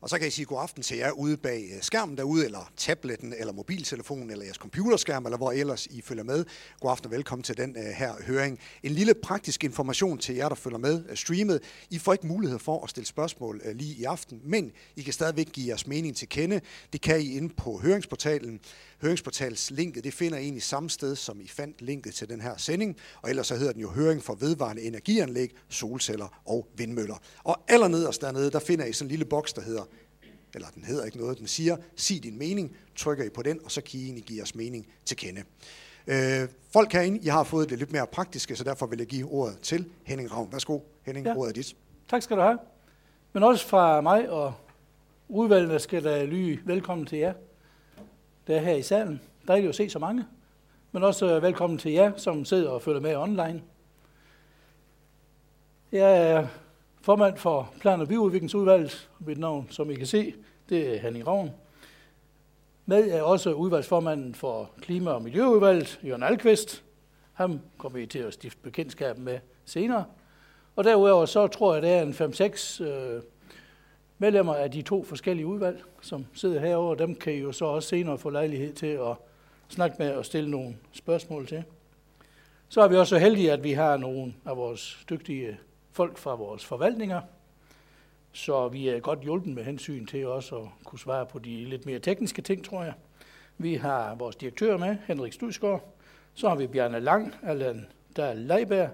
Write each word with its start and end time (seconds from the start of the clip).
Og 0.00 0.08
så 0.08 0.18
kan 0.18 0.28
I 0.28 0.30
sige 0.30 0.46
god 0.46 0.62
aften 0.62 0.82
til 0.82 0.96
jer 0.96 1.10
ude 1.10 1.36
bag 1.36 1.70
øh, 1.74 1.82
skærmen 1.82 2.16
derude, 2.16 2.44
eller 2.44 2.72
tabletten, 2.76 3.34
eller 3.38 3.52
mobiltelefonen, 3.52 4.30
eller 4.30 4.44
jeres 4.44 4.56
computerskærm, 4.56 5.24
eller 5.26 5.36
hvor 5.36 5.52
ellers 5.52 5.86
I 5.86 6.00
følger 6.00 6.24
med. 6.24 6.44
God 6.80 6.90
aften 6.90 7.06
og 7.06 7.12
velkommen 7.12 7.42
til 7.42 7.56
den 7.56 7.76
øh, 7.76 7.84
her 7.84 8.14
høring. 8.26 8.58
En 8.82 8.92
lille 8.92 9.14
praktisk 9.14 9.64
information 9.64 10.18
til 10.18 10.34
jer, 10.34 10.48
der 10.48 10.56
følger 10.56 10.78
med 10.78 11.04
øh, 11.08 11.16
streamet. 11.16 11.62
I 11.90 11.98
får 11.98 12.12
ikke 12.12 12.26
mulighed 12.26 12.58
for 12.58 12.84
at 12.84 12.90
stille 12.90 13.06
spørgsmål 13.06 13.62
lige 13.74 13.94
i 13.94 14.04
aften, 14.04 14.40
men 14.44 14.72
I 14.96 15.02
kan 15.02 15.12
stadigvæk 15.12 15.52
give 15.52 15.68
jeres 15.68 15.86
mening 15.86 16.16
til 16.16 16.28
kende. 16.28 16.60
Det 16.92 17.00
kan 17.00 17.20
I 17.20 17.36
inde 17.36 17.54
på 17.54 17.78
høringsportalen. 17.78 18.60
Høringsportals 19.02 19.70
linket, 19.70 20.04
det 20.04 20.14
finder 20.14 20.38
I 20.38 20.42
egentlig 20.42 20.62
samme 20.62 20.90
sted, 20.90 21.16
som 21.16 21.40
I 21.40 21.48
fandt 21.48 21.82
linket 21.82 22.14
til 22.14 22.28
den 22.28 22.40
her 22.40 22.56
sending. 22.56 22.96
Og 23.22 23.30
ellers 23.30 23.46
så 23.46 23.56
hedder 23.56 23.72
den 23.72 23.80
jo 23.80 23.90
høring 23.90 24.22
for 24.22 24.34
vedvarende 24.34 24.82
energianlæg, 24.82 25.50
solceller 25.68 26.40
og 26.46 26.68
vindmøller. 26.76 27.16
Og 27.44 27.62
allernederst 27.68 28.20
dernede, 28.20 28.50
der 28.50 28.58
finder 28.58 28.84
I 28.84 28.92
sådan 28.92 29.06
en 29.06 29.10
lille 29.10 29.24
boks, 29.24 29.52
der 29.52 29.62
hedder 29.62 29.87
eller 30.58 30.70
den 30.74 30.84
hedder 30.84 31.04
ikke 31.04 31.18
noget, 31.18 31.38
den 31.38 31.46
siger, 31.46 31.76
sig 31.96 32.22
din 32.22 32.38
mening, 32.38 32.76
trykker 32.96 33.24
I 33.24 33.28
på 33.28 33.42
den, 33.42 33.60
og 33.64 33.70
så 33.70 33.80
kan 33.80 34.00
I 34.00 34.04
egentlig 34.04 34.24
give 34.24 34.36
jeres 34.36 34.54
mening 34.54 34.86
til 35.04 35.16
kende. 35.16 35.42
Øh, 36.06 36.48
folk 36.72 36.92
herinde, 36.92 37.18
I 37.18 37.26
har 37.26 37.44
fået 37.44 37.70
det 37.70 37.78
lidt 37.78 37.92
mere 37.92 38.06
praktiske, 38.06 38.56
så 38.56 38.64
derfor 38.64 38.86
vil 38.86 38.98
jeg 38.98 39.06
give 39.06 39.32
ordet 39.32 39.60
til 39.60 39.86
Henning 40.04 40.32
Ravn. 40.32 40.52
Værsgo, 40.52 40.80
Henning, 41.02 41.26
ja. 41.26 41.36
ordet 41.36 41.50
er 41.50 41.54
dit. 41.54 41.76
Tak 42.08 42.22
skal 42.22 42.36
du 42.36 42.42
have. 42.42 42.58
Men 43.32 43.42
også 43.42 43.66
fra 43.66 44.00
mig 44.00 44.30
og 44.30 44.54
udvalgene 45.28 45.78
skal 45.78 46.04
der 46.04 46.24
lyde 46.24 46.58
velkommen 46.64 47.06
til 47.06 47.18
jer, 47.18 47.32
der 48.46 48.56
er 48.56 48.60
her 48.60 48.74
i 48.74 48.82
salen. 48.82 49.20
Dejligt 49.48 49.68
at 49.68 49.74
se 49.74 49.90
så 49.90 49.98
mange. 49.98 50.24
Men 50.92 51.02
også 51.02 51.36
øh, 51.36 51.42
velkommen 51.42 51.78
til 51.78 51.92
jer, 51.92 52.12
som 52.16 52.44
sidder 52.44 52.70
og 52.70 52.82
følger 52.82 53.00
med 53.00 53.16
online. 53.16 53.62
Jeg 55.92 56.30
er 56.30 56.46
formand 57.08 57.36
for 57.36 57.72
Plan- 57.80 58.00
og 58.00 58.08
Byudviklingsudvalget. 58.08 59.10
Mit 59.18 59.38
navn, 59.38 59.66
som 59.70 59.90
I 59.90 59.94
kan 59.94 60.06
se, 60.06 60.34
det 60.68 60.94
er 60.94 61.00
Henning 61.00 61.26
Ravn. 61.26 61.50
Med 62.86 63.10
er 63.10 63.22
også 63.22 63.52
udvalgsformanden 63.52 64.34
for 64.34 64.70
Klima- 64.80 65.10
og 65.10 65.22
Miljøudvalget, 65.22 66.00
Jørgen 66.04 66.22
Alkvist. 66.22 66.84
Ham 67.32 67.60
kommer 67.78 67.98
vi 67.98 68.06
til 68.06 68.18
at 68.18 68.34
stifte 68.34 68.58
bekendtskab 68.62 69.18
med 69.18 69.38
senere. 69.64 70.04
Og 70.76 70.84
derudover 70.84 71.26
så 71.26 71.46
tror 71.46 71.74
jeg, 71.74 71.84
at 71.84 71.88
der 71.88 71.96
er 71.96 72.02
en 72.02 72.12
5-6 72.12 72.84
øh, 72.84 73.22
medlemmer 74.18 74.54
af 74.54 74.70
de 74.70 74.82
to 74.82 75.04
forskellige 75.04 75.46
udvalg, 75.46 75.84
som 76.00 76.26
sidder 76.34 76.60
herovre. 76.60 77.06
Dem 77.06 77.14
kan 77.14 77.32
I 77.32 77.36
jo 77.36 77.52
så 77.52 77.64
også 77.64 77.88
senere 77.88 78.18
få 78.18 78.30
lejlighed 78.30 78.72
til 78.72 78.86
at 78.86 79.16
snakke 79.68 79.96
med 79.98 80.10
og 80.10 80.24
stille 80.24 80.50
nogle 80.50 80.76
spørgsmål 80.92 81.46
til. 81.46 81.64
Så 82.68 82.80
er 82.80 82.88
vi 82.88 82.96
også 82.96 83.18
heldige, 83.18 83.52
at 83.52 83.64
vi 83.64 83.72
har 83.72 83.96
nogle 83.96 84.34
af 84.46 84.56
vores 84.56 85.04
dygtige 85.10 85.58
folk 85.92 86.18
fra 86.18 86.34
vores 86.34 86.64
forvaltninger, 86.64 87.20
så 88.32 88.68
vi 88.68 88.88
er 88.88 89.00
godt 89.00 89.20
hjulpet 89.20 89.54
med 89.54 89.64
hensyn 89.64 90.06
til 90.06 90.26
også 90.26 90.56
at 90.56 90.68
kunne 90.84 90.98
svare 90.98 91.26
på 91.26 91.38
de 91.38 91.64
lidt 91.64 91.86
mere 91.86 91.98
tekniske 91.98 92.42
ting, 92.42 92.64
tror 92.64 92.84
jeg. 92.84 92.94
Vi 93.58 93.74
har 93.74 94.14
vores 94.14 94.36
direktør 94.36 94.76
med, 94.76 94.96
Henrik 95.06 95.32
Studsgaard. 95.32 95.94
Så 96.34 96.48
har 96.48 96.56
vi 96.56 96.66
Bjarne 96.66 97.00
Lang, 97.00 97.34
Allan 97.42 97.86
Dahl 98.16 98.38
Leiberg, 98.38 98.90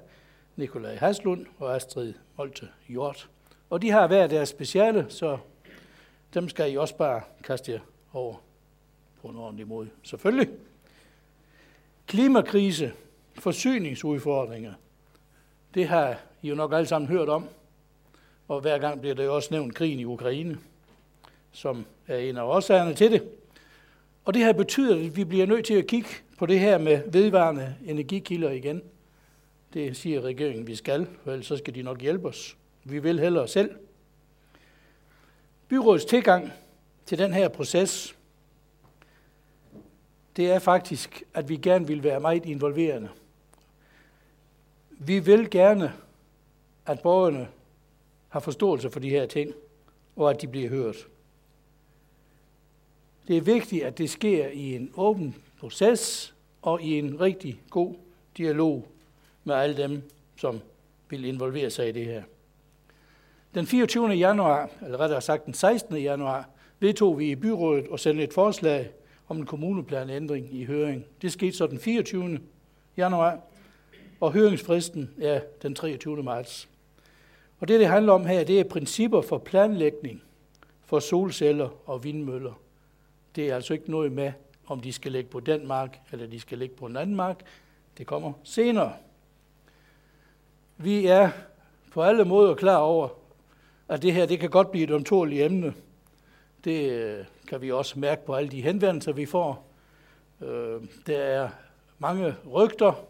Nikolaj 0.56 0.96
Haslund 0.96 1.46
og 1.58 1.76
Astrid 1.76 2.14
Molte 2.36 2.68
Hjort. 2.88 3.30
Og 3.70 3.82
de 3.82 3.90
har 3.90 4.06
hver 4.06 4.26
deres 4.26 4.48
speciale, 4.48 5.06
så 5.08 5.38
dem 6.34 6.48
skal 6.48 6.72
I 6.72 6.76
også 6.76 6.96
bare 6.96 7.22
kaste 7.44 7.72
jer 7.72 7.80
over 8.12 8.34
på 9.22 9.28
en 9.28 9.36
ordentlig 9.36 9.68
måde. 9.68 9.90
Selvfølgelig. 10.02 10.48
Klimakrise, 12.06 12.92
forsyningsudfordringer, 13.34 14.72
det 15.74 15.88
har 15.88 16.20
i 16.44 16.48
har 16.48 16.54
nok 16.54 16.72
alle 16.72 16.86
sammen 16.86 17.08
hørt 17.08 17.28
om. 17.28 17.48
Og 18.48 18.60
hver 18.60 18.78
gang 18.78 19.00
bliver 19.00 19.14
det 19.14 19.28
også 19.28 19.48
nævnt 19.50 19.74
krigen 19.74 20.00
i 20.00 20.04
Ukraine, 20.04 20.58
som 21.52 21.86
er 22.06 22.18
en 22.18 22.36
af 22.36 22.42
årsagerne 22.42 22.94
til 22.94 23.12
det. 23.12 23.28
Og 24.24 24.34
det 24.34 24.44
her 24.44 24.52
betyder, 24.52 25.06
at 25.06 25.16
vi 25.16 25.24
bliver 25.24 25.46
nødt 25.46 25.66
til 25.66 25.74
at 25.74 25.86
kigge 25.86 26.08
på 26.38 26.46
det 26.46 26.60
her 26.60 26.78
med 26.78 27.10
vedvarende 27.10 27.74
energikilder 27.86 28.50
igen. 28.50 28.82
Det 29.74 29.96
siger 29.96 30.20
regeringen, 30.20 30.66
vi 30.66 30.74
skal, 30.76 31.06
for 31.24 31.32
ellers 31.32 31.46
så 31.46 31.56
skal 31.56 31.74
de 31.74 31.82
nok 31.82 32.00
hjælpe 32.00 32.28
os. 32.28 32.56
Vi 32.84 32.98
vil 32.98 33.20
hellere 33.20 33.48
selv. 33.48 33.70
Byrådets 35.68 36.04
tilgang 36.04 36.52
til 37.06 37.18
den 37.18 37.32
her 37.32 37.48
proces, 37.48 38.16
det 40.36 40.52
er 40.52 40.58
faktisk, 40.58 41.22
at 41.34 41.48
vi 41.48 41.56
gerne 41.56 41.86
vil 41.86 42.02
være 42.02 42.20
meget 42.20 42.46
involverende. 42.46 43.08
Vi 44.90 45.18
vil 45.18 45.50
gerne, 45.50 45.92
at 46.86 47.00
borgerne 47.00 47.48
har 48.28 48.40
forståelse 48.40 48.90
for 48.90 49.00
de 49.00 49.10
her 49.10 49.26
ting, 49.26 49.54
og 50.16 50.30
at 50.30 50.42
de 50.42 50.48
bliver 50.48 50.68
hørt. 50.68 50.96
Det 53.28 53.36
er 53.36 53.40
vigtigt, 53.40 53.84
at 53.84 53.98
det 53.98 54.10
sker 54.10 54.48
i 54.48 54.76
en 54.76 54.90
åben 54.96 55.34
proces 55.60 56.34
og 56.62 56.82
i 56.82 56.98
en 56.98 57.20
rigtig 57.20 57.60
god 57.70 57.94
dialog 58.36 58.88
med 59.44 59.54
alle 59.54 59.76
dem, 59.76 60.02
som 60.36 60.60
vil 61.10 61.24
involvere 61.24 61.70
sig 61.70 61.88
i 61.88 61.92
det 61.92 62.04
her. 62.04 62.22
Den 63.54 63.66
24. 63.66 64.08
januar, 64.08 64.70
eller 64.82 65.00
rettere 65.00 65.20
sagt 65.20 65.46
den 65.46 65.54
16. 65.54 65.96
januar, 65.96 66.48
vedtog 66.80 67.18
vi 67.18 67.30
i 67.30 67.34
byrådet 67.34 67.86
at 67.92 68.00
sende 68.00 68.22
et 68.22 68.32
forslag 68.32 68.90
om 69.28 69.36
en 69.36 69.46
kommuneplanændring 69.46 70.54
i 70.54 70.64
høring. 70.64 71.04
Det 71.22 71.32
skete 71.32 71.56
så 71.56 71.66
den 71.66 71.78
24. 71.78 72.38
januar, 72.96 73.40
og 74.20 74.32
høringsfristen 74.32 75.10
er 75.20 75.40
den 75.62 75.74
23. 75.74 76.22
marts. 76.22 76.68
Og 77.60 77.68
det, 77.68 77.80
det 77.80 77.88
handler 77.88 78.12
om 78.12 78.26
her, 78.26 78.44
det 78.44 78.60
er 78.60 78.64
principper 78.64 79.22
for 79.22 79.38
planlægning 79.38 80.22
for 80.84 81.00
solceller 81.00 81.68
og 81.86 82.04
vindmøller. 82.04 82.52
Det 83.36 83.50
er 83.50 83.54
altså 83.54 83.74
ikke 83.74 83.90
noget 83.90 84.12
med, 84.12 84.32
om 84.66 84.80
de 84.80 84.92
skal 84.92 85.12
ligge 85.12 85.30
på 85.30 85.40
den 85.40 85.66
mark, 85.66 86.00
eller 86.12 86.26
de 86.26 86.40
skal 86.40 86.58
ligge 86.58 86.76
på 86.76 86.86
en 86.86 86.96
anden 86.96 87.16
mark. 87.16 87.40
Det 87.98 88.06
kommer 88.06 88.32
senere. 88.44 88.92
Vi 90.76 91.06
er 91.06 91.30
på 91.92 92.02
alle 92.02 92.24
måder 92.24 92.54
klar 92.54 92.76
over, 92.76 93.08
at 93.88 94.02
det 94.02 94.12
her 94.12 94.26
det 94.26 94.40
kan 94.40 94.50
godt 94.50 94.70
blive 94.70 94.84
et 94.84 94.90
omtåligt 94.90 95.42
emne. 95.42 95.74
Det 96.64 96.90
øh, 96.90 97.24
kan 97.48 97.62
vi 97.62 97.72
også 97.72 97.98
mærke 97.98 98.26
på 98.26 98.34
alle 98.34 98.50
de 98.50 98.62
henvendelser, 98.62 99.12
vi 99.12 99.26
får. 99.26 99.66
Øh, 100.40 100.82
der 101.06 101.18
er 101.18 101.48
mange 101.98 102.34
rygter. 102.52 103.04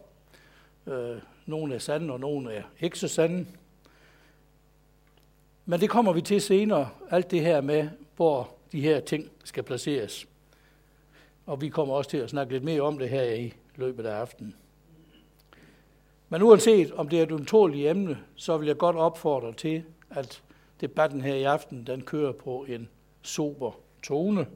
Øh, 0.87 1.17
nogle 1.45 1.75
er 1.75 1.79
sande, 1.79 2.13
og 2.13 2.19
nogle 2.19 2.53
er 2.53 2.63
ikke 2.79 2.99
så 2.99 3.07
sande. 3.07 3.45
Men 5.65 5.79
det 5.79 5.89
kommer 5.89 6.13
vi 6.13 6.21
til 6.21 6.41
senere, 6.41 6.89
alt 7.09 7.31
det 7.31 7.41
her 7.41 7.61
med, 7.61 7.89
hvor 8.15 8.49
de 8.71 8.81
her 8.81 8.99
ting 8.99 9.29
skal 9.43 9.63
placeres. 9.63 10.27
Og 11.45 11.61
vi 11.61 11.69
kommer 11.69 11.93
også 11.93 12.09
til 12.09 12.17
at 12.17 12.29
snakke 12.29 12.53
lidt 12.53 12.63
mere 12.63 12.81
om 12.81 12.97
det 12.97 13.09
her 13.09 13.23
i 13.23 13.53
løbet 13.75 14.05
af 14.05 14.15
aftenen. 14.15 14.55
Men 16.29 16.41
uanset 16.41 16.91
om 16.91 17.09
det 17.09 17.19
er 17.19 17.23
et 17.23 17.31
utåligt 17.31 17.89
emne, 17.89 18.17
så 18.35 18.57
vil 18.57 18.67
jeg 18.67 18.77
godt 18.77 18.95
opfordre 18.95 19.53
til, 19.53 19.83
at 20.09 20.41
debatten 20.81 21.21
her 21.21 21.35
i 21.35 21.43
aften, 21.43 21.87
den 21.87 22.01
kører 22.01 22.31
på 22.31 22.65
en 22.69 22.89
sober 23.21 23.71
tone, 24.03 24.47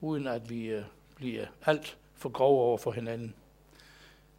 uden 0.00 0.26
at 0.26 0.50
vi 0.50 0.66
øh, 0.66 0.82
bliver 1.16 1.44
alt 1.66 1.96
for 2.14 2.28
grove 2.28 2.60
over 2.60 2.78
for 2.78 2.90
hinanden. 2.90 3.34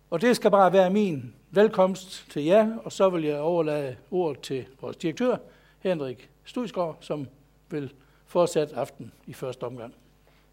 Og 0.10 0.22
det 0.22 0.36
skal 0.36 0.52
bare 0.52 0.74
være 0.74 0.90
min 0.90 1.34
velkomst 1.52 2.26
til 2.32 2.44
jer, 2.44 2.78
og 2.78 2.92
så 2.92 3.10
vil 3.10 3.24
jeg 3.24 3.40
overlade 3.40 3.96
ordet 4.12 4.42
til 4.42 4.66
vores 4.82 4.98
direktør, 4.98 5.38
Henrik 5.80 6.30
Studsgaard, 6.44 6.98
som 7.02 7.28
vil 7.70 7.94
fortsætte 8.26 8.76
aften 8.76 9.12
i 9.28 9.34
første 9.34 9.64
omgang. 9.64 9.96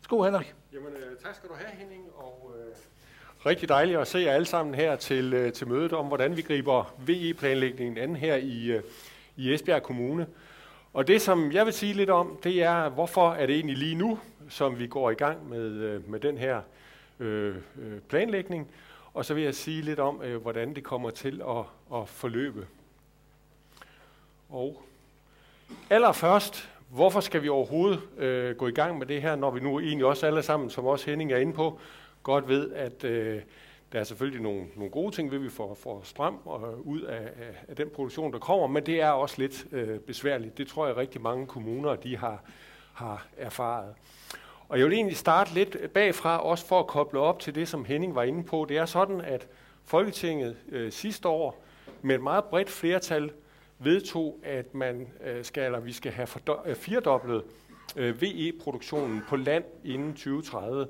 Skål, 0.01 0.25
Henrik. 0.25 0.55
Jamen, 0.73 0.93
øh, 0.93 1.19
tak 1.23 1.35
skal 1.35 1.49
du 1.49 1.55
have, 1.55 1.71
Henning, 1.79 2.05
og 2.17 2.53
øh, 2.59 2.75
rigtig 3.47 3.69
dejligt 3.69 3.99
at 3.99 4.09
se 4.09 4.19
jer 4.19 4.33
alle 4.33 4.47
sammen 4.47 4.75
her 4.75 4.97
til, 4.97 5.35
øh, 5.35 5.53
til 5.53 5.69
mødet 5.69 5.93
om, 5.93 6.07
hvordan 6.07 6.37
vi 6.37 6.43
griber 6.43 6.95
VE-planlægningen 6.99 7.99
an 7.99 8.17
her 8.17 8.37
i, 8.37 8.67
øh, 8.67 8.83
i 9.37 9.55
Esbjerg 9.55 9.83
Kommune. 9.83 10.27
Og 10.93 11.09
det, 11.09 11.23
som 11.23 11.53
jeg 11.53 11.65
vil 11.65 11.73
sige 11.73 11.93
lidt 11.93 12.11
om, 12.11 12.39
det 12.45 12.63
er, 12.63 12.89
hvorfor 12.89 13.33
er 13.33 13.47
det 13.47 13.55
egentlig 13.55 13.77
lige 13.77 13.95
nu, 13.95 14.19
som 14.49 14.79
vi 14.79 14.87
går 14.87 15.11
i 15.11 15.15
gang 15.15 15.49
med, 15.49 15.71
øh, 15.71 16.11
med 16.11 16.21
den 16.21 16.39
her 16.39 16.61
øh, 17.21 17.57
øh, 17.79 18.01
planlægning. 18.01 18.71
Og 19.15 19.25
så 19.25 19.35
vil 19.35 19.43
jeg 19.43 19.55
sige 19.55 19.83
lidt 19.83 19.99
om, 19.99 20.23
øh, 20.23 20.43
hvordan 20.43 20.75
det 20.75 20.85
kommer 20.85 21.11
til 21.11 21.43
at, 21.49 21.65
at 22.01 22.09
forløbe. 22.09 22.67
Og 24.49 24.83
allerførst, 25.91 26.71
hvorfor 26.89 27.21
skal 27.21 27.43
vi 27.43 27.49
overhovedet 27.49 28.01
øh, 28.19 28.57
gå 28.57 28.67
i 28.67 28.73
gang 28.73 28.99
med 28.99 29.07
det 29.07 29.23
her, 29.23 29.37
når 29.37 29.51
vi 29.51 29.61
nu 29.61 29.81
egentlig 29.81 30.07
også 30.07 30.27
alle 30.27 30.43
sammen, 30.43 30.71
som 30.71 30.87
også 30.87 31.11
Henning 31.11 31.33
er 31.33 31.39
inde 31.39 31.53
på, 31.53 31.79
godt 32.23 32.49
ved, 32.49 32.73
at 32.73 33.05
øh, 33.05 33.41
der 33.93 34.01
er 34.01 34.05
selvfølgelig 34.05 34.43
nogle, 34.43 34.67
nogle 34.77 34.91
gode 34.91 35.15
ting, 35.15 35.31
ved 35.31 35.39
vi 35.39 35.51
får, 35.51 35.75
får 35.75 36.01
strøm 36.05 36.39
og, 36.45 36.87
ud 36.87 37.01
af, 37.01 37.23
af, 37.23 37.65
af 37.69 37.77
den 37.77 37.91
produktion, 37.91 38.33
der 38.33 38.39
kommer, 38.39 38.67
men 38.67 38.87
det 38.87 39.01
er 39.01 39.11
også 39.11 39.35
lidt 39.39 39.67
øh, 39.73 39.99
besværligt. 39.99 40.59
Det 40.59 40.69
tror 40.69 40.87
jeg 40.87 40.97
rigtig 40.97 41.21
mange 41.21 41.47
kommuner, 41.47 41.97
de 41.97 42.17
har, 42.17 42.43
har 42.93 43.27
erfaret. 43.37 43.95
Og 44.69 44.79
jeg 44.79 44.87
vil 44.87 44.95
egentlig 44.95 45.17
starte 45.17 45.55
lidt 45.55 45.93
bagfra, 45.93 46.39
også 46.39 46.67
for 46.67 46.81
at 46.81 46.87
koble 46.87 47.21
op 47.21 47.41
til 47.41 47.55
det, 47.55 47.69
som 47.69 47.85
Henning 47.85 48.15
var 48.15 48.23
inde 48.23 48.45
på. 48.45 48.67
Det 48.69 48.77
er 48.77 48.87
sådan, 48.87 49.21
at 49.21 49.49
Folketinget 49.85 50.57
øh, 50.69 50.93
sidste 50.93 51.29
år 51.29 51.65
med 52.03 52.15
et 52.15 52.23
meget 52.23 52.45
bredt 52.45 52.71
flertal 52.71 53.31
vedtog, 53.79 54.39
at 54.43 54.75
man 54.75 55.09
øh, 55.25 55.45
skal, 55.45 55.65
eller 55.65 55.81
vi 55.81 55.93
skal 55.93 56.13
have 56.13 56.29
øh, 56.67 56.77
firedoblet 56.77 57.43
øh, 57.97 58.23
VE-produktionen 58.23 59.23
på 59.29 59.37
land 59.37 59.65
inden 59.85 60.13
2030. 60.13 60.87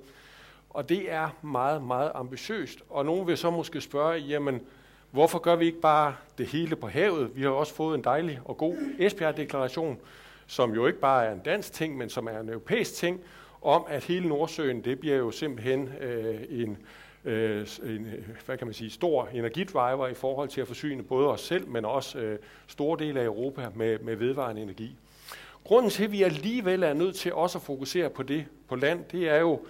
Og 0.71 0.89
det 0.89 1.13
er 1.13 1.29
meget, 1.43 1.83
meget 1.83 2.13
ambitiøst. 2.15 2.79
Og 2.91 3.05
nogen 3.05 3.27
vil 3.27 3.37
så 3.37 3.51
måske 3.51 3.81
spørge, 3.81 4.19
jamen, 4.19 4.61
hvorfor 5.11 5.39
gør 5.39 5.57
vi 5.57 5.67
ikke 5.67 5.81
bare 5.81 6.15
det 6.39 6.47
hele 6.47 6.77
på 6.77 6.89
havet? 6.89 7.37
Vi 7.37 7.43
har 7.43 7.49
også 7.49 7.75
fået 7.75 7.99
en 7.99 8.05
dejlig 8.05 8.41
og 8.45 8.57
god 8.57 8.77
Esbjerg-deklaration, 8.99 9.99
som 10.47 10.75
jo 10.75 10.87
ikke 10.87 11.01
bare 11.01 11.27
er 11.27 11.33
en 11.33 11.41
dansk 11.45 11.73
ting, 11.73 11.97
men 11.97 12.09
som 12.11 12.27
er 12.27 12.41
en 12.41 12.49
europæisk 12.49 12.95
ting, 12.95 13.21
om 13.63 13.85
at 13.89 14.05
hele 14.05 14.29
Nordsøen, 14.29 14.85
det 14.85 14.99
bliver 14.99 15.17
jo 15.17 15.31
simpelthen 15.31 15.89
øh, 16.01 16.41
en, 16.49 16.79
øh, 17.25 17.67
en 17.83 18.07
øh, 18.07 18.29
hvad 18.47 18.59
kan 18.59 18.67
man 18.67 18.75
sige, 18.75 18.91
stor 18.91 19.29
energidriver 19.33 20.09
i 20.09 20.15
forhold 20.15 20.49
til 20.49 20.61
at 20.61 20.67
forsyne 20.67 21.03
både 21.03 21.29
os 21.29 21.41
selv, 21.41 21.69
men 21.69 21.85
også 21.85 22.19
øh, 22.19 22.39
store 22.67 22.99
dele 22.99 23.21
af 23.21 23.25
Europa 23.25 23.69
med, 23.75 23.99
med 23.99 24.17
vedvarende 24.17 24.63
energi. 24.63 24.97
Grunden 25.65 25.91
til, 25.91 26.05
at 26.05 26.13
vi 26.13 26.23
alligevel 26.23 26.83
er 26.83 26.93
nødt 26.93 27.17
til 27.17 27.35
også 27.35 27.59
at 27.59 27.63
fokusere 27.63 28.11
på 28.11 28.23
det 28.23 28.45
på 28.69 28.77
land, 28.77 29.05
det 29.13 29.29
er 29.29 29.37
jo 29.37 29.61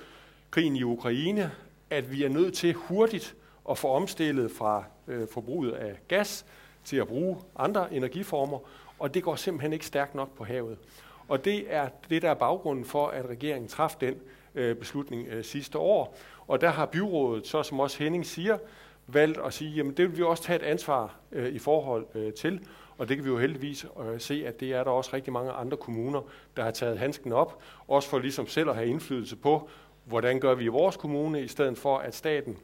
krigen 0.51 0.77
i 0.77 0.83
Ukraine, 0.83 1.51
at 1.91 2.12
vi 2.12 2.25
er 2.25 2.29
nødt 2.29 2.55
til 2.55 2.75
hurtigt 2.75 3.37
at 3.71 3.79
få 3.79 3.89
omstillet 3.89 4.50
fra 4.50 4.85
øh, 5.09 5.29
forbruget 5.29 5.73
af 5.73 5.99
gas 6.09 6.47
til 6.85 6.97
at 6.97 7.09
bruge 7.09 7.37
andre 7.57 7.95
energiformer, 7.95 8.59
og 8.99 9.15
det 9.15 9.23
går 9.23 9.37
simpelthen 9.37 9.73
ikke 9.73 9.87
stærkt 9.87 10.15
nok 10.15 10.37
på 10.37 10.45
havet. 10.45 10.79
Og 11.29 11.45
det 11.45 11.65
er 11.69 11.89
det, 12.11 12.23
der 12.23 12.31
er 12.31 12.35
baggrunden 12.35 12.85
for, 12.85 13.07
at 13.07 13.27
regeringen 13.29 13.69
traf 13.69 13.97
den 14.00 14.15
øh, 14.55 14.77
beslutning 14.77 15.29
øh, 15.29 15.45
sidste 15.45 15.79
år. 15.79 16.17
Og 16.46 16.61
der 16.61 16.69
har 16.69 16.87
byrådet, 16.87 17.46
så 17.46 17.62
som 17.62 17.81
også 17.81 17.99
Henning 17.99 18.26
siger, 18.26 18.58
valgt 19.06 19.38
at 19.38 19.55
sige, 19.55 19.70
jamen 19.70 19.96
det 19.96 20.08
vil 20.08 20.19
vi 20.19 20.23
også 20.23 20.43
tage 20.43 20.56
et 20.56 20.62
ansvar 20.62 21.14
øh, 21.32 21.52
i 21.52 21.58
forhold 21.58 22.06
øh, 22.14 22.32
til. 22.32 22.61
Og 22.99 23.08
det 23.08 23.17
kan 23.17 23.25
vi 23.25 23.31
jo 23.31 23.38
heldigvis 23.38 23.87
øh, 24.00 24.20
se, 24.20 24.46
at 24.46 24.61
det 24.61 24.73
er 24.73 24.85
der 24.85 24.91
også 24.91 25.11
rigtig 25.14 25.32
mange 25.32 25.52
andre 25.52 25.76
kommuner, 25.76 26.20
der 26.56 26.62
har 26.62 26.70
taget 26.70 26.99
handsken 26.99 27.32
op, 27.32 27.62
også 27.88 28.08
for 28.08 28.19
ligesom 28.19 28.46
selv 28.46 28.69
at 28.69 28.75
have 28.75 28.88
indflydelse 28.88 29.37
på, 29.37 29.69
hvordan 30.05 30.41
gør 30.41 30.55
vi 30.55 30.64
i 30.64 30.69
vores 30.69 30.96
kommune, 30.96 31.43
i 31.43 31.49
stedet 31.49 31.79
for 31.79 31.99
at 31.99 32.14
staten 32.14 32.56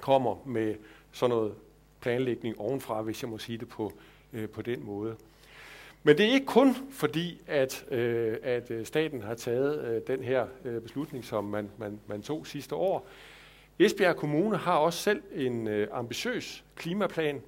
kommer 0.00 0.36
med 0.46 0.74
sådan 1.12 1.36
noget 1.36 1.54
planlægning 2.00 2.60
ovenfra, 2.60 3.02
hvis 3.02 3.22
jeg 3.22 3.30
må 3.30 3.38
sige 3.38 3.58
det 3.58 3.68
på, 3.68 3.92
øh, 4.32 4.48
på 4.48 4.62
den 4.62 4.86
måde. 4.86 5.16
Men 6.02 6.18
det 6.18 6.26
er 6.26 6.32
ikke 6.32 6.46
kun 6.46 6.76
fordi, 6.90 7.40
at, 7.46 7.84
øh, 7.90 8.36
at 8.42 8.70
øh, 8.70 8.86
staten 8.86 9.22
har 9.22 9.34
taget 9.34 9.84
øh, 9.84 10.00
den 10.06 10.24
her 10.24 10.46
øh, 10.64 10.80
beslutning, 10.80 11.24
som 11.24 11.44
man, 11.44 11.70
man, 11.78 12.00
man 12.06 12.22
tog 12.22 12.46
sidste 12.46 12.74
år. 12.74 13.08
Esbjerg 13.78 14.16
Kommune 14.16 14.56
har 14.56 14.76
også 14.76 14.98
selv 14.98 15.22
en 15.34 15.68
øh, 15.68 15.88
ambitiøs 15.92 16.64
klimaplan. 16.76 17.40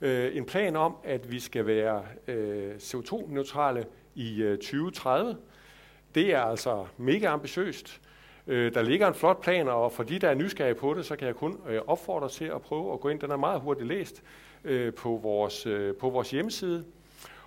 Øh, 0.00 0.36
en 0.36 0.44
plan 0.44 0.76
om, 0.76 0.96
at 1.04 1.32
vi 1.32 1.40
skal 1.40 1.66
være 1.66 2.02
øh, 2.28 2.74
CO2-neutrale 2.74 3.84
i 4.14 4.42
øh, 4.42 4.58
2030. 4.58 5.36
Det 6.14 6.34
er 6.34 6.40
altså 6.40 6.86
mega 6.96 7.26
ambitiøst. 7.26 8.00
Øh, 8.46 8.74
der 8.74 8.82
ligger 8.82 9.08
en 9.08 9.14
flot 9.14 9.42
plan, 9.42 9.68
og 9.68 9.92
for 9.92 10.02
de, 10.02 10.18
der 10.18 10.28
er 10.28 10.34
nysgerrige 10.34 10.74
på 10.74 10.94
det, 10.94 11.06
så 11.06 11.16
kan 11.16 11.26
jeg 11.26 11.34
kun 11.34 11.60
øh, 11.68 11.80
opfordre 11.86 12.28
til 12.28 12.44
at 12.44 12.62
prøve 12.62 12.92
at 12.92 13.00
gå 13.00 13.08
ind. 13.08 13.20
Den 13.20 13.30
er 13.30 13.36
meget 13.36 13.60
hurtigt 13.60 13.88
læst 13.88 14.22
øh, 14.64 14.94
på, 14.94 15.20
vores, 15.22 15.66
øh, 15.66 15.94
på 15.94 16.10
vores 16.10 16.30
hjemmeside. 16.30 16.84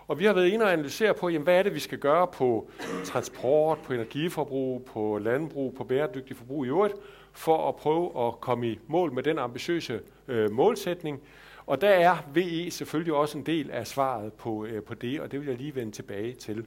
Og 0.07 0.19
vi 0.19 0.25
har 0.25 0.33
været 0.33 0.47
inde 0.47 0.65
og 0.65 0.73
analysere 0.73 1.13
på, 1.13 1.29
jamen, 1.29 1.43
hvad 1.43 1.59
er 1.59 1.63
det, 1.63 1.73
vi 1.73 1.79
skal 1.79 1.97
gøre 1.97 2.27
på 2.27 2.69
transport, 3.05 3.77
på 3.77 3.93
energiforbrug, 3.93 4.85
på 4.85 5.17
landbrug, 5.17 5.73
på 5.77 5.83
bæredygtig 5.83 6.37
forbrug 6.37 6.65
i 6.65 6.67
øvrigt, 6.67 6.93
for 7.31 7.69
at 7.69 7.75
prøve 7.75 8.27
at 8.27 8.41
komme 8.41 8.67
i 8.67 8.79
mål 8.87 9.13
med 9.13 9.23
den 9.23 9.39
ambitiøse 9.39 9.99
øh, 10.27 10.51
målsætning. 10.51 11.21
Og 11.65 11.81
der 11.81 11.89
er 11.89 12.17
VE 12.33 12.71
selvfølgelig 12.71 13.13
også 13.13 13.37
en 13.37 13.45
del 13.45 13.71
af 13.71 13.87
svaret 13.87 14.33
på, 14.33 14.65
øh, 14.65 14.83
på 14.83 14.93
det, 14.93 15.19
og 15.19 15.31
det 15.31 15.39
vil 15.39 15.47
jeg 15.47 15.57
lige 15.57 15.75
vende 15.75 15.91
tilbage 15.91 16.33
til. 16.33 16.65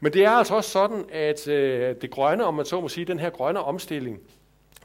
Men 0.00 0.12
det 0.12 0.24
er 0.24 0.30
altså 0.30 0.54
også 0.54 0.70
sådan, 0.70 1.04
at 1.12 1.48
øh, 1.48 1.96
det 2.00 2.10
grønne, 2.10 2.44
om 2.44 2.54
man 2.54 2.64
så 2.64 2.80
må 2.80 2.88
sige, 2.88 3.04
den 3.04 3.18
her 3.18 3.30
grønne 3.30 3.60
omstilling, 3.60 4.20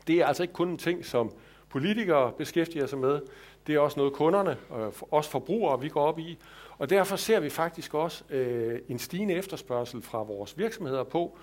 det 0.08 0.16
er 0.16 0.26
altså 0.26 0.44
ikke 0.44 0.54
kun 0.54 0.70
en 0.70 0.78
ting, 0.78 1.06
som 1.06 1.32
politikere 1.70 2.32
beskæftiger 2.32 2.86
sig 2.86 3.00
med. 3.00 3.20
Det 3.68 3.76
er 3.76 3.80
også 3.80 4.00
noget 4.00 4.14
kunderne, 4.14 4.52
øh, 4.52 4.88
også 5.12 5.30
forbrugere, 5.30 5.82
vi 5.82 5.90
går 5.90 6.02
op 6.02 6.20
i. 6.20 6.38
Og 6.80 6.90
derfor 6.90 7.16
ser 7.16 7.40
vi 7.40 7.50
faktisk 7.50 7.94
også 7.94 8.24
øh, 8.30 8.80
en 8.88 9.00
stigende 9.00 9.34
efterspørgsel 9.34 10.02
fra 10.02 10.24
vores 10.24 10.58
virksomheder 10.58 11.04
på 11.04 11.38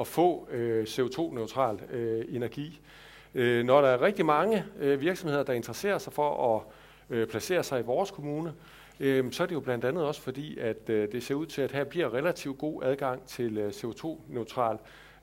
at 0.00 0.06
få 0.06 0.48
øh, 0.50 0.84
CO2-neutral 0.84 1.80
øh, 1.92 2.24
energi. 2.28 2.80
Øh, 3.34 3.64
når 3.64 3.80
der 3.80 3.88
er 3.88 4.02
rigtig 4.02 4.26
mange 4.26 4.64
øh, 4.78 5.00
virksomheder, 5.00 5.42
der 5.42 5.52
interesserer 5.52 5.98
sig 5.98 6.12
for 6.12 6.56
at 6.56 6.62
øh, 7.10 7.26
placere 7.26 7.62
sig 7.62 7.80
i 7.80 7.82
vores 7.82 8.10
kommune, 8.10 8.54
øh, 9.00 9.32
så 9.32 9.42
er 9.42 9.46
det 9.46 9.54
jo 9.54 9.60
blandt 9.60 9.84
andet 9.84 10.04
også 10.04 10.20
fordi, 10.20 10.58
at 10.58 10.90
øh, 10.90 11.12
det 11.12 11.22
ser 11.22 11.34
ud 11.34 11.46
til, 11.46 11.62
at 11.62 11.72
her 11.72 11.84
bliver 11.84 12.14
relativt 12.14 12.58
god 12.58 12.82
adgang 12.82 13.26
til 13.26 13.58
øh, 13.58 13.70
CO2-neutral 13.70 14.78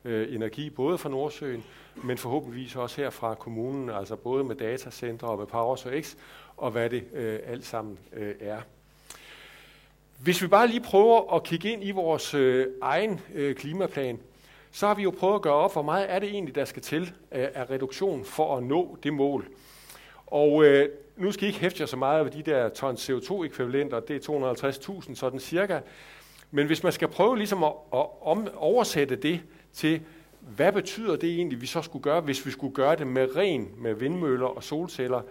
øh, 0.06 0.36
energi, 0.36 0.69
både 0.69 0.98
fra 0.98 1.10
Nordsøen, 1.10 1.63
men 2.04 2.18
forhåbentligvis 2.18 2.75
også 2.75 3.01
her 3.01 3.10
fra 3.10 3.36
kommunen, 3.36 3.89
altså 3.89 4.15
både 4.15 4.44
med 4.44 4.56
datacenter 4.56 5.27
og 5.27 5.38
med 5.38 5.45
Power 5.45 6.01
X, 6.01 6.15
og 6.57 6.72
hvad 6.72 6.89
det 6.89 7.04
øh, 7.13 7.39
alt 7.45 7.65
sammen 7.65 8.00
øh, 8.13 8.36
er. 8.39 8.62
Hvis 10.24 10.42
vi 10.42 10.48
bare 10.48 10.68
lige 10.68 10.81
prøver 10.81 11.36
at 11.36 11.44
kigge 11.44 11.71
ind 11.71 11.83
i 11.83 11.92
vores 11.92 12.33
øh, 12.33 12.68
egen 12.81 13.19
øh, 13.36 13.56
klimaplan, 13.56 14.19
så 14.72 14.88
har 14.88 14.96
vi 14.96 15.03
jo 15.03 15.12
prøvet 15.20 15.36
at 15.36 15.41
gøre 15.41 15.53
op, 15.53 15.74
hvor 15.74 15.82
meget 15.82 16.12
er 16.12 16.20
det 16.20 16.29
egentlig, 16.29 16.55
der 16.55 16.65
skal 16.65 16.82
til 16.82 17.01
øh, 17.32 17.48
af 17.53 17.70
reduktion 17.70 18.25
for 18.25 18.58
at 18.58 18.63
nå 18.63 18.98
det 19.03 19.13
mål. 19.13 19.48
Og 20.27 20.65
øh, 20.65 20.89
nu 21.17 21.32
skal 21.32 21.43
I 21.43 21.48
ikke 21.48 21.60
hæfte 21.60 21.82
jer 21.82 21.88
så 21.88 21.98
meget 21.98 22.25
ved 22.25 22.32
de 22.32 22.51
der 22.51 22.70
ton 22.70 22.96
CO2-ekvivalenter, 22.96 24.00
det 24.00 24.29
er 24.29 24.72
250.000 25.01 25.15
sådan 25.15 25.39
cirka. 25.39 25.79
Men 26.51 26.67
hvis 26.67 26.84
man 26.84 26.91
skal 26.91 27.08
prøve 27.08 27.38
ligesom 27.38 27.63
at, 27.63 27.74
at 27.93 28.05
om, 28.22 28.48
oversætte 28.55 29.15
det 29.15 29.41
til, 29.74 30.01
hvad 30.39 30.74
betyder 30.74 31.15
det 31.15 31.29
egentlig, 31.29 31.62
vi 31.62 31.67
så 31.67 31.82
skulle 31.82 32.03
gøre, 32.03 32.22
hvis 32.22 32.46
vi 32.46 32.51
skulle 32.51 32.75
gøre 32.75 32.96
det 32.96 33.08
med 33.08 33.36
ren, 33.36 33.70
med 33.77 33.93
vindmøller 33.93 34.48
og 34.48 34.63
solceller, 34.63 35.22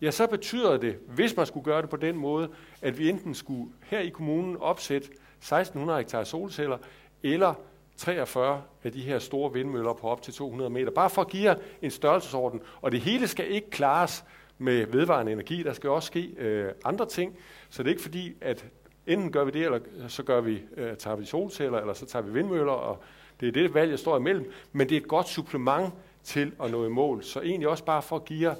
ja, 0.00 0.10
så 0.10 0.26
betyder 0.26 0.76
det, 0.76 0.98
hvis 1.08 1.36
man 1.36 1.46
skulle 1.46 1.64
gøre 1.64 1.82
det 1.82 1.90
på 1.90 1.96
den 1.96 2.16
måde, 2.16 2.48
at 2.82 2.98
vi 2.98 3.08
enten 3.08 3.34
skulle 3.34 3.72
her 3.82 3.98
i 3.98 4.08
kommunen 4.08 4.56
opsætte 4.56 5.08
1600 5.38 5.98
hektar 5.98 6.24
solceller, 6.24 6.78
eller 7.22 7.54
43 7.96 8.62
af 8.84 8.92
de 8.92 9.00
her 9.00 9.18
store 9.18 9.52
vindmøller 9.52 9.92
på 9.92 10.08
op 10.08 10.22
til 10.22 10.34
200 10.34 10.70
meter. 10.70 10.90
Bare 10.90 11.10
for 11.10 11.22
at 11.22 11.28
give 11.28 11.50
jer 11.50 11.54
en 11.82 11.90
størrelsesorden. 11.90 12.60
Og 12.82 12.92
det 12.92 13.00
hele 13.00 13.28
skal 13.28 13.50
ikke 13.50 13.70
klares 13.70 14.24
med 14.58 14.86
vedvarende 14.86 15.32
energi. 15.32 15.62
Der 15.62 15.72
skal 15.72 15.90
også 15.90 16.06
ske 16.06 16.34
øh, 16.38 16.72
andre 16.84 17.06
ting. 17.06 17.36
Så 17.70 17.82
det 17.82 17.88
er 17.88 17.92
ikke 17.92 18.02
fordi, 18.02 18.32
at 18.40 18.66
enten 19.06 19.32
gør 19.32 19.44
vi 19.44 19.50
det, 19.50 19.64
eller 19.64 19.80
så 20.08 20.22
gør 20.22 20.40
vi, 20.40 20.62
øh, 20.76 20.96
tager 20.96 21.16
vi 21.16 21.24
solceller, 21.24 21.78
eller 21.78 21.94
så 21.94 22.06
tager 22.06 22.22
vi 22.22 22.32
vindmøller. 22.32 22.72
Og 22.72 23.02
det 23.40 23.48
er 23.48 23.52
det 23.52 23.74
valg, 23.74 23.90
jeg 23.90 23.98
står 23.98 24.16
imellem. 24.16 24.52
Men 24.72 24.88
det 24.88 24.96
er 24.96 25.00
et 25.00 25.08
godt 25.08 25.28
supplement 25.28 25.94
til 26.22 26.52
at 26.62 26.70
nå 26.70 26.86
i 26.86 26.88
mål. 26.88 27.22
Så 27.22 27.40
egentlig 27.40 27.68
også 27.68 27.84
bare 27.84 28.02
for 28.02 28.16
at 28.16 28.24
give 28.24 28.48
jer 28.48 28.54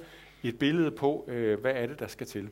et 0.49 0.59
billede 0.59 0.91
på, 0.91 1.25
øh, 1.29 1.61
hvad 1.61 1.73
er 1.75 1.87
det, 1.87 1.99
der 1.99 2.07
skal 2.07 2.27
til. 2.27 2.49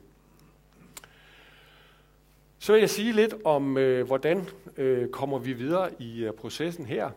Så 2.59 2.73
vil 2.73 2.79
jeg 2.79 2.89
sige 2.89 3.11
lidt 3.11 3.33
om, 3.45 3.77
øh, 3.77 4.07
hvordan 4.07 4.49
øh, 4.77 5.09
kommer 5.09 5.39
vi 5.39 5.53
videre 5.53 5.89
i 5.99 6.23
øh, 6.23 6.33
processen 6.33 6.85
her. 6.85 7.09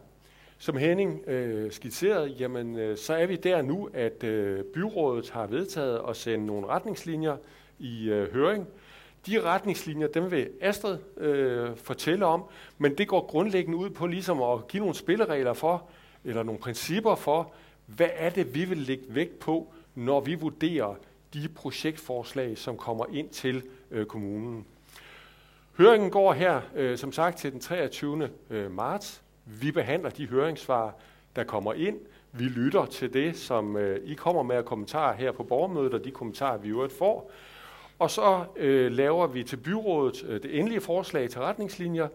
Som 0.58 0.76
Henning 0.76 1.28
øh, 1.28 1.72
skitserede, 1.72 2.28
jamen, 2.28 2.78
øh, 2.78 2.96
så 2.96 3.14
er 3.14 3.26
vi 3.26 3.36
der 3.36 3.62
nu, 3.62 3.90
at 3.94 4.24
øh, 4.24 4.64
byrådet 4.64 5.30
har 5.30 5.46
vedtaget 5.46 6.00
at 6.08 6.16
sende 6.16 6.46
nogle 6.46 6.66
retningslinjer 6.66 7.36
i 7.78 8.08
øh, 8.08 8.32
høring. 8.32 8.66
De 9.26 9.40
retningslinjer, 9.42 10.06
dem 10.06 10.30
vil 10.30 10.48
Astrid 10.60 10.98
øh, 11.16 11.76
fortælle 11.76 12.26
om, 12.26 12.44
men 12.78 12.98
det 12.98 13.08
går 13.08 13.26
grundlæggende 13.26 13.78
ud 13.78 13.90
på 13.90 14.06
ligesom 14.06 14.42
at 14.42 14.68
give 14.68 14.80
nogle 14.80 14.94
spilleregler 14.94 15.52
for, 15.52 15.88
eller 16.24 16.42
nogle 16.42 16.60
principper 16.60 17.14
for, 17.14 17.52
hvad 17.86 18.08
er 18.14 18.30
det, 18.30 18.54
vi 18.54 18.64
vil 18.64 18.78
lægge 18.78 19.04
vægt 19.08 19.38
på, 19.38 19.72
når 19.96 20.20
vi 20.20 20.34
vurderer 20.34 20.94
de 21.34 21.48
projektforslag, 21.48 22.58
som 22.58 22.76
kommer 22.76 23.06
ind 23.12 23.28
til 23.28 23.62
øh, 23.90 24.06
kommunen. 24.06 24.66
Høringen 25.78 26.10
går 26.10 26.32
her, 26.32 26.60
øh, 26.74 26.98
som 26.98 27.12
sagt, 27.12 27.38
til 27.38 27.52
den 27.52 27.60
23. 27.60 28.30
Øh, 28.50 28.70
marts. 28.70 29.22
Vi 29.44 29.72
behandler 29.72 30.10
de 30.10 30.26
høringssvar, 30.26 30.94
der 31.36 31.44
kommer 31.44 31.72
ind. 31.72 31.98
Vi 32.32 32.44
lytter 32.44 32.86
til 32.86 33.12
det, 33.12 33.36
som 33.36 33.76
øh, 33.76 34.00
I 34.04 34.14
kommer 34.14 34.42
med 34.42 34.56
af 34.56 34.64
kommentarer 34.64 35.16
her 35.16 35.32
på 35.32 35.42
borgermødet, 35.42 35.94
og 35.94 36.04
de 36.04 36.10
kommentarer, 36.10 36.58
vi 36.58 36.68
øvrigt 36.68 36.98
får. 36.98 37.30
Og 37.98 38.10
så 38.10 38.44
øh, 38.56 38.92
laver 38.92 39.26
vi 39.26 39.44
til 39.44 39.56
byrådet 39.56 40.24
øh, 40.28 40.42
det 40.42 40.58
endelige 40.58 40.80
forslag 40.80 41.30
til 41.30 41.40
retningslinjer. 41.40 42.08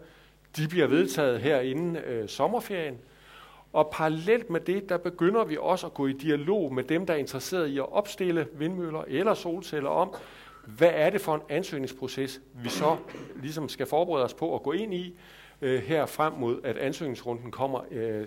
De 0.56 0.68
bliver 0.68 0.86
vedtaget 0.86 1.40
her 1.40 1.60
inden 1.60 1.96
øh, 1.96 2.28
sommerferien. 2.28 2.98
Og 3.72 3.90
parallelt 3.92 4.50
med 4.50 4.60
det, 4.60 4.88
der 4.88 4.96
begynder 4.96 5.44
vi 5.44 5.56
også 5.60 5.86
at 5.86 5.94
gå 5.94 6.06
i 6.06 6.12
dialog 6.12 6.74
med 6.74 6.84
dem, 6.84 7.06
der 7.06 7.14
er 7.14 7.18
interesseret 7.18 7.66
i 7.66 7.78
at 7.78 7.92
opstille 7.92 8.48
vindmøller 8.52 9.04
eller 9.08 9.34
solceller 9.34 9.90
om, 9.90 10.14
hvad 10.66 10.90
er 10.94 11.10
det 11.10 11.20
for 11.20 11.34
en 11.34 11.40
ansøgningsproces, 11.48 12.40
vi 12.54 12.68
så 12.68 12.96
ligesom 13.36 13.68
skal 13.68 13.86
forberede 13.86 14.24
os 14.24 14.34
på 14.34 14.54
at 14.54 14.62
gå 14.62 14.72
ind 14.72 14.94
i 14.94 15.16
øh, 15.62 15.82
her 15.82 16.06
frem 16.06 16.32
mod, 16.32 16.60
at 16.64 16.76
ansøgningsrunden 16.76 17.50
kommer 17.50 17.80
øh, 17.90 18.26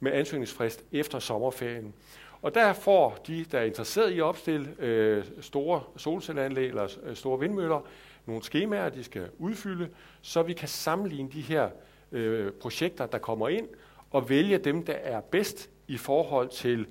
med 0.00 0.12
ansøgningsfrist 0.12 0.84
efter 0.92 1.18
sommerferien. 1.18 1.94
Og 2.42 2.54
der 2.54 2.72
får 2.72 3.18
de, 3.26 3.44
der 3.52 3.58
er 3.58 3.64
interesseret 3.64 4.10
i 4.10 4.18
at 4.18 4.24
opstille 4.24 4.74
øh, 4.78 5.24
store 5.40 5.82
solcelleanlæg 5.96 6.68
eller 6.68 6.88
øh, 7.02 7.16
store 7.16 7.40
vindmøller, 7.40 7.80
nogle 8.26 8.42
skemaer, 8.42 8.88
de 8.88 9.04
skal 9.04 9.28
udfylde, 9.38 9.88
så 10.22 10.42
vi 10.42 10.52
kan 10.52 10.68
sammenligne 10.68 11.30
de 11.32 11.40
her 11.40 11.68
øh, 12.12 12.52
projekter, 12.52 13.06
der 13.06 13.18
kommer 13.18 13.48
ind, 13.48 13.68
og 14.14 14.28
vælge 14.28 14.58
dem, 14.58 14.84
der 14.84 14.92
er 14.92 15.20
bedst 15.20 15.70
i 15.88 15.96
forhold 15.96 16.48
til 16.48 16.86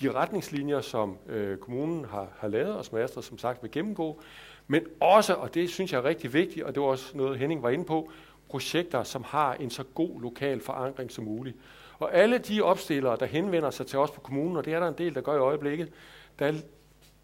de 0.00 0.12
retningslinjer, 0.12 0.80
som 0.80 1.18
øh, 1.26 1.58
kommunen 1.58 2.04
har, 2.04 2.28
har 2.38 2.48
lavet, 2.48 2.74
og 2.74 2.84
som 2.84 2.98
Astrid 2.98 3.22
som 3.22 3.38
sagt 3.38 3.62
vil 3.62 3.70
gennemgå, 3.70 4.20
men 4.66 4.82
også, 5.00 5.34
og 5.34 5.54
det 5.54 5.70
synes 5.70 5.92
jeg 5.92 5.98
er 5.98 6.04
rigtig 6.04 6.32
vigtigt, 6.32 6.64
og 6.64 6.74
det 6.74 6.82
var 6.82 6.88
også 6.88 7.16
noget 7.16 7.38
Henning 7.38 7.62
var 7.62 7.70
inde 7.70 7.84
på, 7.84 8.10
projekter, 8.48 9.02
som 9.02 9.24
har 9.24 9.54
en 9.54 9.70
så 9.70 9.82
god 9.94 10.20
lokal 10.20 10.60
forankring 10.60 11.10
som 11.10 11.24
muligt. 11.24 11.56
Og 11.98 12.14
alle 12.14 12.38
de 12.38 12.62
opstillere, 12.62 13.16
der 13.20 13.26
henvender 13.26 13.70
sig 13.70 13.86
til 13.86 13.98
os 13.98 14.10
på 14.10 14.20
kommunen, 14.20 14.56
og 14.56 14.64
det 14.64 14.74
er 14.74 14.80
der 14.80 14.88
en 14.88 14.98
del, 14.98 15.14
der 15.14 15.20
gør 15.20 15.34
i 15.34 15.38
øjeblikket, 15.38 15.92
der 16.38 16.52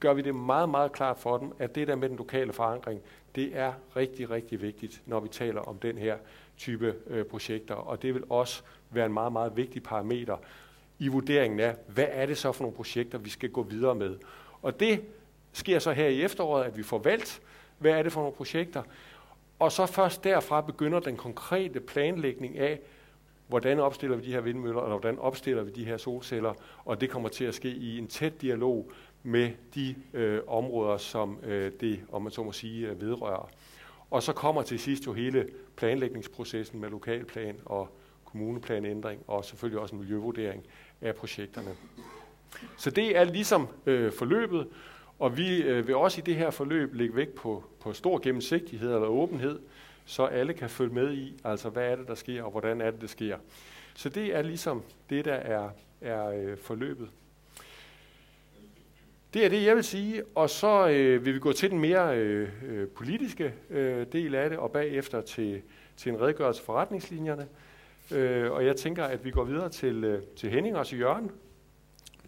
gør 0.01 0.13
vi 0.13 0.23
det 0.23 0.35
meget, 0.35 0.69
meget 0.69 0.93
klart 0.93 1.19
for 1.19 1.39
dem, 1.39 1.53
at 1.59 1.75
det 1.75 1.89
der 1.89 1.97
med 1.97 2.09
den 2.09 2.17
lokale 2.17 2.53
forankring, 2.53 3.01
det 3.35 3.57
er 3.57 3.73
rigtig, 3.97 4.31
rigtig 4.31 4.63
vigtigt, 4.63 5.03
når 5.07 5.21
vi 5.21 5.29
taler 5.29 5.61
om 5.61 5.79
den 5.79 5.99
her 5.99 6.17
type 6.57 6.95
øh, 7.07 7.25
projekter. 7.25 7.75
Og 7.75 8.03
det 8.03 8.15
vil 8.15 8.23
også 8.31 8.63
være 8.95 9.07
en 9.07 9.13
meget, 9.13 9.33
meget 9.33 9.57
vigtig 9.57 9.83
parameter 9.83 10.37
i 10.99 11.09
vurderingen 11.09 11.61
af, 11.61 11.75
hvad 11.89 12.07
er 12.11 12.27
det 12.27 12.39
så 12.39 12.53
for 12.53 12.65
nogle 12.65 12.77
projekter, 12.77 13.19
vi 13.19 13.31
skal 13.31 13.51
gå 13.51 13.63
videre 13.63 13.95
med. 13.95 14.17
Og 14.63 14.81
det 14.81 15.05
sker 15.53 15.79
så 15.79 15.93
her 15.93 16.07
i 16.07 16.23
efteråret, 16.23 16.65
at 16.65 16.77
vi 16.77 16.83
får 16.83 16.99
valgt, 16.99 17.43
hvad 17.79 17.93
er 17.93 18.03
det 18.03 18.13
for 18.13 18.21
nogle 18.21 18.37
projekter, 18.37 18.83
og 19.59 19.73
så 19.73 19.87
først 19.87 20.25
derfra 20.25 20.61
begynder 20.61 21.01
den 21.01 21.17
konkrete 21.17 21.81
planlægning 21.81 22.59
af, 22.59 22.81
hvordan 23.47 23.81
opstiller 23.81 24.17
vi 24.17 24.27
de 24.27 24.33
her 24.33 24.41
vindmøller, 24.41 24.83
eller 24.83 24.99
hvordan 24.99 25.19
opstiller 25.19 25.63
vi 25.63 25.71
de 25.71 25.85
her 25.85 25.97
solceller, 25.97 26.55
og 26.85 27.01
det 27.01 27.11
kommer 27.11 27.29
til 27.29 27.45
at 27.45 27.55
ske 27.55 27.69
i 27.69 27.99
en 27.99 28.07
tæt 28.07 28.43
dialog 28.43 28.91
med 29.23 29.51
de 29.75 29.95
øh, 30.13 30.41
områder, 30.47 30.97
som 30.97 31.39
øh, 31.43 31.73
det, 31.81 32.01
om 32.13 32.23
man 32.23 32.33
så 32.33 32.43
må 32.43 32.53
sige, 32.53 32.89
øh, 32.89 33.01
vedrører. 33.01 33.51
Og 34.11 34.23
så 34.23 34.33
kommer 34.33 34.63
til 34.63 34.79
sidst 34.79 35.07
jo 35.07 35.13
hele 35.13 35.49
planlægningsprocessen 35.77 36.81
med 36.81 36.91
lokalplan 36.91 37.57
og 37.65 37.89
kommuneplanændring, 38.33 39.23
og 39.27 39.45
selvfølgelig 39.45 39.81
også 39.81 39.95
en 39.95 40.01
miljøvurdering 40.01 40.65
af 41.01 41.15
projekterne. 41.15 41.71
Så 42.79 42.91
det 42.91 43.17
er 43.17 43.25
ligesom 43.25 43.69
øh, 43.87 44.13
forløbet, 44.13 44.69
og 45.19 45.37
vi 45.37 45.63
øh, 45.63 45.87
vil 45.87 45.97
også 45.97 46.21
i 46.21 46.25
det 46.25 46.35
her 46.35 46.51
forløb 46.51 46.95
lægge 46.95 47.17
vægt 47.17 47.35
på, 47.35 47.65
på 47.81 47.93
stor 47.93 48.19
gennemsigtighed 48.23 48.95
eller 48.95 49.09
åbenhed, 49.09 49.59
så 50.05 50.25
alle 50.25 50.55
kan 50.55 50.71
følge 50.71 50.95
med 50.95 51.13
i, 51.13 51.41
altså 51.45 51.69
hvad 51.69 51.91
er 51.91 51.97
det, 51.97 52.09
der 52.09 52.15
sker, 52.15 52.43
og 52.43 52.51
hvordan 52.51 52.81
er 52.81 52.91
det, 52.91 53.01
det 53.01 53.11
sker. 53.11 53.39
Så 53.95 54.09
det 54.09 54.37
er 54.37 54.43
ligesom 54.43 54.83
det, 55.11 55.25
der 55.25 55.35
er, 55.35 55.71
er 56.01 56.29
øh, 56.29 56.57
forløbet. 56.57 57.09
Det 59.35 59.45
er 59.45 59.49
det, 59.49 59.65
jeg 59.65 59.77
vil 59.77 59.85
sige, 59.85 60.23
og 60.35 60.51
så 60.51 60.89
øh, 60.89 61.25
vil 61.25 61.35
vi 61.35 61.39
gå 61.39 61.53
til 61.53 61.71
den 61.71 61.79
mere 61.79 62.19
øh, 62.19 62.49
øh 62.69 62.89
politiske 62.89 63.55
øh, 63.71 64.07
del 64.13 64.35
af 64.35 64.51
det, 64.51 64.59
og 64.59 64.73
bagefter 64.73 65.21
til, 65.21 65.63
til 65.97 66.13
en 66.13 66.21
redegørelse 66.21 66.63
for 66.63 66.73
retningslinjerne. 66.73 67.49
Øh, 68.13 68.53
og 68.53 68.67
jeg 68.67 68.77
tænker, 68.77 69.05
at 69.05 69.25
vi 69.25 69.31
går 69.31 69.45
videre 69.45 69.69
til, 69.69 70.05
øh, 70.05 70.23
til 70.37 70.51
Henning 70.51 70.77
og 70.77 70.87
til 70.87 71.01
Jørgen. 71.01 71.31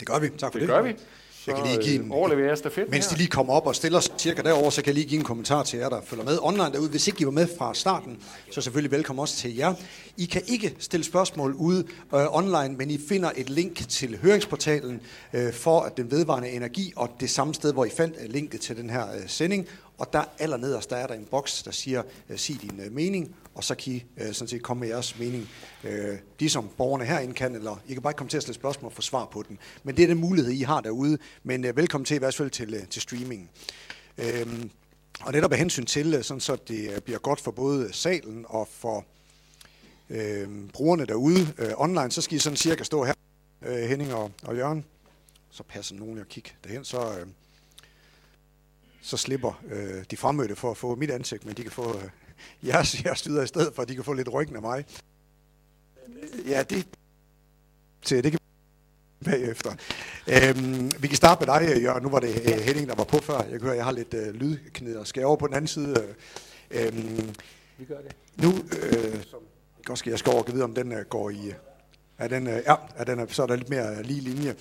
Det 0.00 0.08
gør 0.08 0.18
vi. 0.18 0.28
Tak 0.28 0.52
for 0.52 0.58
det. 0.58 0.68
Det 0.68 0.74
gør 0.74 0.82
vi. 0.82 0.96
Så 1.44 1.50
jeg 1.50 1.56
kan 1.56 1.66
lige 1.66 1.82
give 1.82 2.04
en, 2.04 2.12
overleverer 2.12 2.48
jeg 2.48 2.58
stafet 2.58 2.90
Mens 2.90 3.06
de 3.06 3.16
lige 3.16 3.28
kommer 3.28 3.52
op 3.52 3.66
og 3.66 3.74
stiller 3.74 4.00
sig 4.00 4.14
cirka 4.18 4.42
derover, 4.42 4.70
så 4.70 4.82
kan 4.82 4.86
jeg 4.86 4.94
lige 4.94 5.06
give 5.06 5.18
en 5.18 5.24
kommentar 5.24 5.62
til 5.62 5.78
jer, 5.78 5.88
der 5.88 6.00
følger 6.04 6.24
med 6.24 6.38
online 6.42 6.72
derude. 6.72 6.90
Hvis 6.90 7.08
ikke 7.08 7.22
I 7.22 7.24
var 7.24 7.30
med 7.30 7.48
fra 7.58 7.74
starten, 7.74 8.22
så 8.50 8.60
selvfølgelig 8.60 8.90
velkommen 8.90 9.20
også 9.20 9.36
til 9.36 9.56
jer. 9.56 9.74
I 10.16 10.24
kan 10.24 10.42
ikke 10.46 10.74
stille 10.78 11.04
spørgsmål 11.04 11.54
ude 11.54 11.84
øh, 12.14 12.36
online, 12.36 12.76
men 12.76 12.90
I 12.90 12.98
finder 13.08 13.30
et 13.36 13.50
link 13.50 13.88
til 13.88 14.18
høringsportalen 14.22 15.00
øh, 15.32 15.52
for 15.52 15.92
den 15.96 16.10
vedvarende 16.10 16.48
energi, 16.48 16.92
og 16.96 17.10
det 17.20 17.30
samme 17.30 17.54
sted, 17.54 17.72
hvor 17.72 17.84
I 17.84 17.90
fandt 17.90 18.16
øh, 18.22 18.30
linket 18.30 18.60
til 18.60 18.76
den 18.76 18.90
her 18.90 19.12
øh, 19.14 19.22
sending. 19.26 19.68
Og 19.98 20.12
der 20.12 20.24
allernederst, 20.38 20.90
der 20.90 20.96
er 20.96 21.06
der 21.06 21.14
en 21.14 21.24
boks, 21.30 21.62
der 21.62 21.70
siger, 21.70 22.02
øh, 22.28 22.38
sig 22.38 22.62
din 22.62 22.80
øh, 22.80 22.92
mening, 22.92 23.36
og 23.54 23.64
så 23.64 23.74
kan 23.74 23.92
I 23.92 24.04
øh, 24.16 24.32
sådan 24.32 24.48
set 24.48 24.62
komme 24.62 24.80
med 24.80 24.88
jeres 24.88 25.18
mening. 25.18 25.48
Øh, 25.84 26.18
de 26.40 26.50
som 26.50 26.68
borgerne 26.76 27.04
herinde 27.04 27.34
kan, 27.34 27.54
eller 27.54 27.82
I 27.88 27.92
kan 27.92 28.02
bare 28.02 28.12
komme 28.12 28.30
til 28.30 28.36
at 28.36 28.42
stille 28.42 28.54
spørgsmål 28.54 28.88
og 28.88 28.92
få 28.92 29.02
svar 29.02 29.24
på 29.24 29.44
den. 29.48 29.58
Men 29.82 29.96
det 29.96 30.02
er 30.02 30.06
den 30.06 30.18
mulighed, 30.18 30.52
I 30.52 30.62
har 30.62 30.80
derude. 30.80 31.18
Men 31.42 31.64
øh, 31.64 31.76
velkommen 31.76 32.04
til 32.04 32.14
i 32.14 32.18
hvert 32.18 32.34
fald 32.34 32.50
til, 32.50 32.74
øh, 32.74 32.88
til 32.88 33.02
streaming. 33.02 33.50
Øh, 34.18 34.46
og 35.20 35.32
netop 35.32 35.52
af 35.52 35.58
hensyn 35.58 35.86
til, 35.86 36.14
øh, 36.14 36.24
sådan 36.24 36.40
så 36.40 36.56
det 36.68 36.90
øh, 36.90 37.00
bliver 37.00 37.18
godt 37.18 37.40
for 37.40 37.50
både 37.50 37.92
salen 37.92 38.44
og 38.48 38.68
for 38.70 39.04
øh, 40.10 40.48
brugerne 40.72 41.06
derude 41.06 41.54
øh, 41.58 41.72
online, 41.76 42.10
så 42.10 42.22
skal 42.22 42.36
I 42.36 42.38
sådan 42.38 42.56
cirka 42.56 42.84
stå 42.84 43.04
her, 43.04 43.14
øh, 43.62 43.88
Henning 43.88 44.14
og, 44.14 44.30
og 44.42 44.56
Jørgen. 44.56 44.84
Så 45.50 45.62
passer 45.62 45.94
nogen 45.94 46.18
at 46.18 46.28
kigge 46.28 46.50
derhen, 46.64 46.84
så... 46.84 47.18
Øh, 47.18 47.26
så 49.04 49.16
slipper 49.16 49.62
øh, 49.70 50.04
de 50.10 50.16
fremmødte 50.16 50.56
for 50.56 50.70
at 50.70 50.76
få 50.76 50.94
mit 50.94 51.10
ansigt, 51.10 51.44
men 51.44 51.54
de 51.56 51.62
kan 51.62 51.70
få 51.70 51.98
øh, 51.98 52.08
jeres, 52.66 53.04
jeres 53.04 53.18
styder 53.18 53.42
i 53.42 53.46
stedet 53.46 53.74
for, 53.74 53.82
at 53.82 53.88
de 53.88 53.94
kan 53.94 54.04
få 54.04 54.12
lidt 54.12 54.32
ryggen 54.32 54.56
af 54.56 54.62
mig. 54.62 54.84
Ja, 56.46 56.62
det, 56.62 56.86
til, 58.02 58.24
det 58.24 58.32
kan 58.32 58.40
bagefter. 59.24 59.74
Øhm, 60.28 60.92
vi 61.02 61.08
kan 61.08 61.16
starte 61.16 61.46
med 61.46 61.54
dig, 61.54 61.82
Jørgen. 61.82 62.02
Nu 62.02 62.08
var 62.08 62.20
det 62.20 62.28
øh, 62.28 62.60
Henning, 62.60 62.88
der 62.88 62.94
var 62.94 63.04
på 63.04 63.18
før. 63.18 63.42
Jeg 63.42 63.50
kan 63.50 63.60
høre, 63.60 63.76
jeg 63.76 63.84
har 63.84 63.92
lidt 63.92 64.14
øh, 64.14 64.34
lydkneder. 64.34 65.04
Skal 65.04 65.20
jeg 65.20 65.26
over 65.26 65.36
på 65.36 65.46
den 65.46 65.54
anden 65.54 65.68
side? 65.68 66.14
Øhm, 66.70 67.34
vi 67.78 67.84
gør 67.84 67.98
det. 68.00 68.16
Nu, 68.36 68.48
øh, 68.82 69.24
godt 69.84 69.98
skal 69.98 70.10
jeg 70.10 70.18
skal 70.18 70.32
over 70.32 70.42
og 70.42 70.52
vide, 70.52 70.64
om 70.64 70.74
den 70.74 70.92
øh, 70.92 71.04
går 71.04 71.30
i... 71.30 71.52
Er 72.18 72.28
den, 72.28 72.46
øh, 72.46 72.62
ja, 72.66 72.74
er 72.96 73.04
den, 73.04 73.20
øh, 73.20 73.28
så 73.28 73.42
er 73.42 73.46
der 73.46 73.56
lidt 73.56 73.70
mere 73.70 73.96
øh, 73.96 74.00
lige 74.00 74.20
linje. 74.20 74.54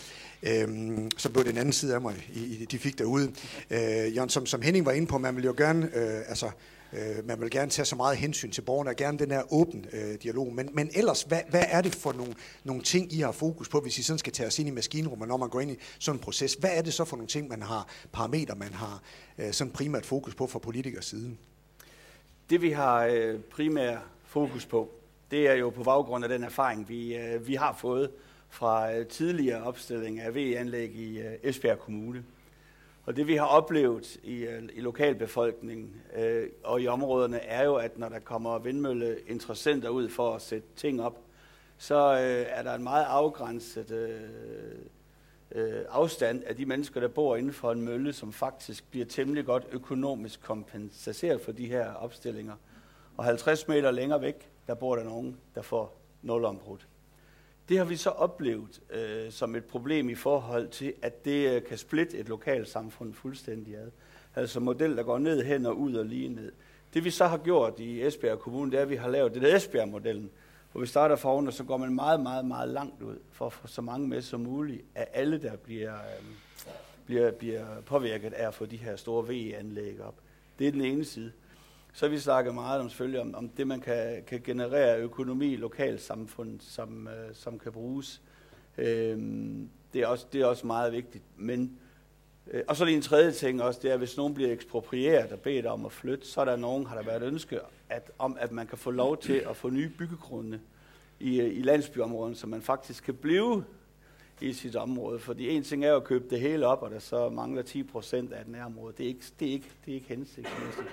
Øhm, 0.43 1.12
så 1.17 1.29
blev 1.29 1.45
det 1.45 1.57
anden 1.57 1.74
side 1.74 1.95
af 1.95 2.01
mig, 2.01 2.29
I, 2.33 2.39
I, 2.39 2.65
de 2.65 2.79
fik 2.79 2.98
derude. 2.98 3.31
Øh, 3.69 4.15
Jørgen, 4.15 4.29
som, 4.29 4.45
som 4.45 4.62
Henning 4.62 4.86
var 4.86 4.91
inde 4.91 5.07
på, 5.07 5.17
man 5.17 5.36
vil 5.36 5.43
jo 5.43 5.53
gerne... 5.57 5.89
Øh, 5.95 6.22
altså, 6.27 6.51
Øh, 6.93 7.27
man 7.27 7.41
vil 7.41 7.50
gerne 7.50 7.72
tage 7.72 7.86
så 7.86 7.95
meget 7.95 8.17
hensyn 8.17 8.51
til 8.51 8.62
borgerne, 8.62 8.89
og 8.89 8.95
gerne 8.95 9.17
den 9.17 9.31
her 9.31 9.53
åben 9.53 9.86
øh, 9.93 10.15
dialog. 10.24 10.53
Men, 10.53 10.69
men 10.74 10.89
ellers, 10.93 11.22
hvad, 11.22 11.39
hvad 11.50 11.63
er 11.67 11.81
det 11.81 11.95
for 11.95 12.13
nogle, 12.13 12.36
nogle 12.63 12.81
ting, 12.81 13.13
I 13.13 13.19
har 13.19 13.31
fokus 13.31 13.69
på, 13.69 13.79
hvis 13.79 13.98
I 13.98 14.03
sådan 14.03 14.17
skal 14.17 14.33
tage 14.33 14.48
os 14.48 14.60
ind 14.60 14.67
i 14.67 14.72
maskinrummet, 14.72 15.27
når 15.27 15.38
man 15.38 15.50
går 15.50 15.60
ind 15.60 15.72
i 15.72 15.77
sådan 16.00 16.19
en 16.19 16.24
proces? 16.24 16.53
Hvad 16.53 16.69
er 16.74 16.81
det 16.81 16.93
så 16.93 17.05
for 17.05 17.17
nogle 17.17 17.27
ting, 17.27 17.48
man 17.48 17.62
har, 17.62 17.88
parametre, 18.12 18.55
man 18.55 18.74
har 18.74 19.01
øh, 19.38 19.51
sådan 19.51 19.74
primært 19.74 20.05
fokus 20.05 20.36
på 20.36 20.48
fra 20.48 20.60
politikers 20.60 21.05
side? 21.05 21.36
Det 22.50 22.62
vi 22.62 22.72
har 22.72 23.05
øh, 23.05 23.39
primært 23.39 24.00
fokus 24.25 24.65
på, 24.65 24.91
det 25.34 25.50
er 25.50 25.54
jo 25.54 25.70
på 25.70 25.84
baggrund 25.84 26.24
af 26.24 26.30
den 26.30 26.44
erfaring, 26.44 26.90
vi, 26.90 27.16
øh, 27.16 27.48
vi 27.48 27.56
har 27.56 27.74
fået 27.74 28.12
fra 28.50 28.94
øh, 28.94 29.08
tidligere 29.08 29.63
opstilling 29.63 30.20
af 30.20 30.36
VE-anlæg 30.36 30.96
i 30.96 31.20
øh, 31.20 31.34
Esbjerg 31.44 31.80
Kommune. 31.80 32.24
Og 33.06 33.16
det 33.16 33.28
vi 33.28 33.36
har 33.36 33.46
oplevet 33.46 34.18
i, 34.24 34.36
øh, 34.36 34.63
i 34.74 34.82
lokalbefolkningen 34.82 36.02
øh, 36.16 36.48
og 36.63 36.82
i 36.82 36.88
områderne 36.88 37.40
er 37.40 37.63
jo, 37.63 37.75
at 37.75 37.98
når 37.98 38.10
der 38.10 38.20
kommer 38.20 38.60
vindmølleinteressenter 38.60 39.90
ud 39.90 40.10
for 40.10 40.36
at 40.36 40.42
sætte 40.42 40.68
ting 40.75 41.02
op, 41.02 41.20
så 41.78 42.13
øh, 42.13 42.46
er 42.50 42.63
der 42.63 42.74
en 42.74 42.84
meget 42.84 43.06
afgrænset 43.06 43.92
øh, 43.92 44.22
øh, 45.52 45.82
afstand 45.90 46.44
af 46.44 46.56
de 46.56 46.66
mennesker, 46.66 47.00
der 47.00 47.08
bor 47.08 47.36
inden 47.36 47.54
for 47.54 47.72
en 47.72 47.82
mølle, 47.82 48.13
som 48.13 48.34
faktisk 48.34 48.92
bliver 48.92 49.06
temmelig 49.06 49.46
godt 49.46 49.63
økonomisk 49.72 50.42
kompenseret 50.42 51.42
for 51.42 51.52
de 51.52 51.66
her 51.66 51.94
opstillinger. 51.94 52.56
Og 53.18 53.24
50 53.24 53.68
meter 53.68 53.92
længere 53.92 54.22
væk, 54.22 54.52
der 54.67 54.74
bor 54.74 54.96
der 54.96 55.03
nogen, 55.03 55.38
der 55.55 55.62
får 55.62 55.98
nulombrud. 56.22 56.77
Det 57.70 57.77
har 57.77 57.86
vi 57.86 57.96
så 57.96 58.10
oplevet 58.10 58.82
øh, 58.89 59.32
som 59.32 59.55
et 59.55 59.65
problem 59.65 60.10
i 60.10 60.15
forhold 60.15 60.67
til, 60.67 60.93
at 61.01 61.25
det 61.25 61.55
øh, 61.55 61.63
kan 61.63 61.77
splitte 61.77 62.17
et 62.17 62.29
lokalsamfund 62.29 63.13
fuldstændig 63.13 63.77
ad. 63.77 63.91
Altså 64.36 64.60
model, 64.60 64.98
der 64.98 65.03
går 65.03 65.17
ned, 65.17 65.43
hen 65.43 65.65
og 65.65 65.79
ud 65.79 65.93
og 65.93 66.05
lige 66.05 66.29
ned. 66.29 66.51
Det 66.93 67.03
vi 67.03 67.10
så 67.10 67.25
har 67.25 67.38
gjort 67.38 67.79
i 67.79 68.05
Esbjerg 68.05 68.39
Kommune, 68.39 68.72
det 68.72 68.77
er, 68.77 68.82
at 68.82 68.89
vi 68.89 68.96
har 68.96 69.10
lavet 69.10 69.34
det 69.34 69.41
der 69.41 69.55
Esbjerg-modellen, 69.55 70.29
hvor 70.72 70.82
vi 70.82 70.88
starter 70.88 71.15
foran, 71.15 71.48
og 71.48 71.53
så 71.53 71.63
går 71.63 71.77
man 71.77 71.96
meget, 71.96 72.20
meget, 72.20 72.46
meget 72.46 72.70
langt 72.70 73.01
ud 73.01 73.17
for 73.32 73.46
at 73.46 73.53
få 73.53 73.67
så 73.67 73.82
mange 73.82 74.08
med 74.08 74.22
som 74.22 74.39
muligt 74.39 74.82
af 74.96 75.08
alle, 75.13 75.41
der 75.41 75.55
bliver, 75.55 75.93
øh, 75.93 76.25
bliver, 77.05 77.32
bliver 77.32 77.82
påvirket 77.86 78.34
af 78.34 78.48
at 78.48 78.53
få 78.53 78.65
de 78.65 78.77
her 78.77 78.96
store 78.96 79.27
VE-anlæg 79.27 80.01
op. 80.01 80.15
Det 80.60 80.67
er 80.67 80.72
den 80.72 80.82
ene 80.82 81.05
side. 81.05 81.32
Så 81.96 82.08
vi 82.08 82.20
snakker 82.20 82.52
meget 82.52 82.82
om, 82.82 82.90
selvfølgelig 82.90 83.22
om, 83.22 83.36
om 83.36 83.50
det, 83.50 83.68
man 83.68 83.82
kan, 83.82 84.24
kan 84.28 84.42
generere 84.44 85.00
økonomi 85.00 85.54
i 85.54 85.56
lokalsamfundet, 85.56 86.64
som, 86.64 87.08
øh, 87.08 87.36
som 87.36 87.60
kan 87.60 87.72
bruges. 87.72 88.22
Øh, 88.78 89.18
det, 89.94 90.02
er 90.02 90.08
også, 90.08 90.26
det 90.34 90.42
er 90.42 90.46
også 90.46 90.68
meget 90.68 90.94
vigtigt. 90.94 91.24
Men, 91.38 91.78
øh, 92.52 92.64
og 92.68 92.76
så 92.76 92.84
er 92.84 92.86
det 92.86 92.96
en 92.96 93.02
tredje 93.02 93.32
ting 93.32 93.62
også, 93.62 93.80
det 93.84 93.90
er, 93.90 93.94
at 93.94 94.00
hvis 94.00 94.18
nogen 94.18 94.34
bliver 94.34 94.52
eksproprieret 94.52 95.32
og 95.32 95.40
bedt 95.40 95.66
om 95.66 95.86
at 95.86 95.92
flytte, 95.92 96.28
så 96.28 96.42
er 96.42 96.46
der 96.46 96.56
nogen, 96.56 96.86
har 96.86 96.96
der 96.96 97.04
været 97.04 97.24
ønske 97.24 97.60
at, 97.90 98.12
om, 98.20 98.38
at 98.40 98.52
man 98.52 98.68
kan 98.68 98.78
få 98.78 98.92
lov 98.92 99.18
til 99.18 99.44
at 99.50 99.56
få 99.56 99.70
nye 99.70 99.90
byggegrunde 99.98 100.60
i, 101.20 101.42
øh, 101.42 101.58
i 101.58 101.62
landsbyområden, 101.62 102.36
så 102.36 102.48
man 102.48 102.62
faktisk 102.62 103.04
kan 103.04 103.16
blive 103.16 103.64
i 104.42 104.54
sit 104.54 104.76
område. 104.76 105.20
Fordi 105.20 105.50
en 105.50 105.64
ting 105.64 105.86
er 105.86 105.96
at 105.96 106.04
købe 106.04 106.30
det 106.30 106.40
hele 106.40 106.68
op, 106.68 106.82
og 106.82 106.92
der 106.92 107.00
så 107.00 107.30
mangler 107.30 107.62
10 107.62 107.84
procent 107.84 108.34
af 108.34 108.44
den 108.44 108.54
nærområde. 108.54 108.94
Det 108.98 109.04
er 109.04 109.08
ikke, 109.08 109.26
det 109.40 109.48
er 109.48 109.52
ikke, 109.52 109.70
det 109.86 109.92
er 109.92 109.96
ikke 109.96 110.08
hensigtsmæssigt. 110.08 110.88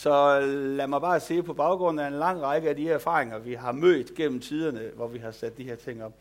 Så 0.00 0.40
øh, 0.40 0.76
lad 0.76 0.86
mig 0.86 1.00
bare 1.00 1.20
se 1.20 1.42
på 1.42 1.54
baggrund 1.54 2.00
af 2.00 2.06
en 2.06 2.12
lang 2.12 2.42
række 2.42 2.68
af 2.68 2.76
de 2.76 2.90
erfaringer, 2.90 3.38
vi 3.38 3.54
har 3.54 3.72
mødt 3.72 4.14
gennem 4.14 4.40
tiderne, 4.40 4.90
hvor 4.96 5.08
vi 5.08 5.18
har 5.18 5.30
sat 5.30 5.56
de 5.56 5.64
her 5.64 5.76
ting 5.76 6.04
op, 6.04 6.12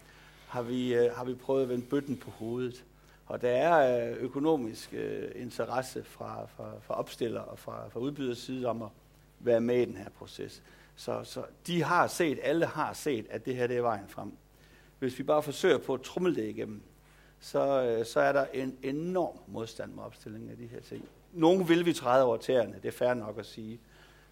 har 0.47 0.61
vi, 0.61 0.95
øh, 0.95 1.11
har 1.15 1.23
vi 1.23 1.33
prøvet 1.33 1.63
at 1.63 1.69
vende 1.69 1.85
bøtten 1.85 2.17
på 2.17 2.31
hovedet. 2.31 2.85
Og 3.25 3.41
der 3.41 3.49
er 3.49 4.09
øh, 4.11 4.17
økonomisk 4.17 4.93
øh, 4.93 5.31
interesse 5.35 6.03
fra, 6.03 6.45
fra, 6.45 6.71
fra 6.81 6.99
opstiller 6.99 7.41
og 7.41 7.59
fra, 7.59 7.89
fra 7.89 7.99
udbyders 7.99 8.37
side 8.37 8.65
om 8.67 8.81
at 8.81 8.89
være 9.39 9.61
med 9.61 9.81
i 9.81 9.85
den 9.85 9.97
her 9.97 10.09
proces. 10.09 10.63
Så, 10.95 11.23
så 11.23 11.43
de 11.67 11.83
har 11.83 12.07
set, 12.07 12.39
alle 12.43 12.65
har 12.65 12.93
set, 12.93 13.25
at 13.29 13.45
det 13.45 13.55
her 13.55 13.67
det 13.67 13.77
er 13.77 13.81
vejen 13.81 14.07
frem. 14.07 14.31
Hvis 14.99 15.19
vi 15.19 15.23
bare 15.23 15.43
forsøger 15.43 15.77
på 15.77 15.93
at 15.93 16.01
trumle 16.01 16.35
det 16.35 16.49
igennem, 16.49 16.81
så, 17.39 17.83
øh, 17.83 18.05
så 18.05 18.19
er 18.19 18.31
der 18.31 18.45
en 18.53 18.77
enorm 18.83 19.37
modstand 19.47 19.93
mod 19.93 20.03
opstillingen 20.03 20.49
af 20.49 20.57
de 20.57 20.67
her 20.67 20.79
ting. 20.79 21.09
Nogle 21.33 21.67
vil 21.67 21.85
vi 21.85 21.93
træde 21.93 22.23
over 22.23 22.37
tæerne, 22.37 22.75
det 22.81 22.87
er 22.87 22.91
fair 22.91 23.13
nok 23.13 23.39
at 23.39 23.45
sige. 23.45 23.79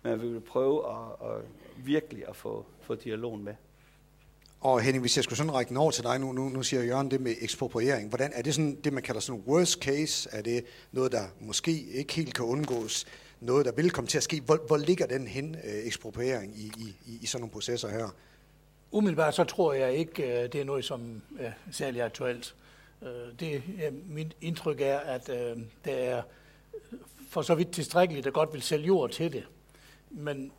Men 0.04 0.22
vi 0.22 0.28
vil 0.28 0.40
prøve 0.40 0.90
at, 0.90 1.30
at 1.30 1.42
virkelig 1.78 2.28
at 2.30 2.36
få, 2.36 2.66
få 2.82 2.96
dialogen 2.96 3.44
med. 3.44 3.54
Og 4.62 4.82
Henning, 4.82 5.02
hvis 5.02 5.18
jeg 5.18 5.24
skulle 5.24 5.38
sådan 5.38 5.54
række 5.54 5.70
den 5.70 5.78
over 5.78 5.92
til 5.92 6.04
dig, 6.04 6.20
nu, 6.20 6.32
nu, 6.32 6.50
nu 6.50 6.64
siger 6.64 6.84
Jørgen 6.84 7.12
det 7.12 7.22
med 7.22 7.36
ekspropriering. 7.42 8.10
Hvordan, 8.10 8.32
er 8.34 8.42
det 8.42 8.56
sådan 8.56 8.76
det, 8.84 8.94
man 8.94 9.04
kalder 9.04 9.22
sådan 9.22 9.44
worst 9.48 9.80
case? 9.84 10.30
Er 10.32 10.42
det 10.42 10.66
noget, 10.92 11.12
der 11.12 11.24
måske 11.40 11.86
ikke 11.94 12.14
helt 12.14 12.34
kan 12.34 12.46
undgås? 12.46 13.06
Noget, 13.40 13.66
der 13.66 13.72
vil 13.72 13.92
komme 13.92 14.08
til 14.08 14.18
at 14.18 14.24
ske? 14.24 14.42
Hvor, 14.42 14.60
hvor 14.68 14.78
ligger 14.78 15.06
den 15.06 15.28
hen, 15.28 15.56
øh, 15.56 15.86
ekspropriering, 15.86 16.58
i, 16.58 16.72
i, 16.78 17.20
i 17.22 17.26
sådan 17.26 17.42
nogle 17.42 17.52
processer 17.52 17.90
her? 17.90 18.16
Umiddelbart 18.92 19.36
så 19.36 19.44
tror 19.44 19.74
jeg 19.74 19.94
ikke, 19.94 20.24
øh, 20.24 20.54
det 20.54 20.62
er 20.62 20.66
noget, 20.66 20.86
som 20.86 21.22
er 21.40 21.52
særlig 21.72 22.02
aktuelt. 22.02 22.56
Øh, 23.02 23.40
det, 23.40 23.64
mit 24.10 24.36
indtryk 24.42 24.82
er, 24.82 25.00
at 25.00 25.28
der 25.86 25.94
er 25.94 26.22
for 27.30 27.42
så 27.42 27.56
vidt 27.56 27.72
tilstrækkeligt, 27.72 28.26
der 28.26 28.32
godt 28.32 28.54
vil 28.54 28.62
sælge 28.62 28.88
jord 28.88 29.10
til 29.10 29.34
det. 29.34 29.44
Men 30.10 30.52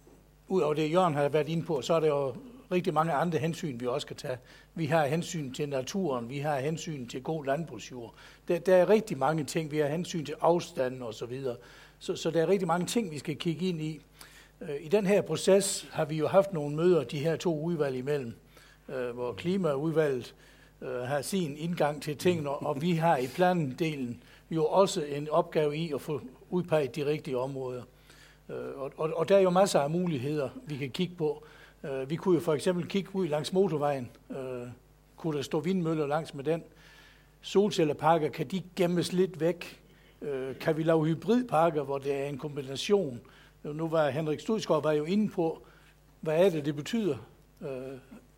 udover 0.49 0.75
det, 0.75 0.93
Jørgen 0.93 1.15
har 1.15 1.29
været 1.29 1.49
inde 1.49 1.63
på, 1.67 1.83
så 1.83 1.95
er 1.95 2.01
der 2.01 2.07
jo 2.07 2.35
rigtig 2.73 2.95
mange 2.95 3.13
andre 3.13 3.39
hensyn, 3.39 3.81
vi 3.81 3.87
også 3.87 4.05
skal 4.05 4.17
tage. 4.17 4.39
Vi 4.75 4.87
har 4.87 5.07
hensyn 5.07 5.53
til 5.53 5.69
naturen, 5.69 6.29
vi 6.29 6.39
har 6.39 6.59
hensyn 6.59 7.07
til 7.07 7.23
god 7.23 7.45
landbrugsjord. 7.45 8.15
Der, 8.49 8.59
der 8.59 8.77
er 8.77 8.89
rigtig 8.89 9.19
mange 9.19 9.45
ting, 9.45 9.71
vi 9.71 9.79
har 9.79 9.89
hensyn 9.89 10.25
til 10.25 10.35
afstanden 10.41 11.03
og 11.03 11.15
så 11.15 11.27
videre. 11.27 11.57
Så, 11.99 12.17
så 12.17 12.31
der 12.31 12.43
er 12.43 12.49
rigtig 12.49 12.69
mange 12.69 12.87
ting, 12.87 13.11
vi 13.11 13.19
skal 13.19 13.37
kigge 13.37 13.69
ind 13.69 13.83
i. 13.83 14.01
Øh, 14.61 14.77
I 14.81 14.89
den 14.89 15.07
her 15.07 15.23
proces 15.23 15.89
har 15.93 16.05
vi 16.05 16.17
jo 16.17 16.27
haft 16.27 16.53
nogle 16.53 16.77
møder, 16.77 17.05
de 17.05 17.19
her 17.19 17.37
to 17.37 17.61
udvalg 17.61 17.97
imellem, 17.97 18.35
øh, 18.89 19.11
hvor 19.11 19.33
klimaudvalget 19.33 20.35
øh, 20.83 21.01
har 21.01 21.23
sin 21.23 21.57
indgang 21.57 22.03
til 22.03 22.17
tingene, 22.17 22.51
og 22.51 22.83
vi 22.83 22.93
har 22.93 23.17
i 23.17 23.27
plandelen 23.27 24.23
jo 24.51 24.67
også 24.67 25.05
en 25.05 25.29
opgave 25.31 25.77
i 25.77 25.93
at 25.93 26.01
få 26.01 26.21
udpeget 26.51 26.97
de 26.97 27.07
rigtige 27.07 27.39
områder. 27.39 27.83
Øh, 28.49 28.57
og, 28.77 28.93
og, 28.97 29.11
og 29.17 29.29
der 29.29 29.37
er 29.37 29.41
jo 29.41 29.51
masser 29.51 29.81
af 29.81 29.91
muligheder, 29.91 30.49
vi 30.67 30.77
kan 30.77 30.91
kigge 30.91 31.15
på. 31.15 31.45
Øh, 31.85 32.11
vi 32.11 32.17
kunne 32.17 32.35
jo 32.35 32.41
for 32.41 32.55
eksempel 32.55 32.89
kigge 32.89 33.15
ud 33.15 33.29
langs 33.29 33.53
motorvejen. 33.53 34.11
Øh, 34.31 34.69
kunne 35.17 35.37
der 35.37 35.43
stå 35.43 35.61
vindmøller 35.61 36.07
langs 36.07 36.35
med 36.35 36.45
den? 36.45 36.63
Solcelleparker, 37.41 38.29
kan 38.29 38.47
de 38.47 38.63
gemmes 38.77 39.13
lidt 39.13 39.41
væk? 39.41 39.81
Kan 40.61 40.77
vi 40.77 40.83
lave 40.83 41.07
hybridparker, 41.07 41.83
hvor 41.83 41.99
det 41.99 42.15
er 42.15 42.25
en 42.25 42.39
kombination? 42.39 43.21
Nu 43.63 43.89
var 43.89 44.11
Henrik 44.11 44.41
Studskov 44.41 44.85
var 44.85 44.93
jo 44.93 45.05
inde 45.05 45.29
på, 45.29 45.63
hvad 46.21 46.45
er 46.47 46.51
det, 46.51 46.65
det 46.65 46.77
betyder 46.77 47.17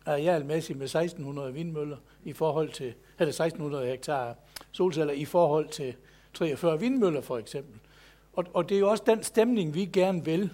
arealmæssigt 0.05 0.77
med 0.79 0.85
1600 0.85 1.53
vindmøller 1.53 1.97
i 2.23 2.33
forhold 2.33 2.69
til, 2.69 2.93
eller 3.21 3.33
1600 3.33 3.87
hektar 3.87 4.35
solceller 4.71 5.13
i 5.13 5.25
forhold 5.25 5.69
til 5.69 5.95
43 6.33 6.79
vindmøller 6.79 7.21
for 7.21 7.37
eksempel. 7.37 7.79
Og, 8.33 8.45
og 8.53 8.69
det 8.69 8.75
er 8.75 8.79
jo 8.79 8.89
også 8.89 9.03
den 9.07 9.23
stemning, 9.23 9.73
vi 9.73 9.85
gerne 9.85 10.25
vil, 10.25 10.49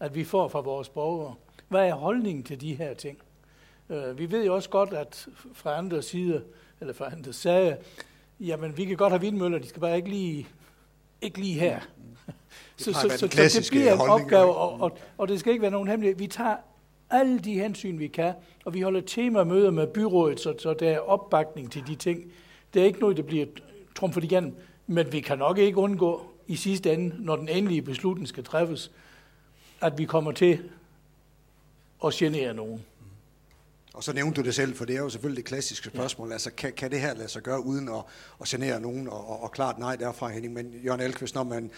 at 0.00 0.14
vi 0.14 0.24
får 0.24 0.48
fra 0.48 0.60
vores 0.60 0.88
borgere. 0.88 1.34
Hvad 1.68 1.88
er 1.88 1.94
holdningen 1.94 2.44
til 2.44 2.60
de 2.60 2.74
her 2.74 2.94
ting? 2.94 3.18
Øh, 3.90 4.18
vi 4.18 4.30
ved 4.30 4.44
jo 4.44 4.54
også 4.54 4.70
godt, 4.70 4.92
at 4.92 5.28
fra 5.54 5.78
andre 5.78 6.02
sider, 6.02 6.40
eller 6.80 6.94
fra 6.94 7.12
andre 7.12 7.32
sager, 7.32 7.76
jamen 8.40 8.76
vi 8.76 8.84
kan 8.84 8.96
godt 8.96 9.12
have 9.12 9.20
vindmøller, 9.20 9.58
de 9.58 9.68
skal 9.68 9.80
bare 9.80 9.96
ikke 9.96 10.08
lige, 10.08 10.48
ikke 11.22 11.38
lige 11.38 11.60
her. 11.60 11.80
Så, 12.76 12.92
så, 12.92 13.00
så, 13.00 13.18
så 13.18 13.26
det 13.26 13.68
bliver 13.70 13.92
en 13.92 14.00
opgave, 14.00 14.54
og, 14.54 14.80
og, 14.80 14.98
og 15.18 15.28
det 15.28 15.40
skal 15.40 15.52
ikke 15.52 15.62
være 15.62 15.70
nogen 15.70 15.88
hemmelighed. 15.88 16.18
Vi 16.18 16.26
tager 16.26 16.56
alle 17.10 17.38
de 17.38 17.54
hensyn, 17.54 17.98
vi 17.98 18.08
kan, 18.08 18.34
og 18.64 18.74
vi 18.74 18.80
holder 18.80 19.00
temamøder 19.00 19.70
med 19.70 19.86
byrådet, 19.86 20.40
så, 20.40 20.54
så 20.58 20.74
der 20.74 20.90
er 20.90 20.98
opbakning 20.98 21.72
til 21.72 21.86
de 21.86 21.94
ting. 21.94 22.32
Det 22.74 22.82
er 22.82 22.86
ikke 22.86 23.00
noget, 23.00 23.16
der 23.16 23.22
bliver 23.22 23.46
trumfet 23.96 24.24
igennem, 24.24 24.54
men 24.86 25.12
vi 25.12 25.20
kan 25.20 25.38
nok 25.38 25.58
ikke 25.58 25.78
undgå 25.78 26.22
i 26.46 26.56
sidste 26.56 26.92
ende, 26.92 27.14
når 27.18 27.36
den 27.36 27.48
endelige 27.48 27.82
beslutning 27.82 28.28
skal 28.28 28.44
træffes, 28.44 28.90
at 29.80 29.98
vi 29.98 30.04
kommer 30.04 30.32
til 30.32 30.58
at 32.04 32.12
genere 32.12 32.54
nogen. 32.54 32.84
Og 33.94 34.04
så 34.04 34.12
nævnte 34.12 34.40
du 34.40 34.46
det 34.46 34.54
selv, 34.54 34.76
for 34.76 34.84
det 34.84 34.96
er 34.96 35.00
jo 35.00 35.08
selvfølgelig 35.08 35.36
det 35.44 35.48
klassiske 35.48 35.88
spørgsmål. 35.88 36.28
Ja. 36.28 36.32
Altså, 36.32 36.50
kan, 36.50 36.72
kan 36.72 36.90
det 36.90 37.00
her 37.00 37.14
lade 37.14 37.28
sig 37.28 37.42
gøre 37.42 37.64
uden 37.64 37.88
at, 37.88 38.02
at 38.40 38.46
genere 38.46 38.80
nogen? 38.80 39.08
Og, 39.08 39.30
og, 39.30 39.42
og 39.42 39.52
klart 39.52 39.78
nej 39.78 39.96
derfra, 39.96 40.28
Henning. 40.28 40.54
Men 40.54 40.80
Jørgen 40.84 41.00
Elkvist, 41.00 41.34
når 41.34 41.44
man, 41.44 41.70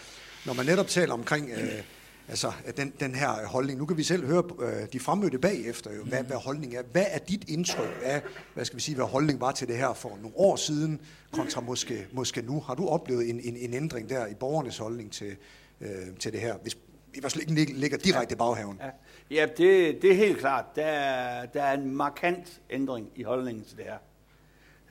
når 0.45 0.53
man 0.53 0.65
netop 0.65 0.87
taler 0.87 1.13
omkring 1.13 1.49
øh, 1.49 1.83
altså, 2.27 2.51
den, 2.77 2.93
den 2.99 3.15
her 3.15 3.47
holdning, 3.47 3.79
nu 3.79 3.85
kan 3.85 3.97
vi 3.97 4.03
selv 4.03 4.25
høre 4.27 4.43
øh, 4.59 4.87
de 4.93 4.99
fremmødte 4.99 5.39
bagefter, 5.39 5.93
jo, 5.93 6.03
hvad, 6.03 6.23
hvad 6.23 6.37
holdningen 6.37 6.77
er. 6.77 6.83
Hvad 6.91 7.05
er 7.09 7.17
dit 7.19 7.49
indtryk 7.49 7.99
af, 8.03 8.21
hvad 8.53 8.65
skal 8.65 8.77
vi 8.77 8.81
sige, 8.81 8.95
hvad 8.95 9.05
holdningen 9.05 9.41
var 9.41 9.51
til 9.51 9.67
det 9.67 9.77
her 9.77 9.93
for 9.93 10.09
nogle 10.09 10.37
år 10.37 10.55
siden, 10.55 11.01
kontra 11.31 11.61
måske, 11.61 12.07
måske 12.11 12.41
nu? 12.41 12.59
Har 12.59 12.75
du 12.75 12.87
oplevet 12.87 13.29
en, 13.29 13.39
en, 13.39 13.57
en 13.57 13.73
ændring 13.73 14.09
der 14.09 14.27
i 14.27 14.33
borgernes 14.33 14.77
holdning 14.77 15.11
til, 15.11 15.35
øh, 15.81 15.89
til 16.19 16.33
det 16.33 16.39
her? 16.39 16.55
Hvis 16.61 16.77
i 17.13 17.19
hvert 17.19 17.31
fald 17.31 17.57
ikke 17.57 17.73
ligger 17.73 17.97
direkte 17.97 18.33
i 18.33 18.37
baghaven. 18.37 18.81
Ja, 18.81 18.89
ja 19.35 19.45
det, 19.45 20.01
det 20.01 20.11
er 20.11 20.15
helt 20.15 20.37
klart. 20.37 20.65
Der 20.75 20.85
er, 20.85 21.45
der 21.45 21.63
er 21.63 21.73
en 21.73 21.95
markant 21.95 22.61
ændring 22.69 23.09
i 23.15 23.23
holdningen 23.23 23.63
til 23.63 23.77
det 23.77 23.85
her. 23.85 23.97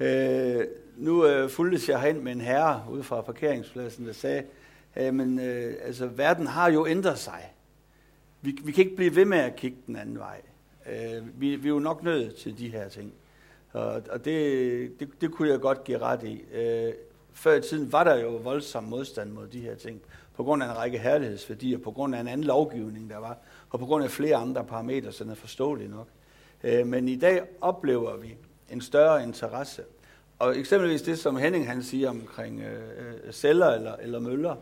Øh, 0.00 0.66
nu 0.96 1.26
øh, 1.26 1.50
fuldtes 1.50 1.88
jeg 1.88 2.00
hen 2.00 2.24
med 2.24 2.32
en 2.32 2.40
herre 2.40 2.84
ude 2.90 3.02
fra 3.02 3.20
parkeringspladsen, 3.20 4.06
der 4.06 4.12
sagde, 4.12 4.42
øh, 4.96 5.14
men 5.14 5.38
øh, 5.38 5.74
altså, 5.82 6.06
verden 6.06 6.46
har 6.46 6.70
jo 6.70 6.86
ændret 6.86 7.18
sig. 7.18 7.54
Vi, 8.40 8.58
vi 8.64 8.72
kan 8.72 8.84
ikke 8.84 8.96
blive 8.96 9.16
ved 9.16 9.24
med 9.24 9.38
at 9.38 9.56
kigge 9.56 9.78
den 9.86 9.96
anden 9.96 10.18
vej. 10.18 10.40
Øh, 10.90 11.40
vi, 11.40 11.56
vi 11.56 11.68
er 11.68 11.72
jo 11.72 11.78
nok 11.78 12.02
nødt 12.02 12.36
til 12.36 12.58
de 12.58 12.68
her 12.68 12.88
ting. 12.88 13.12
Og, 13.72 14.02
og 14.10 14.24
det, 14.24 15.00
det, 15.00 15.08
det 15.20 15.30
kunne 15.32 15.48
jeg 15.48 15.60
godt 15.60 15.84
give 15.84 15.98
ret 15.98 16.22
i. 16.22 16.44
Øh, 16.52 16.92
før 17.32 17.54
i 17.54 17.60
tiden 17.60 17.92
var 17.92 18.04
der 18.04 18.16
jo 18.16 18.30
voldsom 18.30 18.84
modstand 18.84 19.30
mod 19.30 19.46
de 19.46 19.60
her 19.60 19.74
ting, 19.74 20.00
på 20.34 20.44
grund 20.44 20.62
af 20.62 20.66
en 20.70 20.76
række 20.76 20.98
herlighedsværdier, 20.98 21.78
på 21.78 21.90
grund 21.90 22.14
af 22.14 22.20
en 22.20 22.28
anden 22.28 22.46
lovgivning, 22.46 23.10
der 23.10 23.18
var, 23.18 23.36
og 23.70 23.78
på 23.78 23.86
grund 23.86 24.04
af 24.04 24.10
flere 24.10 24.36
andre 24.36 24.64
parametre, 24.64 25.12
som 25.12 25.30
er 25.30 25.34
forståelig 25.34 25.88
nok. 25.88 26.08
Øh, 26.64 26.86
men 26.86 27.08
i 27.08 27.16
dag 27.16 27.42
oplever 27.60 28.16
vi 28.16 28.34
en 28.70 28.80
større 28.80 29.22
interesse. 29.22 29.82
Og 30.38 30.58
eksempelvis 30.58 31.02
det, 31.02 31.18
som 31.18 31.36
Henning 31.36 31.68
han 31.68 31.82
siger 31.82 32.10
omkring 32.10 32.60
øh, 32.60 32.82
øh 33.26 33.32
celler 33.32 33.66
eller, 33.66 33.96
eller 33.96 34.20
møller, 34.20 34.56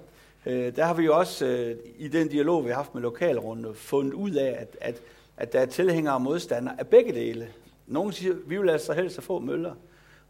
øh, 0.47 0.77
der 0.77 0.85
har 0.85 0.95
vi 0.95 1.05
jo 1.05 1.19
også 1.19 1.47
øh, 1.47 1.77
i 1.99 2.09
den 2.09 2.29
dialog, 2.29 2.65
vi 2.65 2.69
har 2.69 2.77
haft 2.77 2.95
med 2.95 3.03
lokalrunde, 3.03 3.75
fundet 3.75 4.13
ud 4.13 4.31
af, 4.31 4.57
at, 4.61 4.77
at, 4.81 5.03
at 5.37 5.53
der 5.53 5.61
er 5.61 5.67
tilhængere 5.67 6.15
og 6.15 6.23
modstandere 6.23 6.81
af 6.81 6.87
begge 6.87 7.13
dele. 7.13 7.49
Nogle 7.87 8.13
siger, 8.13 8.35
vi 8.47 8.59
vil 8.59 8.71
altså 8.71 8.93
helst 8.93 9.19
at 9.19 9.25
få 9.25 9.39
møller, 9.39 9.75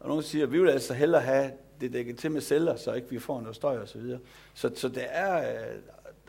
og 0.01 0.09
nogle 0.09 0.23
siger, 0.23 0.47
vi 0.47 0.61
vil 0.61 0.71
altså 0.71 0.95
hellere 0.95 1.21
have 1.21 1.51
det 1.81 1.93
dækket 1.93 2.19
til 2.19 2.31
med 2.31 2.41
celler, 2.41 2.77
så 2.77 2.93
ikke 2.93 3.11
vi 3.11 3.19
får 3.19 3.41
noget 3.41 3.57
støj 3.57 3.79
osv. 3.79 3.87
Så, 3.87 3.99
videre. 3.99 4.19
så, 4.55 4.71
så 4.75 4.89
det 4.89 5.05
er, 5.09 5.39
øh, 5.39 5.77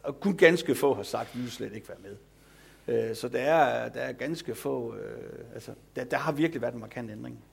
og 0.04 0.20
kun 0.20 0.38
ganske 0.38 0.76
få 0.76 0.94
har 0.94 1.04
sagt, 1.04 1.36
vi 1.36 1.42
vil 1.42 1.52
slet 1.52 1.74
ikke 1.74 1.90
være 1.90 1.98
med. 2.04 2.16
Øh, 2.88 3.16
så 3.16 3.28
der 3.28 3.40
er, 3.40 3.90
der 3.90 4.00
er 4.02 4.12
ganske 4.12 4.56
få, 4.56 4.96
øh, 4.96 5.54
altså 5.54 5.72
der, 5.96 6.04
der 6.04 6.18
har 6.18 6.32
virkelig 6.32 6.62
været 6.62 6.74
en 6.74 6.80
markant 6.80 7.12
ændring 7.12 7.44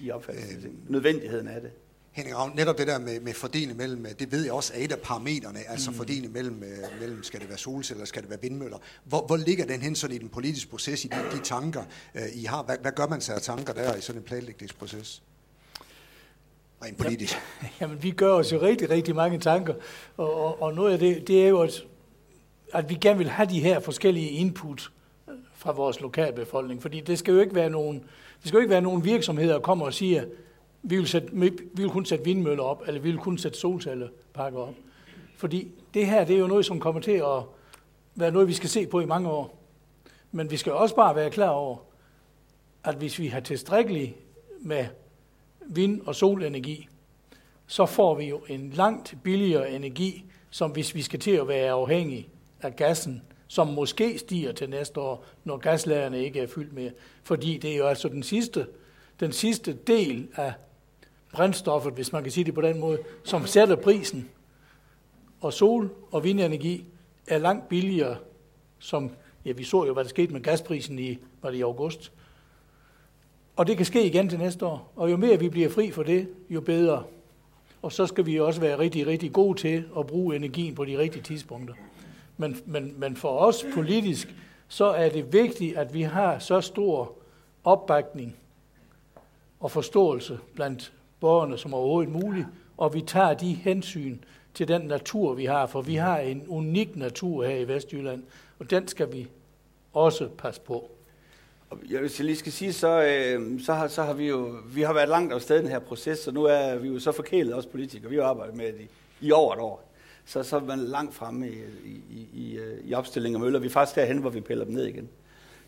i 0.00 0.10
opfattelsen. 0.10 0.64
Øh, 0.64 0.90
nødvendigheden 0.90 1.48
af 1.48 1.60
det. 1.60 1.70
Henning 2.14 2.36
Ravn, 2.36 2.52
netop 2.56 2.78
det 2.78 2.86
der 2.86 2.98
med, 2.98 3.20
med 3.20 3.34
fordeling 3.34 3.76
mellem, 3.76 4.06
det 4.18 4.32
ved 4.32 4.44
jeg 4.44 4.52
også 4.52 4.72
er 4.74 4.84
et 4.84 4.92
af 4.92 4.98
parametrene, 4.98 5.58
altså 5.68 5.90
mm. 5.90 5.96
fordeling 5.96 6.32
mellem, 6.32 6.62
mellem, 7.00 7.22
skal 7.22 7.40
det 7.40 7.48
være 7.48 7.58
solceller, 7.58 8.04
skal 8.04 8.22
det 8.22 8.30
være 8.30 8.40
vindmøller. 8.42 8.78
Hvor, 9.04 9.26
hvor 9.26 9.36
ligger 9.36 9.66
den 9.66 9.80
hen 9.80 9.96
sådan 9.96 10.16
i 10.16 10.18
den 10.18 10.28
politiske 10.28 10.70
proces, 10.70 11.04
i 11.04 11.08
de, 11.08 11.36
de 11.36 11.42
tanker, 11.44 11.82
I 12.34 12.44
har? 12.44 12.62
Hvad, 12.62 12.76
hvad 12.82 12.92
gør 12.92 13.06
man 13.06 13.20
sig 13.20 13.34
af 13.34 13.42
tanker 13.42 13.72
der 13.72 13.96
i 13.96 14.00
sådan 14.00 14.20
en 14.20 14.24
planlægningsproces? 14.24 15.22
rent 16.84 16.98
politisk? 16.98 17.34
Ja, 17.62 17.68
jamen, 17.80 18.02
vi 18.02 18.10
gør 18.10 18.32
os 18.32 18.52
jo 18.52 18.62
rigtig, 18.62 18.90
rigtig 18.90 19.14
mange 19.14 19.38
tanker, 19.38 19.74
og, 20.16 20.34
og, 20.34 20.62
og 20.62 20.74
noget 20.74 20.92
af 20.92 20.98
det, 20.98 21.28
det 21.28 21.44
er 21.44 21.48
jo, 21.48 21.60
at, 21.60 21.84
at 22.72 22.90
vi 22.90 22.94
gerne 22.94 23.18
vil 23.18 23.28
have 23.28 23.48
de 23.48 23.60
her 23.60 23.80
forskellige 23.80 24.30
input 24.30 24.92
fra 25.54 25.72
vores 25.72 26.00
lokalbefolkning, 26.00 26.82
fordi 26.82 27.00
det 27.00 27.18
skal 27.18 27.34
jo 27.34 27.40
ikke 27.40 27.54
være 27.54 27.70
nogen, 27.70 27.98
det 28.40 28.48
skal 28.48 28.56
jo 28.56 28.60
ikke 28.60 28.70
være 28.70 28.82
nogen 28.82 29.04
virksomheder, 29.04 29.52
der 29.52 29.60
kommer 29.60 29.86
og 29.86 29.94
siger, 29.94 30.24
vi 30.86 30.96
vil, 30.96 31.08
sætte, 31.08 31.28
vi 31.32 31.50
vil 31.74 31.90
kun 31.90 32.04
sætte 32.04 32.24
vindmøller 32.24 32.64
op, 32.64 32.82
eller 32.86 33.00
vi 33.00 33.10
vil 33.10 33.18
kun 33.18 33.38
sætte 33.38 33.58
solcellepakker 33.58 34.58
op. 34.60 34.74
Fordi 35.36 35.68
det 35.94 36.06
her, 36.06 36.24
det 36.24 36.36
er 36.36 36.40
jo 36.40 36.46
noget, 36.46 36.66
som 36.66 36.80
kommer 36.80 37.00
til 37.00 37.12
at 37.12 37.42
være 38.14 38.30
noget, 38.30 38.48
vi 38.48 38.52
skal 38.52 38.68
se 38.68 38.86
på 38.86 39.00
i 39.00 39.06
mange 39.06 39.28
år. 39.28 39.58
Men 40.32 40.50
vi 40.50 40.56
skal 40.56 40.72
også 40.72 40.94
bare 40.94 41.16
være 41.16 41.30
klar 41.30 41.48
over, 41.48 41.76
at 42.84 42.94
hvis 42.94 43.18
vi 43.18 43.26
har 43.26 43.40
tilstrækkeligt 43.40 44.14
med 44.60 44.86
vind- 45.66 46.00
og 46.06 46.14
solenergi, 46.14 46.88
så 47.66 47.86
får 47.86 48.14
vi 48.14 48.24
jo 48.24 48.40
en 48.48 48.70
langt 48.70 49.16
billigere 49.22 49.70
energi, 49.70 50.24
som 50.50 50.70
hvis 50.70 50.94
vi 50.94 51.02
skal 51.02 51.20
til 51.20 51.30
at 51.30 51.48
være 51.48 51.70
afhængige 51.70 52.28
af 52.62 52.76
gassen, 52.76 53.22
som 53.46 53.66
måske 53.66 54.18
stiger 54.18 54.52
til 54.52 54.70
næste 54.70 55.00
år, 55.00 55.24
når 55.44 55.56
gaslagerne 55.56 56.24
ikke 56.24 56.40
er 56.40 56.46
fyldt 56.46 56.72
mere. 56.72 56.90
Fordi 57.22 57.58
det 57.58 57.72
er 57.72 57.76
jo 57.76 57.86
altså 57.86 58.08
den 58.08 58.22
sidste, 58.22 58.66
den 59.20 59.32
sidste 59.32 59.72
del 59.72 60.28
af 60.36 60.52
brændstoffet, 61.34 61.92
hvis 61.92 62.12
man 62.12 62.22
kan 62.22 62.32
sige 62.32 62.44
det 62.44 62.54
på 62.54 62.60
den 62.60 62.80
måde, 62.80 62.98
som 63.24 63.46
sætter 63.46 63.76
prisen. 63.76 64.30
Og 65.40 65.52
sol- 65.52 65.90
og 66.10 66.24
vindenergi 66.24 66.84
er 67.26 67.38
langt 67.38 67.68
billigere 67.68 68.16
som 68.78 69.10
Ja, 69.44 69.52
vi 69.52 69.64
så 69.64 69.84
jo, 69.84 69.92
hvad 69.92 70.04
der 70.04 70.10
skete 70.10 70.32
med 70.32 70.40
gasprisen 70.40 70.98
i, 70.98 71.18
var 71.42 71.50
det 71.50 71.58
i 71.58 71.62
august. 71.62 72.12
Og 73.56 73.66
det 73.66 73.76
kan 73.76 73.86
ske 73.86 74.06
igen 74.06 74.28
til 74.28 74.38
næste 74.38 74.66
år. 74.66 74.92
Og 74.96 75.10
jo 75.10 75.16
mere 75.16 75.38
vi 75.38 75.48
bliver 75.48 75.68
fri 75.68 75.90
for 75.90 76.02
det, 76.02 76.28
jo 76.50 76.60
bedre. 76.60 77.04
Og 77.82 77.92
så 77.92 78.06
skal 78.06 78.26
vi 78.26 78.40
også 78.40 78.60
være 78.60 78.78
rigtig, 78.78 79.06
rigtig 79.06 79.32
gode 79.32 79.58
til 79.58 79.84
at 79.98 80.06
bruge 80.06 80.36
energien 80.36 80.74
på 80.74 80.84
de 80.84 80.98
rigtige 80.98 81.22
tidspunkter. 81.22 81.74
Men, 82.36 82.56
men, 82.66 82.94
men 82.96 83.16
for 83.16 83.38
os 83.38 83.64
politisk, 83.74 84.34
så 84.68 84.84
er 84.84 85.08
det 85.08 85.32
vigtigt, 85.32 85.76
at 85.76 85.94
vi 85.94 86.02
har 86.02 86.38
så 86.38 86.60
stor 86.60 87.12
opbakning 87.64 88.36
og 89.60 89.70
forståelse 89.70 90.38
blandt 90.54 90.92
borgerne 91.24 91.58
som 91.58 91.74
overhovedet 91.74 92.12
muligt, 92.12 92.46
og 92.76 92.94
vi 92.94 93.00
tager 93.00 93.34
de 93.34 93.52
hensyn 93.54 94.18
til 94.54 94.68
den 94.68 94.82
natur, 94.82 95.34
vi 95.34 95.44
har, 95.44 95.66
for 95.66 95.82
vi 95.82 95.94
har 95.94 96.18
en 96.18 96.44
unik 96.48 96.96
natur 96.96 97.44
her 97.44 97.56
i 97.56 97.68
Vestjylland, 97.68 98.22
og 98.58 98.70
den 98.70 98.88
skal 98.88 99.12
vi 99.12 99.28
også 99.92 100.28
passe 100.38 100.60
på. 100.60 100.90
Jeg, 101.90 102.00
hvis 102.00 102.18
jeg 102.18 102.26
lige 102.26 102.36
skal 102.36 102.52
sige, 102.52 102.72
så, 102.72 103.02
øh, 103.02 103.60
så, 103.60 103.72
har, 103.74 103.88
så 103.88 104.02
har 104.02 104.12
vi 104.12 104.28
jo 104.28 104.56
vi 104.74 104.82
har 104.82 104.92
været 104.92 105.08
langt 105.08 105.32
afsted 105.32 105.56
i 105.56 105.62
den 105.62 105.68
her 105.68 105.78
proces, 105.78 106.18
så 106.18 106.30
nu 106.30 106.44
er 106.44 106.76
vi 106.76 106.88
jo 106.88 106.98
så 106.98 107.12
forkælet, 107.12 107.54
også 107.54 107.68
politikere. 107.68 108.10
Vi 108.10 108.16
har 108.16 108.24
arbejdet 108.24 108.56
med 108.56 108.66
det 108.66 108.80
i, 108.80 109.26
i 109.26 109.32
over 109.32 109.54
et 109.54 109.60
år. 109.60 109.92
Så, 110.24 110.42
så 110.42 110.56
er 110.56 110.60
man 110.60 110.78
langt 110.78 111.14
fremme 111.14 111.48
i, 111.48 111.54
i, 112.10 112.28
i, 112.32 112.58
i 112.84 112.94
opstilling 112.94 113.34
af 113.34 113.40
møller. 113.40 113.58
Vi 113.58 113.66
er 113.66 113.70
faktisk 113.70 113.96
derhen, 113.96 114.18
hvor 114.18 114.30
vi 114.30 114.40
piller 114.40 114.64
dem 114.64 114.74
ned 114.74 114.84
igen. 114.84 115.08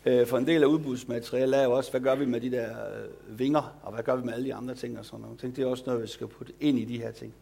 Øh, 0.07 0.27
for 0.27 0.37
en 0.37 0.47
del 0.47 0.63
af 0.63 0.67
udbudsmaterialet 0.67 1.59
er 1.59 1.63
jo 1.63 1.71
også, 1.71 1.91
hvad 1.91 2.01
gør 2.01 2.15
vi 2.15 2.25
med 2.25 2.41
de 2.41 2.51
der 2.51 2.69
øh, 2.69 3.39
vinger, 3.39 3.77
og 3.83 3.93
hvad 3.93 4.03
gør 4.03 4.15
vi 4.15 4.25
med 4.25 4.33
alle 4.33 4.45
de 4.45 4.53
andre 4.53 4.75
ting 4.75 4.99
og 4.99 5.05
sådan 5.05 5.19
noget. 5.19 5.41
Det 5.41 5.59
er 5.59 5.65
også 5.65 5.83
noget, 5.85 6.01
vi 6.01 6.07
skal 6.07 6.27
putte 6.27 6.53
ind 6.59 6.79
i 6.79 6.85
de 6.85 6.97
her 6.97 7.11
ting. 7.11 7.33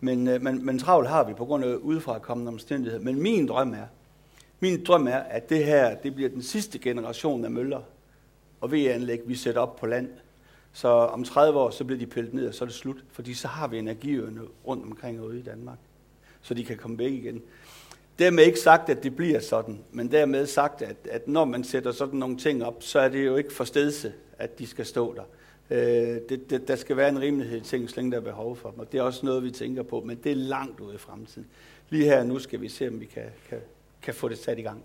Men, 0.00 0.28
øh, 0.28 0.42
men, 0.42 0.66
men 0.66 0.78
travlt 0.78 1.08
har 1.08 1.24
vi 1.24 1.34
på 1.34 1.44
grund 1.44 1.64
af 1.64 1.74
udefra 1.74 2.18
kommende 2.18 2.48
omstændigheder. 2.48 3.04
Men 3.04 3.22
min 3.22 3.48
drøm 3.48 3.72
er, 3.72 3.86
min 4.60 4.84
drøm 4.84 5.06
er, 5.06 5.16
at 5.16 5.48
det 5.48 5.64
her 5.64 5.96
det 5.96 6.14
bliver 6.14 6.30
den 6.30 6.42
sidste 6.42 6.78
generation 6.78 7.44
af 7.44 7.50
møller 7.50 7.80
og 8.60 8.72
VE-anlæg, 8.72 9.20
vi 9.26 9.34
sætter 9.34 9.60
op 9.60 9.76
på 9.76 9.86
land. 9.86 10.08
Så 10.72 10.88
om 10.88 11.24
30 11.24 11.58
år, 11.58 11.70
så 11.70 11.84
bliver 11.84 11.98
de 11.98 12.06
pillet 12.06 12.34
ned, 12.34 12.48
og 12.48 12.54
så 12.54 12.64
er 12.64 12.66
det 12.66 12.74
slut. 12.74 13.04
Fordi 13.12 13.34
så 13.34 13.48
har 13.48 13.68
vi 13.68 13.78
energiøerne 13.78 14.40
rundt 14.66 14.84
omkring 14.84 15.22
ude 15.22 15.38
i 15.38 15.42
Danmark. 15.42 15.78
Så 16.42 16.54
de 16.54 16.64
kan 16.64 16.76
komme 16.76 16.98
væk 16.98 17.12
igen. 17.12 17.42
Dermed 18.18 18.44
ikke 18.44 18.60
sagt, 18.60 18.88
at 18.88 19.02
det 19.02 19.16
bliver 19.16 19.40
sådan, 19.40 19.78
men 19.92 20.10
dermed 20.10 20.46
sagt, 20.46 20.82
at, 20.82 20.96
at 21.10 21.28
når 21.28 21.44
man 21.44 21.64
sætter 21.64 21.92
sådan 21.92 22.18
nogle 22.18 22.36
ting 22.36 22.64
op, 22.64 22.82
så 22.82 22.98
er 22.98 23.08
det 23.08 23.26
jo 23.26 23.36
ikke 23.36 23.52
for 23.52 23.64
stedse, 23.64 24.12
at 24.38 24.58
de 24.58 24.66
skal 24.66 24.86
stå 24.86 25.14
der. 25.14 25.22
Øh, 25.70 26.20
det, 26.28 26.50
det, 26.50 26.68
der 26.68 26.76
skal 26.76 26.96
være 26.96 27.08
en 27.08 27.20
rimelighed 27.20 27.60
i 27.60 27.64
ting, 27.64 27.90
så 27.90 27.96
længe 27.96 28.12
der 28.12 28.16
er 28.16 28.22
behov 28.22 28.56
for 28.56 28.70
dem, 28.70 28.78
og 28.78 28.92
det 28.92 28.98
er 28.98 29.02
også 29.02 29.26
noget, 29.26 29.42
vi 29.42 29.50
tænker 29.50 29.82
på, 29.82 30.00
men 30.00 30.18
det 30.24 30.32
er 30.32 30.36
langt 30.36 30.80
ude 30.80 30.94
i 30.94 30.98
fremtiden. 30.98 31.48
Lige 31.90 32.04
her 32.04 32.24
nu 32.24 32.38
skal 32.38 32.60
vi 32.60 32.68
se, 32.68 32.88
om 32.88 33.00
vi 33.00 33.04
kan, 33.04 33.30
kan, 33.48 33.58
kan 34.02 34.14
få 34.14 34.28
det 34.28 34.38
sat 34.38 34.58
i 34.58 34.62
gang. 34.62 34.82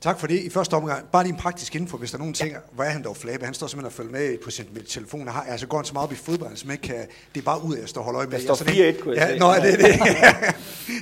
Tak 0.00 0.20
for 0.20 0.26
det. 0.26 0.38
I 0.38 0.50
første 0.50 0.74
omgang, 0.74 1.04
bare 1.12 1.24
lige 1.24 1.32
en 1.32 1.38
praktisk 1.38 1.76
info, 1.76 1.96
hvis 1.96 2.10
der 2.10 2.16
er 2.16 2.18
nogen 2.18 2.34
ting, 2.34 2.56
hvor 2.72 2.84
er 2.84 2.90
han 2.90 3.04
dog 3.04 3.16
flabe? 3.16 3.44
Han 3.44 3.54
står 3.54 3.66
simpelthen 3.66 3.86
og 3.86 3.92
følger 3.92 4.12
med 4.12 4.38
på 4.44 4.50
sin 4.50 4.64
telefon. 4.88 5.28
Har, 5.28 5.42
altså 5.48 5.66
går 5.66 5.78
han 5.78 5.84
så 5.84 5.92
meget 5.92 6.04
op 6.04 6.12
i 6.12 6.16
fodbold, 6.16 6.56
som 6.56 6.70
ikke 6.70 6.82
kan, 6.82 7.06
det 7.34 7.40
er 7.40 7.44
bare 7.44 7.64
ud 7.64 7.74
af 7.74 7.82
at 7.82 7.88
stå 7.88 8.00
og 8.00 8.04
holde 8.04 8.16
øje 8.16 8.26
med. 8.26 8.46
Der 8.46 8.54
står 8.54 8.66
4-1, 8.66 9.02
kunne 9.02 9.16
jeg 9.16 9.30
ja, 9.30 9.38
Nå, 9.38 9.54
det, 9.54 9.62
det, 9.62 9.78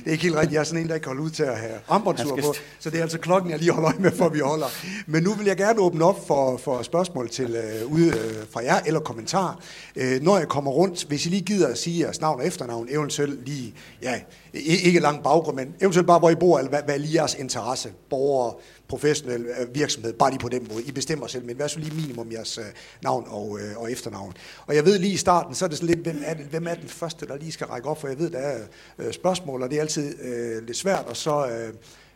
det, 0.03 0.07
er 0.07 0.11
ikke 0.11 0.23
helt 0.23 0.35
rigtigt. 0.35 0.53
Jeg 0.53 0.59
er 0.59 0.63
sådan 0.63 0.81
en, 0.81 0.87
der 0.87 0.93
ikke 0.93 1.03
kan 1.03 1.09
holde 1.09 1.21
ud 1.21 1.29
til 1.29 1.43
at 1.43 1.57
have 1.57 1.73
armbåndsur 1.87 2.35
på. 2.35 2.53
Så 2.79 2.89
det 2.89 2.97
er 2.97 3.01
altså 3.01 3.19
klokken, 3.19 3.51
jeg 3.51 3.59
lige 3.59 3.71
holder 3.71 3.89
øje 3.89 3.99
med, 3.99 4.11
for 4.11 4.29
vi 4.29 4.39
holder. 4.39 4.67
Men 5.07 5.23
nu 5.23 5.33
vil 5.33 5.45
jeg 5.45 5.57
gerne 5.57 5.79
åbne 5.79 6.05
op 6.05 6.27
for, 6.27 6.57
for 6.57 6.81
spørgsmål 6.81 7.29
til 7.29 7.57
uh, 7.85 7.91
ude 7.91 8.07
uh, 8.07 8.51
fra 8.51 8.63
jer, 8.63 8.79
eller 8.85 8.99
kommentarer. 8.99 9.61
Uh, 9.95 10.03
når 10.21 10.37
jeg 10.37 10.47
kommer 10.47 10.71
rundt, 10.71 11.03
hvis 11.03 11.25
I 11.25 11.29
lige 11.29 11.41
gider 11.41 11.67
at 11.67 11.77
sige 11.77 12.05
jeres 12.05 12.21
navn 12.21 12.39
og 12.39 12.47
efternavn, 12.47 12.87
eventuelt 12.91 13.45
lige, 13.45 13.73
ja, 14.01 14.19
ikke 14.53 14.99
lang 14.99 15.23
baggrund, 15.23 15.55
men 15.55 15.75
eventuelt 15.81 16.07
bare, 16.07 16.19
hvor 16.19 16.29
I 16.29 16.35
bor, 16.35 16.57
eller 16.57 16.69
hvad, 16.69 16.81
hvad 16.85 16.95
er 16.95 16.99
lige 16.99 17.15
jeres 17.15 17.35
interesse, 17.35 17.91
borgere, 18.09 18.53
professionel 18.89 19.45
øh, 19.45 19.75
virksomhed, 19.75 20.13
bare 20.13 20.29
lige 20.29 20.39
på 20.39 20.49
den 20.49 20.67
måde. 20.71 20.83
I 20.83 20.91
bestemmer 20.91 21.27
selv, 21.27 21.45
men 21.45 21.55
hvad 21.55 21.69
så 21.69 21.79
lige 21.79 21.95
minimum 21.95 22.31
jeres 22.31 22.57
øh, 22.57 22.63
navn 23.03 23.25
og, 23.27 23.59
øh, 23.59 23.77
og 23.77 23.91
efternavn. 23.91 24.33
Og 24.67 24.75
jeg 24.75 24.85
ved 24.85 24.99
lige 24.99 25.13
i 25.13 25.17
starten, 25.17 25.55
så 25.55 25.65
er 25.65 25.69
det 25.69 25.77
sådan 25.77 25.95
lidt, 25.95 26.07
hvem 26.07 26.21
er, 26.25 26.33
det, 26.33 26.45
hvem 26.45 26.67
er 26.67 26.75
den 26.75 26.89
første, 26.89 27.25
der 27.25 27.37
lige 27.37 27.51
skal 27.51 27.67
række 27.67 27.89
op, 27.89 28.01
for 28.01 28.07
jeg 28.07 28.19
ved, 28.19 28.29
der 28.29 28.39
er 28.97 29.11
spørgsmål, 29.11 29.63
og 29.63 29.69
det 29.69 29.77
er 29.77 29.81
altid 29.81 30.15
øh, 30.21 30.65
lidt 30.65 30.77
svært, 30.77 31.05
og 31.07 31.17
så... 31.17 31.47
Øh, 31.47 31.73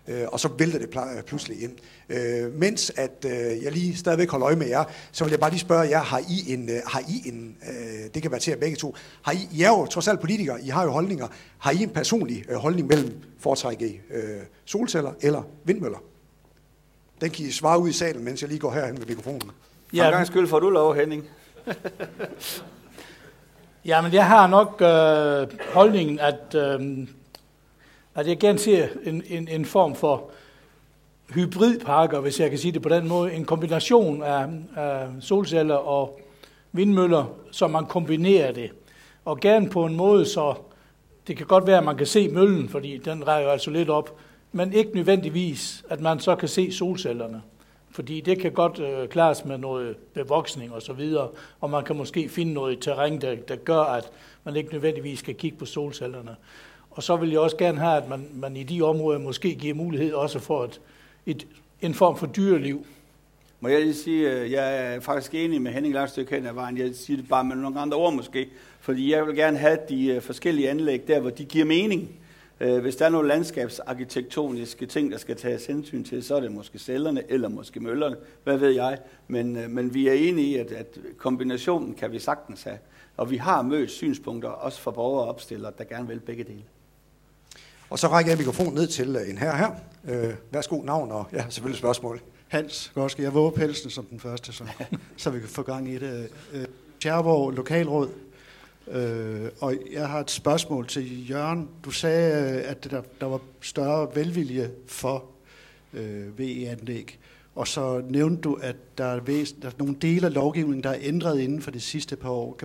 øh, 0.08 0.28
og 0.28 0.40
så 0.40 0.50
vælter 0.58 0.80
det 0.80 1.26
pludselig 1.26 1.64
ind. 1.64 1.72
Øh, 2.10 2.54
mens 2.60 2.92
at 2.96 3.26
øh, 3.26 3.64
jeg 3.64 3.72
lige 3.72 3.98
stadigvæk 3.98 4.30
holder 4.30 4.48
øje 4.48 4.56
med 4.56 4.68
jer, 4.68 4.84
så 5.12 5.24
vil 5.24 5.32
jeg 5.32 5.40
bare 5.40 5.50
lige 5.50 5.60
spørge 5.60 5.90
jer, 5.90 6.00
har 6.00 6.20
I 6.20 6.54
en, 6.54 6.70
øh, 6.70 6.76
har 6.86 7.00
I 7.00 7.30
en 7.30 7.58
øh, 7.70 8.10
det 8.14 8.22
kan 8.22 8.32
være 8.32 8.40
til 8.40 8.52
jer 8.52 8.58
begge 8.58 8.76
to, 8.76 8.96
har 9.22 9.32
I, 9.32 9.48
I 9.52 9.62
er 9.62 9.70
jo 9.70 9.86
trods 9.86 10.08
alt 10.08 10.20
politikere, 10.20 10.62
I 10.64 10.68
har 10.68 10.84
jo 10.84 10.90
holdninger, 10.90 11.28
har 11.58 11.72
I 11.72 11.84
en 11.84 11.90
personlig 11.90 12.46
øh, 12.50 12.56
holdning 12.56 12.88
mellem 12.88 13.14
foretrække 13.40 14.02
øh, 14.12 14.40
solceller 14.66 15.12
eller 15.22 15.44
vindmøller? 15.66 16.13
Den 17.24 17.32
kan 17.32 17.46
I 17.46 17.52
svare 17.52 17.80
ud 17.80 17.90
i 17.90 17.94
salen, 17.94 18.24
mens 18.24 18.42
jeg 18.42 18.50
lige 18.50 18.60
går 18.60 18.72
herhen 18.72 18.96
med 18.96 19.06
mikrofonen. 19.08 19.52
Ja, 19.94 20.06
en 20.06 20.14
gang 20.14 20.28
skyld 20.28 20.48
får 20.48 20.60
du 20.60 20.70
lov, 20.70 20.96
Henning. 20.96 21.30
ja, 23.86 24.02
men 24.02 24.14
jeg 24.14 24.28
har 24.28 24.48
nok 24.48 24.82
øh, 24.82 25.60
holdningen, 25.74 26.20
at, 26.20 26.56
øh, 26.56 27.08
at 28.16 28.28
jeg 28.28 28.40
gerne 28.40 28.60
ser 28.60 28.88
en, 29.04 29.24
en, 29.28 29.48
en 29.48 29.66
form 29.66 29.96
for 29.96 30.30
hybridparker, 31.34 32.20
hvis 32.20 32.40
jeg 32.40 32.50
kan 32.50 32.60
sige 32.60 32.72
det 32.72 32.82
på 32.82 32.90
den 32.90 33.08
måde. 33.08 33.34
En 33.34 33.46
kombination 33.46 34.24
af, 34.24 34.48
af 34.76 35.08
solceller 35.20 35.76
og 35.76 36.20
vindmøller, 36.72 37.26
så 37.52 37.68
man 37.68 37.86
kombinerer 37.86 38.52
det. 38.52 38.72
Og 39.26 39.40
gerne 39.40 39.70
på 39.70 39.86
en 39.86 39.96
måde, 39.96 40.26
så 40.26 40.56
det 41.28 41.38
kan 41.38 41.46
godt 41.46 41.68
være, 41.68 41.78
at 41.78 41.84
man 41.84 41.98
kan 41.98 42.08
se 42.08 42.30
møllen, 42.30 42.70
fordi 42.70 42.98
den 42.98 43.28
rækker 43.28 43.52
altså 43.52 43.72
lidt 43.72 43.90
op, 43.90 44.16
men 44.54 44.74
ikke 44.74 44.96
nødvendigvis, 44.96 45.84
at 45.90 46.02
man 46.02 46.20
så 46.20 46.36
kan 46.36 46.48
se 46.48 46.72
solcellerne. 46.72 47.42
Fordi 47.92 48.22
det 48.22 48.40
kan 48.40 48.52
godt 48.52 48.80
øh, 48.80 49.08
klares 49.08 49.46
med 49.46 49.58
noget 49.58 49.98
bevoksning 50.14 50.74
og 50.74 50.82
så 50.82 50.94
videre, 50.94 51.30
og 51.62 51.70
man 51.70 51.84
kan 51.84 51.96
måske 51.96 52.30
finde 52.30 52.54
noget 52.54 52.80
terræn, 52.80 53.22
der, 53.22 53.36
der 53.36 53.56
gør, 53.56 53.82
at 53.82 54.12
man 54.44 54.56
ikke 54.56 54.72
nødvendigvis 54.72 55.20
skal 55.20 55.36
kigge 55.36 55.58
på 55.58 55.66
solcellerne. 55.66 56.36
Og 56.92 57.04
så 57.04 57.16
vil 57.16 57.30
jeg 57.30 57.40
også 57.40 57.58
gerne 57.58 57.80
have, 57.80 57.98
at 57.98 58.10
man, 58.10 58.28
man 58.34 58.58
i 58.58 58.64
de 58.64 58.82
områder 58.82 59.20
måske 59.20 59.56
giver 59.56 59.74
mulighed 59.74 60.14
også 60.14 60.40
for 60.40 60.64
et, 60.64 60.82
et, 61.26 61.48
en 61.82 61.94
form 61.94 62.18
for 62.18 62.28
dyreliv. 62.28 62.86
Må 63.60 63.70
jeg 63.70 63.82
lige 63.82 63.94
sige, 63.94 64.32
øh, 64.32 64.52
jeg 64.52 64.96
er 64.96 65.00
faktisk 65.00 65.34
enig 65.34 65.62
med 65.62 65.72
Henning 65.72 65.94
Langstykke 65.94 66.36
hen 66.36 66.46
ad 66.46 66.54
vejen. 66.54 66.78
Jeg 66.78 66.96
siger 66.96 67.18
det 67.18 67.30
bare 67.30 67.44
med 67.44 67.56
nogle 67.56 67.80
andre 67.80 67.98
ord 67.98 68.14
måske. 68.14 68.50
Fordi 68.80 69.12
jeg 69.12 69.28
vil 69.28 69.36
gerne 69.36 69.58
have 69.58 69.78
de 69.90 70.06
øh, 70.08 70.22
forskellige 70.22 70.70
anlæg 70.70 71.08
der, 71.08 71.20
hvor 71.20 71.30
de 71.30 71.46
giver 71.46 71.66
mening. 71.66 72.10
Øh, 72.64 72.82
hvis 72.82 72.96
der 72.96 73.06
er 73.06 73.10
nogle 73.10 73.28
landskabsarkitektoniske 73.28 74.86
ting, 74.86 75.12
der 75.12 75.18
skal 75.18 75.36
tages 75.36 75.66
hensyn 75.66 76.04
til, 76.04 76.24
så 76.24 76.36
er 76.36 76.40
det 76.40 76.52
måske 76.52 76.80
cellerne 76.80 77.24
eller 77.30 77.50
måske 77.50 77.80
møllerne, 77.80 78.16
hvad 78.44 78.58
ved 78.58 78.70
jeg. 78.70 78.98
Men, 79.28 79.56
øh, 79.56 79.70
men 79.70 79.94
vi 79.94 80.08
er 80.08 80.14
enige 80.14 80.48
i, 80.48 80.58
at, 80.58 80.72
at 80.72 80.98
kombinationen 81.18 81.94
kan 81.94 82.12
vi 82.12 82.20
sagtens 82.20 82.64
have. 82.64 82.78
Og 83.18 83.32
vi 83.32 83.38
har 83.38 83.62
mødt 83.62 83.92
synspunkter, 83.92 84.50
også 84.50 84.82
fra 84.82 84.92
borgere 84.92 85.24
og 85.24 85.30
opstillere, 85.30 85.72
der 85.78 85.84
gerne 85.84 86.08
vil 86.08 86.20
begge 86.20 86.44
dele. 86.44 86.64
Og 87.90 88.00
så 88.00 88.08
rækker 88.08 88.32
jeg 88.32 88.38
mikrofonen 88.38 88.74
ned 88.74 88.88
til 88.88 89.16
øh, 89.16 89.30
en 89.30 89.38
her 89.38 89.56
her. 89.56 89.72
Øh, 90.08 90.34
værsgo, 90.52 90.82
navn 90.82 91.12
og 91.12 91.26
ja, 91.34 91.46
selvfølgelig 91.50 91.80
spørgsmål. 91.80 92.22
Hans 92.48 92.92
skal 93.08 93.24
Jeg 93.24 93.34
våge 93.34 93.52
pelsen 93.52 93.90
som 93.90 94.06
den 94.06 94.20
første, 94.20 94.54
så, 94.54 94.64
så 95.18 95.30
vi 95.30 95.40
kan 95.40 95.50
få 95.50 95.62
gang 95.62 95.90
i 95.90 95.98
det. 95.98 96.30
Øh, 96.54 96.66
Tjerborg 97.00 97.52
Lokalråd 97.52 98.10
Øh, 98.92 99.50
og 99.60 99.76
jeg 99.92 100.08
har 100.08 100.20
et 100.20 100.32
spørgsmål 100.32 100.88
til 100.88 101.30
Jørgen. 101.30 101.70
Du 101.86 101.92
sagde, 101.92 102.56
øh, 102.58 102.72
at 102.72 102.92
der, 102.92 103.02
der 103.22 103.26
var 103.26 103.40
større 103.62 104.16
velvilje 104.16 104.72
for 104.88 105.26
øh, 105.94 106.40
VE-anlæg. 106.40 107.20
Og 107.56 107.68
så 107.68 108.04
nævnte 108.10 108.42
du, 108.42 108.54
at 108.54 108.76
der 108.98 109.06
er, 109.06 109.20
væs, 109.20 109.52
der 109.52 109.68
er 109.68 109.72
nogle 109.78 109.96
dele 110.02 110.28
af 110.28 110.34
lovgivningen, 110.34 110.84
der 110.84 110.90
er 110.90 111.00
ændret 111.02 111.40
inden 111.40 111.62
for 111.62 111.72
de 111.72 111.80
sidste 111.80 112.16
par 112.16 112.30
år. 112.30 112.60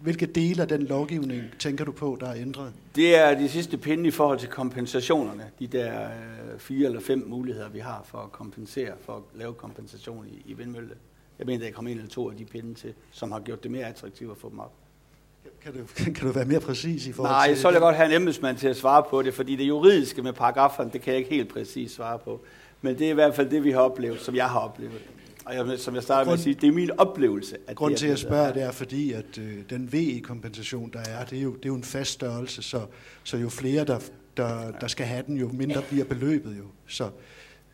Hvilke 0.00 0.26
dele 0.26 0.62
af 0.62 0.68
den 0.68 0.82
lovgivning 0.82 1.42
tænker 1.58 1.84
du 1.84 1.92
på, 1.92 2.16
der 2.20 2.26
er 2.26 2.34
ændret? 2.34 2.72
Det 2.94 3.16
er 3.16 3.38
de 3.38 3.48
sidste 3.48 3.78
pinde 3.78 4.08
i 4.08 4.10
forhold 4.10 4.38
til 4.38 4.48
kompensationerne. 4.48 5.50
De 5.58 5.66
der 5.66 6.04
øh, 6.04 6.58
fire 6.58 6.86
eller 6.86 7.00
fem 7.00 7.24
muligheder, 7.26 7.68
vi 7.68 7.78
har 7.78 8.02
for 8.04 8.18
at 8.18 8.32
kompensere, 8.32 8.92
for 9.00 9.16
at 9.16 9.22
lave 9.34 9.54
kompensation 9.54 10.26
i, 10.26 10.50
i 10.50 10.54
vindmølle. 10.54 10.94
Jeg 11.38 11.46
mener, 11.46 11.58
der 11.58 11.68
er 11.68 11.72
kommet 11.72 11.92
en 11.92 11.98
eller 11.98 12.10
to 12.10 12.30
af 12.30 12.36
de 12.36 12.44
pinde 12.44 12.74
til, 12.74 12.94
som 13.10 13.32
har 13.32 13.40
gjort 13.40 13.62
det 13.62 13.70
mere 13.70 13.86
attraktivt 13.86 14.30
at 14.30 14.36
få 14.36 14.50
dem 14.50 14.58
op. 14.58 14.72
Kan 15.62 15.72
du, 15.72 15.78
kan 16.16 16.26
du 16.26 16.32
være 16.32 16.44
mere 16.44 16.60
præcis 16.60 17.06
i 17.06 17.12
forhold 17.12 17.34
Nej, 17.34 17.48
til 17.48 17.58
så 17.58 17.68
vil 17.68 17.74
jeg 17.74 17.80
godt 17.80 17.96
have 17.96 18.06
en 18.06 18.12
embedsmand 18.12 18.56
til 18.56 18.68
at 18.68 18.76
svare 18.76 19.02
på 19.10 19.22
det, 19.22 19.34
fordi 19.34 19.56
det 19.56 19.64
juridiske 19.64 20.22
med 20.22 20.32
paragraferne, 20.32 20.90
det 20.92 21.00
kan 21.00 21.12
jeg 21.12 21.18
ikke 21.18 21.30
helt 21.30 21.52
præcis 21.52 21.92
svare 21.92 22.18
på. 22.18 22.40
Men 22.82 22.98
det 22.98 23.06
er 23.06 23.10
i 23.10 23.14
hvert 23.14 23.34
fald 23.34 23.50
det, 23.50 23.64
vi 23.64 23.70
har 23.70 23.80
oplevet, 23.80 24.20
som 24.20 24.34
jeg 24.34 24.50
har 24.50 24.60
oplevet. 24.60 25.02
Og 25.44 25.54
jeg, 25.54 25.78
som 25.78 25.94
jeg 25.94 26.02
startede 26.02 26.26
med 26.26 26.34
at 26.34 26.40
sige, 26.40 26.54
det 26.54 26.68
er 26.68 26.72
min 26.72 26.90
oplevelse. 26.98 27.56
At 27.66 27.76
Grunden 27.76 27.98
til 27.98 28.06
at 28.06 28.18
spørge, 28.18 28.54
det 28.54 28.62
er 28.62 28.72
fordi, 28.72 29.12
at 29.12 29.38
øh, 29.38 29.54
den 29.70 29.92
VE-kompensation, 29.92 30.90
der 30.92 30.98
er, 30.98 31.24
det 31.24 31.38
er, 31.38 31.42
jo, 31.42 31.52
det 31.54 31.64
er 31.64 31.68
jo 31.68 31.74
en 31.74 31.84
fast 31.84 32.10
størrelse, 32.10 32.62
så, 32.62 32.80
så 33.24 33.36
jo 33.36 33.48
flere, 33.48 33.84
der, 33.84 33.98
der, 34.36 34.70
der 34.70 34.86
skal 34.86 35.06
have 35.06 35.22
den, 35.26 35.36
jo 35.36 35.48
mindre 35.52 35.82
bliver 35.82 36.04
beløbet 36.04 36.58
jo. 36.58 36.64
Så, 36.86 37.10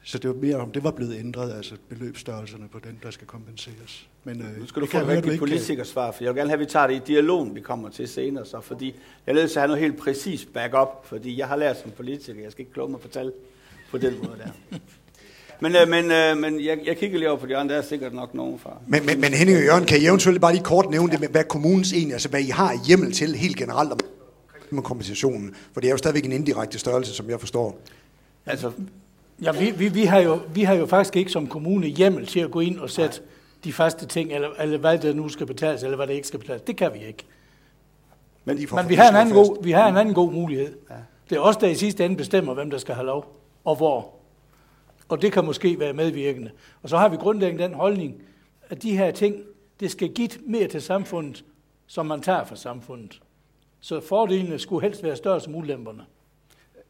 så 0.03 0.19
det 0.19 0.31
var 0.31 0.37
mere 0.37 0.57
om, 0.57 0.73
det 0.73 0.85
var 0.85 0.91
blevet 0.91 1.19
ændret, 1.19 1.53
altså 1.53 1.75
beløbsstørrelserne 1.89 2.69
på 2.69 2.79
den, 2.79 2.99
der 3.03 3.11
skal 3.11 3.27
kompenseres. 3.27 4.09
Men, 4.25 4.43
øh, 4.43 4.61
nu 4.61 4.67
skal 4.67 4.83
du 4.83 4.87
få 4.87 4.99
et 4.99 5.07
rigtigt 5.07 5.39
politikersvar, 5.39 6.11
for 6.13 6.25
jeg 6.25 6.35
vil 6.35 6.41
gerne 6.41 6.51
have, 6.51 6.61
at 6.61 6.67
vi 6.67 6.71
tager 6.71 6.87
det 6.87 6.95
i 6.95 7.01
dialogen, 7.07 7.55
vi 7.55 7.61
kommer 7.61 7.89
til 7.89 8.09
senere. 8.09 8.47
Så, 8.47 8.61
fordi 8.61 8.87
jeg 9.27 9.33
er 9.33 9.37
nødt 9.37 9.51
til 9.51 9.59
at 9.59 9.61
have 9.61 9.69
noget 9.69 9.83
helt 9.83 9.99
præcis 9.99 10.45
backup, 10.45 11.07
fordi 11.07 11.39
jeg 11.39 11.49
har 11.49 11.57
lært 11.57 11.81
som 11.81 11.91
politiker, 11.91 12.43
jeg 12.43 12.53
skal 12.53 12.63
ikke 12.63 12.73
kloge 12.73 12.91
mig 12.91 13.01
på 13.01 13.09
tal. 13.09 13.33
på 13.91 13.99
den 13.99 14.15
måde 14.19 14.37
der. 14.39 14.79
Men, 15.63 15.77
øh, 15.77 15.89
men, 15.89 16.11
øh, 16.11 16.37
men 16.37 16.65
jeg, 16.65 16.79
jeg 16.87 16.97
kigger 16.97 17.19
lige 17.19 17.31
over 17.31 17.39
på 17.39 17.47
de 17.47 17.57
andre, 17.57 17.75
der 17.75 17.81
er 17.81 17.85
sikkert 17.85 18.15
nok 18.15 18.35
nogen 18.35 18.59
fra. 18.59 18.77
Men, 18.87 19.07
men, 19.07 19.21
men 19.21 19.33
Henning 19.33 19.59
og 19.59 19.65
Jørgen, 19.65 19.85
kan 19.85 20.01
I 20.01 20.07
eventuelt 20.07 20.41
bare 20.41 20.53
lige 20.53 20.65
kort 20.65 20.91
nævne 20.91 21.13
det 21.13 21.21
med, 21.21 21.29
hvad 21.29 21.45
kommunens 21.45 21.93
egentlig, 21.93 22.13
altså 22.13 22.29
hvad 22.29 22.41
I 22.41 22.49
har 22.49 22.87
hjemmel 22.87 23.13
til 23.13 23.35
helt 23.35 23.57
generelt 23.57 23.93
om 23.93 23.99
med 24.71 24.83
kompensationen? 24.83 25.55
For 25.73 25.81
det 25.81 25.89
er 25.89 25.93
jo 25.93 25.97
stadigvæk 25.97 26.25
en 26.25 26.33
indirekte 26.33 26.79
størrelse, 26.79 27.15
som 27.15 27.31
jeg 27.31 27.41
forstår. 27.41 27.81
Altså, 28.47 28.73
Ja, 29.43 29.53
vi, 29.53 29.71
vi, 29.71 29.89
vi, 29.89 30.05
har 30.05 30.19
jo, 30.19 30.41
vi 30.55 30.63
har 30.63 30.75
jo 30.75 30.87
faktisk 30.87 31.17
ikke 31.17 31.31
som 31.31 31.47
kommune 31.47 31.87
hjemmel 31.87 32.27
til 32.27 32.41
at 32.41 32.51
gå 32.51 32.61
ind 32.61 32.79
og 32.79 32.91
sætte 32.91 33.21
de 33.65 33.73
faste 33.73 34.07
ting, 34.07 34.33
eller, 34.33 34.49
eller 34.59 34.79
hvad 34.79 34.99
der 34.99 35.15
nu 35.15 35.29
skal 35.29 35.47
betales, 35.47 35.83
eller 35.83 35.97
hvad 35.97 36.07
der 36.07 36.13
ikke 36.13 36.29
skal 36.29 36.41
betales. 36.41 36.63
Det 36.63 36.77
kan 36.77 36.95
vi 36.95 36.99
ikke. 37.07 37.25
men, 38.45 38.69
for 38.69 38.77
Men 38.77 38.89
vi 38.89 38.95
har 38.95 39.09
en 39.09 39.17
anden 39.17 39.35
god, 39.35 39.65
vi 39.65 39.71
har 39.71 39.89
en 39.89 39.97
anden 39.97 40.15
god 40.15 40.33
mulighed. 40.33 40.75
Det 41.31 41.37
er 41.37 41.41
os, 41.41 41.57
der 41.57 41.69
i 41.69 41.75
sidste 41.75 42.05
ende 42.05 42.17
bestemmer, 42.17 42.55
hvem 42.55 42.71
der 42.71 42.79
skal 42.79 42.95
have 42.95 43.07
lov, 43.07 43.37
og 43.65 43.77
hvor. 43.77 44.15
Og 45.09 45.23
det 45.23 45.33
kan 45.33 45.45
måske 45.45 45.79
være 45.79 45.93
medvirkende. 45.93 46.51
Og 46.83 46.89
så 46.89 46.97
har 46.97 47.09
vi 47.09 47.17
grundlæggende 47.17 47.65
den 47.65 47.75
holdning, 47.75 48.23
at 48.69 48.83
de 48.83 48.97
her 48.97 49.11
ting, 49.11 49.37
det 49.81 49.91
skal 49.91 50.09
give 50.09 50.31
mere 50.47 50.69
til 50.69 50.83
samfundet, 50.83 51.45
som 51.87 52.07
man 52.07 52.21
tager 52.21 52.45
fra 52.45 52.57
samfundet. 52.57 53.21
Så 53.81 54.01
fordelene 54.01 54.59
skulle 54.59 54.83
helst 54.83 55.03
være 55.03 55.17
større 55.17 55.41
som 55.41 55.55
ulemperne. 55.55 56.03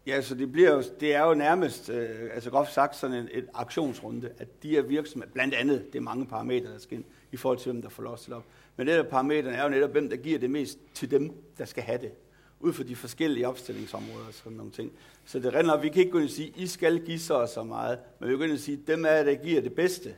Ja, 0.06 0.22
så 0.22 0.34
det, 0.34 0.52
bliver 0.52 0.72
jo, 0.74 0.82
det 1.00 1.14
er 1.14 1.24
jo 1.24 1.34
nærmest, 1.34 1.88
øh, 1.90 2.30
altså 2.34 2.50
groft 2.50 2.72
sagt, 2.72 2.96
sådan 2.96 3.16
en, 3.16 3.28
en 3.32 3.48
aktionsrunde, 3.54 4.32
at 4.38 4.62
de 4.62 4.68
her 4.68 4.82
virksomheder, 4.82 5.32
blandt 5.32 5.54
andet, 5.54 5.86
det 5.92 5.98
er 5.98 6.02
mange 6.02 6.26
parametre, 6.26 6.72
der 6.72 6.78
skal 6.78 6.98
ind, 6.98 7.04
i 7.32 7.36
forhold 7.36 7.58
til, 7.58 7.72
hvem 7.72 7.82
der 7.82 7.88
får 7.88 8.02
lov 8.02 8.18
til 8.18 8.32
op. 8.32 8.44
Men 8.76 8.86
det 8.86 8.96
der 8.96 9.02
parametrene 9.02 9.56
er 9.56 9.62
jo 9.62 9.68
netop, 9.68 9.90
hvem 9.90 10.10
der 10.10 10.16
giver 10.16 10.38
det 10.38 10.50
mest 10.50 10.78
til 10.94 11.10
dem, 11.10 11.32
der 11.58 11.64
skal 11.64 11.82
have 11.82 11.98
det. 11.98 12.12
Ud 12.60 12.72
fra 12.72 12.82
de 12.82 12.96
forskellige 12.96 13.48
opstillingsområder 13.48 14.26
og 14.26 14.34
sådan 14.34 14.52
nogle 14.52 14.72
ting. 14.72 14.92
Så 15.24 15.38
det 15.38 15.54
render, 15.54 15.80
vi 15.80 15.88
kan 15.88 16.00
ikke 16.00 16.12
gå 16.12 16.18
ind 16.18 16.24
og 16.24 16.30
sige, 16.30 16.52
I 16.56 16.66
skal 16.66 17.04
give 17.06 17.18
så 17.18 17.34
og 17.34 17.48
så 17.48 17.64
meget, 17.64 17.98
men 18.18 18.28
vi 18.28 18.32
kan 18.32 18.38
gå 18.38 18.44
ind 18.44 18.52
og 18.52 18.58
sige, 18.58 18.82
dem 18.86 19.04
af 19.04 19.24
der 19.24 19.34
giver 19.34 19.60
det 19.60 19.74
bedste, 19.74 20.16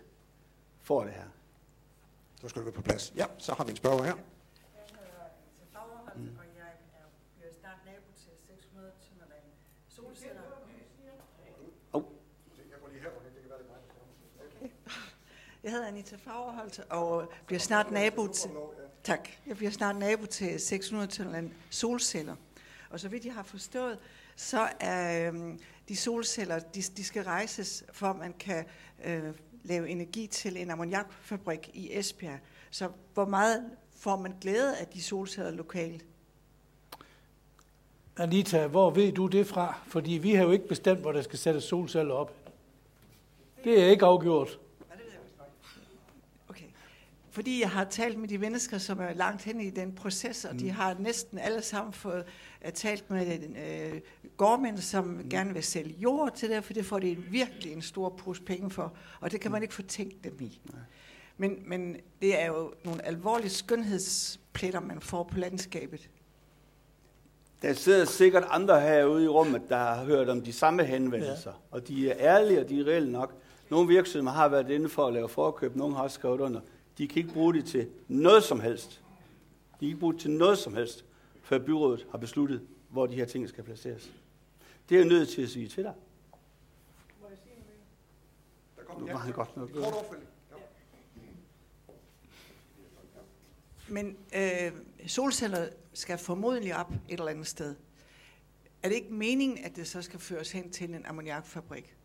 får 0.81 1.05
det 1.05 1.13
her. 1.13 1.29
Så 2.41 2.49
skal 2.49 2.61
du 2.61 2.65
være 2.65 2.75
på 2.75 2.83
plads. 2.83 3.13
Ja, 3.17 3.27
så 3.39 3.55
har 3.55 3.65
vi 3.65 3.71
en 3.71 3.77
spørger 3.77 4.03
her. 4.03 4.05
Jeg 4.05 4.15
hedder 4.89 5.29
til 5.59 5.67
Fagrehold, 5.73 6.17
mm. 6.17 6.39
og 6.39 6.45
jeg 6.59 6.69
er, 6.99 7.07
bliver 7.39 7.53
snart 7.61 7.79
nabo 7.87 8.09
til 8.23 8.33
600 8.47 8.93
Tønderland 9.05 9.47
solceller. 9.89 10.43
Oh. 11.93 12.03
Jeg 15.65 15.73
hedder 15.73 15.87
Anita 15.87 16.17
Fagerholt 16.17 16.81
og 16.91 17.33
bliver 17.47 17.61
snart 17.61 17.91
nabo 17.91 18.27
til, 18.27 18.51
tak, 19.05 19.29
jeg 19.47 19.57
bliver 19.57 19.71
snart 19.71 19.97
nabo 19.97 20.27
til 20.27 20.61
600 20.61 21.11
Tønderland 21.11 21.51
solceller. 21.71 22.37
Og 22.91 23.01
så 23.01 23.09
vidt 23.09 23.25
jeg 23.25 23.35
har 23.35 23.43
forstået, 23.43 23.99
så 24.37 24.69
er 24.81 25.29
øhm, 25.29 25.61
de 25.89 25.97
solceller, 25.97 26.59
de, 26.59 26.83
de 26.83 27.05
skal 27.05 27.25
rejses, 27.25 27.85
for 27.93 28.07
at 28.07 28.17
man 28.17 28.35
kan 28.39 28.65
øh, 29.05 29.35
lave 29.63 29.89
energi 29.89 30.27
til 30.27 30.57
en 30.57 30.71
ammoniakfabrik 30.71 31.71
i 31.75 31.99
Esbjerg. 31.99 32.39
Så 32.71 32.89
hvor 33.15 33.25
meget 33.25 33.71
får 33.97 34.17
man 34.17 34.35
glæde 34.41 34.77
af 34.77 34.87
de 34.87 35.03
solceller 35.03 35.51
lokalt? 35.51 36.05
Anita, 38.17 38.67
hvor 38.67 38.91
ved 38.91 39.13
du 39.13 39.27
det 39.27 39.47
fra? 39.47 39.79
Fordi 39.87 40.13
vi 40.13 40.35
har 40.35 40.45
jo 40.45 40.51
ikke 40.51 40.69
bestemt, 40.69 41.01
hvor 41.01 41.13
der 41.13 41.23
skal 41.23 41.39
sættes 41.39 41.65
solceller 41.65 42.15
op. 42.15 42.35
Det 43.65 43.83
er 43.83 43.87
ikke 43.87 44.05
afgjort. 44.05 44.59
Fordi 47.33 47.61
jeg 47.61 47.71
har 47.71 47.85
talt 47.85 48.19
med 48.19 48.29
de 48.29 48.39
mennesker, 48.39 48.79
som 48.79 49.01
er 49.01 49.13
langt 49.15 49.43
hen 49.43 49.61
i 49.61 49.71
den 49.71 49.93
proces, 49.93 50.45
og 50.45 50.53
mm. 50.53 50.59
de 50.59 50.71
har 50.71 50.97
næsten 50.99 51.39
alle 51.39 51.63
sammen 51.63 51.93
fået 51.93 52.25
uh, 52.65 52.73
talt 52.73 53.11
med 53.11 53.39
uh, 53.93 53.99
gårdmænd, 54.37 54.79
som 54.79 55.05
mm. 55.05 55.29
gerne 55.29 55.55
vil 55.55 55.63
sælge 55.63 55.95
jord 55.99 56.35
til 56.35 56.51
det, 56.51 56.65
for 56.65 56.73
det 56.73 56.87
får 56.87 56.99
de 56.99 57.17
virkelig 57.17 57.73
en 57.73 57.83
stor 57.83 58.09
pose 58.09 58.43
penge 58.43 58.71
for, 58.71 58.93
og 59.21 59.33
det 59.33 59.41
kan 59.41 59.51
man 59.51 59.63
ikke 59.63 59.75
få 59.75 59.83
tænkt 59.83 60.25
dem 60.25 60.37
i. 60.41 60.61
Men, 61.37 61.59
men 61.67 61.97
det 62.23 62.43
er 62.43 62.47
jo 62.47 62.73
nogle 62.85 63.07
alvorlige 63.07 63.51
skønhedspletter, 63.51 64.81
man 64.81 65.01
får 65.01 65.23
på 65.23 65.39
landskabet. 65.39 66.11
Der 67.63 67.73
sidder 67.73 68.05
sikkert 68.05 68.45
andre 68.49 68.81
herude 68.81 69.25
i 69.25 69.29
rummet, 69.29 69.63
der 69.69 69.77
har 69.77 70.05
hørt 70.05 70.29
om 70.29 70.41
de 70.41 70.53
samme 70.53 70.85
henvendelser. 70.85 71.51
Ja. 71.51 71.57
Og 71.71 71.89
de 71.89 72.11
er 72.11 72.17
ærlige, 72.19 72.61
og 72.61 72.69
de 72.69 72.81
er 72.81 72.85
reelle 72.85 73.13
nok. 73.13 73.35
Nogle 73.71 73.89
virksomheder 73.89 74.37
har 74.37 74.49
været 74.49 74.71
inde 74.71 74.89
for 74.89 75.07
at 75.07 75.13
lave 75.13 75.29
forkøb, 75.29 75.77
nogle 75.77 75.97
har 75.97 76.03
også 76.03 76.15
skrevet 76.15 76.41
under. 76.41 76.61
De 76.99 77.09
kan 77.09 77.23
ikke 77.23 77.35
bruge 77.35 77.55
det 77.55 77.65
til 77.65 77.91
noget 78.09 78.43
som 78.43 78.61
helst. 78.61 79.03
De 79.73 79.79
kan 79.79 79.89
ikke 79.89 80.01
bruge 80.01 80.13
det 80.13 80.21
til 80.21 80.31
noget 80.31 80.59
som 80.59 80.75
helst, 80.75 81.05
før 81.43 81.59
byrådet 81.59 82.07
har 82.11 82.19
besluttet, 82.19 82.67
hvor 82.89 83.07
de 83.07 83.15
her 83.15 83.25
ting 83.25 83.49
skal 83.49 83.65
placeres. 83.65 84.13
Det 84.89 84.95
er 84.95 85.01
jeg 85.01 85.09
nødt 85.09 85.29
til 85.29 85.43
at 85.43 85.49
sige 85.49 85.69
til 85.69 85.85
dig. 85.85 85.95
Der 88.77 88.83
kom 88.85 89.01
Nu 89.01 89.07
var 89.07 89.17
han 89.17 89.33
godt 89.33 89.57
nok. 89.57 89.71
Men 93.89 94.17
øh, 94.35 94.73
solceller 95.07 95.69
skal 95.93 96.19
formodentlig 96.19 96.77
op 96.77 96.93
et 96.93 97.19
eller 97.19 97.29
andet 97.29 97.47
sted. 97.47 97.75
Er 98.83 98.89
det 98.89 98.95
ikke 98.95 99.15
meningen, 99.15 99.65
at 99.65 99.77
det 99.77 99.89
så 99.89 100.03
skal 100.03 100.21
føres 100.21 100.53
hen 100.53 100.71
til 100.71 100.95
en 100.95 101.07
ammoniakfabrik? 101.07 101.97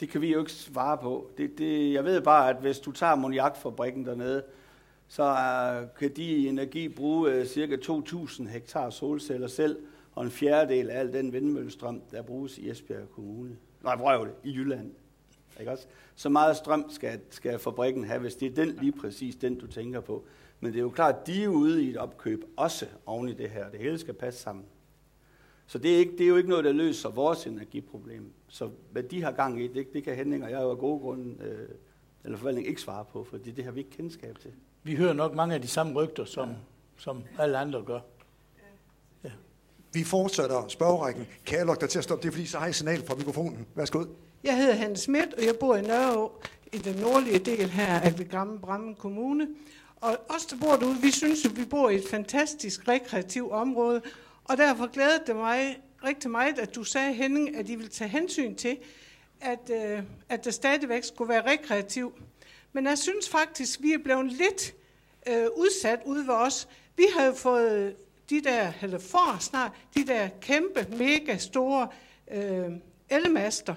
Det 0.00 0.08
kan 0.08 0.20
vi 0.20 0.32
jo 0.32 0.38
ikke 0.38 0.52
svare 0.52 0.98
på. 0.98 1.30
Det, 1.38 1.58
det, 1.58 1.92
jeg 1.92 2.04
ved 2.04 2.20
bare, 2.20 2.50
at 2.50 2.56
hvis 2.56 2.78
du 2.78 2.92
tager 2.92 3.12
ammoniakfabrikken 3.12 4.06
dernede, 4.06 4.42
så 5.08 5.22
uh, 5.22 5.98
kan 5.98 6.16
de 6.16 6.24
i 6.24 6.48
energi 6.48 6.88
bruge 6.88 7.40
uh, 7.40 7.46
cirka 7.46 7.76
2.000 7.76 8.48
hektar 8.48 8.90
solceller 8.90 9.48
selv, 9.48 9.76
og 10.14 10.24
en 10.24 10.30
fjerdedel 10.30 10.90
af 10.90 10.98
al 10.98 11.12
den 11.12 11.32
vindmøllestrøm, 11.32 12.02
der 12.10 12.22
bruges 12.22 12.58
i 12.58 12.70
Esbjerg 12.70 13.10
Kommune. 13.14 13.56
Nej, 13.82 13.96
prøv 13.96 14.26
det, 14.26 14.34
i 14.44 14.54
Jylland. 14.56 14.90
Ikke 15.60 15.72
også? 15.72 15.86
Så 16.14 16.28
meget 16.28 16.56
strøm 16.56 16.90
skal, 16.90 17.20
skal 17.30 17.58
fabrikken 17.58 18.04
have, 18.04 18.20
hvis 18.20 18.34
det 18.34 18.50
er 18.50 18.54
den 18.64 18.78
lige 18.80 18.92
præcis 18.92 19.36
den, 19.36 19.58
du 19.58 19.66
tænker 19.66 20.00
på. 20.00 20.24
Men 20.60 20.72
det 20.72 20.78
er 20.78 20.82
jo 20.82 20.90
klart, 20.90 21.14
at 21.20 21.26
de 21.26 21.44
er 21.44 21.48
ude 21.48 21.84
i 21.84 21.90
et 21.90 21.96
opkøb 21.96 22.44
også 22.56 22.86
oven 23.06 23.28
i 23.28 23.32
det 23.32 23.50
her. 23.50 23.70
Det 23.70 23.80
hele 23.80 23.98
skal 23.98 24.14
passe 24.14 24.40
sammen. 24.40 24.64
Så 25.66 25.78
det 25.78 25.94
er, 25.94 25.98
ikke, 25.98 26.12
det 26.12 26.20
er 26.20 26.28
jo 26.28 26.36
ikke 26.36 26.48
noget, 26.48 26.64
der 26.64 26.72
løser 26.72 27.08
vores 27.08 27.46
energiproblem. 27.46 28.32
Så 28.48 28.70
hvad 28.92 29.02
de 29.02 29.22
har 29.22 29.32
gang 29.32 29.62
i, 29.62 29.68
det, 29.68 29.92
det 29.92 30.04
kan 30.04 30.16
Henning 30.16 30.44
og 30.44 30.50
jeg 30.50 30.62
jo 30.62 30.70
af 30.70 30.78
gode 30.78 31.00
grunde, 31.00 31.44
øh, 31.44 31.68
eller 32.24 32.38
forvaltning 32.38 32.68
ikke 32.68 32.80
svare 32.80 33.04
på, 33.04 33.24
for 33.24 33.36
det 33.36 33.64
har 33.64 33.72
vi 33.72 33.80
ikke 33.80 33.90
kendskab 33.90 34.38
til. 34.38 34.50
Vi 34.82 34.94
hører 34.94 35.12
nok 35.12 35.34
mange 35.34 35.54
af 35.54 35.62
de 35.62 35.68
samme 35.68 35.92
rygter, 35.92 36.24
som, 36.24 36.50
som 36.96 37.22
alle 37.38 37.58
andre 37.58 37.82
gør. 37.82 38.00
Vi 39.94 40.04
fortsætter 40.04 40.68
spørgerækken. 40.68 41.26
Kan 41.46 41.58
jeg 41.58 41.66
lukke 41.66 41.80
dig 41.80 41.88
til 41.88 41.98
at 41.98 42.04
stoppe? 42.04 42.22
Det 42.22 42.28
er 42.28 42.32
fordi, 42.32 42.46
så 42.46 42.58
har 42.58 42.66
I 42.66 42.72
signal 42.72 43.06
fra 43.06 43.14
mikrofonen. 43.14 43.66
Værsgo. 43.74 44.04
Jeg 44.44 44.56
hedder 44.56 44.74
Hans 44.74 45.00
Schmidt, 45.00 45.34
og 45.34 45.44
jeg 45.44 45.54
bor 45.60 45.76
i 45.76 45.82
Nørreå, 45.82 46.32
i 46.72 46.78
den 46.78 46.96
nordlige 46.96 47.38
del 47.38 47.70
her 47.70 48.00
af 48.00 48.14
det 48.14 48.30
gamle 48.30 48.58
Brammen 48.58 48.94
Kommune. 48.94 49.48
Og 49.96 50.16
os, 50.28 50.46
der 50.46 50.56
bor 50.60 50.76
derude, 50.76 50.96
vi 51.02 51.10
synes, 51.10 51.44
at 51.44 51.56
vi 51.56 51.64
bor 51.64 51.90
i 51.90 51.96
et 51.96 52.04
fantastisk 52.10 52.88
rekreativt 52.88 53.52
område, 53.52 54.02
og 54.44 54.56
derfor 54.56 54.86
glæder 54.86 55.18
det 55.26 55.36
mig 55.36 55.82
rigtig 56.04 56.30
meget, 56.30 56.58
at 56.58 56.74
du 56.74 56.84
sagde, 56.84 57.12
Henning, 57.12 57.56
at 57.56 57.68
I 57.68 57.74
vil 57.74 57.90
tage 57.90 58.08
hensyn 58.08 58.54
til, 58.54 58.78
at, 59.40 59.70
øh, 59.70 60.02
at 60.28 60.44
der 60.44 60.50
stadigvæk 60.50 61.04
skulle 61.04 61.28
være 61.28 61.50
rekreativ. 61.50 62.12
Men 62.72 62.86
jeg 62.86 62.98
synes 62.98 63.28
faktisk, 63.28 63.82
vi 63.82 63.92
er 63.92 63.98
blevet 63.98 64.32
lidt 64.32 64.74
øh, 65.28 65.46
udsat 65.56 66.00
ude 66.04 66.26
ved 66.26 66.34
os. 66.34 66.68
Vi 66.96 67.06
har 67.16 67.24
jo 67.24 67.32
fået 67.32 67.96
de 68.30 68.40
der, 68.40 68.72
eller 68.82 68.98
får 68.98 69.36
snart, 69.40 69.72
de 69.94 70.06
der 70.06 70.28
kæmpe, 70.40 70.86
mega 70.96 71.36
store 71.36 71.88
øh, 72.30 72.70
elmaster. 73.08 73.74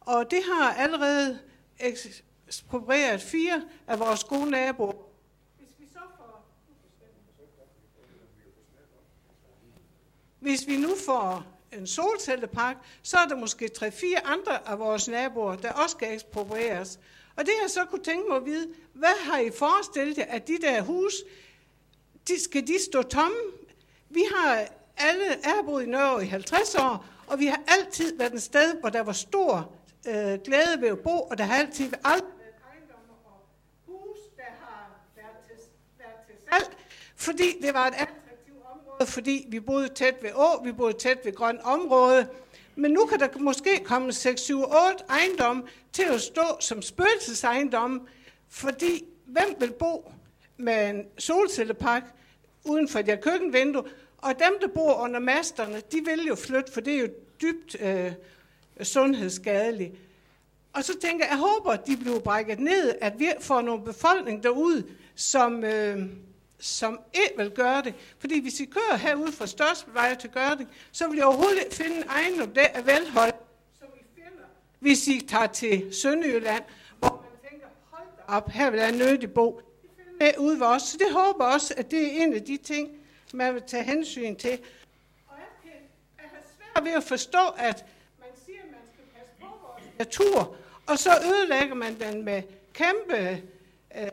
Og 0.00 0.30
det 0.30 0.38
har 0.44 0.74
allerede 0.74 1.38
eksproprieret 1.80 3.20
fire 3.20 3.62
af 3.86 3.98
vores 3.98 4.24
gode 4.24 4.50
naboer. 4.50 4.92
Hvis 5.58 5.68
vi 5.78 5.86
så 5.92 5.98
får... 6.16 6.46
Hvis 10.40 10.66
vi 10.66 10.76
nu 10.76 10.94
får 11.06 11.44
en 11.72 11.86
solcellepark, 11.86 12.76
så 13.02 13.18
er 13.18 13.26
der 13.26 13.36
måske 13.36 13.70
3-4 13.78 14.20
andre 14.24 14.68
af 14.68 14.78
vores 14.78 15.08
naboer, 15.08 15.56
der 15.56 15.72
også 15.72 15.90
skal 15.90 16.14
eksproprieres. 16.14 16.98
Og 17.36 17.46
det 17.46 17.52
jeg 17.62 17.70
så 17.70 17.84
kunne 17.84 18.02
tænke 18.02 18.28
mig 18.28 18.36
at 18.36 18.44
vide, 18.44 18.68
hvad 18.92 19.24
har 19.30 19.38
I 19.38 19.50
forestillet 19.50 20.18
jer, 20.18 20.24
at 20.24 20.48
de 20.48 20.58
der 20.58 20.82
hus, 20.82 21.14
de, 22.28 22.40
skal 22.40 22.66
de 22.66 22.84
stå 22.84 23.02
tomme? 23.02 23.36
Vi 24.10 24.24
har 24.34 24.66
alle, 24.96 25.24
jeg 25.44 25.52
har 25.56 25.62
boet 25.62 25.82
i 25.82 25.86
Norge 25.86 26.24
i 26.24 26.26
50 26.26 26.74
år, 26.74 27.06
og 27.26 27.38
vi 27.38 27.46
har 27.46 27.62
altid 27.66 28.18
været 28.18 28.34
et 28.34 28.42
sted, 28.42 28.80
hvor 28.80 28.88
der 28.88 29.00
var 29.00 29.12
stor 29.12 29.72
øh, 30.08 30.38
glæde 30.44 30.80
ved 30.80 30.88
at 30.88 30.98
bo, 30.98 31.20
og 31.20 31.38
der 31.38 31.44
har 31.44 31.54
altid 31.54 31.92
aldrig 32.04 32.32
været 32.38 32.54
ejendomme 32.72 33.12
og 33.24 33.46
hus, 33.86 34.18
der 34.36 34.52
har 34.60 35.00
været 35.16 35.36
til, 35.46 35.56
været 35.98 36.20
til 36.26 36.34
salg, 36.50 36.76
fordi 37.16 37.60
det 37.62 37.74
var 37.74 37.86
et 37.86 37.94
fordi 39.08 39.46
vi 39.48 39.60
boede 39.60 39.88
tæt 39.88 40.14
ved 40.22 40.30
å, 40.34 40.62
vi 40.64 40.72
boede 40.72 40.92
tæt 40.92 41.18
ved 41.24 41.32
grønt 41.32 41.60
område, 41.64 42.28
men 42.74 42.90
nu 42.90 43.06
kan 43.06 43.20
der 43.20 43.28
måske 43.38 43.84
komme 43.84 44.12
6, 44.12 44.40
7, 44.40 44.62
8 44.62 44.72
ejendomme 45.08 45.62
til 45.92 46.02
at 46.02 46.20
stå 46.20 46.56
som 46.60 46.82
spøgelsesejendomme, 46.82 48.00
fordi 48.48 49.04
hvem 49.24 49.54
vil 49.58 49.72
bo 49.72 50.12
med 50.56 50.90
en 50.90 51.04
solcellepark 51.18 52.02
uden 52.64 52.88
for 52.88 52.98
et 52.98 53.20
køkkenvindue, 53.22 53.84
og 54.18 54.38
dem, 54.38 54.58
der 54.60 54.68
bor 54.68 54.94
under 54.94 55.20
masterne, 55.20 55.82
de 55.92 56.02
vil 56.04 56.26
jo 56.26 56.34
flytte, 56.34 56.72
for 56.72 56.80
det 56.80 56.94
er 56.94 56.98
jo 56.98 57.08
dybt 57.42 57.76
øh, 57.80 58.12
sundhedsskadeligt. 58.82 59.94
Og 60.72 60.84
så 60.84 60.98
tænker 61.00 61.24
jeg, 61.24 61.30
jeg 61.30 61.38
håber, 61.38 61.70
at 61.70 61.86
de 61.86 61.96
bliver 61.96 62.20
brækket 62.20 62.60
ned, 62.60 62.94
at 63.00 63.12
vi 63.18 63.32
får 63.40 63.60
nogle 63.60 63.84
befolkning 63.84 64.42
derude, 64.42 64.84
som, 65.14 65.64
øh, 65.64 65.98
som 66.60 67.00
ikke 67.12 67.34
vil 67.36 67.50
gøre 67.50 67.82
det. 67.82 67.94
Fordi 68.18 68.40
hvis 68.40 68.60
I 68.60 68.64
kører 68.64 68.96
herude 68.96 69.32
fra 69.32 69.46
Størstevej 69.46 70.14
til 70.14 70.30
Gørding, 70.30 70.70
så 70.92 71.08
vil 71.08 71.18
I 71.18 71.22
overhovedet 71.22 71.58
ikke 71.58 71.74
finde 71.74 71.96
en 71.96 72.02
ejendom, 72.02 72.50
der 72.54 72.66
er 72.74 72.82
velholdt, 72.82 73.36
som 73.78 73.88
I 74.00 74.04
finder, 74.14 74.44
hvis 74.78 75.08
I 75.08 75.26
tager 75.28 75.46
til 75.46 75.94
Sønderjylland, 75.94 76.62
hvor 76.98 77.26
man 77.30 77.50
tænker, 77.50 77.66
hold 77.90 78.08
da 78.16 78.32
op, 78.32 78.50
her 78.50 78.70
vil 78.70 78.80
jeg 78.80 78.92
nødig 78.92 79.34
bo. 79.34 79.60
Det 80.20 80.36
ude 80.38 80.60
ved 80.60 80.66
os. 80.66 80.82
Så 80.82 80.98
det 80.98 81.12
håber 81.12 81.44
også, 81.44 81.74
at 81.76 81.90
det 81.90 82.02
er 82.02 82.22
en 82.24 82.34
af 82.34 82.42
de 82.42 82.56
ting, 82.56 82.90
man 83.34 83.54
vil 83.54 83.62
tage 83.62 83.82
hensyn 83.82 84.36
til. 84.36 84.58
Og 85.28 85.36
jeg, 85.38 86.28
har 86.30 86.42
svært 86.74 86.84
ved 86.84 86.92
at 86.92 87.04
forstå, 87.04 87.48
at 87.58 87.84
man 88.18 88.28
siger, 88.46 88.58
at 88.58 88.70
man 88.70 88.80
skal 88.92 89.04
passe 89.18 89.32
på 89.40 89.46
vores 89.46 89.98
natur, 89.98 90.56
og 90.86 90.98
så 90.98 91.10
ødelægger 91.24 91.74
man 91.74 92.00
den 92.00 92.24
med 92.24 92.42
kæmpe 92.72 93.42
øh. 93.96 94.08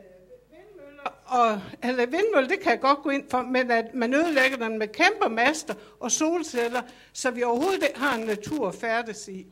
Og, 1.26 1.60
eller 1.82 2.06
vindmøller, 2.06 2.48
det 2.48 2.60
kan 2.60 2.72
jeg 2.72 2.80
godt 2.80 2.98
gå 3.02 3.10
ind 3.10 3.30
for, 3.30 3.42
men 3.42 3.70
at 3.70 3.94
man 3.94 4.14
ødelægger 4.14 4.56
den 4.56 4.78
med 4.78 4.88
kæmpe 4.88 5.34
master 5.34 5.74
og 6.00 6.12
solceller, 6.12 6.82
så 7.12 7.30
vi 7.30 7.42
overhovedet 7.42 7.82
ikke 7.82 7.98
har 7.98 8.14
en 8.14 8.26
natur 8.26 8.68
at 8.68 8.74
færdes 8.74 9.28
i. 9.28 9.46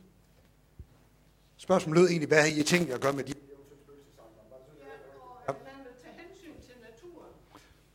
Spørgsmålet 1.57 2.01
lød 2.01 2.09
egentlig, 2.09 2.27
hvad 2.27 2.41
har 2.41 2.59
I 2.59 2.63
tænkt 2.63 2.91
at 2.91 3.01
gøre 3.01 3.13
med 3.13 3.23
de 3.23 3.33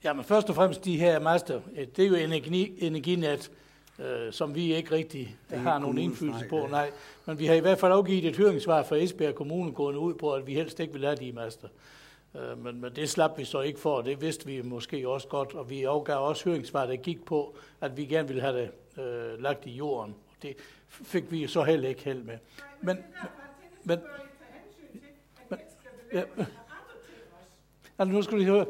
Ja, 0.05 0.13
men 0.13 0.25
først 0.25 0.49
og 0.49 0.55
fremmest 0.55 0.85
de 0.85 0.97
her 0.97 1.21
master, 1.21 1.61
øh, 1.77 1.87
det 1.97 2.05
er 2.05 2.09
jo 2.09 2.15
energi, 2.15 2.87
energinet, 2.87 3.51
øh, 3.99 4.33
som 4.33 4.55
vi 4.55 4.75
ikke 4.75 4.93
rigtig 4.93 5.37
har 5.51 5.79
nogen 5.79 5.99
indflydelse 5.99 6.47
på. 6.49 6.67
Nej. 6.71 6.91
Men 7.27 7.39
vi 7.39 7.47
har 7.47 7.55
i 7.55 7.61
hvert 7.61 7.79
fald 7.79 7.93
afgivet 7.93 8.25
et 8.25 8.37
høringssvar 8.37 8.83
fra 8.83 8.97
Esbjerg 8.97 9.35
Kommune 9.35 9.73
gående 9.73 10.01
ud 10.01 10.15
på, 10.15 10.33
at 10.33 10.47
vi 10.47 10.55
helst 10.55 10.81
ikke 10.81 10.93
vil 10.93 11.05
have 11.05 11.17
de 11.17 11.33
master. 11.33 11.69
Øh, 12.35 12.65
men, 12.65 12.81
men 12.81 12.97
det 12.97 13.11
slap 13.11 13.39
vi 13.39 13.45
så 13.45 13.61
ikke 13.61 13.81
for, 13.81 13.97
og 13.97 14.05
det 14.05 14.21
vidste 14.21 14.47
vi 14.47 14.63
måske 14.63 15.09
også 15.09 15.29
godt. 15.29 15.55
Og 15.55 15.71
vi 15.71 15.83
afgav 15.83 16.29
også 16.29 16.45
høringssvar, 16.45 16.87
der 16.87 16.97
gik 16.97 17.25
på, 17.25 17.57
at 17.81 17.97
vi 17.97 18.05
gerne 18.05 18.29
ville 18.29 18.43
have 18.43 18.61
det 18.61 18.71
øh, 19.03 19.43
lagt 19.43 19.67
i 19.67 19.71
jorden. 19.71 20.15
Og 20.29 20.43
det 20.43 20.57
fik 20.89 21.33
vi 21.33 21.47
så 21.47 21.63
heller 21.63 21.89
ikke 21.89 22.05
held 22.05 22.23
med. 22.23 22.39
Men, 22.81 22.99
men, 23.85 23.99
men, 25.51 25.59
ja, 26.13 26.23
altså 27.99 28.13
nu 28.13 28.23
skal 28.23 28.39
vi 28.39 28.45
høre. 28.45 28.67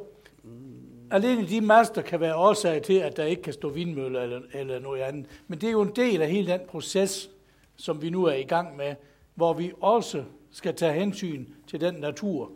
Alene 1.11 1.49
de 1.49 1.61
master 1.61 2.03
kan 2.03 2.21
være 2.21 2.37
årsag 2.37 2.83
til, 2.83 2.99
at 2.99 3.17
der 3.17 3.25
ikke 3.25 3.43
kan 3.43 3.53
stå 3.53 3.69
vindmøller 3.69 4.23
eller, 4.23 4.41
eller 4.53 4.79
noget 4.79 5.01
andet. 5.01 5.27
Men 5.49 5.61
det 5.61 5.67
er 5.67 5.73
jo 5.73 5.83
en 5.83 5.97
del 5.97 6.23
af 6.23 6.31
hele 6.31 6.53
den 6.53 6.61
proces, 6.69 7.31
som 7.77 8.03
vi 8.03 8.11
nu 8.11 8.25
er 8.25 8.35
i 8.35 8.43
gang 8.43 8.77
med, 8.77 8.95
hvor 9.35 9.53
vi 9.53 9.73
også 9.81 10.25
skal 10.51 10.75
tage 10.75 10.93
hensyn 10.93 11.47
til 11.67 11.81
den 11.81 11.95
natur. 11.95 12.51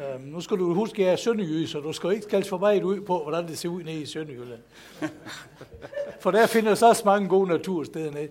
Um, 0.00 0.20
nu 0.20 0.40
skal 0.40 0.56
du 0.56 0.74
huske, 0.74 1.02
at 1.02 1.06
jeg 1.06 1.12
er 1.12 1.16
sønderjyde, 1.16 1.68
så 1.68 1.80
du 1.80 1.92
skal 1.92 2.10
ikke 2.10 2.22
skælde 2.22 2.48
for 2.48 2.58
meget 2.58 2.82
ud 2.82 3.00
på, 3.00 3.22
hvordan 3.22 3.48
det 3.48 3.58
ser 3.58 3.68
ud 3.68 3.82
nede 3.82 4.00
i 4.00 4.06
Sønderjylland. 4.06 4.60
for 6.22 6.30
der 6.30 6.46
finder 6.46 6.74
så 6.74 6.88
også 6.88 7.02
mange 7.04 7.28
gode 7.28 7.48
natursteder 7.48 8.10
nede. 8.10 8.28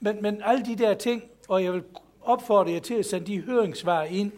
Men, 0.00 0.22
men 0.22 0.42
alle 0.44 0.64
de 0.64 0.76
der 0.76 0.94
ting, 0.94 1.22
og 1.48 1.64
jeg 1.64 1.72
vil 1.72 1.82
opfordre 2.22 2.72
jer 2.72 2.80
til 2.80 2.94
at 2.94 3.06
sende 3.06 3.26
de 3.26 3.40
høringssvar 3.40 4.02
ind, 4.02 4.32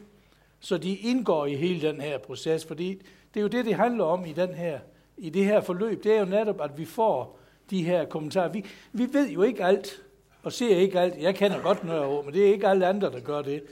så 0.61 0.78
de 0.78 0.96
indgår 0.96 1.46
i 1.46 1.54
hele 1.54 1.88
den 1.88 2.00
her 2.00 2.18
proces, 2.18 2.64
fordi 2.64 3.02
det 3.35 3.40
er 3.40 3.42
jo 3.42 3.48
det, 3.48 3.64
det 3.64 3.74
handler 3.74 4.04
om 4.04 4.24
i, 4.24 4.33
den 4.33 4.54
her, 4.54 4.78
i 5.16 5.30
det 5.30 5.44
her 5.44 5.61
forløb. 5.61 6.04
Det 6.04 6.14
er 6.14 6.20
jo 6.20 6.26
netop, 6.26 6.61
at 6.61 6.78
vi 6.78 6.85
får 6.85 7.38
de 7.70 7.85
her 7.85 8.04
kommentarer. 8.04 8.48
Vi, 8.48 8.64
vi 8.92 9.09
ved 9.12 9.28
jo 9.30 9.42
ikke 9.42 9.64
alt, 9.64 10.02
og 10.42 10.52
ser 10.52 10.76
ikke 10.76 11.00
alt. 11.00 11.22
Jeg 11.22 11.35
kender 11.35 11.62
godt 11.62 11.85
Nørre 11.85 12.22
men 12.22 12.35
det 12.35 12.48
er 12.48 12.52
ikke 12.52 12.68
alle 12.68 12.87
andre, 12.87 13.11
der 13.12 13.20
gør 13.20 13.42
det. 13.42 13.62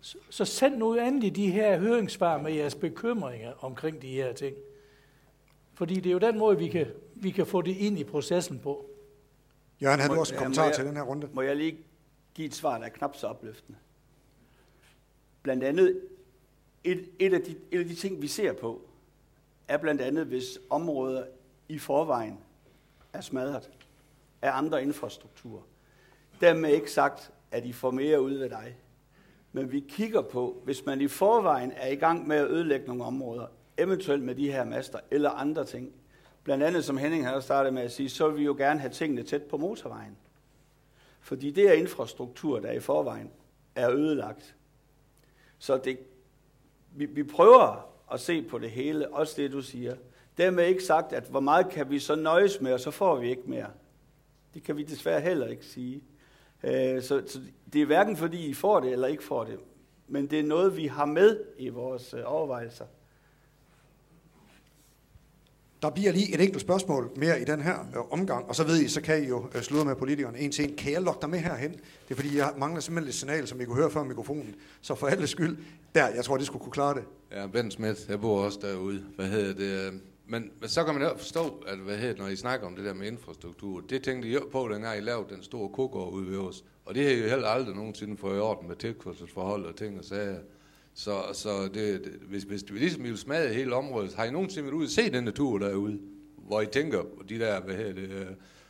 Så, 0.00 0.18
så 0.30 0.44
send 0.44 0.76
nu 0.76 0.94
endelig 0.94 1.36
de 1.36 1.50
her 1.50 1.78
høringssvar 1.78 2.38
med 2.38 2.52
jeres 2.52 2.74
bekymringer 2.74 3.64
omkring 3.64 4.02
de 4.02 4.08
her 4.08 4.32
ting. 4.32 4.56
Fordi 5.74 5.94
det 5.94 6.06
er 6.06 6.12
jo 6.12 6.18
den 6.18 6.38
måde, 6.38 6.58
vi 6.58 6.68
kan, 6.68 6.86
vi 7.14 7.30
kan 7.30 7.46
få 7.46 7.62
det 7.62 7.76
ind 7.76 7.98
i 7.98 8.04
processen 8.04 8.58
på. 8.58 8.86
Jørgen, 9.82 10.00
har 10.00 10.08
du 10.08 10.20
også 10.20 10.34
en 10.34 10.38
kommentar 10.38 10.64
jeg, 10.64 10.74
til 10.74 10.84
den 10.84 10.96
her 10.96 11.02
runde? 11.02 11.28
Må 11.32 11.42
jeg 11.42 11.56
lige 11.56 11.78
give 12.34 12.46
et 12.46 12.54
svar, 12.54 12.78
der 12.78 12.84
er 12.84 12.88
knap 12.88 13.16
så 13.16 13.26
opløftende? 13.26 13.78
Blandt 15.42 15.64
andet, 15.64 16.00
et, 16.84 17.08
et, 17.18 17.34
af 17.34 17.40
de, 17.40 17.56
et 17.70 17.78
af 17.78 17.84
de 17.84 17.94
ting, 17.94 18.22
vi 18.22 18.26
ser 18.26 18.52
på, 18.52 18.82
er 19.68 19.76
blandt 19.76 20.00
andet, 20.00 20.26
hvis 20.26 20.58
områder 20.70 21.24
i 21.68 21.78
forvejen 21.78 22.38
er 23.12 23.20
smadret 23.20 23.70
af 24.42 24.50
andre 24.52 24.82
infrastrukturer. 24.82 25.62
Dermed 26.40 26.70
ikke 26.70 26.92
sagt, 26.92 27.30
at 27.50 27.64
I 27.64 27.72
får 27.72 27.90
mere 27.90 28.22
ud 28.22 28.34
af 28.34 28.48
dig. 28.48 28.76
Men 29.52 29.72
vi 29.72 29.80
kigger 29.88 30.22
på, 30.22 30.62
hvis 30.64 30.86
man 30.86 31.00
i 31.00 31.08
forvejen 31.08 31.72
er 31.76 31.88
i 31.88 31.94
gang 31.94 32.28
med 32.28 32.36
at 32.36 32.50
ødelægge 32.50 32.86
nogle 32.86 33.04
områder, 33.04 33.46
eventuelt 33.78 34.22
med 34.22 34.34
de 34.34 34.52
her 34.52 34.64
master 34.64 34.98
eller 35.10 35.30
andre 35.30 35.64
ting, 35.64 35.92
blandt 36.44 36.64
andet 36.64 36.84
som 36.84 36.96
Henning 36.96 37.26
har 37.26 37.40
startet 37.40 37.74
med 37.74 37.82
at 37.82 37.92
sige, 37.92 38.08
så 38.08 38.28
vil 38.28 38.38
vi 38.38 38.44
jo 38.44 38.54
gerne 38.54 38.80
have 38.80 38.92
tingene 38.92 39.22
tæt 39.22 39.42
på 39.42 39.56
motorvejen. 39.56 40.16
Fordi 41.20 41.50
det 41.50 41.68
er 41.68 41.72
infrastruktur, 41.72 42.60
der 42.60 42.72
i 42.72 42.80
forvejen 42.80 43.30
er 43.74 43.90
ødelagt. 43.90 44.56
Så 45.58 45.80
det, 45.84 45.98
vi, 46.96 47.06
vi 47.06 47.22
prøver 47.22 47.90
at 48.12 48.20
se 48.20 48.42
på 48.42 48.58
det 48.58 48.70
hele, 48.70 49.14
også 49.14 49.34
det 49.36 49.52
du 49.52 49.62
siger. 49.62 49.96
Dermed 50.38 50.66
ikke 50.66 50.84
sagt, 50.84 51.12
at 51.12 51.24
hvor 51.24 51.40
meget 51.40 51.68
kan 51.68 51.90
vi 51.90 51.98
så 51.98 52.14
nøjes 52.14 52.60
med, 52.60 52.72
og 52.72 52.80
så 52.80 52.90
får 52.90 53.16
vi 53.16 53.30
ikke 53.30 53.42
mere. 53.46 53.70
Det 54.54 54.62
kan 54.62 54.76
vi 54.76 54.82
desværre 54.82 55.20
heller 55.20 55.46
ikke 55.46 55.66
sige. 55.66 56.02
Øh, 56.64 57.02
så, 57.02 57.22
så 57.26 57.40
det 57.72 57.82
er 57.82 57.86
hverken 57.86 58.16
fordi 58.16 58.46
I 58.46 58.54
får 58.54 58.80
det 58.80 58.92
eller 58.92 59.08
ikke 59.08 59.24
får 59.24 59.44
det, 59.44 59.58
men 60.08 60.26
det 60.26 60.38
er 60.40 60.44
noget, 60.44 60.76
vi 60.76 60.86
har 60.86 61.04
med 61.04 61.40
i 61.58 61.68
vores 61.68 62.14
øh, 62.14 62.20
overvejelser. 62.24 62.84
Der 65.82 65.90
bliver 65.90 66.12
lige 66.12 66.34
et 66.34 66.40
enkelt 66.40 66.60
spørgsmål 66.60 67.10
mere 67.16 67.40
i 67.40 67.44
den 67.44 67.60
her 67.60 67.78
øh, 67.78 68.12
omgang, 68.12 68.48
og 68.48 68.56
så 68.56 68.64
ved 68.64 68.80
I, 68.80 68.88
så 68.88 69.00
kan 69.00 69.24
I 69.24 69.28
jo 69.28 69.48
øh, 69.54 69.62
sludre 69.62 69.84
med 69.84 69.96
politikerne 69.96 70.38
en 70.38 70.52
til 70.52 70.70
en. 70.70 70.76
Kan 70.76 70.92
jeg 70.92 71.02
lokke 71.02 71.20
dig 71.20 71.30
med 71.30 71.38
herhen? 71.38 71.72
Det 71.72 72.10
er 72.10 72.14
fordi, 72.14 72.36
jeg 72.36 72.52
mangler 72.56 72.80
simpelthen 72.80 73.08
et 73.08 73.14
signal, 73.14 73.46
som 73.46 73.60
I 73.60 73.64
kunne 73.64 73.76
høre 73.76 73.90
før 73.90 74.02
mikrofonen. 74.02 74.54
Så 74.80 74.94
for 74.94 75.06
alle 75.06 75.26
skyld, 75.26 75.58
der, 75.94 76.08
jeg 76.08 76.24
tror, 76.24 76.36
det 76.36 76.46
skulle 76.46 76.62
kunne 76.62 76.72
klare 76.72 76.94
det. 76.94 77.04
Ja, 77.32 77.46
Ben 77.46 77.70
Smith, 77.70 78.00
jeg 78.08 78.20
bor 78.20 78.44
også 78.44 78.58
derude. 78.62 79.04
Hvad 79.16 79.26
hedder 79.26 79.54
det? 79.54 80.00
Men, 80.30 80.50
men 80.60 80.68
så 80.68 80.84
kan 80.84 80.94
man 80.94 81.02
jo 81.02 81.16
forstå, 81.16 81.64
at 81.66 81.78
hvad 81.78 81.96
hedder, 81.96 82.22
når 82.22 82.28
I 82.28 82.36
snakker 82.36 82.66
om 82.66 82.76
det 82.76 82.84
der 82.84 82.94
med 82.94 83.06
infrastruktur, 83.06 83.80
det 83.80 84.02
tænkte 84.02 84.28
I 84.28 84.32
jo 84.32 84.48
på, 84.52 84.68
dengang 84.72 84.98
I 84.98 85.00
lavede 85.00 85.34
den 85.34 85.42
store 85.42 85.68
kogård 85.68 86.12
ude 86.12 86.30
ved 86.30 86.38
os. 86.38 86.64
Og 86.84 86.94
det 86.94 87.04
har 87.04 87.10
I 87.10 87.20
jo 87.20 87.28
heller 87.28 87.48
aldrig 87.48 87.76
nogensinde 87.76 88.16
fået 88.16 88.36
i 88.36 88.40
orden 88.40 88.68
med 88.68 88.76
tilkørselsforhold 88.76 89.64
og 89.66 89.76
ting 89.76 89.98
og 89.98 90.04
sager. 90.04 90.38
Så, 90.94 91.22
så 91.32 91.62
det, 91.64 91.74
det, 91.74 92.12
hvis, 92.28 92.42
hvis 92.42 92.62
det 92.62 92.74
ligesom 92.74 93.04
I 93.04 93.08
vil 93.08 93.18
smadre 93.18 93.54
hele 93.54 93.74
området, 93.74 94.14
har 94.14 94.24
I 94.24 94.30
nogensinde 94.30 94.64
været 94.64 94.74
ude 94.74 94.86
og 94.86 94.90
se 94.90 95.12
den 95.12 95.24
natur 95.24 95.58
derude, 95.58 95.98
hvor 96.36 96.60
I 96.60 96.66
tænker, 96.66 97.02
de 97.28 97.38
der 97.38 97.60
hvad 97.60 97.74
hedder 97.74 97.92
det, 97.92 98.10
øh, 98.10 98.26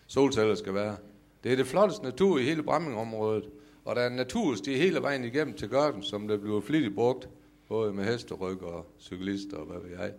solceller 0.07 0.55
skal 0.55 0.75
være? 0.75 0.97
Det 1.45 1.53
er 1.53 1.57
det 1.57 1.67
flotteste 1.67 2.05
natur 2.05 2.39
i 2.39 2.43
hele 2.43 2.63
Brammingområdet, 2.63 3.45
og 3.85 3.97
der 3.97 4.03
er 4.03 4.07
en 4.07 4.17
natursti 4.17 4.77
hele 4.77 5.03
vejen 5.03 5.25
igennem 5.25 5.55
til 5.55 5.69
Gørden, 5.69 6.03
som 6.03 6.29
der 6.29 6.37
bliver 6.37 6.61
flittigt 6.61 6.95
brugt, 6.95 7.29
både 7.69 7.93
med 7.93 8.05
hesteryg 8.05 8.63
og 8.63 8.87
cyklister 8.99 9.57
og 9.57 9.67
hvad 9.67 9.81
ved 9.81 9.99
jeg. 9.99 10.13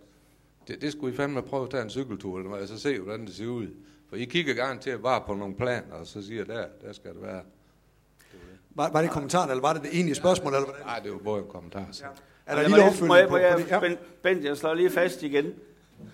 Det, 0.67 0.81
det 0.81 0.91
skulle 0.91 1.13
I 1.13 1.17
fandme 1.17 1.41
prøve 1.41 1.63
at 1.63 1.69
tage 1.69 1.83
en 1.83 1.89
cykeltur, 1.89 2.39
eller 2.39 2.55
altså 2.55 2.79
se, 2.79 2.99
hvordan 2.99 3.25
det 3.25 3.35
ser 3.35 3.47
ud. 3.47 3.67
For 4.09 4.15
I 4.15 4.23
kigger 4.23 4.53
garanteret 4.53 5.01
bare 5.01 5.23
på 5.27 5.33
nogle 5.33 5.55
planer, 5.55 5.93
og 5.93 6.07
så 6.07 6.21
siger 6.21 6.43
der, 6.43 6.65
der 6.81 6.93
skal 6.93 7.13
det 7.13 7.21
være. 7.21 7.41
Var, 8.75 8.91
var 8.91 9.01
det 9.01 9.11
kommentaren, 9.11 9.49
eller 9.49 9.61
var 9.61 9.73
det 9.73 9.81
det 9.81 9.89
egentlige 9.93 10.15
spørgsmål? 10.15 10.53
Eller 10.53 10.67
Nej, 10.85 10.99
det 10.99 11.11
var 11.11 11.17
både 11.17 11.41
en 11.41 11.47
kommentar. 11.49 11.87
Så. 11.91 12.03
Ja. 12.03 12.09
Er 12.45 12.61
der 12.61 12.67
lige 12.67 12.83
opfølgning 12.83 13.19
jeg, 13.19 13.29
på, 13.29 13.37
jeg, 13.37 13.53
på 13.53 13.59
det? 13.59 13.71
Ja. 13.71 13.79
Bent, 13.79 14.21
Bent, 14.21 14.43
jeg 14.43 14.57
slår 14.57 14.73
lige 14.73 14.89
fast 14.89 15.23
igen. 15.23 15.53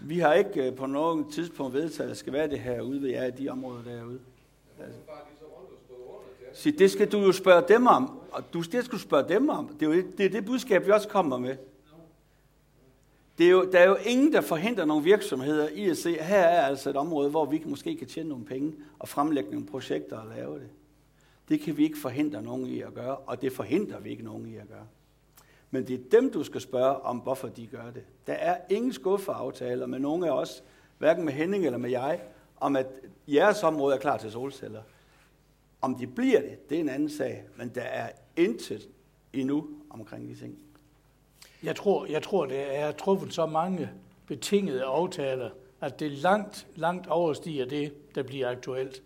Vi 0.02 0.20
har 0.20 0.34
ikke 0.34 0.68
øh, 0.68 0.76
på 0.76 0.86
noget 0.86 1.26
tidspunkt 1.34 1.74
vedtaget, 1.74 2.02
at 2.02 2.10
der 2.10 2.16
skal 2.16 2.34
være 2.34 2.50
det 2.50 2.60
her 2.60 2.82
ude 2.82 3.02
ved 3.02 3.10
jer 3.10 3.26
i 3.26 3.32
de 3.32 3.50
områder 3.50 3.84
derude. 3.84 4.20
Altså. 4.80 5.00
Så 6.54 6.72
det 6.80 6.92
skal 6.92 7.12
du 7.12 7.20
jo 7.20 7.32
spørge 7.32 7.64
dem 7.68 7.88
om, 7.88 8.20
og 8.32 8.44
du 8.54 8.62
det 8.62 8.86
skal 8.86 8.92
du 8.92 8.98
spørge 8.98 9.30
dem 9.30 9.50
om. 9.50 9.68
Det 9.80 9.88
er 9.88 9.96
jo 9.96 10.04
det, 10.18 10.26
er 10.26 10.30
det 10.30 10.46
budskab, 10.46 10.86
vi 10.86 10.92
også 10.92 11.08
kommer 11.08 11.38
med. 11.38 11.56
Det 13.38 13.46
er 13.46 13.50
jo, 13.50 13.72
der 13.72 13.80
er 13.80 13.88
jo 13.88 13.96
ingen, 14.06 14.34
der 14.34 14.42
forhindrer 14.42 14.86
nogle 14.86 15.04
virksomheder 15.04 15.70
i 15.70 15.90
at 15.90 15.98
se, 15.98 16.20
at 16.20 16.26
her 16.26 16.40
er 16.40 16.66
altså 16.66 16.90
et 16.90 16.96
område, 16.96 17.30
hvor 17.30 17.46
vi 17.46 17.64
måske 17.66 17.96
kan 17.96 18.08
tjene 18.08 18.30
nogle 18.30 18.46
penge 18.46 18.74
og 19.00 19.10
fremlægge 19.10 19.52
nogle 19.52 19.66
projekter 19.66 20.18
og 20.18 20.28
lave 20.36 20.60
det. 20.60 20.70
Det 21.50 21.62
kan 21.62 21.78
vi 21.78 21.84
ikke 21.84 21.98
forhindre 21.98 22.42
nogen 22.42 22.66
i 22.66 22.82
at 22.82 22.94
gøre, 22.94 23.16
og 23.16 23.42
det 23.42 23.54
forhindrer 23.54 24.00
vi 24.00 24.10
ikke 24.10 24.24
nogen 24.24 24.46
i 24.46 24.56
at 24.56 24.68
gøre. 24.68 24.88
Men 25.72 25.88
det 25.88 25.94
er 25.94 26.20
dem, 26.20 26.32
du 26.32 26.44
skal 26.44 26.62
spørge 26.62 26.96
om, 26.96 27.18
hvorfor 27.18 27.48
de 27.48 27.68
gør 27.68 27.92
det. 27.92 28.04
Der 28.28 28.34
er 28.34 28.58
ingen 28.70 28.94
skuffeaftaler 28.94 29.86
med 29.86 30.00
nogen 30.00 30.24
af 30.24 30.32
os, 30.32 30.64
hverken 30.98 31.26
med 31.26 31.34
Henning 31.34 31.66
eller 31.66 31.78
med 31.78 31.90
jeg, 31.90 32.22
om 32.60 32.76
at 32.76 32.88
jeres 33.28 33.64
område 33.64 33.96
er 33.96 34.00
klar 34.00 34.18
til 34.18 34.32
solceller. 34.32 34.82
Om 35.82 35.96
de 35.96 36.08
bliver 36.08 36.42
det, 36.42 36.70
det 36.70 36.76
er 36.76 36.80
en 36.80 36.90
anden 36.90 37.10
sag, 37.10 37.44
men 37.58 37.70
der 37.76 37.82
er 37.82 38.10
intet 38.36 38.90
endnu 39.34 39.68
omkring 39.90 40.30
de 40.30 40.36
ting. 40.36 40.60
Jeg 41.64 41.76
tror, 41.76 42.06
jeg 42.06 42.24
tror, 42.24 42.46
det 42.46 42.78
er 42.78 42.92
truffet 42.92 43.34
så 43.34 43.46
mange 43.46 43.90
betingede 44.28 44.84
aftaler, 44.84 45.50
at 45.82 46.00
det 46.00 46.12
langt, 46.12 46.68
langt 46.76 47.08
overstiger 47.08 47.66
det, 47.66 48.16
der 48.16 48.24
bliver 48.24 48.50
aktuelt. 48.50 49.04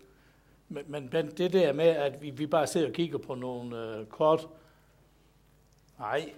Men, 0.68 1.08
men 1.12 1.26
det 1.26 1.52
der 1.52 1.72
med, 1.72 1.84
at 1.84 2.22
vi, 2.22 2.30
vi 2.30 2.46
bare 2.46 2.66
sidder 2.66 2.86
og 2.86 2.92
kigger 2.92 3.18
på 3.18 3.34
nogle 3.34 3.96
øh, 3.96 4.06
kort, 4.06 4.48
nej. 5.98 6.32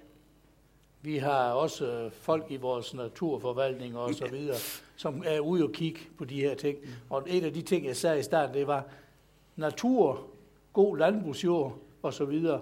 Vi 1.02 1.16
har 1.16 1.52
også 1.52 1.86
øh, 1.86 2.10
folk 2.12 2.46
i 2.48 2.56
vores 2.56 2.94
naturforvaltning 2.94 3.98
og 3.98 4.14
så 4.14 4.26
videre, 4.30 4.56
som 4.96 5.22
er 5.26 5.40
ude 5.40 5.64
og 5.64 5.72
kigge 5.72 6.00
på 6.18 6.24
de 6.24 6.40
her 6.40 6.54
ting. 6.54 6.78
Og 7.10 7.24
en 7.26 7.44
af 7.44 7.52
de 7.52 7.62
ting, 7.62 7.86
jeg 7.86 7.96
sagde 7.96 8.18
i 8.18 8.22
starten, 8.22 8.54
det 8.54 8.66
var 8.66 8.84
natur, 9.56 10.26
god 10.72 10.98
landbrugsjord 10.98 11.78
og 12.02 12.14
så 12.14 12.24
videre. 12.24 12.60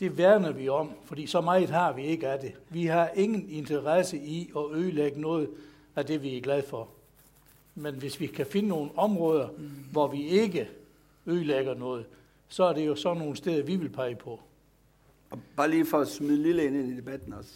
Det 0.00 0.18
værner 0.18 0.52
vi 0.52 0.68
om, 0.68 0.92
fordi 1.04 1.26
så 1.26 1.40
meget 1.40 1.70
har 1.70 1.92
vi 1.92 2.02
ikke 2.02 2.28
af 2.28 2.40
det. 2.40 2.52
Vi 2.68 2.86
har 2.86 3.10
ingen 3.14 3.50
interesse 3.50 4.18
i 4.18 4.52
at 4.56 4.64
ødelægge 4.72 5.20
noget 5.20 5.50
af 5.96 6.06
det, 6.06 6.22
vi 6.22 6.36
er 6.36 6.40
glade 6.40 6.62
for. 6.62 6.88
Men 7.74 7.94
hvis 7.94 8.20
vi 8.20 8.26
kan 8.26 8.46
finde 8.46 8.68
nogle 8.68 8.90
områder, 8.96 9.48
mm. 9.58 9.68
hvor 9.92 10.06
vi 10.06 10.22
ikke 10.22 10.68
ødelægger 11.26 11.74
noget, 11.74 12.06
så 12.48 12.64
er 12.64 12.72
det 12.72 12.86
jo 12.86 12.94
sådan 12.94 13.18
nogle 13.18 13.36
steder, 13.36 13.62
vi 13.62 13.76
vil 13.76 13.88
pege 13.88 14.16
på. 14.16 14.40
Og 15.30 15.38
bare 15.56 15.70
lige 15.70 15.86
for 15.86 15.98
at 15.98 16.08
smide 16.08 16.42
lille 16.42 16.64
ind 16.64 16.76
i 16.76 16.96
debatten 16.96 17.32
også. 17.32 17.52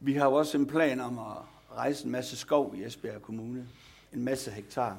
Vi 0.00 0.12
har 0.12 0.26
jo 0.26 0.32
også 0.32 0.58
en 0.58 0.66
plan 0.66 1.00
om 1.00 1.18
at 1.18 1.36
rejse 1.76 2.04
en 2.04 2.10
masse 2.10 2.36
skov 2.36 2.74
i 2.76 2.84
Esbjerg 2.84 3.22
Kommune. 3.22 3.66
En 4.12 4.24
masse 4.24 4.50
hektar. 4.50 4.98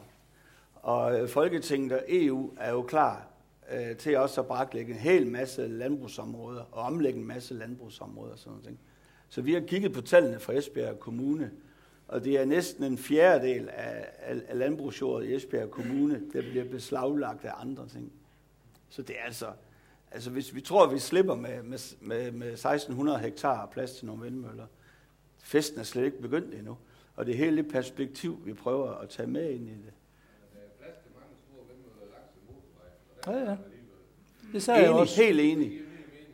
Og 0.76 1.20
øh, 1.20 1.30
Folketinget 1.30 1.92
og 1.92 2.04
EU 2.08 2.52
er 2.58 2.72
jo 2.72 2.82
klar 2.82 3.28
øh, 3.72 3.98
til 3.98 4.18
også 4.18 4.42
at 4.42 4.48
braklægge 4.48 4.94
en 4.94 5.00
hel 5.00 5.28
masse 5.28 5.68
landbrugsområder 5.68 6.62
og 6.72 6.84
omlægge 6.84 7.20
en 7.20 7.28
masse 7.28 7.54
landbrugsområder 7.54 8.32
og 8.32 8.40
sådan 8.40 8.58
noget. 8.64 8.78
Så 9.30 9.42
vi 9.42 9.54
har 9.54 9.62
kigget 9.62 9.94
på 9.94 10.02
tallene 10.02 10.40
fra 10.40 10.54
Esbjerg 10.54 11.00
Kommune, 11.00 11.52
og 12.08 12.24
det 12.24 12.34
er 12.34 12.46
næsten 12.46 12.84
en 12.84 12.98
fjerdedel 12.98 13.70
af, 13.70 14.06
af, 14.20 14.42
af 14.48 14.58
landbrugsjordet 14.58 15.28
i 15.28 15.36
Esbjerg 15.36 15.72
Kommune, 15.72 16.22
der 16.34 16.42
bliver 16.42 16.66
beslaglagt 16.66 17.46
af 17.46 17.52
andre 17.58 17.88
ting. 17.88 18.12
Så 18.90 19.02
det 19.02 19.16
er 19.20 19.24
altså, 19.26 19.48
altså 20.12 20.30
hvis 20.30 20.56
vi 20.56 20.62
tror, 20.62 20.86
at 20.86 20.94
vi 20.94 21.00
slipper 21.00 21.36
med, 21.36 21.64
med, 21.64 21.80
med, 22.02 22.32
med 22.32 22.48
1600 22.48 23.20
hektar 23.20 23.66
plads 23.66 23.94
til 23.94 24.06
nogle 24.06 24.24
vindmøller, 24.24 24.66
festen 25.38 25.80
er 25.80 25.84
slet 25.84 26.06
ikke 26.06 26.22
begyndt 26.22 26.54
endnu. 26.54 26.78
Og 27.16 27.26
det 27.26 27.34
er 27.34 27.38
hele 27.38 27.58
det 27.58 27.72
perspektiv, 27.72 28.42
vi 28.46 28.54
prøver 28.54 28.92
at 28.92 29.10
tage 29.10 29.28
med 29.28 29.50
ind 29.50 29.70
i 29.70 29.72
det. 29.72 29.94
Ja, 33.28 33.38
ja. 33.38 33.56
Det 34.54 34.64
sagde 34.64 34.80
enig, 34.80 34.92
jeg 34.92 35.00
også. 35.00 35.24
Helt 35.24 35.40
enig. 35.40 35.72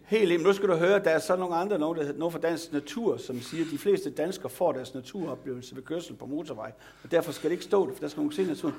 Helt 0.05 0.31
enig. 0.31 0.45
Nu 0.45 0.53
skal 0.53 0.69
du 0.69 0.75
høre, 0.75 0.99
der 0.99 1.09
er 1.09 1.19
så 1.19 1.35
nogle 1.35 1.55
andre, 1.55 1.79
nogen, 1.79 1.99
der, 1.99 2.13
nogen 2.13 2.31
fra 2.31 2.39
Dansk 2.39 2.73
Natur, 2.73 3.17
som 3.17 3.41
siger, 3.41 3.65
at 3.65 3.71
de 3.71 3.77
fleste 3.77 4.09
danskere 4.09 4.49
får 4.49 4.71
deres 4.71 4.93
naturoplevelse 4.93 5.75
ved 5.75 5.83
kørsel 5.83 6.15
på 6.15 6.25
motorvej. 6.25 6.71
Og 7.03 7.11
derfor 7.11 7.31
skal 7.31 7.49
det 7.49 7.53
ikke 7.53 7.63
stå 7.63 7.87
det, 7.87 7.95
for 7.95 8.01
der 8.01 8.07
skal 8.07 8.19
nogen 8.19 8.31
se 8.31 8.43
naturen. 8.43 8.75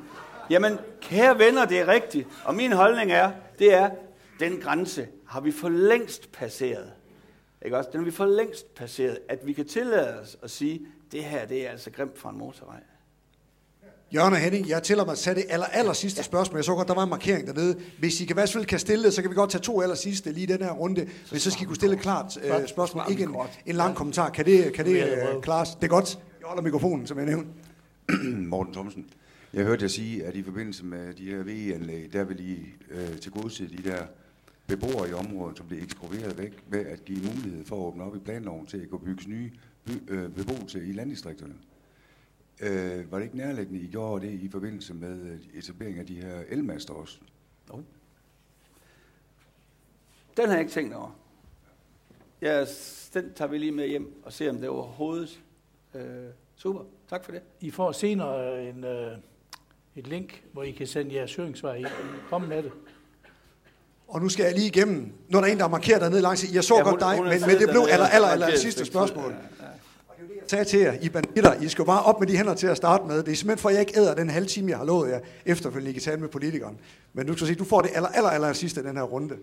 Jamen, 0.50 0.78
kære 1.00 1.38
venner, 1.38 1.64
det 1.64 1.80
er 1.80 1.88
rigtigt. 1.88 2.28
Og 2.44 2.54
min 2.54 2.72
holdning 2.72 3.12
er, 3.12 3.32
det 3.58 3.74
er, 3.74 3.90
den 4.40 4.60
grænse 4.60 5.08
har 5.26 5.40
vi 5.40 5.52
for 5.52 5.68
længst 5.68 6.32
passeret. 6.32 6.92
Ikke 7.64 7.76
også? 7.76 7.90
Den 7.92 8.00
har 8.00 8.04
vi 8.04 8.10
for 8.10 8.26
længst 8.26 8.74
passeret, 8.74 9.18
at 9.28 9.46
vi 9.46 9.52
kan 9.52 9.66
tillade 9.66 10.20
os 10.20 10.38
at 10.42 10.50
sige, 10.50 10.86
det 11.12 11.24
her, 11.24 11.46
det 11.46 11.66
er 11.66 11.70
altså 11.70 11.90
grimt 11.90 12.18
fra 12.18 12.30
en 12.30 12.38
motorvej. 12.38 12.80
Jørgen 14.14 14.32
og 14.32 14.38
Henning, 14.38 14.68
jeg 14.68 14.82
tæller 14.82 15.04
mig 15.04 15.12
at 15.12 15.18
sætte 15.18 15.42
det 15.42 15.48
aller, 15.50 15.66
aller 15.66 15.92
sidste 15.92 16.18
ja. 16.18 16.22
spørgsmål. 16.22 16.58
Jeg 16.58 16.64
så 16.64 16.74
godt, 16.74 16.88
der 16.88 16.94
var 16.94 17.02
en 17.02 17.10
markering 17.10 17.46
dernede. 17.46 17.76
Hvis 17.98 18.20
I 18.20 18.24
kan 18.24 18.36
være 18.36 18.46
selvfølgelig 18.46 18.68
kan 18.68 18.78
stille 18.78 19.04
det, 19.04 19.14
så 19.14 19.22
kan 19.22 19.30
vi 19.30 19.34
godt 19.34 19.50
tage 19.50 19.62
to 19.62 19.82
aller 19.82 19.94
sidste 19.94 20.32
lige 20.32 20.42
i 20.42 20.46
den 20.46 20.62
her 20.62 20.70
runde. 20.70 21.08
Men 21.30 21.40
så 21.40 21.50
skal 21.50 21.62
I 21.62 21.66
kunne 21.66 21.76
stille 21.76 21.96
et 21.96 22.02
klart 22.02 22.38
øh, 22.42 22.68
spørgsmål, 22.68 23.04
ikke 23.10 23.22
en, 23.22 23.36
en 23.66 23.74
lang 23.74 23.96
kommentar. 23.96 24.30
Kan 24.30 24.44
det, 24.44 24.72
kan 24.72 24.84
det 24.84 25.02
øh, 25.02 25.42
klares? 25.42 25.68
Det 25.68 25.84
er 25.84 25.88
godt. 25.88 26.18
Jeg 26.40 26.46
holder 26.46 26.62
mikrofonen, 26.62 27.06
som 27.06 27.18
jeg 27.18 27.26
nævnte. 27.26 27.48
Morten 28.52 28.72
Thomsen. 28.72 29.06
Jeg 29.54 29.64
hørte 29.64 29.82
jer 29.82 29.88
sige, 29.88 30.24
at 30.24 30.34
i 30.34 30.42
forbindelse 30.42 30.84
med 30.84 31.14
de 31.14 31.24
her 31.24 31.42
VE-anlæg, 31.42 32.12
der 32.12 32.24
vil 32.24 32.50
I 32.50 32.58
øh, 32.90 33.18
til 33.20 33.32
godse 33.32 33.68
de 33.68 33.90
der 33.90 34.02
beboere 34.66 35.08
i 35.08 35.12
området, 35.12 35.56
som 35.56 35.66
bliver 35.66 35.82
eksproprieret 35.82 36.38
væk, 36.38 36.52
ved 36.68 36.80
at 36.80 37.04
give 37.04 37.18
mulighed 37.18 37.64
for 37.64 37.76
at 37.76 37.80
åbne 37.80 38.04
op 38.04 38.16
i 38.16 38.18
planloven 38.18 38.66
til 38.66 38.76
at 38.76 38.90
kunne 38.90 39.00
bygge 39.04 39.22
nye 39.26 39.50
by, 39.84 39.92
øh, 40.08 40.28
beboelse 40.30 40.86
i 40.86 40.92
landdistrikterne. 40.92 41.54
Øh, 42.62 43.12
var 43.12 43.18
det 43.18 43.24
ikke 43.24 43.36
nærliggende, 43.36 43.80
I 43.80 43.86
gjorde 43.86 44.26
det 44.26 44.32
i 44.32 44.48
forbindelse 44.48 44.94
med 44.94 45.20
øh, 45.20 45.38
etablering 45.54 45.98
af 45.98 46.06
de 46.06 46.14
her 46.14 46.42
elmaster 46.48 46.94
også? 46.94 47.18
Jo. 47.70 47.82
Den 50.36 50.46
har 50.46 50.52
jeg 50.52 50.60
ikke 50.60 50.72
tænkt 50.72 50.94
over. 50.94 51.16
Ja, 52.42 52.64
den 53.14 53.32
tager 53.34 53.46
vi 53.46 53.58
lige 53.58 53.72
med 53.72 53.88
hjem 53.88 54.22
og 54.24 54.32
ser, 54.32 54.50
om 54.50 54.56
det 54.56 54.64
er 54.64 54.70
overhovedet 54.70 55.40
øh, 55.94 56.02
super. 56.56 56.84
Tak 57.10 57.24
for 57.24 57.32
det. 57.32 57.42
I 57.60 57.70
får 57.70 57.92
senere 57.92 58.68
en, 58.68 58.84
øh, 58.84 59.16
et 59.96 60.06
link, 60.06 60.44
hvor 60.52 60.62
I 60.62 60.70
kan 60.70 60.86
sende 60.86 61.14
jeres 61.14 61.34
høringssvar 61.34 61.74
i. 61.74 61.84
Kom 62.28 62.40
med 62.42 62.62
det. 62.62 62.72
Og 64.08 64.20
nu 64.20 64.28
skal 64.28 64.44
jeg 64.44 64.54
lige 64.54 64.66
igennem. 64.66 65.12
Nu 65.28 65.38
er 65.38 65.42
der 65.42 65.48
en, 65.48 65.56
der 65.56 65.64
har 65.64 65.70
markeret 65.70 66.00
dernede 66.00 66.20
langs. 66.20 66.54
Jeg 66.54 66.64
så 66.64 66.74
ja, 66.76 66.82
hun, 66.82 66.90
godt 66.90 67.00
dig, 67.00 67.16
hun 67.16 67.28
men, 67.28 67.40
men 67.40 67.58
det 67.58 67.68
blev 67.68 67.86
aller, 67.90 68.06
aller, 68.06 68.28
aller 68.28 68.56
sidste 68.56 68.84
spørgsmål. 68.84 69.30
Ja, 69.32 69.36
ja 70.28 70.46
sagde 70.46 70.64
til 70.64 70.80
jer, 70.80 70.92
I 71.02 71.08
banditter, 71.08 71.60
I 71.62 71.68
skal 71.68 71.84
bare 71.84 72.02
op 72.02 72.20
med 72.20 72.28
de 72.28 72.36
hænder 72.36 72.54
til 72.54 72.66
at 72.66 72.76
starte 72.76 73.04
med. 73.06 73.22
Det 73.22 73.32
er 73.32 73.36
simpelthen 73.36 73.58
for, 73.58 73.68
at 73.68 73.74
jeg 73.74 73.80
ikke 73.80 73.98
æder 74.00 74.14
den 74.14 74.30
halve 74.30 74.48
time, 74.48 74.70
jeg 74.70 74.78
har 74.78 74.84
lovet 74.84 75.10
jer, 75.10 75.20
efterfølgende 75.46 75.90
I 75.90 75.92
kan 75.92 76.02
tale 76.02 76.20
med 76.20 76.28
politikeren. 76.28 76.80
Men 77.12 77.26
du 77.26 77.36
skal 77.36 77.46
sige, 77.46 77.56
du 77.56 77.64
får 77.64 77.80
det 77.80 77.90
aller, 77.94 78.08
aller, 78.08 78.30
aller 78.30 78.52
sidste 78.52 78.82
den 78.82 78.96
her 78.96 79.02
runde. 79.02 79.38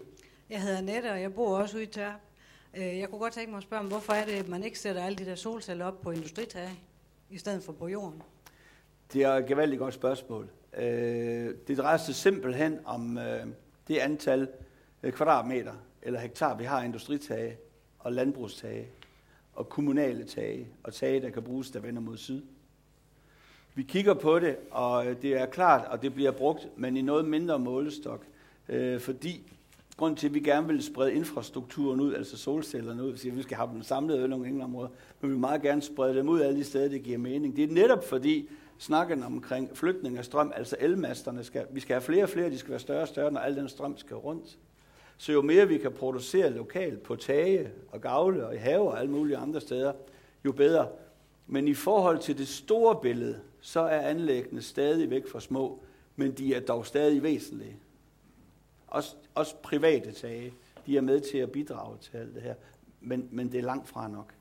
Jeg 0.50 0.62
hedder 0.62 0.82
Nette, 0.82 1.12
og 1.12 1.22
jeg 1.22 1.34
bor 1.34 1.58
også 1.58 1.76
ude 1.76 1.84
i 1.84 1.88
Tør. 1.88 2.20
Øh, 2.78 3.00
jeg 3.00 3.10
kunne 3.10 3.20
godt 3.20 3.34
tænke 3.34 3.50
mig 3.52 3.58
at 3.58 3.64
spørge, 3.64 3.84
hvorfor 3.84 4.14
er 4.14 4.26
det, 4.26 4.32
at 4.32 4.48
man 4.48 4.64
ikke 4.64 4.80
sætter 4.80 5.04
alle 5.04 5.18
de 5.18 5.26
der 5.26 5.36
solceller 5.36 5.86
op 5.86 6.02
på 6.02 6.12
industritag, 6.12 6.70
i 7.30 7.38
stedet 7.38 7.64
for 7.64 7.72
på 7.72 7.88
jorden? 7.88 8.22
Det 9.14 9.24
er 9.24 9.32
et 9.32 9.46
gevaldigt 9.46 9.80
godt 9.80 9.94
spørgsmål. 9.94 10.50
Øh, 10.78 11.56
det 11.68 11.78
drejer 11.78 11.98
sig 11.98 12.16
simpelthen 12.16 12.80
om 12.86 13.18
øh, 13.18 13.46
det 13.88 13.98
antal 13.98 14.48
kvadratmeter 15.04 15.74
eller 16.02 16.20
hektar, 16.20 16.58
vi 16.58 16.64
har 16.64 16.84
industritage 16.84 17.58
og 18.00 18.12
landbrugstage 18.12 18.88
og 19.60 19.70
kommunale 19.70 20.24
tage, 20.24 20.68
og 20.84 20.93
tage, 20.93 21.22
der 21.22 21.30
kan 21.30 21.43
bruges, 21.43 21.72
der 21.72 21.80
vender 21.80 22.01
mod 22.01 22.18
syd. 22.18 22.41
Vi 23.76 23.84
kigger 23.84 24.14
på 24.14 24.39
det, 24.39 24.57
og 24.72 25.07
øh, 25.07 25.22
det 25.22 25.41
er 25.41 25.45
klart, 25.45 25.88
og 25.88 26.01
det 26.01 26.14
bliver 26.14 26.32
brugt, 26.32 26.68
men 26.76 26.97
i 26.97 27.01
noget 27.01 27.26
mindre 27.26 27.60
målestok, 27.60 28.26
øh, 28.70 28.99
fordi 28.99 29.51
grund 29.97 30.18
til, 30.18 30.28
at 30.28 30.34
vi 30.34 30.39
gerne 30.39 30.68
vil 30.68 30.84
sprede 30.84 31.14
infrastrukturen 31.14 31.99
ud, 31.99 32.14
altså 32.14 32.38
solcellerne 32.38 33.03
ud, 33.03 33.18
så 33.18 33.32
vi 33.32 33.41
skal 33.41 33.57
have 33.57 33.70
dem 33.74 33.82
samlet 33.82 34.26
i 34.26 34.28
nogle 34.28 34.45
enkelte 34.45 34.64
områder, 34.64 34.89
men 35.22 35.30
vi 35.30 35.34
vil 35.34 35.39
meget 35.39 35.62
gerne 35.62 35.82
sprede 35.82 36.18
dem 36.18 36.30
ud 36.30 36.41
alle 36.41 36.60
de 36.60 36.64
steder, 36.64 36.89
det 36.89 37.03
giver 37.03 37.18
mening. 37.18 37.55
Det 37.55 37.64
er 37.64 37.74
netop 37.74 38.07
fordi, 38.07 38.49
snakken 38.78 39.24
omkring 39.24 39.78
flygtning 39.78 40.18
af 40.18 40.26
strøm, 40.26 40.51
altså 40.55 40.76
elmasterne, 40.80 41.43
skal, 41.43 41.66
vi 41.72 41.80
skal 41.80 41.93
have 41.93 42.01
flere 42.01 42.24
og 42.24 42.30
flere, 42.30 42.49
de 42.49 42.57
skal 42.57 42.72
være 42.72 42.80
større 42.80 43.01
og 43.01 43.07
større, 43.07 43.32
når 43.32 43.39
al 43.39 43.55
den 43.55 43.70
strøm 43.70 43.97
skal 43.97 44.16
rundt. 44.16 44.57
Så 45.22 45.32
jo 45.32 45.41
mere 45.41 45.67
vi 45.67 45.78
kan 45.78 45.91
producere 45.91 46.49
lokalt 46.49 47.03
på 47.03 47.15
tage 47.15 47.72
og 47.91 48.01
gavle 48.01 48.47
og 48.47 48.55
i 48.55 48.57
haver 48.57 48.91
og 48.91 48.99
alle 48.99 49.11
mulige 49.11 49.38
andre 49.38 49.61
steder, 49.61 49.93
jo 50.45 50.51
bedre. 50.51 50.88
Men 51.47 51.67
i 51.67 51.74
forhold 51.74 52.20
til 52.20 52.38
det 52.38 52.47
store 52.47 52.99
billede, 53.01 53.41
så 53.61 53.80
er 53.80 53.99
anlæggene 53.99 54.61
stadig 54.61 55.09
væk 55.09 55.28
for 55.28 55.39
små, 55.39 55.80
men 56.15 56.32
de 56.32 56.55
er 56.55 56.59
dog 56.59 56.86
stadig 56.86 57.24
væsentlige. 57.24 57.78
Også, 58.88 59.15
også 59.36 59.55
private 59.55 60.11
tage, 60.11 60.53
de 60.86 60.97
er 60.97 61.01
med 61.01 61.20
til 61.20 61.38
at 61.38 61.51
bidrage 61.51 61.97
til 62.01 62.17
alt 62.17 62.36
det 62.36 62.41
her, 62.41 62.55
men, 63.01 63.30
men 63.32 63.51
det 63.51 63.57
er 63.57 63.63
langt 63.63 63.89
fra 63.89 64.07
nok. 64.07 64.34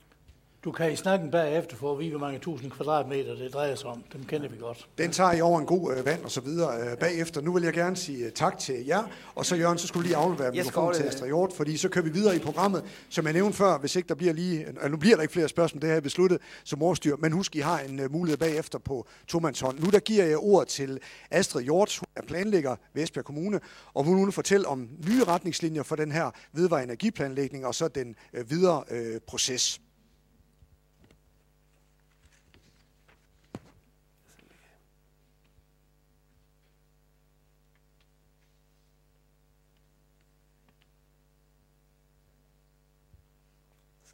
Du 0.68 0.72
kan 0.72 0.92
i 0.92 0.96
snakken 0.96 1.30
bagefter 1.30 1.76
få 1.76 1.92
at 1.92 1.98
vide, 1.98 2.10
hvor 2.10 2.18
mange 2.18 2.38
tusind 2.38 2.70
kvadratmeter 2.70 3.34
det 3.34 3.52
drejer 3.52 3.74
sig 3.74 3.90
om. 3.90 4.02
Dem 4.12 4.24
kender 4.24 4.48
vi 4.48 4.56
godt. 4.60 4.88
Den 4.98 5.12
tager 5.12 5.32
I 5.32 5.40
over 5.40 5.60
en 5.60 5.66
god 5.66 5.96
øh, 5.96 6.06
vand 6.06 6.24
og 6.24 6.30
så 6.30 6.40
videre 6.40 6.80
øh, 6.80 6.96
bagefter. 6.98 7.40
Nu 7.40 7.52
vil 7.52 7.62
jeg 7.62 7.72
gerne 7.72 7.96
sige 7.96 8.26
øh, 8.26 8.32
tak 8.32 8.58
til 8.58 8.86
jer. 8.86 9.02
Og 9.34 9.46
så 9.46 9.56
Jørgen, 9.56 9.78
så 9.78 9.86
skulle 9.86 10.02
vi 10.02 10.08
lige 10.08 10.16
aflevere 10.16 10.52
mikrofonen 10.52 10.94
til 10.94 11.02
Astrid 11.02 11.26
Hjort, 11.26 11.52
fordi 11.52 11.76
så 11.76 11.88
kører 11.88 12.04
vi 12.04 12.10
videre 12.10 12.36
i 12.36 12.38
programmet. 12.38 12.84
Som 13.08 13.24
jeg 13.24 13.32
nævnte 13.32 13.56
før, 13.56 13.78
hvis 13.78 13.96
ikke 13.96 14.08
der 14.08 14.14
bliver 14.14 14.32
lige... 14.32 14.66
Øh, 14.82 14.90
nu 14.90 14.96
bliver 14.96 15.16
der 15.16 15.22
ikke 15.22 15.32
flere 15.32 15.48
spørgsmål, 15.48 15.80
det 15.80 15.88
har 15.88 15.94
jeg 15.94 16.02
besluttet 16.02 16.38
som 16.64 16.82
årstyr. 16.82 17.16
Men 17.16 17.32
husk, 17.32 17.56
I 17.56 17.60
har 17.60 17.78
en 17.78 18.00
uh, 18.00 18.12
mulighed 18.12 18.38
bagefter 18.38 18.78
på 18.78 19.06
tomandshånd. 19.28 19.78
Nu 19.80 19.90
der 19.90 20.00
giver 20.00 20.24
jeg 20.24 20.38
ord 20.38 20.66
til 20.66 21.00
Astrid 21.30 21.62
Hjort, 21.62 21.98
hun 21.98 22.06
er 22.16 22.22
planlægger 22.22 22.76
ved 22.94 23.02
Esbjerg 23.02 23.24
Kommune, 23.24 23.60
og 23.94 24.04
hun 24.04 24.24
vil 24.24 24.32
fortælle 24.32 24.68
om 24.68 24.88
nye 25.08 25.24
retningslinjer 25.24 25.82
for 25.82 25.96
den 25.96 26.12
her 26.12 26.30
vedvarende 26.52 26.92
energiplanlægning 26.92 27.66
og 27.66 27.74
så 27.74 27.88
den 27.88 28.14
uh, 28.38 28.50
videre 28.50 28.84
uh, 28.90 29.20
proces. 29.26 29.80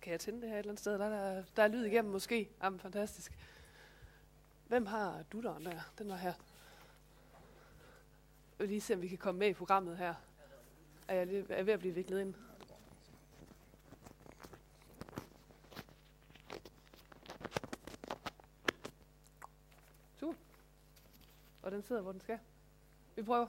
Kan 0.05 0.11
jeg 0.11 0.21
tænde 0.21 0.41
det 0.41 0.49
her 0.49 0.57
et 0.57 0.59
eller 0.59 0.71
andet 0.71 0.81
sted? 0.81 0.99
Der 0.99 1.05
er, 1.05 1.35
der, 1.35 1.45
der 1.57 1.63
er 1.63 1.69
lyd 1.69 1.85
igennem 1.85 2.13
måske. 2.13 2.51
Jamen, 2.63 2.81
fantastisk. 2.81 3.33
Hvem 4.67 4.87
har 4.87 5.23
dutteren 5.33 5.65
der? 5.65 5.93
Den 5.99 6.09
var 6.09 6.17
her. 6.17 6.33
Jeg 8.53 8.59
vil 8.59 8.69
lige 8.69 8.81
se, 8.81 8.95
om 8.95 9.03
vi 9.03 9.09
kan 9.09 9.19
komme 9.19 9.39
med 9.39 9.49
i 9.49 9.53
programmet 9.53 9.97
her. 9.97 10.15
Er 11.09 11.15
jeg, 11.15 11.27
lige, 11.27 11.47
er 11.49 11.57
jeg 11.57 11.67
ved 11.67 11.73
at 11.73 11.79
blive 11.79 11.95
viklet 11.95 12.21
ind? 12.21 12.35
Super. 20.21 20.39
Og 21.63 21.71
den 21.71 21.83
sidder, 21.83 22.03
hvor 22.03 22.13
den 22.13 22.21
skal. 22.21 22.39
Vi 23.17 23.23
prøver. 23.23 23.49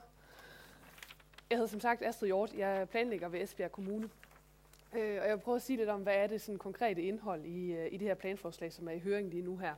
Jeg 1.50 1.58
hedder 1.58 1.70
som 1.72 1.80
sagt 1.80 2.02
Astrid 2.02 2.28
Hjort. 2.28 2.54
Jeg 2.54 2.82
er 2.82 2.86
planlægger 2.86 3.28
ved 3.28 3.42
Esbjerg 3.42 3.72
Kommune. 3.72 4.10
Øh, 4.98 5.22
og 5.22 5.28
jeg 5.28 5.36
vil 5.38 5.42
prøve 5.44 5.56
at 5.56 5.62
sige 5.62 5.78
lidt 5.78 5.90
om, 5.90 6.02
hvad 6.02 6.16
er 6.16 6.28
det 6.28 6.42
sådan 6.42 6.60
konkrete 6.60 7.02
indhold 7.02 7.46
i, 7.46 7.72
øh, 7.72 7.88
i 7.92 7.98
det 7.98 8.08
her 8.08 8.16
planforslag, 8.16 8.74
som 8.74 8.88
er 8.88 8.92
i 8.92 9.00
høring 9.00 9.30
lige 9.30 9.44
nu 9.44 9.58
her. 9.58 9.74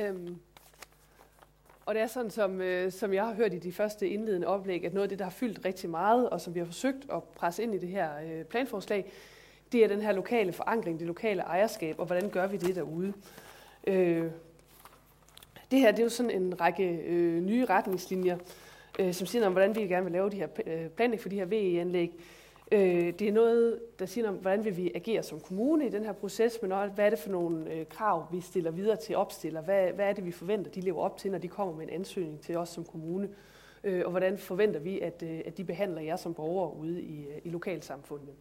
Øhm, 0.00 0.36
og 1.86 1.94
det 1.94 2.02
er 2.02 2.06
sådan, 2.06 2.30
som, 2.30 2.60
øh, 2.60 2.92
som 2.92 3.14
jeg 3.14 3.26
har 3.26 3.34
hørt 3.34 3.54
i 3.54 3.58
de 3.58 3.72
første 3.72 4.08
indledende 4.08 4.46
oplæg, 4.46 4.84
at 4.84 4.94
noget 4.94 5.02
af 5.02 5.08
det, 5.08 5.18
der 5.18 5.24
har 5.24 5.30
fyldt 5.30 5.64
rigtig 5.64 5.90
meget, 5.90 6.30
og 6.30 6.40
som 6.40 6.54
vi 6.54 6.58
har 6.58 6.66
forsøgt 6.66 7.06
at 7.12 7.22
presse 7.22 7.62
ind 7.62 7.74
i 7.74 7.78
det 7.78 7.88
her 7.88 8.10
øh, 8.24 8.44
planforslag, 8.44 9.12
det 9.72 9.84
er 9.84 9.88
den 9.88 10.02
her 10.02 10.12
lokale 10.12 10.52
forankring, 10.52 10.98
det 10.98 11.06
lokale 11.06 11.42
ejerskab, 11.42 11.98
og 11.98 12.06
hvordan 12.06 12.30
gør 12.30 12.46
vi 12.46 12.56
det 12.56 12.76
derude. 12.76 13.12
Øh, 13.86 14.30
det 15.70 15.80
her 15.80 15.90
det 15.90 15.98
er 15.98 16.02
jo 16.02 16.08
sådan 16.08 16.42
en 16.42 16.60
række 16.60 16.88
øh, 16.88 17.42
nye 17.42 17.64
retningslinjer, 17.64 18.38
øh, 18.98 19.14
som 19.14 19.26
siger 19.26 19.46
om, 19.46 19.52
hvordan 19.52 19.76
vi 19.76 19.80
gerne 19.80 20.04
vil 20.04 20.12
lave 20.12 20.30
de 20.30 20.36
her 20.36 20.48
øh, 20.66 20.88
planlæg 20.88 21.20
for 21.20 21.28
de 21.28 21.36
her 21.36 21.44
VE-anlæg. 21.44 22.12
Øh, 22.72 23.12
det 23.18 23.22
er 23.22 23.32
noget, 23.32 23.80
der 23.98 24.06
siger 24.06 24.28
om, 24.28 24.34
hvordan 24.34 24.64
vil 24.64 24.76
vi 24.76 24.92
agere 24.94 25.22
som 25.22 25.40
kommune 25.40 25.86
i 25.86 25.88
den 25.88 26.04
her 26.04 26.12
proces, 26.12 26.58
men 26.62 26.72
også, 26.72 26.94
hvad 26.94 27.06
er 27.06 27.10
det 27.10 27.18
for 27.18 27.30
nogle 27.30 27.72
øh, 27.72 27.86
krav, 27.86 28.26
vi 28.32 28.40
stiller 28.40 28.70
videre 28.70 28.96
til 28.96 29.16
opstiller? 29.16 29.60
Hvad, 29.60 29.92
hvad 29.92 30.08
er 30.08 30.12
det, 30.12 30.26
vi 30.26 30.32
forventer, 30.32 30.70
de 30.70 30.80
lever 30.80 31.02
op 31.02 31.16
til, 31.16 31.30
når 31.30 31.38
de 31.38 31.48
kommer 31.48 31.74
med 31.74 31.82
en 31.82 31.92
ansøgning 31.92 32.40
til 32.40 32.56
os 32.56 32.68
som 32.68 32.84
kommune? 32.84 33.28
Øh, 33.84 34.02
og 34.04 34.10
hvordan 34.10 34.38
forventer 34.38 34.80
vi, 34.80 35.00
at, 35.00 35.22
øh, 35.22 35.40
at 35.46 35.56
de 35.56 35.64
behandler 35.64 36.00
jer 36.00 36.16
som 36.16 36.34
borgere 36.34 36.76
ude 36.76 37.02
i, 37.02 37.26
øh, 37.26 37.38
i 37.44 37.50
lokalsamfundet? 37.50 38.34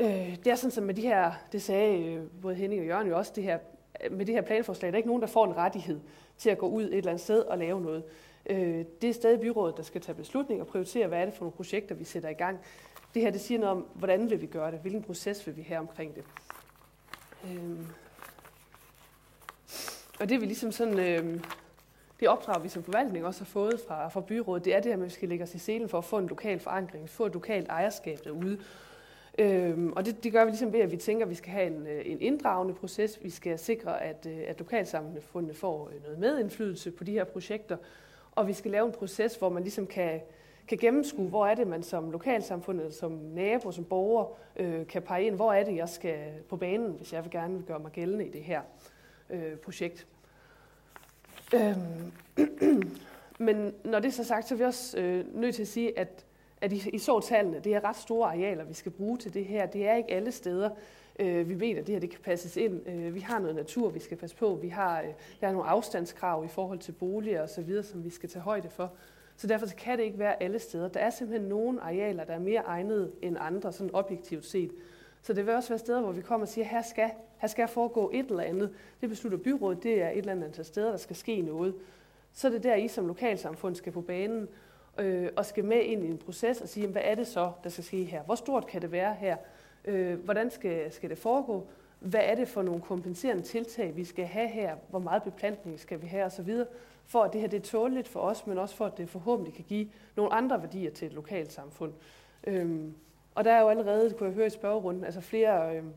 Øh, 0.00 0.36
det 0.44 0.46
er 0.46 0.54
sådan, 0.54 0.70
som 0.70 0.84
med 0.84 0.94
de 0.94 1.02
her, 1.02 1.32
det 1.52 1.62
sagde 1.62 2.04
øh, 2.04 2.22
både 2.42 2.54
Henning 2.54 2.80
og 2.80 2.86
Jørgen 2.86 3.08
jo 3.08 3.16
også, 3.16 3.32
det 3.36 3.44
her, 3.44 3.58
øh, 4.04 4.12
med 4.12 4.26
det 4.26 4.34
her 4.34 4.42
planforslag, 4.42 4.88
der 4.88 4.94
er 4.94 4.96
ikke 4.96 5.08
nogen, 5.08 5.22
der 5.22 5.28
får 5.28 5.46
en 5.46 5.56
rettighed 5.56 6.00
til 6.38 6.50
at 6.50 6.58
gå 6.58 6.68
ud 6.68 6.84
et 6.84 6.94
eller 6.94 7.10
andet 7.10 7.24
sted 7.24 7.40
og 7.40 7.58
lave 7.58 7.80
noget. 7.80 8.04
Øh, 8.46 8.84
det 9.02 9.10
er 9.10 9.14
stadig 9.14 9.40
byrådet, 9.40 9.76
der 9.76 9.82
skal 9.82 10.00
tage 10.00 10.16
beslutning 10.16 10.60
og 10.60 10.66
prioritere, 10.66 11.06
hvad 11.06 11.20
er 11.20 11.24
det 11.24 11.34
for 11.34 11.44
nogle 11.44 11.56
projekter, 11.56 11.94
vi 11.94 12.04
sætter 12.04 12.28
i 12.28 12.34
gang. 12.34 12.58
Det 13.14 13.22
her 13.22 13.30
det 13.30 13.40
siger 13.40 13.60
noget 13.60 13.76
om, 13.76 13.86
hvordan 13.94 14.30
vil 14.30 14.40
vi 14.40 14.46
gøre 14.46 14.70
det, 14.70 14.80
hvilken 14.80 15.02
proces 15.02 15.46
vil 15.46 15.56
vi 15.56 15.62
have 15.62 15.80
omkring 15.80 16.14
det. 16.14 16.24
Øhm. 17.44 17.86
Og 20.20 20.28
det 20.28 20.40
vi 20.40 20.46
ligesom 20.46 20.72
sådan, 20.72 20.98
øhm, 20.98 21.42
det 22.20 22.28
opdrag, 22.28 22.62
vi 22.62 22.68
som 22.68 22.82
forvaltning 22.82 23.26
også 23.26 23.40
har 23.40 23.46
fået 23.46 23.80
fra, 23.88 24.08
fra 24.08 24.20
byrådet, 24.20 24.64
det 24.64 24.74
er 24.74 24.80
det 24.80 24.92
her 24.92 24.96
med, 24.96 25.04
at 25.04 25.10
vi 25.10 25.14
skal 25.14 25.28
lægge 25.28 25.44
os 25.44 25.54
i 25.54 25.58
selen 25.58 25.88
for 25.88 25.98
at 25.98 26.04
få 26.04 26.18
en 26.18 26.26
lokal 26.26 26.60
forankring, 26.60 27.08
få 27.08 27.26
et 27.26 27.32
lokalt 27.32 27.68
ejerskab 27.68 28.18
derude. 28.24 28.58
Øhm, 29.38 29.92
og 29.92 30.06
det, 30.06 30.24
det 30.24 30.32
gør 30.32 30.44
vi 30.44 30.50
ligesom 30.50 30.72
ved, 30.72 30.80
at 30.80 30.90
vi 30.90 30.96
tænker, 30.96 31.24
at 31.26 31.30
vi 31.30 31.34
skal 31.34 31.52
have 31.52 31.66
en, 31.66 31.86
øh, 31.86 32.02
en 32.04 32.20
inddragende 32.20 32.74
proces. 32.74 33.18
Vi 33.22 33.30
skal 33.30 33.58
sikre, 33.58 34.02
at, 34.02 34.26
øh, 34.26 34.38
at 34.46 34.58
lokalsamfundet 34.58 35.56
får 35.56 35.90
øh, 35.94 36.02
noget 36.02 36.18
medindflydelse 36.18 36.90
på 36.90 37.04
de 37.04 37.12
her 37.12 37.24
projekter. 37.24 37.76
Og 38.32 38.48
vi 38.48 38.52
skal 38.52 38.70
lave 38.70 38.86
en 38.86 38.92
proces, 38.92 39.34
hvor 39.34 39.48
man 39.48 39.62
ligesom 39.62 39.86
kan, 39.86 40.20
kan 40.70 40.78
gennemskue, 40.78 41.28
hvor 41.28 41.46
er 41.46 41.54
det, 41.54 41.66
man 41.66 41.82
som 41.82 42.10
lokalsamfund, 42.10 42.80
eller 42.80 42.92
som 42.92 43.12
nabo, 43.12 43.72
som 43.72 43.84
borger, 43.84 44.38
øh, 44.56 44.86
kan 44.86 45.02
pege 45.02 45.24
ind, 45.24 45.34
hvor 45.34 45.52
er 45.52 45.64
det, 45.64 45.76
jeg 45.76 45.88
skal 45.88 46.18
på 46.48 46.56
banen, 46.56 46.92
hvis 46.92 47.12
jeg 47.12 47.24
vil 47.24 47.30
gerne 47.30 47.54
vil 47.54 47.64
gøre 47.64 47.78
mig 47.78 47.92
gældende 47.92 48.26
i 48.26 48.30
det 48.30 48.42
her 48.42 48.60
øh, 49.30 49.56
projekt. 49.56 50.06
Øhm. 51.54 52.12
Men 53.38 53.74
når 53.84 53.98
det 53.98 54.08
er 54.08 54.12
så 54.12 54.24
sagt, 54.24 54.48
så 54.48 54.54
er 54.54 54.58
vi 54.58 54.64
også 54.64 54.98
øh, 54.98 55.36
nødt 55.40 55.54
til 55.54 55.62
at 55.62 55.68
sige, 55.68 55.98
at, 55.98 56.24
at 56.60 56.72
I, 56.72 56.90
I 56.92 56.98
så 56.98 57.20
tallene, 57.20 57.60
det 57.60 57.74
er 57.74 57.84
ret 57.84 57.96
store 57.96 58.28
arealer, 58.28 58.64
vi 58.64 58.74
skal 58.74 58.92
bruge 58.92 59.18
til 59.18 59.34
det 59.34 59.44
her. 59.44 59.66
Det 59.66 59.88
er 59.88 59.94
ikke 59.94 60.10
alle 60.10 60.32
steder, 60.32 60.70
øh, 61.18 61.48
vi 61.48 61.54
mener, 61.54 61.80
at 61.80 61.86
det 61.86 61.92
her 61.92 62.00
det 62.00 62.10
kan 62.10 62.20
passes 62.24 62.56
ind. 62.56 62.88
Øh, 62.88 63.14
vi 63.14 63.20
har 63.20 63.38
noget 63.38 63.56
natur, 63.56 63.88
vi 63.88 64.00
skal 64.00 64.16
passe 64.16 64.36
på. 64.36 64.58
Vi 64.62 64.68
har, 64.68 65.00
øh, 65.00 65.08
der 65.40 65.48
er 65.48 65.52
nogle 65.52 65.68
afstandskrav 65.68 66.44
i 66.44 66.48
forhold 66.48 66.78
til 66.78 66.92
boliger 66.92 67.42
osv., 67.42 67.82
som 67.82 68.04
vi 68.04 68.10
skal 68.10 68.28
tage 68.28 68.42
højde 68.42 68.68
for. 68.68 68.92
Så 69.40 69.46
derfor 69.46 69.66
så 69.66 69.76
kan 69.76 69.98
det 69.98 70.04
ikke 70.04 70.18
være 70.18 70.42
alle 70.42 70.58
steder. 70.58 70.88
Der 70.88 71.00
er 71.00 71.10
simpelthen 71.10 71.48
nogle 71.48 71.80
arealer, 71.80 72.24
der 72.24 72.34
er 72.34 72.38
mere 72.38 72.60
egnede 72.60 73.12
end 73.22 73.36
andre, 73.40 73.72
sådan 73.72 73.94
objektivt 73.94 74.46
set. 74.46 74.72
Så 75.22 75.32
det 75.32 75.46
vil 75.46 75.54
også 75.54 75.68
være 75.68 75.78
steder, 75.78 76.00
hvor 76.00 76.12
vi 76.12 76.20
kommer 76.20 76.46
og 76.46 76.48
siger, 76.48 76.64
her 76.64 76.82
skal, 76.82 77.10
her 77.38 77.48
skal 77.48 77.68
foregå 77.68 78.10
et 78.14 78.26
eller 78.26 78.42
andet. 78.42 78.74
Det 79.00 79.08
beslutter 79.08 79.38
byrådet, 79.38 79.82
det 79.82 80.02
er 80.02 80.08
et 80.08 80.18
eller 80.18 80.32
andet 80.32 80.44
antal 80.44 80.64
steder, 80.64 80.90
der 80.90 80.96
skal 80.96 81.16
ske 81.16 81.40
noget. 81.40 81.74
Så 82.32 82.48
er 82.48 82.52
det 82.52 82.62
der, 82.62 82.74
I 82.74 82.88
som 82.88 83.06
lokalsamfund 83.06 83.74
skal 83.74 83.92
på 83.92 84.00
banen 84.00 84.48
øh, 84.98 85.28
og 85.36 85.46
skal 85.46 85.64
med 85.64 85.82
ind 85.82 86.04
i 86.04 86.08
en 86.08 86.18
proces 86.18 86.60
og 86.60 86.68
sige, 86.68 86.86
hvad 86.86 87.02
er 87.04 87.14
det 87.14 87.26
så, 87.26 87.52
der 87.64 87.70
skal 87.70 87.84
ske 87.84 88.04
her? 88.04 88.22
Hvor 88.22 88.34
stort 88.34 88.66
kan 88.66 88.82
det 88.82 88.92
være 88.92 89.14
her? 89.14 89.36
Øh, 89.84 90.24
hvordan 90.24 90.50
skal, 90.50 90.92
skal 90.92 91.10
det 91.10 91.18
foregå? 91.18 91.66
Hvad 92.00 92.22
er 92.24 92.34
det 92.34 92.48
for 92.48 92.62
nogle 92.62 92.80
kompenserende 92.80 93.42
tiltag, 93.42 93.96
vi 93.96 94.04
skal 94.04 94.24
have 94.24 94.48
her? 94.48 94.76
Hvor 94.90 94.98
meget 94.98 95.22
beplantning 95.22 95.80
skal 95.80 96.02
vi 96.02 96.06
have 96.06 96.24
osv.? 96.24 96.50
For 97.10 97.22
at 97.22 97.32
det 97.32 97.40
her 97.40 97.48
det 97.48 97.56
er 97.56 97.62
tåligt 97.62 98.08
for 98.08 98.20
os, 98.20 98.46
men 98.46 98.58
også 98.58 98.76
for 98.76 98.86
at 98.86 98.98
det 98.98 99.08
forhåbentlig 99.08 99.54
kan 99.54 99.64
give 99.68 99.88
nogle 100.16 100.32
andre 100.32 100.62
værdier 100.62 100.90
til 100.90 101.06
et 101.06 101.12
lokalt 101.12 101.52
samfund. 101.52 101.92
Øhm, 102.46 102.94
og 103.34 103.44
der 103.44 103.52
er 103.52 103.60
jo 103.60 103.68
allerede, 103.68 104.10
kunne 104.10 104.26
jeg 104.28 104.34
høre 104.34 104.46
i 104.46 104.50
spørgerunden, 104.50 105.04
altså 105.04 105.20
flere, 105.20 105.76
øhm, 105.76 105.92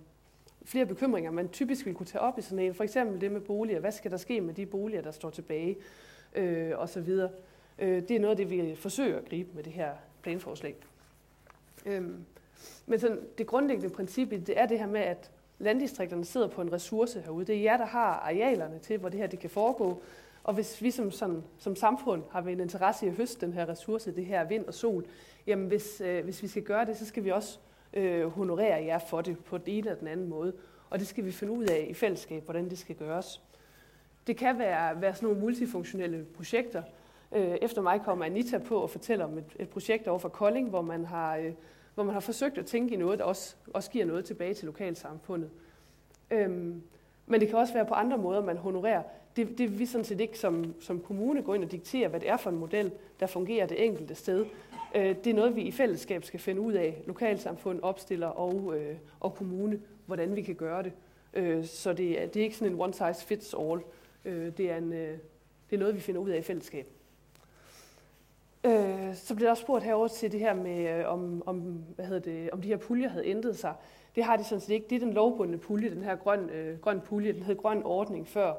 flere 0.66 0.86
bekymringer, 0.86 1.32
man 1.32 1.50
typisk 1.50 1.86
vil 1.86 1.94
kunne 1.94 2.06
tage 2.06 2.22
op 2.22 2.40
i 2.40 2.42
sådan 2.42 2.60
en. 2.60 2.74
For 2.74 2.84
eksempel 2.84 3.22
det 3.22 3.32
med 3.32 3.42
boliger. 3.42 3.80
Hvad 3.80 3.92
skal 3.92 4.12
der 4.12 4.18
ske 4.18 4.42
med 4.42 4.54
de 4.54 4.66
boliger, 4.66 5.02
der 5.02 5.12
står 5.12 5.30
tilbage? 5.30 5.78
Øh, 6.36 6.72
og 6.78 6.90
så 6.90 7.02
videre. 7.02 7.30
Øh, 7.80 8.02
det 8.02 8.12
er 8.12 8.20
noget 8.20 8.32
af 8.32 8.38
det, 8.38 8.50
vi 8.50 8.76
forsøger 8.76 9.18
at 9.18 9.26
gribe 9.30 9.50
med 9.56 9.64
det 9.64 9.74
her 9.74 9.92
planforslag. 10.22 10.76
Øhm, 11.86 12.26
men 12.86 13.00
sådan, 13.00 13.20
det 13.38 13.48
grundlæggende 13.48 13.96
princip 13.96 14.30
det 14.30 14.60
er 14.60 14.66
det 14.66 14.80
her 14.80 14.88
med, 14.88 15.02
at 15.02 15.32
landdistrikterne 15.60 16.26
sidder 16.26 16.48
på 16.48 16.62
en 16.62 16.74
ressource 16.74 17.22
herude. 17.22 17.46
Det 17.46 17.56
er 17.56 17.62
jer, 17.62 17.78
der 17.78 17.86
har 17.86 18.14
arealerne 18.14 18.80
til, 18.80 18.98
hvor 18.98 19.10
det 19.10 19.20
her 19.20 19.28
det 19.28 19.40
kan 19.40 19.50
foregå. 19.50 20.02
Og 20.44 20.54
hvis 20.54 20.82
vi 20.82 20.92
som, 20.92 21.12
sådan, 21.12 21.44
som 21.58 21.76
samfund 21.76 22.24
har 22.32 22.42
en 22.42 22.60
interesse 22.60 23.06
i 23.06 23.10
at 23.10 23.16
høste 23.16 23.46
den 23.46 23.54
her 23.54 23.70
ressource, 23.70 24.16
det 24.16 24.26
her 24.26 24.48
vind 24.48 24.66
og 24.66 24.74
sol, 24.74 25.06
jamen 25.48 25.68
hvis, 25.68 26.02
øh, 26.02 26.24
hvis 26.24 26.44
vi 26.44 26.48
skal 26.48 26.64
gøre 26.64 26.86
det, 26.86 26.98
så 26.98 27.06
skal 27.06 27.24
vi 27.24 27.32
også 27.32 27.60
øh, 27.94 28.28
honorere 28.28 28.86
jer 28.86 29.00
for 29.00 29.22
det 29.22 29.46
på 29.46 29.58
den 29.58 29.68
ene 29.68 29.88
eller 29.88 30.00
den 30.00 30.08
anden 30.08 30.30
måde. 30.30 30.54
Og 30.90 31.00
det 31.00 31.08
skal 31.08 31.26
vi 31.26 31.32
finde 31.32 31.54
ud 31.54 31.64
af 31.64 31.88
i 31.90 31.94
fællesskab, 31.94 32.44
hvordan 32.44 32.70
det 32.70 32.78
skal 32.78 32.96
gøres. 32.96 33.42
Det 34.28 34.38
kan 34.38 34.60
være, 34.60 35.02
være 35.02 35.16
sådan 35.16 35.28
nogle 35.28 35.42
multifunktionelle 35.42 36.26
projekter. 36.26 36.84
Øh, 37.32 37.58
efter 37.62 37.82
mig 37.82 38.02
kommer 38.02 38.26
Anita 38.26 38.58
på 38.58 38.78
og 38.78 38.90
fortæller 38.90 39.26
om 39.26 39.38
et, 39.38 39.56
et 39.60 39.70
projekt 39.70 40.08
over 40.08 40.20
for 40.20 40.30
Kolding, 40.30 40.70
hvor 40.70 40.82
man 40.82 41.06
har... 41.06 41.36
Øh, 41.36 41.54
hvor 41.94 42.04
man 42.04 42.14
har 42.14 42.20
forsøgt 42.20 42.58
at 42.58 42.66
tænke 42.66 42.94
i 42.94 42.98
noget, 42.98 43.20
der 43.20 43.26
også, 43.26 43.56
også 43.74 43.92
giver 43.92 44.06
noget 44.06 44.26
tilbage 44.26 44.54
til 44.54 44.66
lokalsamfundet. 44.66 45.50
Øhm, 46.32 46.84
men 47.26 47.42
det 47.42 47.50
kan 47.50 47.58
også 47.58 47.74
være 47.74 47.86
på 47.86 47.94
andre 47.94 48.18
måder, 48.18 48.42
man 48.42 48.58
honorerer. 48.58 49.04
Det, 49.36 49.58
det 49.58 49.80
vi 49.80 49.86
sådan 49.86 50.06
set 50.06 50.22
ikke 50.22 50.40
som, 50.40 50.76
som 50.80 51.00
kommune 51.00 51.42
går 51.42 51.56
ind 51.56 51.64
og 51.64 51.72
dikterer, 51.72 52.08
hvad 52.08 52.20
det 52.20 52.30
er 52.30 52.38
for 52.38 52.50
en 52.50 52.58
model, 52.58 52.92
der 53.20 53.28
fungerer 53.28 53.66
det 53.66 53.86
enkelte 53.86 54.16
sted. 54.16 54.46
Øh, 54.96 55.16
det 55.24 55.28
er 55.28 55.34
noget, 55.34 55.56
vi 55.56 55.62
i 55.62 55.72
fællesskab 55.72 56.24
skal 56.24 56.40
finde 56.40 56.62
ud 56.62 56.74
af, 56.74 57.02
lokalsamfund, 57.08 57.80
opstiller 57.82 58.28
og, 58.28 58.78
øh, 58.78 58.96
og 59.20 59.36
kommune, 59.36 59.82
hvordan 60.06 60.36
vi 60.36 60.42
kan 60.42 60.56
gøre 60.56 60.84
det. 60.84 60.92
Øh, 61.34 61.66
så 61.66 61.94
det 61.94 62.22
er, 62.22 62.28
det 62.28 62.40
er 62.40 62.44
ikke 62.44 62.58
sådan 62.58 62.74
en 62.74 62.82
one 62.82 62.94
size 62.94 63.26
fits 63.26 63.56
all. 63.60 63.82
Øh, 64.26 64.58
det, 64.58 64.72
er 64.72 64.78
en, 64.78 64.94
øh, 64.94 65.18
det 65.70 65.76
er 65.76 65.80
noget, 65.80 65.96
vi 65.96 66.00
finder 66.00 66.22
ud 66.22 66.30
af 66.30 66.38
i 66.38 66.42
fællesskab. 66.42 66.88
Øh, 68.64 69.16
så 69.16 69.36
blev 69.36 69.46
der 69.46 69.52
også 69.52 69.64
spurgt 69.64 69.84
herover 69.84 70.08
til 70.08 70.32
det 70.32 70.40
her 70.40 70.54
med, 70.54 71.00
øh, 71.00 71.14
om, 71.14 71.44
om, 71.46 71.60
hvad 71.96 72.06
hedder 72.06 72.22
det, 72.22 72.50
om 72.52 72.62
de 72.62 72.68
her 72.68 72.78
puljer 72.78 73.10
havde 73.10 73.26
ændret 73.26 73.58
sig. 73.58 73.74
Det 74.16 74.24
har 74.24 74.38
de 74.38 74.44
sådan 74.44 74.62
set 74.62 74.74
ikke. 74.74 74.86
Det 74.90 74.96
er 74.96 75.00
den 75.00 75.14
lovbundne 75.14 75.58
pulje, 75.58 75.90
den 75.90 76.04
her 76.04 76.16
grøn, 76.16 76.50
øh, 76.50 76.80
grøn 76.80 77.02
pulje. 77.02 77.34
Den 77.34 77.44
hed 77.44 77.56
grøn 77.56 77.84
ordning 77.84 78.28
før. 78.28 78.54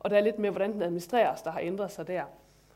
Og 0.00 0.10
der 0.10 0.16
er 0.16 0.20
lidt 0.20 0.38
mere, 0.38 0.50
hvordan 0.50 0.72
den 0.72 0.82
administreres, 0.82 1.42
der 1.42 1.50
har 1.50 1.60
ændret 1.60 1.90
sig 1.90 2.06
der. 2.06 2.22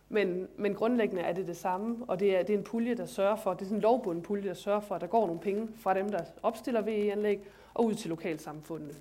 Men, 0.09 0.49
men 0.57 0.75
grundlæggende 0.75 1.22
er 1.22 1.33
det 1.33 1.47
det 1.47 1.57
samme, 1.57 1.97
og 2.09 2.20
det 2.20 2.37
er, 2.37 2.43
det 2.43 2.55
er 2.55 2.59
en 2.59 2.64
pulje, 2.64 2.95
der 2.95 3.07
sørger 3.07 3.37
for, 3.37 3.55
det 3.55 3.61
er 3.61 3.64
sådan 3.64 3.77
en 3.77 3.83
lovbunden 3.83 4.22
pulje, 4.22 4.49
der 4.49 4.55
sørger 4.55 4.81
for, 4.81 4.95
at 4.95 5.01
der 5.01 5.07
går 5.07 5.27
nogle 5.27 5.41
penge 5.41 5.68
fra 5.79 5.95
dem, 5.95 6.11
der 6.11 6.20
opstiller 6.43 6.81
VE-anlæg, 6.81 7.41
og 7.75 7.85
ud 7.85 7.95
til 7.95 8.09
lokalsamfundene. 8.09 8.95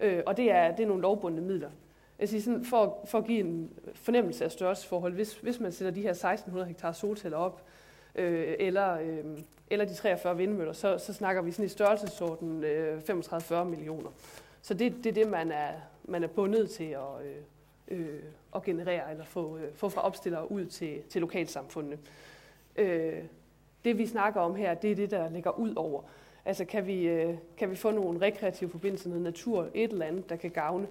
Øh, 0.00 0.22
og 0.26 0.36
det 0.36 0.50
er, 0.50 0.76
det 0.76 0.82
er 0.82 0.86
nogle 0.86 1.02
lovbundne 1.02 1.40
midler. 1.40 1.70
Jeg 2.18 2.28
siger 2.28 2.42
sådan, 2.42 2.64
for, 2.64 2.98
for 3.04 3.18
at 3.18 3.24
give 3.24 3.40
en 3.40 3.70
fornemmelse 3.94 4.44
af 4.44 4.50
størrelsesforhold, 4.50 5.14
hvis, 5.14 5.34
hvis 5.34 5.60
man 5.60 5.72
sætter 5.72 5.92
de 5.92 6.02
her 6.02 6.10
1600 6.10 6.68
hektar 6.68 6.92
solceller 6.92 7.38
op, 7.38 7.62
øh, 8.14 8.54
eller, 8.58 8.98
øh, 8.98 9.24
eller 9.70 9.84
de 9.84 9.94
43 9.94 10.36
vindmøller, 10.36 10.72
så, 10.72 10.98
så 10.98 11.12
snakker 11.12 11.42
vi 11.42 11.50
sådan 11.50 11.64
i 11.64 11.68
størrelsesorden 11.68 12.64
øh, 12.64 13.00
35-40 13.10 13.64
millioner. 13.64 14.10
Så 14.62 14.74
det, 14.74 14.94
det 15.04 15.06
er 15.06 15.12
det, 15.12 15.28
man 15.28 15.52
er, 15.52 15.70
man 16.04 16.24
er 16.24 16.28
bundet 16.28 16.70
til 16.70 16.84
at, 16.84 17.26
øh, 17.26 17.36
øh, 17.88 18.22
at 18.54 18.62
generere, 18.62 19.10
eller 19.10 19.24
få, 19.24 19.56
øh, 19.56 19.74
få 19.74 19.88
fra 19.88 20.00
opstillere 20.00 20.50
ud 20.50 20.66
til, 20.66 21.02
til 21.08 21.20
lokalsamfundene. 21.20 21.98
Øh, 22.76 23.22
det 23.84 23.98
vi 23.98 24.06
snakker 24.06 24.40
om 24.40 24.54
her, 24.54 24.74
det 24.74 24.90
er 24.90 24.94
det, 24.94 25.10
der 25.10 25.30
ligger 25.30 25.50
ud 25.50 25.74
over. 25.76 26.02
Altså 26.44 26.64
kan 26.64 26.86
vi, 26.86 27.08
øh, 27.08 27.34
kan 27.56 27.70
vi 27.70 27.76
få 27.76 27.90
nogle 27.90 28.20
rekreative 28.20 28.70
forbindelser, 28.70 29.08
noget 29.08 29.22
natur, 29.22 29.68
et 29.74 29.90
eller 29.90 30.06
andet, 30.06 30.28
der 30.28 30.36
kan 30.36 30.50
gavne. 30.50 30.86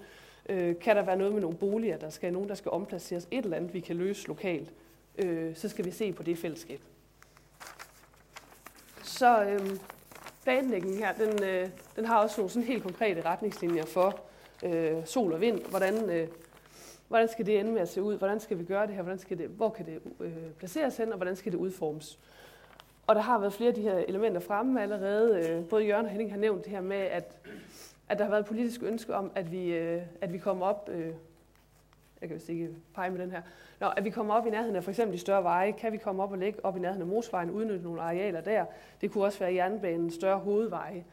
Øh, 0.49 0.79
kan 0.79 0.95
der 0.95 1.01
være 1.01 1.17
noget 1.17 1.33
med 1.33 1.41
nogle 1.41 1.57
boliger, 1.57 1.97
der 1.97 2.09
skal 2.09 2.33
nogen, 2.33 2.49
der 2.49 2.55
skal 2.55 2.71
omplaceres, 2.71 3.27
et 3.31 3.43
eller 3.43 3.57
andet, 3.57 3.73
vi 3.73 3.79
kan 3.79 3.95
løse 3.95 4.27
lokalt, 4.27 4.73
øh, 5.17 5.55
så 5.55 5.69
skal 5.69 5.85
vi 5.85 5.91
se 5.91 6.13
på 6.13 6.23
det 6.23 6.37
fællesskab. 6.37 6.79
Så 9.03 9.43
øh, 9.43 9.77
planlægningen 10.43 10.99
her, 10.99 11.13
den, 11.13 11.43
øh, 11.43 11.69
den 11.95 12.05
har 12.05 12.23
også 12.23 12.41
nogle 12.41 12.51
sådan 12.51 12.67
helt 12.67 12.83
konkrete 12.83 13.21
retningslinjer 13.21 13.85
for 13.85 14.19
øh, 14.63 15.05
sol 15.05 15.33
og 15.33 15.41
vind, 15.41 15.61
hvordan, 15.69 16.09
øh, 16.09 16.27
hvordan 17.13 17.27
skal 17.27 17.45
det 17.45 17.59
ende 17.59 17.71
med 17.71 17.81
at 17.81 17.89
se 17.89 18.01
ud, 18.01 18.17
hvordan 18.17 18.39
skal 18.39 18.59
vi 18.59 18.63
gøre 18.63 18.87
det 18.87 18.95
her, 18.95 19.01
hvordan 19.01 19.19
skal 19.19 19.37
det, 19.37 19.47
hvor 19.47 19.69
kan 19.69 19.85
det 19.85 19.99
øh, 20.19 20.33
placeres 20.57 20.97
hen, 20.97 21.11
og 21.11 21.17
hvordan 21.17 21.35
skal 21.35 21.51
det 21.51 21.57
udformes. 21.57 22.19
Og 23.07 23.15
der 23.15 23.21
har 23.21 23.39
været 23.39 23.53
flere 23.53 23.69
af 23.69 23.75
de 23.75 23.81
her 23.81 23.97
elementer 24.07 24.41
fremme 24.41 24.81
allerede. 24.81 25.49
Øh, 25.49 25.65
både 25.65 25.85
Jørgen 25.85 26.05
og 26.05 26.11
Henning 26.11 26.31
har 26.31 26.37
nævnt 26.37 26.63
det 26.63 26.71
her 26.71 26.81
med, 26.81 26.97
at, 26.97 27.35
at 28.09 28.17
der 28.17 28.23
har 28.23 28.29
været 28.29 28.41
et 28.41 28.47
politisk 28.47 28.83
ønske 28.83 29.15
om, 29.15 29.31
at 29.35 29.51
vi, 29.51 29.73
øh, 29.73 30.01
at 30.21 30.33
vi 30.33 30.37
kommer 30.37 30.65
op, 30.65 30.89
øh, 30.91 31.07
jeg 32.21 32.29
kan 32.29 32.35
vist 32.35 32.49
ikke 32.49 32.69
pege 32.95 33.11
med 33.11 33.19
den 33.19 33.31
her, 33.31 33.41
Nå, 33.79 33.87
at 33.87 34.03
vi 34.03 34.09
kommer 34.09 34.33
op 34.33 34.47
i 34.47 34.49
nærheden 34.49 34.75
af 34.75 34.83
for 34.83 34.91
eksempel 34.91 35.13
de 35.13 35.21
større 35.21 35.43
veje, 35.43 35.71
kan 35.71 35.91
vi 35.91 35.97
komme 35.97 36.23
op 36.23 36.31
og 36.31 36.37
ligge 36.37 36.65
op 36.65 36.77
i 36.77 36.79
nærheden 36.79 37.01
af 37.01 37.07
motorvejen, 37.07 37.51
udnytte 37.51 37.83
nogle 37.83 38.01
arealer 38.01 38.41
der. 38.41 38.65
Det 39.01 39.11
kunne 39.11 39.23
også 39.23 39.39
være 39.39 39.53
jernbanen, 39.53 40.11
større 40.11 40.39
hovedveje. 40.39 41.05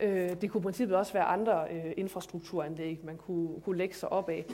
Øh, 0.00 0.40
det 0.40 0.50
kunne 0.50 0.60
i 0.60 0.62
princippet 0.62 0.96
også 0.96 1.12
være 1.12 1.24
andre 1.24 1.66
øh, 1.70 1.92
infrastrukturanlæg, 1.96 3.00
man 3.04 3.16
kunne, 3.16 3.60
kunne 3.60 3.78
lægge 3.78 3.94
sig 3.94 4.12
op 4.12 4.28
af. 4.28 4.46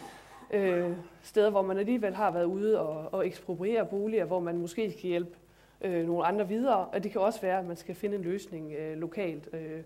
Øh, 0.54 0.90
steder, 1.22 1.50
hvor 1.50 1.62
man 1.62 1.78
alligevel 1.78 2.14
har 2.14 2.30
været 2.30 2.44
ude 2.44 2.80
og, 2.80 3.14
og 3.14 3.26
ekspropriere 3.26 3.86
boliger, 3.86 4.24
hvor 4.24 4.40
man 4.40 4.58
måske 4.58 4.92
skal 4.92 5.08
hjælpe 5.08 5.36
øh, 5.80 6.06
nogle 6.06 6.24
andre 6.24 6.48
videre. 6.48 6.86
Og 6.86 7.04
det 7.04 7.12
kan 7.12 7.20
også 7.20 7.40
være, 7.40 7.58
at 7.58 7.66
man 7.66 7.76
skal 7.76 7.94
finde 7.94 8.16
en 8.16 8.22
løsning 8.22 8.72
øh, 8.72 8.96
lokalt, 8.96 9.48
øh, 9.52 9.80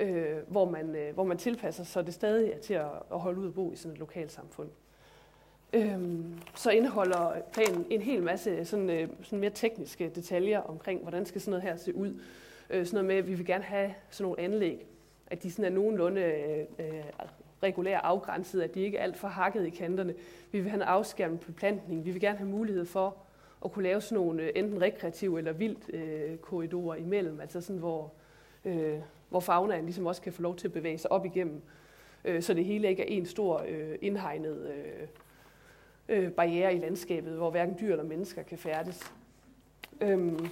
øh, 0.00 0.36
hvor, 0.48 0.70
man, 0.70 0.96
øh, 0.96 1.14
hvor 1.14 1.24
man 1.24 1.38
tilpasser, 1.38 1.84
så 1.84 2.02
det 2.02 2.14
stadig 2.14 2.52
er 2.52 2.58
til 2.58 2.74
at, 2.74 2.90
at 3.12 3.20
holde 3.20 3.40
ud 3.40 3.46
og 3.46 3.54
bo 3.54 3.72
i 3.72 3.76
sådan 3.76 3.92
et 3.92 3.98
lokalsamfund. 3.98 4.68
Øhm, 5.72 6.38
så 6.54 6.70
indeholder 6.70 7.32
planen 7.52 7.86
en 7.90 8.02
hel 8.02 8.22
masse 8.22 8.64
sådan, 8.64 8.90
øh, 8.90 9.08
sådan 9.22 9.38
mere 9.38 9.50
tekniske 9.50 10.08
detaljer 10.14 10.60
omkring, 10.60 11.02
hvordan 11.02 11.26
skal 11.26 11.40
sådan 11.40 11.50
noget 11.50 11.62
her 11.62 11.76
se 11.76 11.94
ud. 11.94 12.20
Øh, 12.70 12.86
sådan 12.86 12.94
noget 12.94 13.06
med, 13.06 13.16
at 13.16 13.26
vi 13.26 13.34
vil 13.34 13.46
gerne 13.46 13.64
have 13.64 13.94
sådan 14.10 14.24
nogle 14.24 14.40
anlæg, 14.40 14.86
at 15.26 15.42
de 15.42 15.50
sådan 15.50 15.64
er 15.64 15.74
nogenlunde 15.74 16.20
øh, 16.20 16.64
øh 16.78 17.04
regulære 17.62 18.04
afgrænset, 18.04 18.62
at 18.62 18.74
de 18.74 18.80
ikke 18.80 18.98
er 18.98 19.02
alt 19.02 19.16
for 19.16 19.28
hakket 19.28 19.66
i 19.66 19.70
kanterne. 19.70 20.14
Vi 20.52 20.60
vil 20.60 20.70
have 20.70 20.82
en 20.82 20.88
afskærmet 20.88 21.40
beplantning. 21.40 22.04
Vi 22.04 22.10
vil 22.10 22.20
gerne 22.20 22.38
have 22.38 22.50
mulighed 22.50 22.84
for 22.84 23.16
at 23.64 23.72
kunne 23.72 23.82
lave 23.82 24.00
sådan 24.00 24.24
nogle 24.24 24.42
øh, 24.42 24.50
enten 24.54 24.82
rekreative 24.82 25.38
eller 25.38 25.52
vildt 25.52 25.94
øh, 25.94 26.36
korridorer 26.36 26.96
imellem, 26.96 27.40
altså 27.40 27.60
sådan, 27.60 27.80
hvor, 27.80 28.12
øh, 28.64 28.98
hvor 29.28 29.40
faunaen 29.40 29.84
ligesom 29.84 30.06
også 30.06 30.22
kan 30.22 30.32
få 30.32 30.42
lov 30.42 30.56
til 30.56 30.68
at 30.68 30.72
bevæge 30.72 30.98
sig 30.98 31.12
op 31.12 31.26
igennem, 31.26 31.62
øh, 32.24 32.42
så 32.42 32.54
det 32.54 32.64
hele 32.64 32.88
ikke 32.88 33.02
er 33.02 33.06
en 33.18 33.26
stor 33.26 33.64
øh, 33.68 33.98
indhegnet 34.00 34.74
øh, 34.74 35.08
øh, 36.08 36.30
barriere 36.32 36.74
i 36.74 36.78
landskabet, 36.78 37.32
hvor 37.32 37.50
hverken 37.50 37.76
dyr 37.80 37.90
eller 37.90 38.04
mennesker 38.04 38.42
kan 38.42 38.58
færdes. 38.58 39.12
Øhm, 40.00 40.48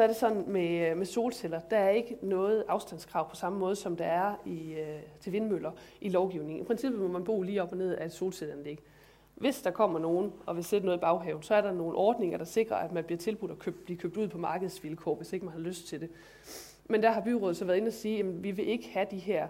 så 0.00 0.04
er 0.04 0.08
det 0.08 0.16
sådan 0.16 0.44
med, 0.46 0.90
øh, 0.90 0.96
med 0.96 1.06
solceller, 1.06 1.60
der 1.60 1.76
er 1.76 1.90
ikke 1.90 2.16
noget 2.22 2.64
afstandskrav 2.68 3.30
på 3.30 3.36
samme 3.36 3.58
måde, 3.58 3.76
som 3.76 3.96
der 3.96 4.04
er 4.04 4.34
i, 4.46 4.72
øh, 4.72 5.00
til 5.20 5.32
vindmøller 5.32 5.70
i 6.00 6.08
lovgivningen. 6.08 6.62
I 6.62 6.64
princippet 6.64 7.00
må 7.00 7.08
man 7.08 7.24
bo 7.24 7.42
lige 7.42 7.62
op 7.62 7.72
og 7.72 7.78
ned 7.78 7.94
af 7.94 8.04
et 8.04 8.12
solcelleranlæg. 8.12 8.78
Hvis 9.34 9.62
der 9.62 9.70
kommer 9.70 9.98
nogen 9.98 10.32
og 10.46 10.56
vil 10.56 10.64
sætte 10.64 10.86
noget 10.86 10.98
i 10.98 11.00
baghaven, 11.00 11.42
så 11.42 11.54
er 11.54 11.60
der 11.60 11.72
nogle 11.72 11.96
ordninger, 11.96 12.38
der 12.38 12.44
sikrer, 12.44 12.76
at 12.76 12.92
man 12.92 13.04
bliver 13.04 13.18
tilbudt 13.18 13.50
at 13.50 13.58
købe, 13.58 13.76
blive 13.84 13.98
købt 13.98 14.16
ud 14.16 14.28
på 14.28 14.38
markedsvilkår, 14.38 15.14
hvis 15.14 15.32
ikke 15.32 15.44
man 15.44 15.54
har 15.54 15.60
lyst 15.60 15.88
til 15.88 16.00
det. 16.00 16.10
Men 16.88 17.02
der 17.02 17.10
har 17.10 17.20
byrådet 17.20 17.56
så 17.56 17.64
været 17.64 17.76
inde 17.76 17.88
og 17.88 17.92
sige, 17.92 18.18
at 18.18 18.42
vi 18.42 18.50
vil 18.50 18.68
ikke 18.68 18.88
have 18.88 19.06
de 19.10 19.18
her 19.18 19.48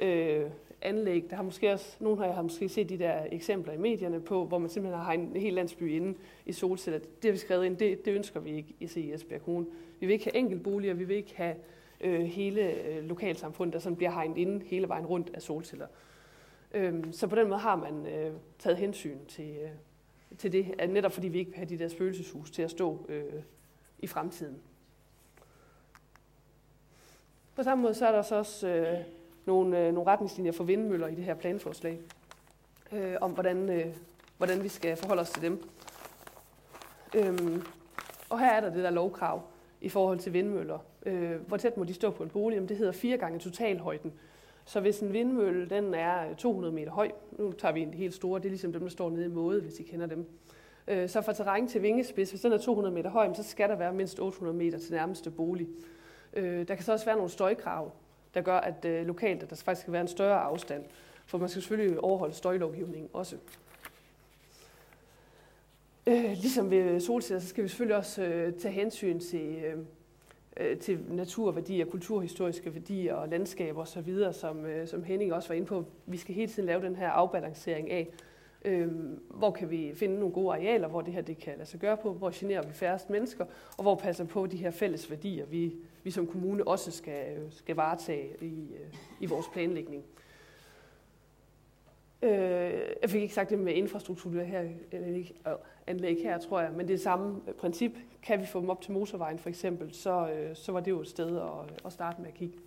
øh, 0.00 0.50
anlæg. 0.82 1.24
Der 1.30 1.36
har 1.36 1.42
måske 1.42 1.72
også, 1.72 1.96
nogle 2.00 2.18
har 2.18 2.24
jeg 2.24 2.34
har 2.34 2.42
måske 2.42 2.68
set 2.68 2.88
de 2.88 2.98
der 2.98 3.22
eksempler 3.32 3.72
i 3.72 3.78
medierne 3.78 4.20
på, 4.20 4.44
hvor 4.44 4.58
man 4.58 4.70
simpelthen 4.70 5.02
har 5.02 5.12
en 5.12 5.36
hel 5.36 5.52
landsby 5.52 5.92
inde 5.92 6.14
i 6.46 6.52
solceller. 6.52 6.98
Det 6.98 7.24
har 7.24 7.32
vi 7.32 7.38
skrevet 7.38 7.66
ind, 7.66 7.76
det, 7.76 8.04
det 8.04 8.12
ønsker 8.12 8.40
vi 8.40 8.50
ikke 8.50 8.74
i 8.80 8.88
i 8.96 9.12
Esbjerg 9.12 9.42
Kommune. 9.42 9.66
Vi 10.00 10.06
vil 10.06 10.12
ikke 10.12 10.24
have 10.24 10.36
enkeltboliger, 10.36 10.94
vi 10.94 11.04
vil 11.04 11.16
ikke 11.16 11.36
have 11.36 11.54
øh, 12.00 12.20
hele 12.20 12.60
øh, 12.60 13.04
lokalsamfundet, 13.04 13.72
der 13.72 13.78
sådan 13.78 13.96
bliver 13.96 14.10
hegnet 14.10 14.38
inde 14.38 14.64
hele 14.66 14.88
vejen 14.88 15.06
rundt 15.06 15.30
af 15.34 15.42
solceller. 15.42 15.86
Øhm, 16.72 17.12
så 17.12 17.26
på 17.26 17.36
den 17.36 17.48
måde 17.48 17.60
har 17.60 17.76
man 17.76 18.06
øh, 18.06 18.32
taget 18.58 18.78
hensyn 18.78 19.18
til, 19.28 19.56
øh, 19.62 19.70
til 20.38 20.52
det, 20.52 20.74
at 20.78 20.90
netop 20.90 21.12
fordi 21.12 21.28
vi 21.28 21.38
ikke 21.38 21.50
vil 21.50 21.56
have 21.56 21.68
de 21.68 21.78
der 21.78 21.88
spøgelseshus 21.88 22.50
til 22.50 22.62
at 22.62 22.70
stå 22.70 23.06
øh, 23.08 23.42
i 23.98 24.06
fremtiden. 24.06 24.58
På 27.56 27.62
samme 27.62 27.82
måde 27.82 27.94
så 27.94 28.06
er 28.06 28.12
der 28.12 28.22
så 28.22 28.36
også 28.36 28.68
øh, 28.68 28.98
nogle, 29.46 29.86
øh, 29.86 29.94
nogle 29.94 30.10
retningslinjer 30.10 30.52
for 30.52 30.64
vindmøller 30.64 31.06
i 31.06 31.14
det 31.14 31.24
her 31.24 31.34
planforslag, 31.34 31.98
øh, 32.92 33.16
om 33.20 33.30
hvordan, 33.30 33.68
øh, 33.68 33.86
hvordan 34.36 34.62
vi 34.62 34.68
skal 34.68 34.96
forholde 34.96 35.22
os 35.22 35.30
til 35.30 35.42
dem. 35.42 35.68
Øhm, 37.14 37.62
og 38.28 38.38
her 38.38 38.50
er 38.50 38.60
der 38.60 38.70
det 38.70 38.84
der 38.84 38.90
lovkrav 38.90 39.42
i 39.80 39.88
forhold 39.88 40.18
til 40.18 40.32
vindmøller. 40.32 40.78
Øh, 41.06 41.40
hvor 41.46 41.56
tæt 41.56 41.76
må 41.76 41.84
de 41.84 41.94
stå 41.94 42.10
på 42.10 42.22
en 42.22 42.28
bolig? 42.28 42.54
Jamen, 42.54 42.68
det 42.68 42.76
hedder 42.76 42.92
fire 42.92 43.16
gange 43.16 43.38
totalhøjden. 43.38 44.12
Så 44.64 44.80
hvis 44.80 45.00
en 45.00 45.12
vindmølle 45.12 45.68
den 45.68 45.94
er 45.94 46.34
200 46.34 46.74
meter 46.74 46.90
høj, 46.90 47.10
nu 47.38 47.52
tager 47.52 47.72
vi 47.72 47.80
en 47.80 47.94
helt 47.94 48.14
store, 48.14 48.40
det 48.40 48.46
er 48.46 48.50
ligesom 48.50 48.72
dem, 48.72 48.82
der 48.82 48.88
står 48.88 49.10
nede 49.10 49.24
i 49.24 49.28
måde, 49.28 49.60
hvis 49.60 49.80
I 49.80 49.82
kender 49.82 50.06
dem. 50.06 50.26
Øh, 50.88 51.08
så 51.08 51.20
fra 51.20 51.32
terræn 51.32 51.68
til 51.68 51.82
vingespids, 51.82 52.30
hvis 52.30 52.40
den 52.40 52.52
er 52.52 52.58
200 52.58 52.94
meter 52.94 53.10
høj, 53.10 53.34
så 53.34 53.42
skal 53.42 53.68
der 53.68 53.76
være 53.76 53.92
mindst 53.92 54.20
800 54.20 54.58
meter 54.58 54.78
til 54.78 54.92
nærmeste 54.92 55.30
bolig. 55.30 55.68
Øh, 56.32 56.68
der 56.68 56.74
kan 56.74 56.84
så 56.84 56.92
også 56.92 57.04
være 57.04 57.16
nogle 57.16 57.30
støjkrav, 57.30 57.92
der 58.34 58.40
gør, 58.40 58.56
at 58.56 58.84
øh, 58.84 59.06
lokalt 59.06 59.42
at 59.42 59.50
der 59.50 59.56
faktisk 59.56 59.80
skal 59.80 59.92
være 59.92 60.02
en 60.02 60.08
større 60.08 60.40
afstand. 60.40 60.84
For 61.26 61.38
man 61.38 61.48
skal 61.48 61.62
selvfølgelig 61.62 62.00
overholde 62.00 62.34
støjlovgivningen 62.34 63.10
også. 63.12 63.36
Øh, 66.08 66.30
ligesom 66.30 66.70
ved 66.70 67.00
solceller, 67.00 67.40
så 67.40 67.48
skal 67.48 67.64
vi 67.64 67.68
selvfølgelig 67.68 67.96
også 67.96 68.22
øh, 68.22 68.52
tage 68.52 68.74
hensyn 68.74 69.18
til, 69.20 69.56
øh, 69.64 69.78
øh 70.56 70.78
til 70.78 70.98
naturværdier, 71.08 71.84
kulturhistoriske 71.84 72.74
værdier 72.74 73.14
og 73.14 73.28
landskaber 73.28 73.82
osv., 73.82 74.32
som, 74.32 74.66
øh, 74.66 74.88
som 74.88 75.02
Henning 75.02 75.32
også 75.32 75.48
var 75.48 75.54
inde 75.54 75.66
på. 75.66 75.84
Vi 76.06 76.16
skal 76.16 76.34
hele 76.34 76.52
tiden 76.52 76.66
lave 76.66 76.82
den 76.82 76.96
her 76.96 77.08
afbalancering 77.08 77.90
af, 77.90 78.08
øh, 78.64 78.88
hvor 79.30 79.50
kan 79.50 79.70
vi 79.70 79.92
finde 79.94 80.18
nogle 80.18 80.34
gode 80.34 80.52
arealer, 80.52 80.88
hvor 80.88 81.00
det 81.00 81.14
her 81.14 81.22
det 81.22 81.38
kan 81.38 81.52
lade 81.56 81.68
sig 81.68 81.80
gøre 81.80 81.96
på, 81.96 82.12
hvor 82.12 82.30
generer 82.34 82.66
vi 82.66 82.72
færrest 82.72 83.10
mennesker, 83.10 83.44
og 83.76 83.82
hvor 83.82 83.94
passer 83.94 84.24
på 84.24 84.46
de 84.46 84.56
her 84.56 84.70
fælles 84.70 85.10
værdier, 85.10 85.46
vi, 85.46 85.76
vi 86.04 86.10
som 86.10 86.26
kommune 86.26 86.68
også 86.68 86.90
skal, 86.90 87.38
øh, 87.38 87.42
skal 87.50 87.76
varetage 87.76 88.28
i, 88.40 88.68
øh, 88.74 88.94
i 89.20 89.26
vores 89.26 89.46
planlægning. 89.52 90.04
Øh, 92.22 92.30
jeg 93.02 93.10
fik 93.10 93.22
ikke 93.22 93.34
sagt 93.34 93.50
det 93.50 93.58
med 93.58 93.74
infrastruktur 93.74 94.42
her, 94.42 94.64
eller 94.92 95.16
ikke, 95.16 95.34
øh, 95.46 95.52
anlæg 95.86 96.18
her, 96.22 96.38
tror 96.38 96.60
jeg, 96.60 96.70
men 96.72 96.88
det 96.88 96.94
er 96.94 96.98
samme 96.98 97.40
princip. 97.58 97.92
Kan 98.22 98.40
vi 98.40 98.46
få 98.46 98.60
dem 98.60 98.70
op 98.70 98.80
til 98.80 98.92
motorvejen 98.92 99.38
for 99.38 99.48
eksempel, 99.48 99.94
så, 99.94 100.30
øh, 100.30 100.56
så 100.56 100.72
var 100.72 100.80
det 100.80 100.90
jo 100.90 101.00
et 101.00 101.08
sted 101.08 101.36
at, 101.36 101.82
at 101.84 101.92
starte 101.92 102.20
med 102.20 102.28
at 102.28 102.34
kigge. 102.34 102.58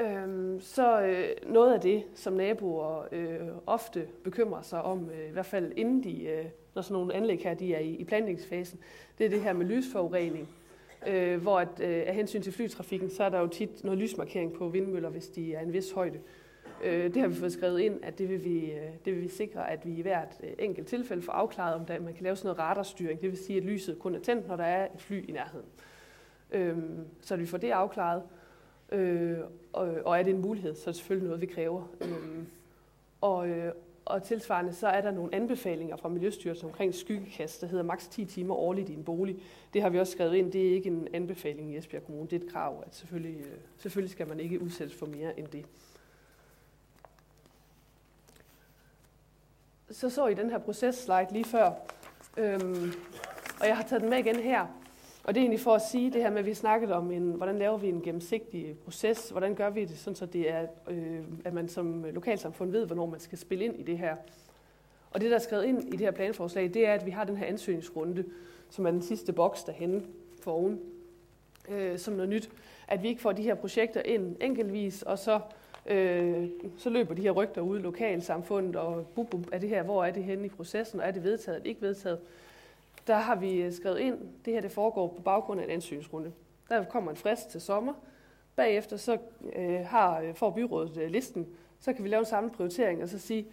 Øhm, 0.00 0.60
så 0.60 1.02
øh, 1.02 1.52
noget 1.52 1.74
af 1.74 1.80
det, 1.80 2.04
som 2.14 2.32
naboer 2.32 3.08
øh, 3.12 3.40
ofte 3.66 4.08
bekymrer 4.24 4.62
sig 4.62 4.82
om, 4.82 5.10
øh, 5.10 5.28
i 5.28 5.32
hvert 5.32 5.46
fald 5.46 5.72
inden 5.76 6.04
de, 6.04 6.24
øh, 6.24 6.44
når 6.74 6.82
sådan 6.82 6.92
nogle 6.92 7.14
anlæg 7.14 7.40
her 7.42 7.54
de 7.54 7.74
er 7.74 7.80
i, 7.80 7.90
i 7.90 8.04
planlægningsfasen, 8.04 8.78
det 9.18 9.26
er 9.26 9.30
det 9.30 9.40
her 9.40 9.52
med 9.52 9.66
lysforurening. 9.66 10.48
Øh, 11.06 11.42
hvor 11.42 11.60
at, 11.60 11.80
øh, 11.80 12.02
af 12.06 12.14
hensyn 12.14 12.42
til 12.42 12.52
flytrafikken, 12.52 13.10
så 13.10 13.24
er 13.24 13.28
der 13.28 13.40
jo 13.40 13.46
tit 13.46 13.84
noget 13.84 13.98
lysmarkering 13.98 14.52
på 14.52 14.68
vindmøller, 14.68 15.08
hvis 15.08 15.28
de 15.28 15.54
er 15.54 15.60
en 15.60 15.72
vis 15.72 15.90
højde. 15.90 16.18
Øh, 16.18 16.43
Øh, 16.84 17.14
det 17.14 17.22
har 17.22 17.28
vi 17.28 17.34
fået 17.34 17.52
skrevet 17.52 17.80
ind, 17.80 18.00
at 18.02 18.18
det 18.18 18.28
vil 18.28 18.44
vi, 18.44 18.72
øh, 18.72 18.90
det 19.04 19.14
vil 19.14 19.22
vi 19.22 19.28
sikre, 19.28 19.70
at 19.70 19.86
vi 19.86 19.94
i 19.94 20.02
hvert 20.02 20.40
øh, 20.42 20.50
enkelt 20.58 20.88
tilfælde 20.88 21.22
får 21.22 21.32
afklaret, 21.32 21.74
om 21.74 21.86
der, 21.86 22.00
man 22.00 22.14
kan 22.14 22.22
lave 22.24 22.36
sådan 22.36 22.46
noget 22.48 22.58
radarstyring. 22.58 23.20
Det 23.20 23.30
vil 23.30 23.38
sige, 23.38 23.56
at 23.56 23.64
lyset 23.64 23.98
kun 23.98 24.14
er 24.14 24.20
tændt, 24.20 24.48
når 24.48 24.56
der 24.56 24.64
er 24.64 24.88
et 24.94 25.00
fly 25.00 25.28
i 25.28 25.32
nærheden. 25.32 25.66
Øhm, 26.50 27.06
så 27.20 27.34
at 27.34 27.40
vi 27.40 27.46
får 27.46 27.58
det 27.58 27.70
afklaret. 27.70 28.22
Øh, 28.92 29.38
og, 29.72 30.18
er 30.18 30.22
det 30.22 30.34
en 30.34 30.40
mulighed, 30.40 30.74
så 30.74 30.82
er 30.82 30.92
det 30.92 30.96
selvfølgelig 30.96 31.26
noget, 31.26 31.40
vi 31.40 31.46
kræver. 31.46 31.82
Øhm, 32.00 32.46
og, 33.20 33.48
og 34.04 34.22
tilsvarende 34.22 34.72
så 34.72 34.86
er 34.86 35.00
der 35.00 35.10
nogle 35.10 35.34
anbefalinger 35.34 35.96
fra 35.96 36.08
Miljøstyrelsen 36.08 36.66
omkring 36.66 36.94
skyggekast, 36.94 37.60
der 37.60 37.66
hedder 37.66 37.84
maks 37.84 38.08
10 38.08 38.24
timer 38.24 38.54
årligt 38.54 38.88
i 38.88 38.94
en 38.94 39.04
bolig. 39.04 39.36
Det 39.74 39.82
har 39.82 39.88
vi 39.88 39.98
også 39.98 40.12
skrevet 40.12 40.34
ind. 40.34 40.52
Det 40.52 40.68
er 40.68 40.74
ikke 40.74 40.88
en 40.88 41.08
anbefaling 41.12 41.72
i 41.72 41.76
Esbjerg 41.76 42.04
Kommune. 42.04 42.28
Det 42.30 42.42
er 42.42 42.46
et 42.46 42.52
krav, 42.52 42.84
at 42.86 42.94
selvfølgelig, 42.94 43.44
selvfølgelig 43.76 44.10
skal 44.10 44.28
man 44.28 44.40
ikke 44.40 44.62
udsættes 44.62 44.96
for 44.96 45.06
mere 45.06 45.38
end 45.38 45.46
det. 45.46 45.66
Så 49.90 50.10
så 50.10 50.26
I 50.26 50.34
den 50.34 50.50
her 50.50 50.58
proces-slide 50.58 51.26
lige 51.30 51.44
før, 51.44 51.70
øhm, 52.36 52.92
og 53.60 53.66
jeg 53.66 53.76
har 53.76 53.84
taget 53.84 54.02
den 54.02 54.10
med 54.10 54.18
igen 54.18 54.36
her. 54.36 54.66
Og 55.24 55.34
det 55.34 55.40
er 55.40 55.42
egentlig 55.42 55.60
for 55.60 55.74
at 55.74 55.82
sige 55.82 56.10
det 56.10 56.22
her 56.22 56.30
med, 56.30 56.38
at 56.38 56.46
vi 56.46 56.54
snakket 56.54 56.92
om, 56.92 57.10
en, 57.10 57.22
hvordan 57.22 57.58
laver 57.58 57.76
vi 57.76 57.88
en 57.88 58.02
gennemsigtig 58.02 58.78
proces, 58.84 59.30
hvordan 59.30 59.54
gør 59.54 59.70
vi 59.70 59.84
det, 59.84 59.98
sådan 59.98 60.16
så 60.16 60.26
det 60.26 60.50
er, 60.50 60.66
øh, 60.88 61.22
at 61.44 61.52
man 61.52 61.68
som 61.68 62.04
lokalsamfund 62.04 62.70
ved, 62.70 62.86
hvornår 62.86 63.06
man 63.06 63.20
skal 63.20 63.38
spille 63.38 63.64
ind 63.64 63.80
i 63.80 63.82
det 63.82 63.98
her. 63.98 64.16
Og 65.10 65.20
det, 65.20 65.30
der 65.30 65.36
er 65.36 65.40
skrevet 65.40 65.64
ind 65.64 65.94
i 65.94 65.96
det 65.96 66.00
her 66.00 66.10
planforslag, 66.10 66.74
det 66.74 66.86
er, 66.88 66.94
at 66.94 67.06
vi 67.06 67.10
har 67.10 67.24
den 67.24 67.36
her 67.36 67.46
ansøgningsrunde, 67.46 68.24
som 68.70 68.86
er 68.86 68.90
den 68.90 69.02
sidste 69.02 69.32
boks 69.32 69.64
derhenne 69.64 70.02
for 70.42 70.52
oven, 70.52 70.80
øh, 71.68 71.98
som 71.98 72.14
noget 72.14 72.28
nyt. 72.28 72.50
At 72.88 73.02
vi 73.02 73.08
ikke 73.08 73.22
får 73.22 73.32
de 73.32 73.42
her 73.42 73.54
projekter 73.54 74.02
ind 74.02 74.36
enkeltvis, 74.40 75.02
og 75.02 75.18
så, 75.18 75.40
øh, 75.86 76.48
så 76.76 76.90
løber 76.90 77.14
de 77.14 77.22
her 77.22 77.30
rygter 77.30 77.60
ud 77.60 77.78
i 77.78 77.82
lokalsamfundet, 77.82 78.76
og 78.76 79.06
bub, 79.14 79.30
bub, 79.30 79.46
er 79.52 79.58
det 79.58 79.68
her, 79.68 79.82
hvor 79.82 80.04
er 80.04 80.10
det 80.10 80.24
henne 80.24 80.46
i 80.46 80.48
processen, 80.48 81.00
og 81.00 81.06
er 81.06 81.10
det 81.10 81.24
vedtaget 81.24 81.56
eller 81.56 81.68
ikke 81.68 81.82
vedtaget 81.82 82.18
der 83.06 83.14
har 83.14 83.34
vi 83.34 83.62
øh, 83.62 83.72
skrevet 83.72 83.98
ind, 83.98 84.18
det 84.44 84.52
her 84.52 84.60
det 84.60 84.70
foregår 84.70 85.08
på 85.08 85.22
baggrund 85.22 85.60
af 85.60 85.64
en 85.64 85.70
ansøgningsrunde. 85.70 86.32
Der 86.68 86.84
kommer 86.84 87.10
en 87.10 87.16
frist 87.16 87.50
til 87.50 87.60
sommer. 87.60 87.92
Bagefter 88.56 88.96
så 88.96 89.18
øh, 89.56 89.80
har, 89.86 90.20
øh, 90.20 90.34
får 90.34 90.50
byrådet 90.50 90.96
øh, 90.96 91.10
listen, 91.10 91.46
Så 91.80 91.92
kan 91.92 92.04
vi 92.04 92.08
lave 92.08 92.20
en 92.20 92.26
samlet 92.26 92.52
prioritering 92.52 93.02
og 93.02 93.08
så 93.08 93.18
sige, 93.18 93.46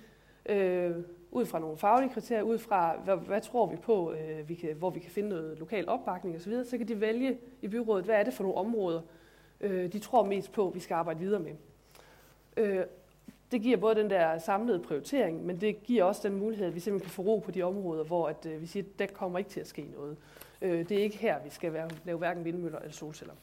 øh, 0.46 0.96
ud 1.32 1.46
fra 1.46 1.60
nogle 1.60 1.78
faglige 1.78 2.14
kriterier, 2.14 2.42
ud 2.42 2.58
fra 2.58 2.96
hvad, 3.04 3.18
hvad 3.18 3.42
tror 3.42 3.66
vi 3.66 3.76
på, 3.76 4.14
øh, 4.14 4.50
vi 4.50 4.56
kan, 4.56 4.76
hvor 4.76 4.90
vi 4.90 5.00
kan 5.00 5.12
finde 5.12 5.30
noget 5.30 5.60
lokal 5.60 5.90
opbakning 5.90 6.36
osv., 6.36 6.64
så, 6.64 6.70
så 6.70 6.78
kan 6.78 6.88
de 6.88 7.02
vælge 7.02 7.38
i 7.62 7.68
byrådet, 7.68 8.06
hvad 8.06 8.16
er 8.16 8.24
det 8.24 8.34
for 8.34 8.44
nogle 8.44 8.58
områder, 8.58 9.02
øh, 9.62 9.94
de 9.94 10.00
tror 10.00 10.26
mest 10.26 10.52
på, 10.52 10.70
vi 10.70 10.80
skal 10.80 10.94
arbejde 10.94 11.20
videre 11.20 11.40
med. 11.40 11.52
Øh, 12.58 12.86
det 13.52 13.62
giver 13.62 13.78
både 13.78 13.96
den 13.96 14.10
der 14.10 14.38
samlede 14.38 14.80
prioritering, 14.80 15.46
men 15.46 15.62
det 15.62 15.84
giver 15.84 16.04
også 16.04 16.28
den 16.28 16.38
mulighed, 16.38 16.68
at 16.68 16.76
vi 16.76 16.80
simpelthen 16.80 17.10
kan 17.10 17.14
få 17.14 17.22
ro 17.22 17.40
på 17.40 17.52
de 17.52 17.62
områder, 17.62 18.04
hvor 18.04 18.28
at, 18.28 18.46
øh, 18.46 18.62
vi 18.62 18.66
siger, 18.66 18.84
at 18.84 19.00
der 19.00 19.06
kommer 19.06 19.40
ikke 19.40 19.50
til 19.50 19.60
at 19.60 19.68
ske 19.68 19.86
noget. 19.96 20.18
Øh, 20.62 20.90
det 20.90 20.92
er 21.00 21.04
ikke 21.04 21.18
her, 21.18 21.44
vi 21.44 21.50
skal 21.50 21.74
være, 21.74 21.90
lave 22.06 22.18
hverken 22.18 22.46
vindmøller 22.46 22.80
eller 22.80 22.94
solceller. 22.94 23.34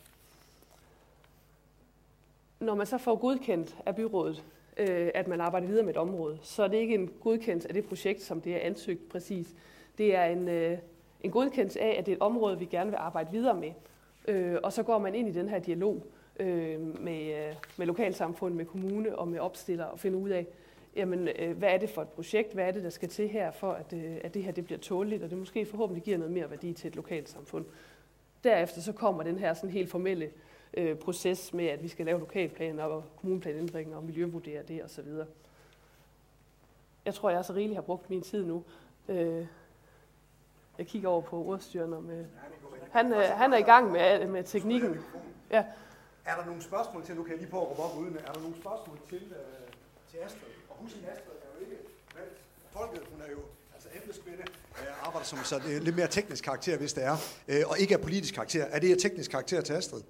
Når 2.61 2.75
man 2.75 2.87
så 2.87 2.99
får 2.99 3.17
godkendt 3.17 3.77
af 3.87 3.97
byrådet, 3.97 4.45
øh, 4.77 5.11
at 5.15 5.29
man 5.29 5.41
arbejder 5.41 5.67
videre 5.67 5.85
med 5.85 5.95
et 5.95 6.01
område, 6.01 6.39
så 6.43 6.63
er 6.63 6.69
det 6.69 6.77
ikke 6.77 6.95
en 6.95 7.11
godkendelse 7.21 7.69
af 7.69 7.75
det 7.75 7.85
projekt, 7.85 8.23
som 8.23 8.41
det 8.41 8.55
er 8.55 8.61
ansøgt 8.61 9.09
præcis. 9.09 9.55
Det 9.99 10.17
er 10.17 10.25
en, 10.25 10.49
øh, 10.49 10.79
en 11.21 11.31
godkendelse 11.31 11.81
af, 11.81 11.97
at 11.99 12.07
det 12.07 12.13
er 12.13 12.17
et 12.17 12.23
område, 12.23 12.59
vi 12.59 12.65
gerne 12.65 12.91
vil 12.91 12.97
arbejde 12.97 13.31
videre 13.31 13.55
med. 13.55 13.73
Øh, 14.29 14.59
og 14.63 14.73
så 14.73 14.83
går 14.83 14.99
man 14.99 15.15
ind 15.15 15.29
i 15.29 15.33
den 15.33 15.49
her 15.49 15.59
dialog 15.59 16.03
øh, 16.39 16.81
med, 17.01 17.49
øh, 17.49 17.55
med 17.77 17.87
lokalsamfund, 17.87 18.55
med 18.55 18.65
kommune 18.65 19.19
og 19.19 19.29
med 19.29 19.39
opstiller 19.39 19.85
og 19.85 20.01
finde 20.01 20.19
ud 20.19 20.31
af, 20.31 20.47
jamen, 20.97 21.29
øh, 21.29 21.59
hvad 21.59 21.69
er 21.69 21.79
det 21.79 21.91
for 21.91 22.03
et 22.03 22.09
projekt, 22.09 22.53
hvad 22.53 22.65
er 22.65 22.71
det, 22.71 22.85
der 22.85 22.91
skal 22.91 23.09
til 23.09 23.29
her, 23.29 23.51
for 23.51 23.73
at, 23.73 23.93
øh, 23.93 24.17
at 24.25 24.35
det 24.35 24.43
her 24.45 24.53
det 24.53 24.65
bliver 24.65 24.79
tåligt, 24.79 25.23
og 25.23 25.31
det 25.31 25.39
måske 25.39 25.67
forhåbentlig 25.67 26.05
giver 26.05 26.19
noget 26.19 26.33
mere 26.33 26.51
værdi 26.51 26.73
til 26.73 26.89
et 26.89 26.97
lokalsamfund. 26.97 27.65
Derefter 28.45 28.81
så 28.81 28.93
kommer 28.93 29.23
den 29.23 29.39
her 29.39 29.55
sådan 29.55 29.71
helt 29.71 29.91
formelle 29.91 30.31
øh, 30.75 30.97
proces 30.97 31.55
med, 31.55 31.67
at 31.67 31.83
vi 31.83 31.89
skal 31.89 32.07
lave 32.07 32.19
lokalplaner 32.19 32.85
og 32.85 33.05
kommuneplanændringer 33.17 33.97
og 33.97 34.05
miljøvurdere 34.05 34.63
det 34.63 34.85
osv. 34.85 35.07
Jeg 37.05 37.15
tror, 37.15 37.31
jeg 37.31 37.45
så 37.45 37.53
rigeligt 37.53 37.77
har 37.77 37.83
brugt 37.83 38.11
min 38.11 38.23
tid 38.23 38.47
nu. 38.47 38.65
Øh, 39.09 39.47
jeg 40.79 40.87
kigger 40.87 41.09
over 41.09 41.21
på 41.21 41.45
ordstyren 41.45 41.93
om... 41.93 42.11
Øh, 42.11 42.25
han, 42.91 43.13
øh, 43.13 43.23
han 43.23 43.53
er 43.53 43.57
i 43.57 43.63
gang 43.63 43.93
med, 43.93 44.27
med 44.27 44.45
teknikken. 44.45 44.97
Ja. 45.51 45.65
Er 46.31 46.35
der 46.37 46.45
nogle 46.47 46.63
spørgsmål 46.63 47.05
til, 47.07 47.15
nu 47.17 47.23
kan 47.23 47.31
jeg 47.33 47.39
lige 47.41 47.51
på 47.51 47.61
at 47.63 47.69
råbe 47.71 47.83
op 47.83 47.97
uden, 47.99 48.17
er 48.17 48.33
der 48.33 48.41
nogle 48.41 48.57
spørgsmål 48.57 48.99
til, 49.09 49.23
øh, 49.23 49.69
til 50.11 50.19
Astrid? 50.27 50.53
Og 50.71 50.77
husk, 50.81 50.95
Astrid 50.97 51.37
er 51.45 51.51
jo 51.55 51.61
ikke 51.67 51.77
valgt 52.19 52.39
folket, 52.71 53.03
hun 53.13 53.21
er 53.27 53.31
jo 53.31 53.39
altså 53.75 53.89
emneskvinde, 54.03 54.43
øh, 54.81 55.07
arbejder 55.07 55.27
som 55.27 55.39
så 55.45 55.59
det 55.59 55.77
er 55.77 55.81
lidt 55.81 55.97
mere 55.97 56.09
teknisk 56.09 56.45
karakter, 56.45 56.79
hvis 56.79 56.93
det 56.93 57.05
er, 57.05 57.17
øh, 57.49 57.63
og 57.67 57.79
ikke 57.79 57.95
er 57.95 57.99
politisk 57.99 58.35
karakter. 58.35 58.65
Er 58.65 58.79
det 58.79 58.91
et 58.91 58.99
teknisk 58.99 59.31
karakter 59.31 59.61
til 59.61 59.73
Astrid? 59.73 60.03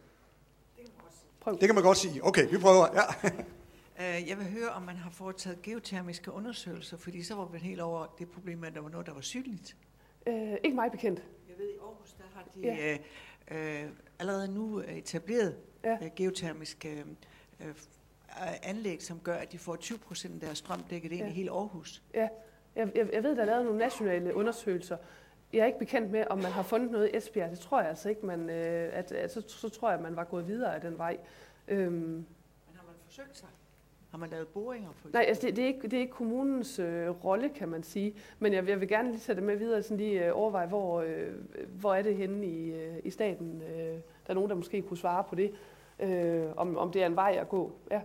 Prøv. 1.40 1.52
Det 1.60 1.68
kan 1.68 1.74
man 1.74 1.84
godt 1.84 1.98
sige. 1.98 2.24
Okay, 2.24 2.50
vi 2.50 2.58
prøver. 2.58 2.86
Ja. 2.94 3.30
Øh, 4.00 4.28
Jeg 4.28 4.38
vil 4.38 4.46
høre, 4.50 4.68
om 4.70 4.82
man 4.82 4.96
har 4.96 5.10
foretaget 5.10 5.62
geotermiske 5.62 6.32
undersøgelser, 6.32 6.96
fordi 6.96 7.22
så 7.22 7.34
var 7.34 7.44
vi 7.44 7.58
helt 7.58 7.80
over 7.80 8.06
det 8.18 8.30
problem, 8.30 8.64
at 8.64 8.74
der 8.74 8.80
var 8.80 8.88
noget, 8.88 9.06
der 9.06 9.14
var 9.14 9.20
synligt. 9.20 9.76
Øh, 10.26 10.52
ikke 10.64 10.74
mig 10.74 10.90
bekendt. 10.90 11.22
Jeg 11.48 11.58
ved, 11.58 11.68
i 11.68 11.76
Aarhus, 11.82 12.12
der 12.12 12.24
har 12.34 12.44
de 12.54 12.60
Ja. 12.60 12.98
øh, 13.50 13.84
øh, 13.84 13.90
allerede 14.18 14.48
nu 14.54 14.78
etableret 14.88 15.56
Ja. 15.90 15.98
øh, 16.04 16.10
geotermiske 16.16 17.04
øh, 17.60 17.74
anlæg, 18.62 19.02
som 19.02 19.20
gør, 19.20 19.34
at 19.34 19.52
de 19.52 19.58
får 19.58 19.76
20 19.76 19.98
procent 19.98 20.34
af 20.34 20.40
deres 20.40 20.58
strøm 20.58 20.82
dækket 20.90 21.12
ind 21.12 21.20
Ja. 21.20 21.26
i 21.28 21.30
hele 21.30 21.50
Aarhus. 21.50 22.02
Ja, 22.14 22.28
jeg, 22.76 22.92
jeg, 22.96 23.08
jeg 23.12 23.22
ved, 23.22 23.36
der 23.36 23.42
er 23.42 23.46
lavet 23.46 23.64
nogle 23.64 23.78
nationale 23.78 24.34
undersøgelser. 24.34 24.96
Jeg 25.52 25.60
er 25.60 25.66
ikke 25.66 25.78
bekendt 25.78 26.10
med, 26.10 26.24
om 26.30 26.38
man 26.38 26.52
har 26.52 26.62
fundet 26.62 26.90
noget 26.90 27.10
i 27.12 27.16
Esbjerg. 27.16 27.50
Det 27.50 27.58
tror 27.58 27.80
jeg 27.80 27.88
altså 27.88 28.08
ikke. 28.08 28.26
Man, 28.26 28.50
øh, 28.50 28.90
at, 28.92 29.12
at, 29.12 29.32
så, 29.32 29.42
så 29.48 29.68
tror 29.68 29.88
jeg, 29.90 29.98
at 29.98 30.02
man 30.02 30.16
var 30.16 30.24
gået 30.24 30.46
videre 30.48 30.74
af 30.74 30.80
den 30.80 30.98
vej. 30.98 31.16
Øhm, 31.68 31.92
Men 31.92 32.26
har 32.74 32.84
man 32.86 32.94
forsøgt 33.06 33.36
sig? 33.38 33.48
Har 34.10 34.18
man 34.18 34.30
lavet 34.30 34.48
boringer? 34.48 34.88
For 34.92 35.08
nej, 35.12 35.24
altså 35.28 35.46
det, 35.46 35.56
det, 35.56 35.62
er 35.62 35.66
ikke, 35.66 35.82
det 35.82 35.92
er 35.92 35.98
ikke 36.00 36.12
kommunens 36.12 36.78
øh, 36.78 37.24
rolle, 37.24 37.48
kan 37.48 37.68
man 37.68 37.82
sige. 37.82 38.14
Men 38.38 38.52
jeg, 38.52 38.68
jeg 38.68 38.80
vil 38.80 38.88
gerne 38.88 39.08
lige 39.10 39.20
tage 39.20 39.36
det 39.36 39.42
med 39.44 39.56
videre, 39.56 39.82
sådan 39.82 39.96
lige 39.96 40.26
øh, 40.26 40.30
overveje, 40.34 40.66
hvor, 40.66 41.00
øh, 41.00 41.34
hvor 41.80 41.94
er 41.94 42.02
det 42.02 42.16
henne 42.16 42.46
i, 42.46 42.72
øh, 42.72 42.96
i 43.04 43.10
staten. 43.10 43.62
Øh, 43.62 43.76
der 43.76 44.00
er 44.28 44.34
nogen, 44.34 44.50
der 44.50 44.56
måske 44.56 44.82
kunne 44.82 44.96
svare 44.96 45.24
på 45.24 45.34
det. 45.34 45.52
Øh, 46.00 46.46
om, 46.56 46.76
om 46.78 46.92
det 46.92 47.02
er 47.02 47.06
en 47.06 47.16
vej 47.16 47.38
at 47.40 47.48
gå. 47.48 47.72
Ja. 47.90 48.00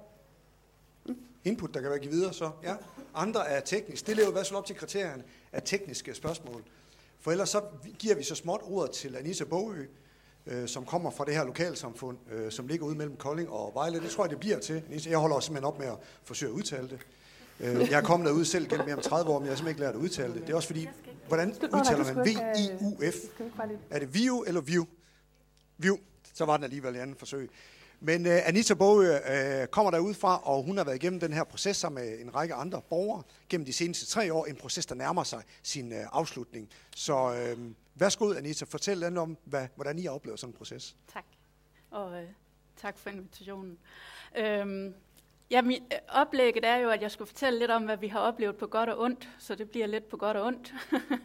Input, 1.44 1.74
der 1.74 1.82
kan 1.82 1.90
være 1.90 2.00
givet 2.00 2.14
videre 2.16 2.34
så. 2.34 2.52
Ja. 2.64 2.76
Andre 3.16 3.48
er 3.50 3.60
teknisk. 3.60 4.08
Det 4.08 4.16
lever 4.16 4.30
i 4.30 4.32
hvert 4.32 4.48
fald 4.48 4.58
op 4.58 4.66
til 4.66 4.76
kriterierne 4.76 5.24
af 5.52 5.62
tekniske 5.66 6.14
spørgsmål. 6.14 6.64
For 7.20 7.32
ellers 7.32 7.50
så 7.50 7.62
giver 8.00 8.16
vi 8.16 8.24
så 8.24 8.36
småt 8.36 8.62
ordet 8.64 8.92
til 8.92 9.16
Anissa 9.16 9.44
Bogø, 9.46 9.86
øh, 10.48 10.68
som 10.68 10.86
kommer 10.86 11.12
fra 11.12 11.26
det 11.26 11.34
her 11.36 11.44
lokalsamfund, 11.46 12.18
øh, 12.32 12.52
som 12.52 12.68
ligger 12.68 12.86
ude 12.86 12.96
mellem 12.96 13.16
Kolding 13.18 13.50
og 13.50 13.72
Vejle. 13.76 14.00
Det 14.02 14.10
tror 14.10 14.24
jeg, 14.24 14.30
det 14.32 14.40
bliver 14.40 14.60
til. 14.60 14.84
Anissa, 14.90 15.10
jeg 15.10 15.18
holder 15.18 15.36
også 15.36 15.46
simpelthen 15.46 15.68
op 15.74 15.80
med 15.80 15.88
at 15.88 15.98
forsøge 16.24 16.50
at 16.52 16.56
udtale 16.56 16.90
det. 16.90 17.00
Øh, 17.60 17.76
jeg 17.92 18.00
er 18.00 18.02
kommet 18.04 18.28
derude 18.28 18.46
selv 18.46 18.68
gennem 18.68 18.86
mere 18.86 18.96
end 18.96 19.04
30 19.04 19.32
år, 19.32 19.40
men 19.40 19.46
jeg 19.46 19.52
har 19.52 19.56
simpelthen 19.58 19.70
ikke 19.70 19.82
lært 19.82 19.96
at 19.96 20.00
udtale 20.02 20.34
det. 20.34 20.42
Det 20.42 20.50
er 20.50 20.56
også 20.56 20.68
fordi, 20.68 20.88
hvordan 21.28 21.50
udtaler 21.50 21.98
man 21.98 22.16
have- 22.16 22.26
V-I-U-F? 22.26 23.16
Er 23.90 24.00
det 24.00 24.14
Viu 24.14 24.44
eller 24.48 24.62
Viu? 24.62 24.86
Viu. 25.78 25.98
Så 26.34 26.46
var 26.46 26.58
den 26.58 26.64
alligevel 26.64 26.96
i 26.96 26.98
anden 26.98 27.16
forsøg. 27.16 27.50
Men 28.06 28.26
uh, 28.26 28.48
Anita 28.48 28.74
Bogø 28.74 29.10
uh, 29.16 29.68
kommer 29.68 29.92
derudfra, 29.92 30.42
og 30.44 30.64
hun 30.64 30.78
har 30.78 30.84
været 30.84 30.96
igennem 30.96 31.20
den 31.20 31.34
her 31.34 31.44
proces 31.44 31.78
sammen 31.78 32.04
med 32.04 32.20
en 32.20 32.36
række 32.36 32.54
andre 32.54 32.82
borgere 32.90 33.24
gennem 33.50 33.66
de 33.66 33.74
seneste 33.74 34.06
tre 34.06 34.34
år. 34.34 34.46
En 34.46 34.56
proces, 34.56 34.86
der 34.86 34.96
nærmer 34.96 35.24
sig 35.24 35.44
sin 35.64 35.92
uh, 35.92 35.98
afslutning. 36.12 36.70
Så 36.96 37.54
uh, 37.58 37.72
værsgo, 37.96 38.34
Anita, 38.34 38.66
fortæl 38.66 38.98
lidt 38.98 39.18
om, 39.18 39.38
hvad, 39.44 39.68
hvordan 39.76 40.00
I 40.00 40.02
har 40.02 40.12
oplevet 40.12 40.40
sådan 40.40 40.54
en 40.54 40.58
proces. 40.58 40.96
Tak. 41.14 41.26
Og 41.92 42.22
øh, 42.22 42.28
tak 42.78 42.98
for 42.98 43.10
invitationen. 43.10 43.78
Øhm, 44.36 44.94
ja, 45.52 45.62
min, 45.62 45.84
øh, 45.94 46.00
oplægget 46.10 46.66
er 46.66 46.76
jo, 46.76 46.90
at 46.90 47.02
jeg 47.02 47.12
skulle 47.12 47.28
fortælle 47.28 47.60
lidt 47.60 47.72
om, 47.72 47.84
hvad 47.84 47.98
vi 47.98 48.08
har 48.08 48.20
oplevet 48.20 48.58
på 48.58 48.68
godt 48.68 48.90
og 48.90 49.00
ondt, 49.00 49.30
så 49.40 49.56
det 49.56 49.70
bliver 49.70 49.88
lidt 49.88 50.10
på 50.10 50.18
godt 50.18 50.38
og 50.38 50.46
ondt. 50.46 50.74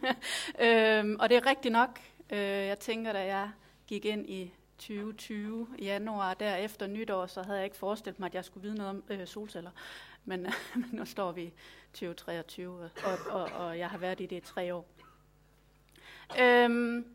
øhm, 0.65 1.15
og 1.19 1.29
det 1.29 1.37
er 1.37 1.45
rigtigt 1.45 1.71
nok. 1.71 1.99
Øh, 2.29 2.39
jeg 2.39 2.79
tænker, 2.79 3.13
da 3.13 3.25
jeg 3.25 3.51
gik 3.87 4.05
ind 4.05 4.29
i 4.29 4.53
2020 4.79 5.67
i 5.77 5.85
januar, 5.85 6.33
der 6.33 6.55
efter 6.55 6.87
nytår, 6.87 7.25
så 7.25 7.43
havde 7.43 7.57
jeg 7.57 7.65
ikke 7.65 7.77
forestillet 7.77 8.19
mig, 8.19 8.27
at 8.27 8.35
jeg 8.35 8.45
skulle 8.45 8.63
vide 8.63 8.75
noget 8.75 8.89
om 8.89 9.03
øh, 9.09 9.27
solceller. 9.27 9.71
Men, 10.25 10.41
men 10.75 10.89
nu 10.91 11.05
står 11.05 11.31
vi 11.31 11.41
i 11.43 11.53
2023, 11.93 12.89
og, 13.03 13.17
og, 13.31 13.43
og 13.43 13.79
jeg 13.79 13.89
har 13.89 13.97
været 13.97 14.19
i 14.19 14.25
det 14.25 14.35
i 14.35 14.39
tre 14.39 14.75
år. 14.75 14.85
Øhm, 16.41 17.05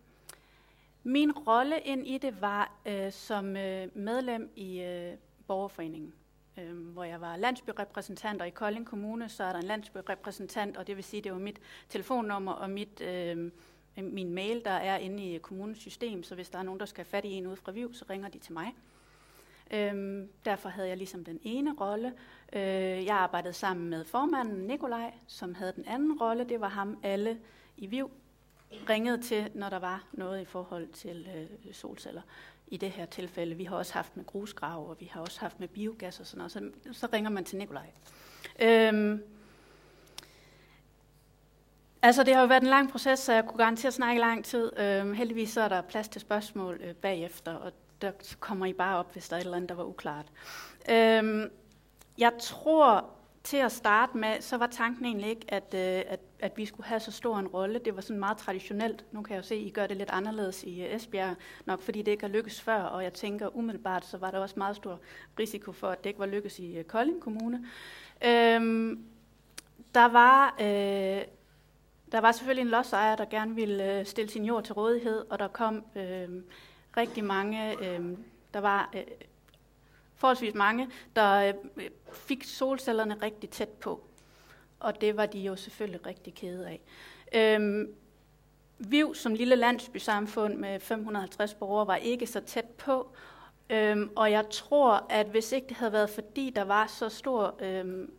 min 1.03 1.33
rolle 1.33 1.81
ind 1.81 2.07
i 2.07 2.19
det 2.19 2.41
var 2.41 2.73
øh, 2.87 3.13
som 3.13 3.57
øh, 3.57 3.89
medlem 3.97 4.53
i 4.57 4.81
øh, 4.81 5.13
borgerforeningen, 5.47 6.15
øh, 6.59 6.77
hvor 6.77 7.05
jeg 7.05 7.21
var 7.21 7.37
landsbyrepræsentant, 7.37 8.41
og 8.41 8.47
i 8.47 8.51
Kolding 8.51 8.87
Kommune, 8.87 9.29
så 9.29 9.45
er 9.45 9.53
der 9.53 9.59
en 9.59 9.67
landsbyrepræsentant, 9.67 10.77
og 10.77 10.87
det 10.87 10.97
vil 10.97 11.05
sige, 11.05 11.23
det 11.23 11.33
var 11.33 11.39
mit 11.39 11.61
telefonnummer 11.89 12.53
og 12.53 12.71
mit, 12.71 13.01
øh, 13.01 13.51
Øh, 13.99 14.05
min 14.05 14.35
mail, 14.35 14.65
der 14.65 14.71
er 14.71 14.97
inde 14.97 15.35
i 15.35 15.39
kommunens 15.39 15.79
system, 15.79 16.23
så 16.23 16.35
hvis 16.35 16.49
der 16.49 16.59
er 16.59 16.63
nogen, 16.63 16.81
der 16.81 16.87
skal 16.87 17.05
have 17.05 17.11
fat 17.11 17.25
i 17.25 17.33
en 17.33 17.47
ude 17.47 17.57
fra 17.57 17.73
Viv, 17.73 17.95
så 17.95 18.05
ringer 18.11 18.29
de 18.29 18.39
til 18.39 18.53
mig. 18.53 18.75
Øhm, 19.71 20.29
derfor 20.45 20.69
havde 20.69 20.89
jeg 20.89 20.97
ligesom 20.97 21.25
den 21.25 21.41
ene 21.43 21.75
rolle. 21.81 22.13
Øh, 22.53 23.05
jeg 23.05 23.17
arbejdede 23.17 23.53
sammen 23.53 23.91
med 23.91 24.05
formanden 24.05 24.67
Nikolaj, 24.67 25.13
som 25.27 25.55
havde 25.55 25.73
den 25.77 25.85
anden 25.85 26.19
rolle. 26.21 26.45
Det 26.45 26.61
var 26.61 26.69
ham 26.69 26.99
alle 27.03 27.39
i 27.77 27.87
Viv 27.87 28.11
ringede 28.89 29.23
til, 29.23 29.51
når 29.55 29.71
der 29.71 29.79
var 29.79 30.05
noget 30.13 30.41
i 30.41 30.45
forhold 30.45 30.89
til 30.89 31.29
øh, 31.37 31.75
solceller. 31.75 32.23
I 32.69 32.77
det 32.77 32.91
her 32.91 33.07
tilfælde, 33.07 33.55
vi 33.55 33.65
har 33.65 33.77
også 33.77 33.93
haft 33.93 34.17
med 34.17 34.25
grusgrav, 34.25 34.91
og 34.91 34.97
vi 35.01 35.11
har 35.13 35.21
også 35.21 35.41
haft 35.41 35.61
med 35.61 35.69
biogas 35.69 36.21
og 36.21 36.27
sådan 36.27 36.39
noget, 36.39 36.53
så, 36.53 36.71
så 36.93 37.09
ringer 37.13 37.31
man 37.31 37.45
til 37.45 37.59
Nikolaj. 37.59 37.91
Øhm, 38.63 39.23
altså, 42.05 42.23
det 42.23 42.35
har 42.35 42.41
jo 42.41 42.47
været 42.47 42.63
en 42.63 42.69
lang 42.69 42.91
proces, 42.91 43.19
så 43.19 43.33
jeg 43.33 43.45
kunne 43.47 43.59
garantere 43.59 43.89
at 43.89 43.95
snakke 43.95 44.21
lang 44.21 44.45
tid. 44.45 44.79
Øhm, 44.79 45.13
heldigvis 45.13 45.51
så 45.51 45.61
er 45.61 45.69
der 45.69 45.81
plads 45.81 46.09
til 46.09 46.21
spørgsmål 46.21 46.81
øh, 46.85 46.95
bagefter, 46.95 47.55
og 47.55 47.73
der 48.03 48.11
kommer 48.41 48.67
I 48.67 48.73
bare 48.73 48.99
op, 48.99 49.13
hvis 49.13 49.29
der 49.29 49.37
er 49.37 49.41
et 49.41 49.45
eller 49.45 49.57
andet, 49.57 49.69
der 49.69 49.75
var 49.75 49.85
uklart. 49.85 50.27
Øhm, 50.91 51.51
jeg 52.19 52.33
tror, 52.41 53.11
til 53.45 53.57
at 53.57 53.73
starte 53.73 54.19
med, 54.19 54.41
så 54.41 54.57
var 54.57 54.67
tanken 54.67 55.05
egentlig 55.05 55.31
ikke, 55.31 55.47
at, 55.49 55.75
øh, 55.75 56.03
at, 56.13 56.21
at 56.41 56.53
vi 56.57 56.67
skulle 56.67 56.87
have 56.87 57.01
så 57.01 57.13
stor 57.13 57.39
en 57.39 57.49
rolle. 57.49 57.81
Det 57.85 57.97
var 57.97 58.01
sådan 58.01 58.21
meget 58.21 58.37
traditionelt. 58.37 59.05
Nu 59.13 59.23
kan 59.23 59.35
jeg 59.35 59.43
jo 59.43 59.47
se, 59.47 59.55
at 59.55 59.61
I 59.61 59.71
gør 59.71 59.87
det 59.87 59.97
lidt 59.97 60.11
anderledes 60.11 60.63
i 60.63 60.83
øh, 60.83 60.95
Esbjerg, 60.95 61.37
nok 61.67 61.83
fordi 61.83 62.03
det 62.03 62.11
ikke 62.11 62.25
har 62.25 62.33
lykkes 62.33 62.61
før, 62.61 62.83
og 62.83 63.05
jeg 63.05 63.13
tænker 63.13 63.57
umiddelbart, 63.57 64.05
så 64.05 64.19
var 64.19 64.31
der 64.31 64.39
også 64.39 64.55
meget 64.59 64.77
stor 64.77 65.01
risiko 65.39 65.73
for, 65.73 65.89
at 65.89 66.05
det 66.05 66.11
ikke 66.11 66.21
var 66.21 66.27
lykkes 66.27 66.59
i 66.59 66.77
øh, 66.77 66.85
Kolding 66.85 67.21
Kommune. 67.21 67.65
Øhm, 68.25 69.05
der 69.95 70.09
var... 70.09 70.57
Øh, 70.61 71.23
der 72.15 72.21
var 72.21 72.33
selvfølgelig 72.33 72.63
en 72.63 72.69
lodsejer, 72.69 73.17
der 73.17 73.25
gerne 73.25 73.55
ville 73.55 73.99
øh, 73.99 74.07
stille 74.07 74.31
sin 74.31 74.45
jord 74.45 74.65
til 74.65 74.75
rådighed, 74.75 75.25
og 75.31 75.39
der 75.39 75.49
kom 75.49 75.85
øh, 75.97 76.29
rigtig 76.97 77.25
mange, 77.25 77.85
øh, 77.85 78.19
der 78.55 78.61
var 78.61 78.91
øh, 78.95 79.03
forholdsvis 80.15 80.55
mange, 80.55 80.89
der 81.17 81.55
øh, 81.77 81.85
fik 82.13 82.45
solcellerne 82.45 83.15
rigtig 83.23 83.51
tæt 83.51 83.69
på. 83.69 84.05
Og 84.81 85.01
det 85.01 85.17
var 85.17 85.27
de 85.27 85.39
jo 85.39 85.57
selvfølgelig 85.57 86.07
rigtig 86.07 86.35
kede 86.35 86.69
af. 86.69 86.81
Øh, 87.35 87.89
Viv 88.79 89.15
som 89.15 89.35
lille 89.35 89.57
landsbysamfund 89.57 90.55
med 90.55 90.81
550 90.81 91.55
borgere 91.55 91.87
var 91.87 91.97
ikke 91.97 92.27
så 92.27 92.41
tæt 92.41 92.65
på. 92.65 93.11
Øhm, 93.71 94.11
og 94.17 94.31
jeg 94.31 94.51
tror, 94.51 95.07
at 95.11 95.27
hvis 95.27 95.53
ikke 95.53 95.69
det 95.69 95.77
havde 95.77 95.93
været 95.93 96.11
fordi, 96.11 96.51
der 96.57 96.65
var 96.65 96.87
så 96.87 97.09
stor 97.09 97.55
øhm, 97.61 98.13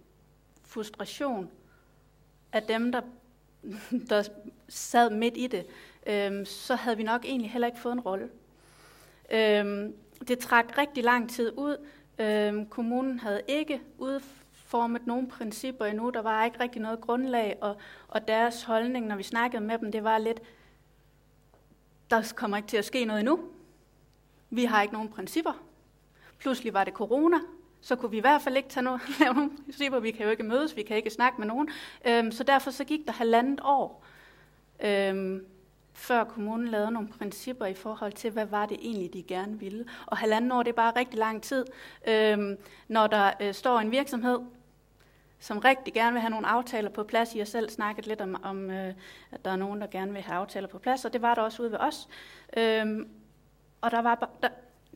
frustration 0.64 1.52
af 2.52 2.64
dem, 2.64 2.92
der, 2.92 3.02
der 4.10 4.24
sad 4.70 5.10
midt 5.10 5.38
i 5.38 5.48
det, 5.48 5.66
øhm, 6.08 6.46
så 6.46 6.76
havde 6.76 6.98
vi 6.98 7.04
nok 7.04 7.26
egentlig 7.26 7.52
heller 7.52 7.68
ikke 7.68 7.80
fået 7.80 7.94
en 7.94 8.00
rolle. 8.00 8.30
Øhm, 9.32 9.96
det 10.28 10.40
trak 10.40 10.78
rigtig 10.78 11.04
lang 11.04 11.30
tid 11.30 11.52
ud. 11.58 11.86
Øhm, 12.20 12.66
kommunen 12.66 13.20
havde 13.20 13.42
ikke 13.48 13.82
udformet 13.98 15.08
nogen 15.08 15.28
principper 15.28 15.86
endnu. 15.86 16.10
Der 16.10 16.22
var 16.22 16.46
ikke 16.46 16.60
rigtig 16.60 16.82
noget 16.82 17.02
grundlag, 17.02 17.58
og, 17.62 17.78
og 18.08 18.28
deres 18.28 18.64
holdning, 18.64 19.08
når 19.08 19.16
vi 19.16 19.24
snakkede 19.24 19.64
med 19.64 19.78
dem, 19.78 19.92
det 19.92 20.04
var 20.04 20.18
lidt, 20.18 20.42
der 22.10 22.34
kommer 22.36 22.58
ikke 22.58 22.70
til 22.70 22.78
at 22.78 22.86
ske 22.86 23.06
noget 23.06 23.20
endnu. 23.20 23.40
Vi 24.50 24.66
har 24.66 24.82
ikke 24.82 24.94
nogen 24.94 25.10
principper. 25.10 25.64
Pludselig 26.38 26.74
var 26.74 26.84
det 26.84 26.94
corona, 26.94 27.38
så 27.86 27.96
kunne 27.96 28.12
vi 28.12 28.18
i 28.18 28.22
hvert 28.22 28.42
fald 28.42 28.58
ikke 28.58 28.70
tage 28.70 28.84
noget, 28.84 29.02
lave 29.20 29.34
nogle 29.34 29.52
principper. 29.64 30.00
Vi 30.00 30.12
kan 30.12 30.26
jo 30.26 30.32
ikke 30.32 30.44
mødes, 30.44 30.76
vi 30.76 30.84
kan 30.84 30.98
ikke 30.98 31.10
snakke 31.10 31.38
med 31.40 31.48
nogen. 31.48 31.70
Øhm, 32.06 32.32
så 32.32 32.44
derfor 32.44 32.72
så 32.72 32.84
gik 32.84 33.06
der 33.06 33.12
halvandet 33.12 33.60
år, 33.64 34.04
øhm, 34.80 35.46
før 35.94 36.24
kommunen 36.24 36.68
lavede 36.68 36.92
nogle 36.92 37.08
principper 37.08 37.66
i 37.66 37.74
forhold 37.74 38.14
til, 38.14 38.32
hvad 38.32 38.46
var 38.46 38.66
det 38.66 38.78
egentlig, 38.82 39.14
de 39.14 39.24
gerne 39.24 39.60
ville. 39.60 39.86
Og 40.06 40.18
halvandet 40.18 40.52
år, 40.52 40.64
det 40.64 40.70
er 40.70 40.76
bare 40.76 40.94
rigtig 40.96 41.20
lang 41.20 41.44
tid. 41.44 41.66
Øhm, 42.08 42.58
når 42.88 43.08
der 43.08 43.32
øh, 43.42 43.54
står 43.54 43.80
en 43.80 43.92
virksomhed, 43.92 44.40
som 45.40 45.60
rigtig 45.60 45.94
gerne 45.94 46.12
vil 46.12 46.22
have 46.22 46.32
nogle 46.32 46.48
aftaler 46.48 46.90
på 46.90 47.04
plads. 47.04 47.36
I 47.36 47.38
har 47.38 47.46
selv 47.46 47.70
snakket 47.70 48.08
lidt 48.08 48.22
om, 48.22 48.36
om 48.44 48.72
øh, 48.72 48.94
at 49.32 49.46
der 49.46 49.52
er 49.52 49.56
nogen, 49.56 49.82
der 49.82 49.88
gerne 49.88 50.14
vil 50.14 50.22
have 50.22 50.38
aftaler 50.38 50.68
på 50.68 50.80
plads, 50.80 51.06
og 51.06 51.14
det 51.14 51.22
var 51.22 51.36
der 51.36 51.42
også 51.42 51.62
ude 51.62 51.72
ved 51.72 51.80
os. 51.80 52.08
Øhm, 52.58 53.10
og 53.82 53.92
der 53.92 54.02
var 54.02 54.30
der, 54.42 54.50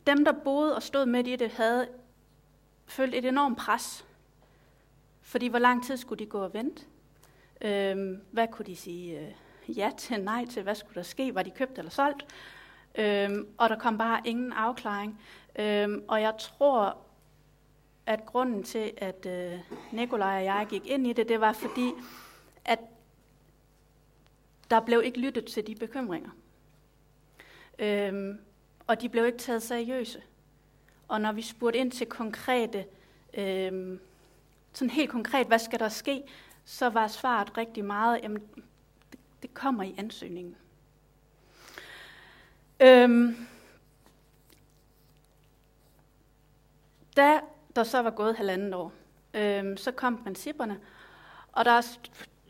dem, 0.08 0.26
der 0.26 0.32
boede 0.32 0.76
og 0.76 0.84
stod 0.84 1.06
midt 1.06 1.28
i 1.28 1.36
det, 1.36 1.52
havde 1.52 1.88
følt 2.90 3.16
et 3.16 3.26
enormt 3.26 3.58
pres. 3.58 4.06
Fordi 5.22 5.48
hvor 5.48 5.60
lang 5.60 5.86
tid 5.86 5.98
skulle 5.98 6.26
de 6.26 6.30
gå 6.30 6.40
og 6.44 6.54
vente? 6.54 6.82
Øhm, 7.62 8.22
hvad 8.32 8.48
kunne 8.48 8.66
de 8.66 8.76
sige 8.76 9.20
øh, 9.20 9.32
ja 9.78 9.92
til, 9.98 10.24
nej 10.24 10.46
til? 10.46 10.64
Hvad 10.64 10.76
skulle 10.76 10.96
der 10.96 11.04
ske? 11.04 11.36
Var 11.36 11.44
de 11.44 11.52
købt 11.52 11.78
eller 11.78 11.92
solgt? 11.92 12.26
Øhm, 12.96 13.48
og 13.58 13.70
der 13.70 13.80
kom 13.80 13.98
bare 13.98 14.22
ingen 14.26 14.54
afklaring. 14.54 15.22
Øhm, 15.60 16.04
og 16.08 16.22
jeg 16.22 16.34
tror, 16.40 16.98
at 18.06 18.26
grunden 18.26 18.64
til, 18.64 18.92
at 18.98 19.26
øh, 19.26 19.60
Nikolaj 19.92 20.38
og 20.38 20.46
jeg 20.46 20.68
gik 20.70 20.86
ind 20.86 21.08
i 21.08 21.14
det, 21.14 21.30
det 21.30 21.42
var 21.42 21.54
fordi, 21.54 21.92
at 22.66 22.80
der 24.70 24.80
blev 24.80 25.02
ikke 25.06 25.20
lyttet 25.20 25.46
til 25.46 25.68
de 25.68 25.76
bekymringer. 25.76 26.30
Øhm, 27.80 28.40
og 28.88 29.02
de 29.02 29.10
blev 29.10 29.26
ikke 29.26 29.38
taget 29.38 29.64
seriøse. 29.64 30.22
Og 31.10 31.22
når 31.22 31.32
vi 31.32 31.42
spurgte 31.42 31.80
ind 31.80 31.92
til 31.92 32.08
konkrete, 32.08 32.86
øh, 33.34 34.00
sådan 34.74 34.90
helt 34.90 35.10
konkret, 35.10 35.48
hvad 35.48 35.60
skal 35.60 35.80
der 35.80 35.90
ske, 35.90 36.24
så 36.66 36.90
var 36.90 37.08
svaret 37.08 37.58
rigtig 37.58 37.86
meget, 37.86 38.20
jamen 38.24 38.42
det, 39.12 39.20
det 39.42 39.54
kommer 39.54 39.84
i 39.84 39.96
ansøgningen. 39.98 40.56
Øhm, 42.80 43.48
da 47.18 47.40
der 47.76 47.84
så 47.84 48.02
var 48.02 48.10
gået 48.10 48.36
halvandet 48.36 48.74
år, 48.74 48.94
øhm, 49.34 49.78
så 49.78 49.92
kom 49.92 50.24
principperne, 50.24 50.80
og 51.52 51.66
der, 51.66 51.98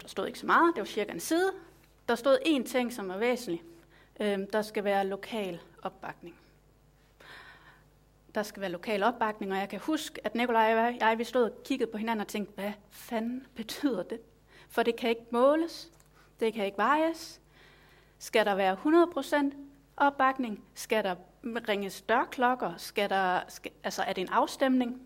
der 0.02 0.08
stod 0.08 0.28
ikke 0.28 0.40
så 0.40 0.46
meget, 0.46 0.76
det 0.76 0.82
var 0.82 0.86
cirka 0.86 1.12
en 1.12 1.20
side. 1.20 1.52
Der 2.10 2.16
stod 2.16 2.38
én 2.46 2.72
ting, 2.72 2.94
som 2.94 3.08
var 3.08 3.18
væsentlig. 3.18 3.64
Øhm, 4.20 4.48
der 4.52 4.62
skal 4.62 4.84
være 4.84 5.08
lokal 5.08 5.60
opbakning. 5.82 6.36
Der 8.36 8.44
skal 8.44 8.62
være 8.62 8.72
lokal 8.72 9.04
opbakning, 9.04 9.52
og 9.52 9.58
jeg 9.58 9.70
kan 9.70 9.80
huske, 9.80 10.22
at 10.24 10.36
Nikolaj 10.36 10.76
og 10.76 10.96
jeg, 11.00 11.18
vi 11.18 11.24
stod 11.24 11.44
og 11.44 11.64
kiggede 11.64 11.92
på 11.92 11.98
hinanden 11.98 12.22
og 12.22 12.28
tænkte, 12.28 12.54
hvad 12.56 12.72
fanden 12.90 13.48
betyder 13.56 14.04
det? 14.04 14.20
For 14.70 14.84
det 14.84 14.96
kan 14.96 15.10
ikke 15.10 15.26
måles, 15.32 15.92
det 16.40 16.54
kan 16.54 16.66
ikke 16.66 16.78
vejes. 16.78 17.42
Skal 18.20 18.46
der 18.46 18.56
være 18.56 18.78
100% 19.54 19.56
opbakning? 19.98 20.64
Skal 20.74 21.04
der 21.04 21.16
ringes 21.44 22.02
dørklokker? 22.02 22.74
Skal 22.78 23.10
der, 23.10 23.40
skal, 23.48 23.72
altså 23.84 24.04
er 24.04 24.14
det 24.14 24.22
en 24.22 24.30
afstemning? 24.30 25.02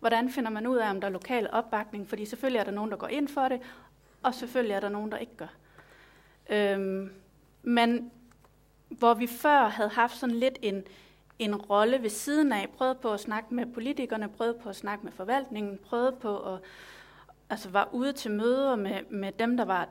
Hvordan 0.00 0.30
finder 0.30 0.50
man 0.50 0.66
ud 0.66 0.76
af, 0.76 0.90
om 0.90 1.00
der 1.00 1.08
er 1.08 1.12
lokal 1.12 1.48
opbakning? 1.52 2.08
Fordi 2.08 2.24
selvfølgelig 2.24 2.58
er 2.58 2.64
der 2.64 2.70
nogen, 2.70 2.90
der 2.90 2.96
går 2.96 3.08
ind 3.08 3.28
for 3.28 3.48
det, 3.48 3.60
og 4.22 4.34
selvfølgelig 4.34 4.74
er 4.74 4.80
der 4.80 4.88
nogen, 4.88 5.12
der 5.12 5.18
ikke 5.18 5.36
gør. 5.36 5.54
Øhm, 6.50 7.12
men 7.62 8.10
hvor 8.88 9.14
vi 9.14 9.26
før 9.26 9.68
havde 9.68 9.88
haft 9.88 10.16
sådan 10.16 10.36
lidt 10.36 10.58
en, 10.62 10.84
en 11.40 11.56
rolle 11.56 12.02
ved 12.02 12.10
siden 12.10 12.52
af, 12.52 12.68
prøvede 12.76 12.98
på 13.02 13.12
at 13.12 13.20
snakke 13.20 13.54
med 13.54 13.66
politikerne, 13.66 14.28
prøvede 14.28 14.58
på 14.62 14.68
at 14.68 14.76
snakke 14.76 15.04
med 15.04 15.12
forvaltningen, 15.12 15.78
prøvede 15.78 16.12
på 16.12 16.54
at 16.54 16.60
altså 17.50 17.70
var 17.70 17.88
ude 17.92 18.12
til 18.12 18.30
møder 18.30 18.76
med, 18.76 19.02
med 19.10 19.32
dem, 19.32 19.56
der 19.56 19.64
var 19.64 19.88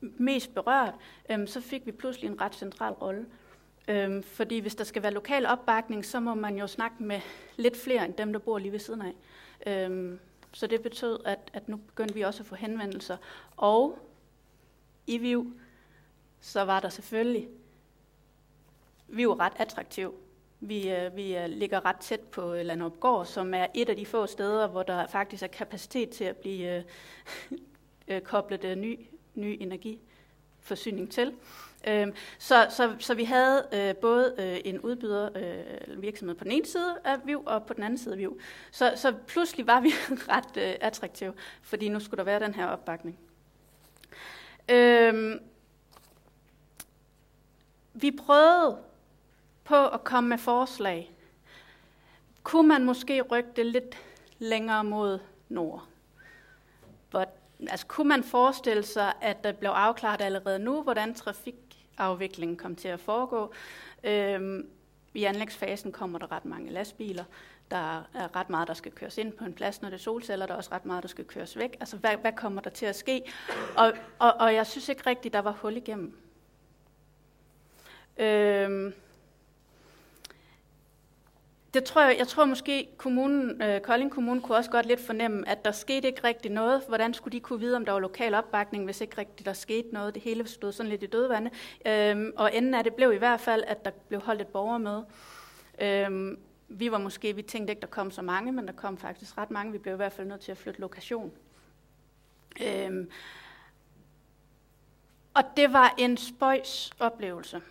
mest 0.00 0.54
berørt, 0.54 0.94
øhm, 1.30 1.46
så 1.46 1.60
fik 1.60 1.86
vi 1.86 1.92
pludselig 1.92 2.30
en 2.30 2.40
ret 2.40 2.54
central 2.54 2.92
rolle. 2.92 3.26
Øhm, 3.88 4.22
fordi 4.22 4.58
hvis 4.58 4.74
der 4.74 4.84
skal 4.84 5.02
være 5.02 5.12
lokal 5.12 5.46
opbakning, 5.46 6.04
så 6.04 6.20
må 6.20 6.34
man 6.34 6.56
jo 6.56 6.66
snakke 6.66 7.02
med 7.02 7.20
lidt 7.56 7.76
flere 7.76 8.04
end 8.04 8.14
dem, 8.14 8.32
der 8.32 8.40
bor 8.40 8.58
lige 8.58 8.72
ved 8.72 8.78
siden 8.78 9.02
af. 9.02 9.14
Øhm, 9.66 10.18
så 10.52 10.66
det 10.66 10.82
betød, 10.82 11.18
at, 11.24 11.50
at 11.52 11.68
nu 11.68 11.76
begyndte 11.76 12.14
vi 12.14 12.22
også 12.22 12.42
at 12.42 12.46
få 12.46 12.54
henvendelser. 12.54 13.16
Og 13.56 13.98
i 15.06 15.18
VIV, 15.18 15.52
så 16.40 16.64
var 16.64 16.80
der 16.80 16.88
selvfølgelig, 16.88 17.48
vi 19.08 19.28
var 19.28 19.40
ret 19.40 19.52
attraktiv. 19.56 20.14
Vi, 20.66 20.90
øh, 20.90 21.16
vi 21.16 21.36
øh, 21.36 21.48
ligger 21.48 21.84
ret 21.84 21.96
tæt 21.96 22.20
på 22.20 22.54
Landopgård, 22.54 23.26
som 23.26 23.54
er 23.54 23.66
et 23.74 23.88
af 23.88 23.96
de 23.96 24.06
få 24.06 24.26
steder, 24.26 24.66
hvor 24.66 24.82
der 24.82 25.06
faktisk 25.06 25.42
er 25.42 25.46
kapacitet 25.46 26.10
til 26.10 26.24
at 26.24 26.36
blive 26.36 26.76
øh, 26.76 26.82
øh, 28.08 28.20
koblet 28.20 28.64
øh, 28.64 28.76
ny, 28.76 29.00
ny 29.34 29.56
energiforsyning 29.60 31.12
til. 31.12 31.32
Øh, 31.88 32.06
så, 32.38 32.66
så, 32.70 32.96
så 32.98 33.14
vi 33.14 33.24
havde 33.24 33.68
øh, 33.72 33.96
både 33.96 34.34
øh, 34.38 34.60
en 34.64 34.80
udbyder 34.80 35.28
øh, 35.36 36.02
virksomhed 36.02 36.36
på 36.36 36.44
den 36.44 36.52
ene 36.52 36.66
side 36.66 36.98
af 37.04 37.16
VIV 37.24 37.42
og 37.46 37.66
på 37.66 37.74
den 37.74 37.82
anden 37.82 37.98
side 37.98 38.14
af 38.14 38.18
VIV. 38.18 38.40
Så, 38.70 38.92
så 38.96 39.14
pludselig 39.26 39.66
var 39.66 39.80
vi 39.80 39.88
ret 40.34 40.56
øh, 40.56 40.74
attraktive, 40.80 41.32
fordi 41.62 41.88
nu 41.88 42.00
skulle 42.00 42.18
der 42.18 42.24
være 42.24 42.40
den 42.40 42.54
her 42.54 42.66
opbakning. 42.66 43.18
Øh, 44.68 45.40
vi 47.94 48.10
prøvede 48.10 48.78
på 49.64 49.88
at 49.88 50.04
komme 50.04 50.28
med 50.28 50.38
forslag. 50.38 51.10
Kunne 52.42 52.68
man 52.68 52.84
måske 52.84 53.22
rykke 53.22 53.50
det 53.56 53.66
lidt 53.66 53.96
længere 54.38 54.84
mod 54.84 55.18
nord? 55.48 55.84
But, 57.10 57.28
altså, 57.68 57.86
kunne 57.86 58.08
man 58.08 58.24
forestille 58.24 58.82
sig, 58.82 59.12
at 59.20 59.44
der 59.44 59.52
blev 59.52 59.70
afklaret 59.70 60.20
allerede 60.20 60.58
nu, 60.58 60.82
hvordan 60.82 61.14
trafikafviklingen 61.14 62.56
kom 62.56 62.76
til 62.76 62.88
at 62.88 63.00
foregå? 63.00 63.52
Øhm, 64.04 64.68
I 65.14 65.24
anlægsfasen 65.24 65.92
kommer 65.92 66.18
der 66.18 66.32
ret 66.32 66.44
mange 66.44 66.70
lastbiler. 66.70 67.24
Der 67.70 67.98
er 68.14 68.36
ret 68.36 68.50
meget, 68.50 68.68
der 68.68 68.74
skal 68.74 68.92
køres 68.92 69.18
ind 69.18 69.32
på 69.32 69.44
en 69.44 69.52
plads, 69.52 69.82
når 69.82 69.88
det 69.88 69.96
er 69.96 70.00
solceller. 70.00 70.46
Der 70.46 70.52
er 70.52 70.58
også 70.58 70.72
ret 70.72 70.86
meget, 70.86 71.02
der 71.02 71.08
skal 71.08 71.24
køres 71.24 71.58
væk. 71.58 71.76
Altså, 71.80 71.96
hvad, 71.96 72.16
hvad 72.16 72.32
kommer 72.32 72.62
der 72.62 72.70
til 72.70 72.86
at 72.86 72.96
ske? 72.96 73.22
Og, 73.76 73.92
og, 74.18 74.32
og 74.32 74.54
jeg 74.54 74.66
synes 74.66 74.88
ikke 74.88 75.02
rigtigt, 75.06 75.34
der 75.34 75.40
var 75.40 75.52
hul 75.52 75.76
igennem. 75.76 76.18
Øhm, 78.16 78.94
det 81.74 81.84
tror 81.84 82.02
jeg, 82.02 82.18
jeg 82.18 82.28
tror 82.28 82.44
måske, 82.44 82.88
kommunen, 82.96 83.62
øh, 83.62 83.80
Kolding 83.80 84.10
Kommune 84.10 84.40
kunne 84.40 84.56
også 84.56 84.70
godt 84.70 84.86
lidt 84.86 85.00
fornemme, 85.00 85.48
at 85.48 85.64
der 85.64 85.72
skete 85.72 86.08
ikke 86.08 86.24
rigtig 86.24 86.50
noget. 86.50 86.82
Hvordan 86.88 87.14
skulle 87.14 87.32
de 87.32 87.40
kunne 87.40 87.60
vide, 87.60 87.76
om 87.76 87.84
der 87.84 87.92
var 87.92 88.00
lokal 88.00 88.34
opbakning, 88.34 88.84
hvis 88.84 89.00
ikke 89.00 89.18
rigtig 89.18 89.46
der 89.46 89.52
skete 89.52 89.88
noget? 89.92 90.14
Det 90.14 90.22
hele 90.22 90.48
stod 90.48 90.72
sådan 90.72 90.90
lidt 90.90 91.02
i 91.02 91.06
dødvande. 91.06 91.50
Øhm, 91.86 92.32
og 92.36 92.56
enden 92.56 92.74
af 92.74 92.84
det 92.84 92.94
blev 92.94 93.12
i 93.12 93.16
hvert 93.16 93.40
fald, 93.40 93.64
at 93.66 93.84
der 93.84 93.90
blev 94.08 94.20
holdt 94.20 94.40
et 94.40 94.46
borgermøde. 94.46 95.04
Øhm, 95.80 96.38
vi 96.68 96.90
var 96.90 96.98
måske, 96.98 97.36
vi 97.36 97.42
tænkte 97.42 97.72
ikke, 97.72 97.80
der 97.80 97.86
kom 97.86 98.10
så 98.10 98.22
mange, 98.22 98.52
men 98.52 98.66
der 98.66 98.72
kom 98.72 98.98
faktisk 98.98 99.38
ret 99.38 99.50
mange. 99.50 99.72
Vi 99.72 99.78
blev 99.78 99.94
i 99.94 99.96
hvert 99.96 100.12
fald 100.12 100.26
nødt 100.26 100.40
til 100.40 100.52
at 100.52 100.58
flytte 100.58 100.80
lokation. 100.80 101.32
Øhm, 102.66 103.10
og 105.34 105.42
det 105.56 105.72
var 105.72 105.94
en 105.98 106.16
spøjs 106.16 106.92
oplevelse 107.00 107.62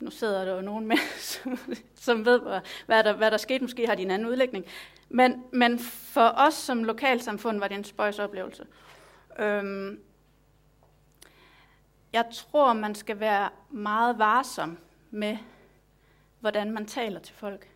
nu 0.00 0.10
sidder 0.10 0.44
der 0.44 0.54
jo 0.54 0.60
nogen 0.60 0.86
med, 0.86 0.96
som, 1.32 1.58
som 1.94 2.24
ved, 2.24 2.40
hvad 2.86 3.04
der, 3.04 3.12
hvad 3.12 3.30
der 3.30 3.36
skete. 3.36 3.64
Måske 3.64 3.86
har 3.86 3.94
de 3.94 4.02
en 4.02 4.10
anden 4.10 4.28
udlægning. 4.28 4.64
Men, 5.08 5.44
men 5.52 5.78
for 5.78 6.32
os 6.36 6.54
som 6.54 6.84
lokalsamfund 6.84 7.58
var 7.58 7.68
det 7.68 7.76
en 7.76 7.84
spøjs 7.84 8.18
oplevelse. 8.18 8.66
Øhm, 9.38 10.00
jeg 12.12 12.24
tror, 12.32 12.72
man 12.72 12.94
skal 12.94 13.20
være 13.20 13.50
meget 13.70 14.18
varsom 14.18 14.78
med, 15.10 15.36
hvordan 16.40 16.70
man 16.70 16.86
taler 16.86 17.20
til 17.20 17.34
folk. 17.34 17.68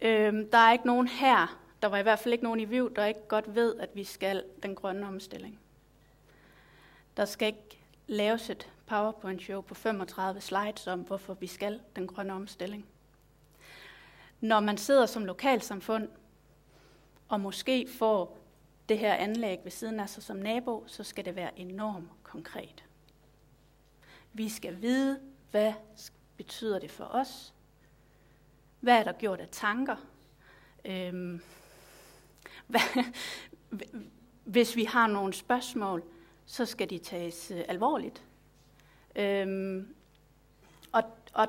Øhm, 0.00 0.50
der 0.50 0.58
er 0.58 0.72
ikke 0.72 0.86
nogen 0.86 1.08
her, 1.08 1.58
der 1.82 1.88
var 1.88 1.98
i 1.98 2.02
hvert 2.02 2.18
fald 2.18 2.32
ikke 2.32 2.44
nogen 2.44 2.60
i 2.60 2.64
VIV, 2.64 2.94
der 2.94 3.06
ikke 3.06 3.28
godt 3.28 3.54
ved, 3.54 3.76
at 3.80 3.90
vi 3.94 4.04
skal 4.04 4.44
den 4.62 4.74
grønne 4.74 5.06
omstilling. 5.06 5.60
Der 7.16 7.24
skal 7.24 7.46
ikke 7.46 7.78
laves 8.06 8.50
et 8.50 8.68
PowerPoint-show 8.88 9.60
på 9.60 9.74
35 9.74 10.40
slides 10.40 10.86
om, 10.86 11.00
hvorfor 11.00 11.34
vi 11.34 11.46
skal 11.46 11.80
den 11.96 12.06
grønne 12.06 12.32
omstilling. 12.32 12.86
Når 14.40 14.60
man 14.60 14.78
sidder 14.78 15.06
som 15.06 15.24
lokalsamfund 15.24 16.08
og 17.28 17.40
måske 17.40 17.88
får 17.98 18.38
det 18.88 18.98
her 18.98 19.14
anlæg 19.14 19.58
ved 19.64 19.70
siden 19.70 20.00
af 20.00 20.08
sig 20.08 20.22
som 20.22 20.36
nabo, 20.36 20.84
så 20.86 21.04
skal 21.04 21.24
det 21.24 21.36
være 21.36 21.58
enormt 21.58 22.08
konkret. 22.22 22.84
Vi 24.32 24.48
skal 24.48 24.82
vide, 24.82 25.20
hvad 25.50 25.72
betyder 26.36 26.78
det 26.78 26.90
for 26.90 27.04
os? 27.04 27.54
Hvad 28.80 28.98
er 28.98 29.04
der 29.04 29.12
gjort 29.12 29.40
af 29.40 29.48
tanker? 29.52 29.96
Øhm, 30.84 31.42
hvad, 32.66 33.04
hvis 34.44 34.76
vi 34.76 34.84
har 34.84 35.06
nogle 35.06 35.32
spørgsmål, 35.32 36.02
så 36.46 36.66
skal 36.66 36.90
de 36.90 36.98
tages 36.98 37.50
øh, 37.50 37.64
alvorligt. 37.68 38.24
Øhm, 39.18 39.94
og, 40.92 41.02
og 41.32 41.48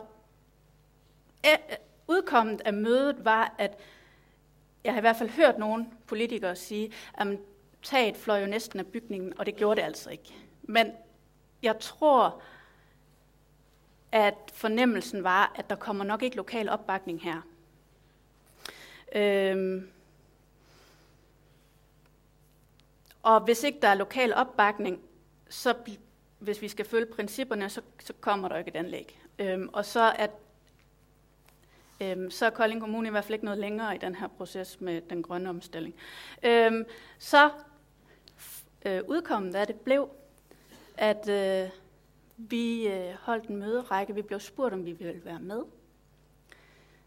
øh, 1.46 1.78
udkommet 2.08 2.62
af 2.66 2.74
mødet 2.74 3.26
var, 3.26 3.56
at 3.58 3.80
jeg 4.84 4.94
har 4.94 5.00
i 5.00 5.02
hvert 5.02 5.16
fald 5.16 5.30
hørt 5.30 5.58
nogle 5.58 5.86
politikere 6.08 6.56
sige, 6.56 6.94
at 7.14 7.28
taget 7.84 8.18
fløj 8.18 8.42
jo 8.42 8.48
næsten 8.48 8.80
af 8.80 8.88
bygningen, 8.88 9.40
og 9.40 9.46
det 9.46 9.56
gjorde 9.56 9.82
det 9.82 9.86
altså 9.86 10.10
ikke. 10.10 10.34
Men 10.64 10.92
jeg 11.62 11.80
tror, 11.80 12.42
at 14.12 14.52
fornemmelsen 14.54 15.24
var, 15.24 15.54
at 15.56 15.70
der 15.70 15.76
kommer 15.76 16.04
nok 16.04 16.24
ikke 16.24 16.36
lokal 16.36 16.70
opbakning 16.70 17.22
her. 17.22 17.42
Øhm, 19.16 19.90
og 23.24 23.42
hvis 23.42 23.64
ikke 23.64 23.80
der 23.82 23.88
er 23.88 23.96
lokal 23.96 24.34
opbakning, 24.34 25.02
så 25.50 25.74
hvis 26.40 26.62
vi 26.62 26.68
skal 26.68 26.86
følge 26.86 27.06
principperne, 27.06 27.70
så, 27.70 27.82
så 28.00 28.14
kommer 28.22 28.48
der 28.48 28.58
ikke 28.58 28.70
et 28.70 28.76
anlæg. 28.76 29.20
Øhm, 29.40 29.70
og 29.74 29.86
så 29.86 30.00
er, 30.00 30.28
øhm, 32.02 32.32
så 32.32 32.46
er 32.46 32.50
Kolding 32.50 32.82
Kommune 32.82 33.08
i 33.08 33.12
hvert 33.12 33.24
fald 33.24 33.34
ikke 33.34 33.46
noget 33.46 33.60
længere 33.60 33.96
i 33.96 33.98
den 33.98 34.16
her 34.16 34.28
proces 34.28 34.82
med 34.82 35.02
den 35.02 35.24
grønne 35.24 35.50
omstilling. 35.50 35.96
Øhm, 36.44 36.86
så 37.20 37.52
øh, 38.86 39.02
udkommet 39.08 39.56
af 39.56 39.68
det 39.68 39.76
blev, 39.76 40.10
at 40.98 41.30
øh, 41.30 41.70
vi 42.38 42.88
øh, 42.88 43.14
holdt 43.14 43.46
en 43.46 43.56
møderække. 43.56 44.16
Vi 44.16 44.22
blev 44.22 44.40
spurgt, 44.40 44.74
om 44.74 44.86
vi 44.86 44.92
ville 44.92 45.26
være 45.26 45.40
med 45.40 45.64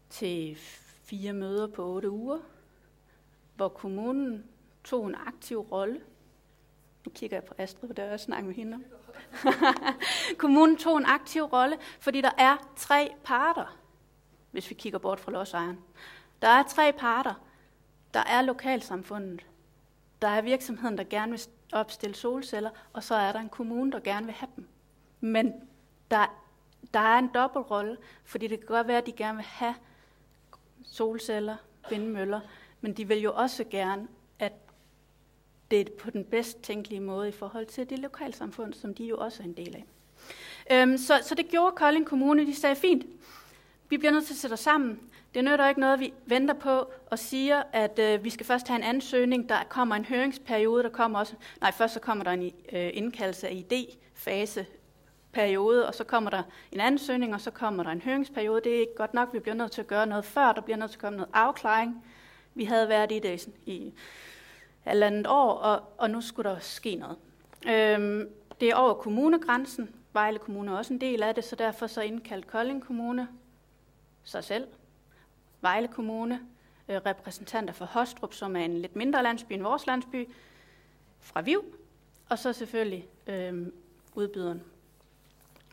til 0.09 0.55
fire 1.03 1.33
møder 1.33 1.67
på 1.67 1.85
otte 1.85 2.09
uger, 2.09 2.39
hvor 3.55 3.69
kommunen 3.69 4.43
tog 4.83 5.07
en 5.07 5.15
aktiv 5.15 5.59
rolle. 5.59 6.01
Nu 7.05 7.11
kigger 7.15 7.37
jeg 7.37 7.43
på 7.43 7.53
Astrid, 7.57 7.89
for 7.89 7.93
der 7.93 8.03
er 8.03 8.17
snakket 8.17 8.47
med 8.47 8.55
hende. 8.55 8.79
kommunen 10.37 10.77
tog 10.77 10.97
en 10.97 11.05
aktiv 11.05 11.43
rolle, 11.43 11.77
fordi 11.99 12.21
der 12.21 12.31
er 12.37 12.69
tre 12.75 13.13
parter, 13.23 13.77
hvis 14.51 14.69
vi 14.69 14.75
kigger 14.75 14.99
bort 14.99 15.19
fra 15.19 15.31
lodsejeren. 15.31 15.79
Der 16.41 16.47
er 16.47 16.63
tre 16.63 16.93
parter. 16.93 17.33
Der 18.13 18.19
er 18.19 18.41
lokalsamfundet. 18.41 19.45
Der 20.21 20.27
er 20.27 20.41
virksomheden, 20.41 20.97
der 20.97 21.03
gerne 21.03 21.31
vil 21.31 21.41
opstille 21.73 22.15
solceller, 22.15 22.69
og 22.93 23.03
så 23.03 23.15
er 23.15 23.31
der 23.31 23.39
en 23.39 23.49
kommune, 23.49 23.91
der 23.91 23.99
gerne 23.99 24.25
vil 24.25 24.35
have 24.35 24.49
dem. 24.55 24.67
Men 25.19 25.53
der, 26.11 26.39
der 26.93 26.99
er 26.99 27.19
en 27.19 27.29
dobbeltrolle, 27.33 27.97
fordi 28.23 28.47
det 28.47 28.59
kan 28.59 28.67
godt 28.67 28.87
være, 28.87 28.97
at 28.97 29.05
de 29.05 29.11
gerne 29.11 29.35
vil 29.35 29.45
have 29.45 29.75
solceller, 30.83 31.55
vindmøller, 31.89 32.39
men 32.81 32.93
de 32.93 33.07
vil 33.07 33.21
jo 33.21 33.33
også 33.33 33.63
gerne, 33.63 34.07
det 35.77 35.93
på 35.93 36.09
den 36.09 36.23
bedst 36.23 36.61
tænkelige 36.61 36.99
måde 36.99 37.29
i 37.29 37.31
forhold 37.31 37.65
til 37.65 37.89
det 37.89 37.99
lokalsamfund, 37.99 38.73
som 38.73 38.93
de 38.93 39.03
jo 39.03 39.17
også 39.17 39.43
er 39.43 39.47
en 39.47 39.53
del 39.53 39.75
af. 39.75 39.85
Øhm, 40.71 40.97
så, 40.97 41.19
så 41.23 41.35
det 41.35 41.47
gjorde 41.49 41.75
Kolding 41.75 42.05
Kommune. 42.05 42.45
De 42.45 42.55
sagde, 42.55 42.75
fint, 42.75 43.05
vi 43.89 43.97
bliver 43.97 44.11
nødt 44.11 44.25
til 44.25 44.33
at 44.33 44.37
sætte 44.37 44.53
os 44.53 44.59
sammen. 44.59 44.99
Det 45.33 45.43
nytter 45.43 45.69
ikke 45.69 45.81
noget, 45.81 45.99
vi 45.99 46.13
venter 46.25 46.53
på 46.53 46.91
og 47.05 47.19
siger, 47.19 47.63
at 47.73 47.99
øh, 47.99 48.23
vi 48.23 48.29
skal 48.29 48.45
først 48.45 48.67
have 48.67 48.77
en 48.77 48.83
ansøgning. 48.83 49.49
Der 49.49 49.63
kommer 49.69 49.95
en 49.95 50.05
høringsperiode, 50.05 50.83
der 50.83 50.89
kommer 50.89 51.19
også... 51.19 51.33
Nej, 51.61 51.71
først 51.71 51.93
så 51.93 51.99
kommer 51.99 52.23
der 52.23 52.31
en 52.31 52.51
øh, 52.73 52.89
indkaldelse 52.93 53.47
af 53.47 53.65
idéfase 53.65 54.63
periode, 55.31 55.87
og 55.87 55.95
så 55.95 56.03
kommer 56.03 56.29
der 56.29 56.43
en 56.71 56.79
ansøgning, 56.79 57.33
og 57.33 57.41
så 57.41 57.51
kommer 57.51 57.83
der 57.83 57.89
en 57.91 58.01
høringsperiode. 58.01 58.61
Det 58.63 58.75
er 58.75 58.79
ikke 58.79 58.95
godt 58.95 59.13
nok, 59.13 59.33
vi 59.33 59.39
bliver 59.39 59.55
nødt 59.55 59.71
til 59.71 59.81
at 59.81 59.87
gøre 59.87 60.05
noget 60.05 60.25
før, 60.25 60.51
der 60.51 60.61
bliver 60.61 60.77
nødt 60.77 60.91
til 60.91 60.97
at 60.97 61.01
komme 61.01 61.17
noget 61.17 61.31
afklaring. 61.33 62.05
Vi 62.53 62.63
havde 62.63 62.89
været 62.89 63.11
i 63.11 63.19
det 63.19 63.47
i 63.65 63.93
halvandet 64.83 65.27
år, 65.27 65.53
og, 65.53 65.81
og 65.97 66.09
nu 66.09 66.21
skulle 66.21 66.49
der 66.49 66.59
ske 66.59 66.95
noget. 66.95 67.17
Øhm, 67.67 68.29
det 68.59 68.69
er 68.69 68.75
over 68.75 68.93
kommunegrænsen. 68.93 69.95
Vejle 70.13 70.39
Kommune 70.39 70.71
er 70.71 70.75
også 70.75 70.93
en 70.93 71.01
del 71.01 71.23
af 71.23 71.35
det, 71.35 71.43
så 71.43 71.55
derfor 71.55 71.87
så 71.87 72.01
indkaldt 72.01 72.47
Kolding 72.47 72.85
Kommune 72.85 73.27
sig 74.23 74.43
selv. 74.43 74.67
Vejle 75.61 75.87
Kommune, 75.87 76.39
øh, 76.89 77.01
repræsentanter 77.05 77.73
for 77.73 77.85
Hostrup, 77.85 78.33
som 78.33 78.55
er 78.55 78.65
en 78.65 78.77
lidt 78.77 78.95
mindre 78.95 79.23
landsby 79.23 79.53
end 79.53 79.61
vores 79.61 79.87
landsby, 79.87 80.29
fra 81.19 81.41
Viv, 81.41 81.63
og 82.29 82.39
så 82.39 82.53
selvfølgelig 82.53 83.07
øh, 83.27 83.67
udbyderen 84.15 84.63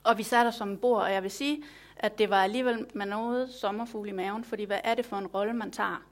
og 0.05 0.19
vi 0.19 0.23
satte 0.23 0.49
os 0.49 0.55
som 0.55 0.79
bord, 0.79 1.03
og 1.03 1.13
jeg 1.13 1.23
vil 1.23 1.31
sige, 1.31 1.65
at 1.97 2.19
det 2.19 2.31
var 2.31 2.43
alligevel 2.43 2.87
med 2.95 3.07
noget 3.07 3.51
sommerfugl 3.51 4.09
i 4.09 4.13
maven, 4.13 4.45
fordi 4.45 4.65
hvad 4.65 4.81
er 4.85 4.95
det 4.95 5.07
for 5.07 5.17
en 5.17 5.27
rolle, 5.27 5.53
man 5.53 5.71
tager, 5.71 6.03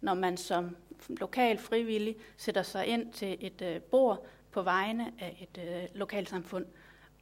når 0.00 0.14
man 0.14 0.36
som 0.36 0.76
lokal 1.08 1.58
frivillig 1.58 2.16
sætter 2.36 2.62
sig 2.62 2.86
ind 2.86 3.12
til 3.12 3.36
et 3.40 3.62
øh, 3.62 3.80
bord 3.80 4.26
på 4.50 4.62
vegne 4.62 5.12
af 5.18 5.48
et 5.54 5.62
øh, 5.62 5.82
lokalsamfund, 5.94 6.66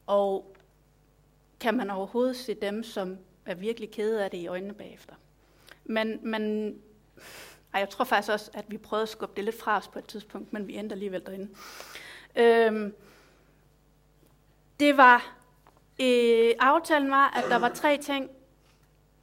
og 0.07 0.55
kan 1.59 1.77
man 1.77 1.89
overhovedet 1.89 2.35
se 2.35 2.53
dem, 2.53 2.83
som 2.83 3.17
er 3.45 3.55
virkelig 3.55 3.91
kede 3.91 4.23
af 4.23 4.31
det 4.31 4.37
i 4.37 4.47
øjnene 4.47 4.73
bagefter. 4.73 5.15
Men, 5.83 6.19
men 6.21 6.67
ej, 7.73 7.79
jeg 7.79 7.89
tror 7.89 8.05
faktisk 8.05 8.31
også, 8.31 8.51
at 8.53 8.65
vi 8.67 8.77
prøvede 8.77 9.03
at 9.03 9.09
skubbe 9.09 9.35
det 9.35 9.43
lidt 9.43 9.59
fra 9.59 9.77
os 9.77 9.87
på 9.87 9.99
et 9.99 10.05
tidspunkt, 10.05 10.53
men 10.53 10.67
vi 10.67 10.75
endte 10.77 10.93
alligevel 10.93 11.25
derinde. 11.25 11.49
Øhm, 12.35 12.95
det 14.79 14.97
var 14.97 15.35
Øh, 15.99 16.53
aftalen 16.59 17.11
var, 17.11 17.37
at 17.37 17.43
der 17.49 17.55
var 17.55 17.69
tre 17.69 17.97
ting 17.97 18.29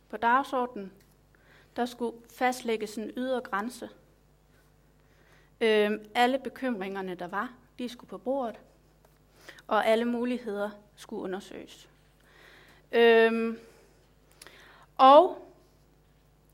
på 0.09 0.17
dagsordenen. 0.17 0.93
Der 1.77 1.87
skulle 1.87 2.17
fastlægges 2.35 2.97
en 2.97 3.11
ydre 3.17 3.41
grænse. 3.41 3.89
Øh, 5.63 5.91
alle 6.15 6.39
bekymringerne, 6.39 7.15
der 7.15 7.29
var, 7.29 7.53
de 7.79 7.89
skulle 7.89 8.09
på 8.09 8.19
bordet, 8.19 8.61
og 9.67 9.87
alle 9.87 10.05
muligheder 10.05 10.71
skulle 10.97 11.23
undersøges. 11.23 11.89
Øh, 12.93 13.57
og 14.99 15.49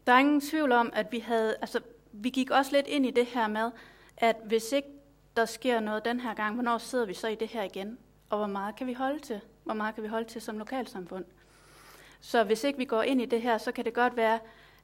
der 0.07 0.13
er 0.13 0.19
ingen 0.19 0.41
tvivl 0.41 0.73
om, 0.73 0.91
at 0.93 1.13
vi 1.13 1.19
havde, 1.19 1.57
altså 1.61 1.81
vi 2.13 2.31
gik 2.31 2.51
også 2.51 2.73
lidt 2.73 2.87
ind 2.87 3.07
i 3.07 3.11
det 3.11 3.27
her 3.27 3.47
med, 3.47 3.71
at 4.17 4.37
hvis 4.45 4.73
ikke 4.73 4.89
der 5.37 5.45
sker 5.45 5.81
noget 5.81 6.05
den 6.05 6.21
her 6.21 6.35
gang, 6.35 6.55
hvornår 6.55 6.79
sidder 6.79 7.07
vi 7.07 7.15
så 7.15 7.29
i 7.29 7.35
det 7.35 7.49
her 7.49 7.63
igen? 7.63 7.99
Og 8.31 8.39
hvor 8.39 8.47
meget 8.47 8.77
kan 8.77 8.87
vi 8.87 8.93
holde 8.93 9.19
til? 9.19 9.41
hvor 9.69 9.75
meget 9.75 9.95
kan 9.95 10.05
vi 10.05 10.09
holde 10.09 10.29
til 10.29 10.43
som 10.43 10.59
lokalsamfund. 10.59 11.25
Så 12.21 12.45
hvis 12.45 12.65
ikke 12.65 12.79
vi 12.79 12.85
går 12.85 13.03
ind 13.03 13.21
i 13.21 13.27
det 13.27 13.43
her, 13.43 13.59
så 13.59 13.73
kan 13.73 13.85
det 13.85 13.95
godt 13.95 14.17
være, 14.17 14.39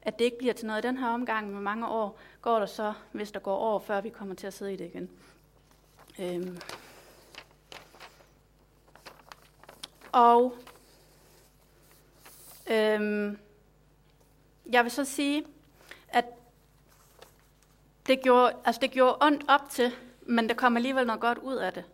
at 0.05 0.18
det 0.18 0.24
ikke 0.24 0.38
bliver 0.38 0.55
til 0.55 0.66
noget 0.66 0.84
i 0.84 0.86
den 0.86 0.96
her 0.96 1.09
omgang, 1.09 1.52
men 1.52 1.62
mange 1.62 1.88
år 1.88 2.18
går 2.42 2.59
der 2.59 2.66
så, 2.66 2.92
hvis 3.12 3.32
der 3.32 3.40
går 3.40 3.57
år, 3.57 3.78
før 3.78 4.00
vi 4.00 4.09
kommer 4.09 4.34
til 4.34 4.46
at 4.46 4.55
sidde 4.55 4.72
i 4.72 4.76
det 4.76 4.84
igen. 4.84 5.11
Øhm. 6.18 6.59
Og 10.12 10.57
øhm, 12.70 13.38
jeg 14.72 14.84
vil 14.84 14.90
så 14.90 15.05
sige, 15.05 15.44
at 16.09 16.24
det 18.07 18.22
gjorde, 18.22 18.52
altså 18.64 18.80
det 18.80 18.90
gjorde 18.90 19.16
ondt 19.20 19.44
op 19.48 19.70
til, 19.70 19.92
men 20.22 20.48
der 20.48 20.55
kom 20.55 20.76
alligevel 20.76 21.07
noget 21.07 21.20
godt 21.20 21.38
ud 21.38 21.57
af 21.57 21.72
det. 21.72 21.84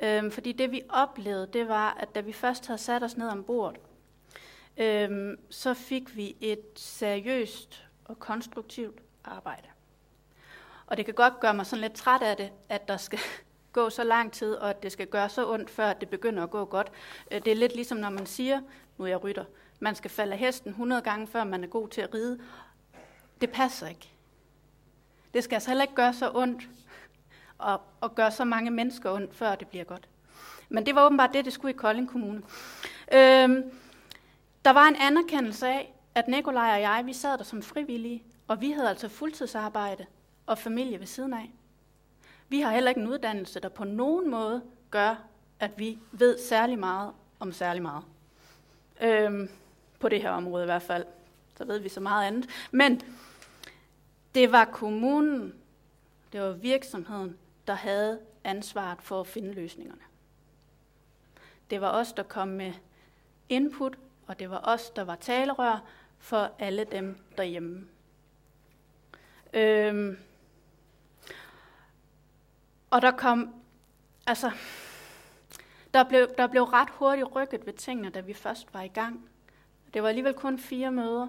Øhm, 0.00 0.30
fordi 0.30 0.52
det 0.52 0.70
vi 0.72 0.82
oplevede, 0.88 1.48
det 1.52 1.68
var, 1.68 1.96
at 2.00 2.14
da 2.14 2.20
vi 2.20 2.32
først 2.32 2.66
havde 2.66 2.78
sat 2.78 3.02
os 3.02 3.16
ned 3.16 3.28
om 3.28 3.44
bordet, 3.44 3.80
øhm, 4.76 5.36
så 5.50 5.74
fik 5.74 6.16
vi 6.16 6.36
et 6.40 6.64
seriøst 6.76 7.84
og 8.04 8.18
konstruktivt 8.18 8.98
arbejde. 9.24 9.68
Og 10.86 10.96
det 10.96 11.04
kan 11.04 11.14
godt 11.14 11.40
gøre 11.40 11.54
mig 11.54 11.66
sådan 11.66 11.80
lidt 11.80 11.92
træt 11.92 12.22
af 12.22 12.36
det, 12.36 12.50
at 12.68 12.88
der 12.88 12.96
skal 12.96 13.18
gå 13.72 13.90
så 13.90 14.04
lang 14.04 14.32
tid, 14.32 14.54
og 14.54 14.70
at 14.70 14.82
det 14.82 14.92
skal 14.92 15.06
gøre 15.06 15.28
så 15.28 15.52
ondt, 15.52 15.70
før 15.70 15.92
det 15.92 16.08
begynder 16.08 16.42
at 16.42 16.50
gå 16.50 16.64
godt. 16.64 16.92
Øh, 17.30 17.44
det 17.44 17.52
er 17.52 17.56
lidt 17.56 17.74
ligesom, 17.74 17.98
når 17.98 18.10
man 18.10 18.26
siger, 18.26 18.60
nu 18.98 19.04
er 19.04 19.08
jeg 19.08 19.24
rytter, 19.24 19.44
man 19.80 19.94
skal 19.94 20.10
falde 20.10 20.32
af 20.32 20.38
hesten 20.38 20.70
100 20.70 21.02
gange, 21.02 21.26
før 21.26 21.44
man 21.44 21.64
er 21.64 21.68
god 21.68 21.88
til 21.88 22.00
at 22.00 22.14
ride. 22.14 22.38
Det 23.40 23.50
passer 23.50 23.88
ikke. 23.88 24.12
Det 25.34 25.44
skal 25.44 25.56
altså 25.56 25.70
heller 25.70 25.84
ikke 25.84 25.94
gøre 25.94 26.14
så 26.14 26.30
ondt, 26.34 26.62
og, 27.58 27.80
og 28.00 28.14
gøre 28.14 28.30
så 28.30 28.44
mange 28.44 28.70
mennesker 28.70 29.12
ondt, 29.12 29.34
før 29.34 29.54
det 29.54 29.68
bliver 29.68 29.84
godt. 29.84 30.08
Men 30.68 30.86
det 30.86 30.94
var 30.94 31.06
åbenbart 31.06 31.30
det, 31.32 31.44
det 31.44 31.52
skulle 31.52 31.74
i 31.74 31.76
Kolding 31.76 32.10
Kommune. 32.10 32.42
Øhm, 33.12 33.62
der 34.66 34.72
var 34.72 34.88
en 34.88 34.96
anerkendelse 34.96 35.66
af, 35.68 35.94
at 36.14 36.28
Nikolaj 36.28 36.74
og 36.74 36.80
jeg, 36.80 37.02
vi 37.06 37.12
sad 37.12 37.38
der 37.38 37.44
som 37.44 37.62
frivillige, 37.62 38.24
og 38.48 38.60
vi 38.60 38.70
havde 38.70 38.88
altså 38.88 39.08
fuldtidsarbejde 39.08 40.06
og 40.46 40.58
familie 40.58 41.00
ved 41.00 41.06
siden 41.06 41.34
af. 41.34 41.50
Vi 42.48 42.60
har 42.60 42.72
heller 42.72 42.88
ikke 42.88 43.00
en 43.00 43.08
uddannelse, 43.08 43.60
der 43.60 43.68
på 43.68 43.84
nogen 43.84 44.30
måde 44.30 44.62
gør, 44.90 45.24
at 45.60 45.78
vi 45.78 45.98
ved 46.12 46.38
særlig 46.38 46.78
meget 46.78 47.12
om 47.40 47.52
særlig 47.52 47.82
meget. 47.82 48.04
Øhm, 49.00 49.48
på 50.00 50.08
det 50.08 50.22
her 50.22 50.30
område 50.30 50.64
i 50.64 50.66
hvert 50.66 50.82
fald. 50.82 51.04
Så 51.56 51.64
ved 51.64 51.78
vi 51.78 51.88
så 51.88 52.00
meget 52.00 52.26
andet. 52.26 52.50
Men 52.70 53.02
det 54.34 54.52
var 54.52 54.64
kommunen, 54.64 55.54
Det 56.32 56.40
var 56.40 56.52
virksomheden, 56.52 57.36
der 57.66 57.74
havde 57.74 58.20
ansvaret 58.44 59.02
for 59.02 59.20
at 59.20 59.26
finde 59.26 59.52
løsningerne. 59.52 60.02
Det 61.70 61.80
var 61.80 61.90
os, 61.90 62.12
der 62.12 62.22
kom 62.22 62.48
med 62.48 62.72
input, 63.48 63.98
og 64.26 64.38
det 64.38 64.50
var 64.50 64.60
os, 64.64 64.90
der 64.90 65.04
var 65.04 65.14
talerør 65.14 65.84
for 66.18 66.50
alle 66.58 66.84
dem 66.84 67.18
derhjemme. 67.36 67.86
Øhm, 69.52 70.18
og 72.90 73.02
der 73.02 73.10
kom, 73.10 73.54
altså, 74.26 74.50
der 75.94 76.04
blev, 76.04 76.28
der 76.38 76.46
blev 76.46 76.62
ret 76.62 76.90
hurtigt 76.90 77.34
rykket 77.34 77.66
ved 77.66 77.72
tingene, 77.72 78.10
da 78.10 78.20
vi 78.20 78.34
først 78.34 78.74
var 78.74 78.82
i 78.82 78.88
gang. 78.88 79.28
Det 79.94 80.02
var 80.02 80.08
alligevel 80.08 80.34
kun 80.34 80.58
fire 80.58 80.92
møder, 80.92 81.28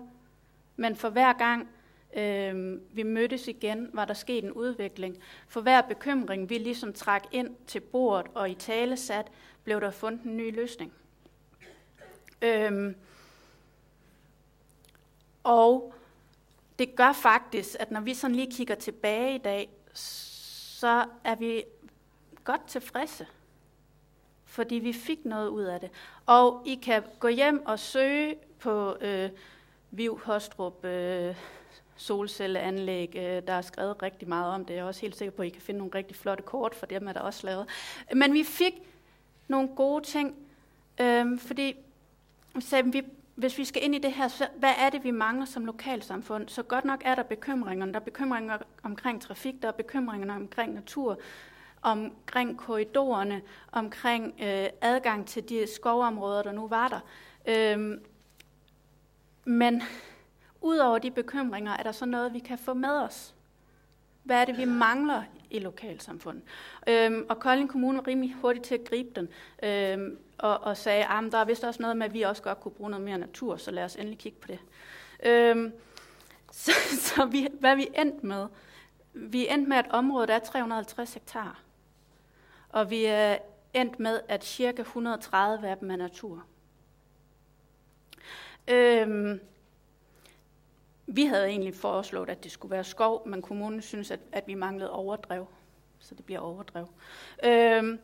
men 0.75 0.95
for 0.95 1.09
hver 1.09 1.33
gang 1.33 1.69
øh, 2.17 2.79
vi 2.95 3.03
mødtes 3.03 3.47
igen, 3.47 3.89
var 3.93 4.05
der 4.05 4.13
sket 4.13 4.43
en 4.43 4.51
udvikling. 4.51 5.17
For 5.47 5.61
hver 5.61 5.81
bekymring, 5.81 6.49
vi 6.49 6.57
ligesom 6.57 6.93
trak 6.93 7.23
ind 7.31 7.55
til 7.67 7.79
bordet 7.79 8.31
og 8.35 8.49
i 8.49 8.53
tale 8.53 8.97
sat, 8.97 9.27
blev 9.63 9.81
der 9.81 9.91
fundet 9.91 10.23
en 10.23 10.37
ny 10.37 10.55
løsning. 10.55 10.93
Øhm, 12.41 12.95
og 15.43 15.93
det 16.79 16.95
gør 16.95 17.13
faktisk, 17.13 17.75
at 17.79 17.91
når 17.91 18.01
vi 18.01 18.13
sådan 18.13 18.35
lige 18.35 18.51
kigger 18.51 18.75
tilbage 18.75 19.35
i 19.35 19.37
dag, 19.37 19.69
så 19.93 21.05
er 21.23 21.35
vi 21.35 21.63
godt 22.43 22.67
tilfredse, 22.67 23.27
fordi 24.45 24.75
vi 24.75 24.93
fik 24.93 25.25
noget 25.25 25.47
ud 25.47 25.63
af 25.63 25.79
det. 25.79 25.89
Og 26.25 26.63
I 26.65 26.75
kan 26.75 27.03
gå 27.19 27.27
hjem 27.27 27.65
og 27.65 27.79
søge 27.79 28.35
på 28.59 28.97
øh, 29.01 29.29
Viv 29.91 30.19
Hostrup 30.23 30.85
øh, 30.85 31.35
solcelleanlæg. 31.95 33.15
Øh, 33.15 33.41
der 33.47 33.53
er 33.53 33.61
skrevet 33.61 34.01
rigtig 34.03 34.27
meget 34.27 34.53
om 34.53 34.65
det. 34.65 34.73
Jeg 34.73 34.79
er 34.79 34.85
også 34.85 35.01
helt 35.01 35.15
sikker 35.15 35.31
på, 35.31 35.41
at 35.41 35.47
I 35.47 35.49
kan 35.49 35.61
finde 35.61 35.77
nogle 35.77 35.95
rigtig 35.95 36.15
flotte 36.15 36.43
kort, 36.43 36.75
for 36.75 36.85
dem 36.85 37.07
er 37.07 37.13
der 37.13 37.19
også 37.19 37.47
lavet. 37.47 37.67
Men 38.13 38.33
vi 38.33 38.43
fik 38.43 38.73
nogle 39.47 39.69
gode 39.75 40.03
ting, 40.03 40.35
øh, 41.01 41.39
fordi 41.39 41.75
sagde, 42.61 42.91
vi 42.91 43.01
hvis 43.37 43.57
vi 43.57 43.65
skal 43.65 43.83
ind 43.83 43.95
i 43.95 43.97
det 43.97 44.11
her, 44.11 44.27
så 44.27 44.47
hvad 44.55 44.73
er 44.77 44.89
det, 44.89 45.03
vi 45.03 45.11
mangler 45.11 45.45
som 45.45 45.65
lokalsamfund? 45.65 46.49
Så 46.49 46.63
godt 46.63 46.85
nok 46.85 47.01
er 47.05 47.15
der 47.15 47.23
bekymringer. 47.23 47.85
Der 47.85 47.95
er 47.95 47.99
bekymringer 47.99 48.57
omkring 48.83 49.21
trafik, 49.21 49.61
der 49.61 49.67
er 49.67 49.71
bekymringer 49.71 50.35
omkring 50.35 50.73
natur, 50.73 51.19
omkring 51.81 52.57
korridorerne, 52.57 53.41
omkring 53.71 54.33
øh, 54.41 54.67
adgang 54.81 55.27
til 55.27 55.49
de 55.49 55.67
skovområder, 55.75 56.43
der 56.43 56.51
nu 56.51 56.67
var 56.67 56.87
der. 56.87 56.99
Øhm, 57.47 58.03
men 59.45 59.83
udover 60.61 60.97
de 60.97 61.11
bekymringer, 61.11 61.71
er 61.71 61.83
der 61.83 61.91
så 61.91 62.05
noget, 62.05 62.33
vi 62.33 62.39
kan 62.39 62.57
få 62.57 62.73
med 62.73 63.01
os. 63.01 63.35
Hvad 64.23 64.41
er 64.41 64.45
det, 64.45 64.57
vi 64.57 64.65
mangler 64.65 65.23
i 65.49 65.59
lokalsamfundet? 65.59 66.43
Øhm, 66.87 67.25
og 67.29 67.39
Kolding 67.39 67.69
Kommune 67.69 67.97
var 67.97 68.07
rimelig 68.07 68.35
hurtigt 68.41 68.65
til 68.65 68.75
at 68.75 68.83
gribe 68.83 69.09
den. 69.15 69.29
Øhm, 69.63 70.17
og, 70.37 70.59
og 70.63 70.77
sagde, 70.77 71.03
at 71.03 71.09
ah, 71.09 71.31
der 71.31 71.37
er 71.37 71.45
vist 71.45 71.63
også 71.63 71.81
noget 71.81 71.97
med, 71.97 72.05
at 72.05 72.13
vi 72.13 72.21
også 72.21 72.43
godt 72.43 72.59
kunne 72.59 72.71
bruge 72.71 72.89
noget 72.89 73.05
mere 73.05 73.17
natur, 73.17 73.57
så 73.57 73.71
lad 73.71 73.83
os 73.83 73.95
endelig 73.95 74.17
kigge 74.17 74.37
på 74.41 74.47
det. 74.47 74.59
Øhm, 75.23 75.73
så 76.51 76.71
så 76.91 77.25
vi, 77.25 77.47
hvad 77.59 77.75
vi 77.75 77.87
endte 77.95 78.25
med? 78.25 78.47
Vi 79.13 79.47
endte 79.49 79.69
med, 79.69 79.77
at 79.77 79.87
området 79.89 80.29
er 80.29 80.39
350 80.39 81.13
hektar. 81.13 81.61
Og 82.69 82.89
vi 82.89 83.05
er 83.05 83.37
endt 83.73 83.99
med, 83.99 84.19
at 84.27 84.45
cirka 84.45 84.81
130 84.81 85.67
af 85.67 85.77
dem 85.77 85.91
er 85.91 85.95
natur. 85.95 86.43
Øhm, 88.67 89.39
vi 91.07 91.25
havde 91.25 91.47
egentlig 91.47 91.75
foreslået, 91.75 92.29
at 92.29 92.43
det 92.43 92.51
skulle 92.51 92.71
være 92.71 92.83
skov, 92.83 93.27
men 93.27 93.41
kommunen 93.41 93.81
synes, 93.81 94.11
at, 94.11 94.19
at 94.31 94.47
vi 94.47 94.53
manglede 94.53 94.91
overdrev, 94.91 95.47
så 95.99 96.15
det 96.15 96.25
bliver 96.25 96.39
overdrev. 96.39 96.87
Øhm, 97.43 97.99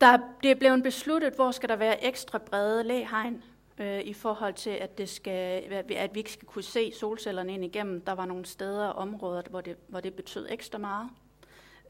der, 0.00 0.18
det 0.42 0.50
er 0.50 0.54
blevet 0.54 0.82
besluttet, 0.82 1.34
hvor 1.34 1.50
skal 1.50 1.68
der 1.68 1.76
være 1.76 2.04
ekstra 2.04 2.38
brede 2.38 2.84
læhegn 2.84 3.42
øh, 3.78 4.00
i 4.00 4.12
forhold 4.12 4.54
til, 4.54 4.70
at, 4.70 4.98
det 4.98 5.08
skal, 5.08 5.72
at 5.96 6.14
vi 6.14 6.20
ikke 6.20 6.32
skal 6.32 6.48
kunne 6.48 6.62
se 6.62 6.92
solcellerne 6.92 7.54
ind 7.54 7.64
igennem. 7.64 8.00
Der 8.00 8.12
var 8.12 8.26
nogle 8.26 8.44
steder 8.44 8.86
og 8.86 8.94
områder, 8.94 9.42
hvor 9.50 9.60
det, 9.60 9.76
hvor 9.86 10.00
det 10.00 10.14
betød 10.14 10.46
ekstra 10.50 10.78
meget. 10.78 11.10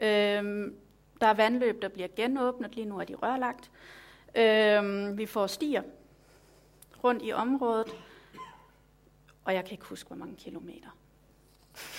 Øhm, 0.00 0.76
der 1.20 1.26
er 1.26 1.34
vandløb, 1.34 1.82
der 1.82 1.88
bliver 1.88 2.08
genåbnet. 2.16 2.74
Lige 2.74 2.84
nu 2.84 2.98
er 2.98 3.04
de 3.04 3.14
rørlagt. 3.14 3.70
Øhm, 4.34 5.18
vi 5.18 5.26
får 5.26 5.46
stier 5.46 5.82
rundt 7.04 7.22
i 7.24 7.32
området. 7.32 7.96
Og 9.44 9.54
jeg 9.54 9.64
kan 9.64 9.72
ikke 9.72 9.84
huske, 9.84 10.08
hvor 10.08 10.16
mange 10.16 10.36
kilometer. 10.36 10.88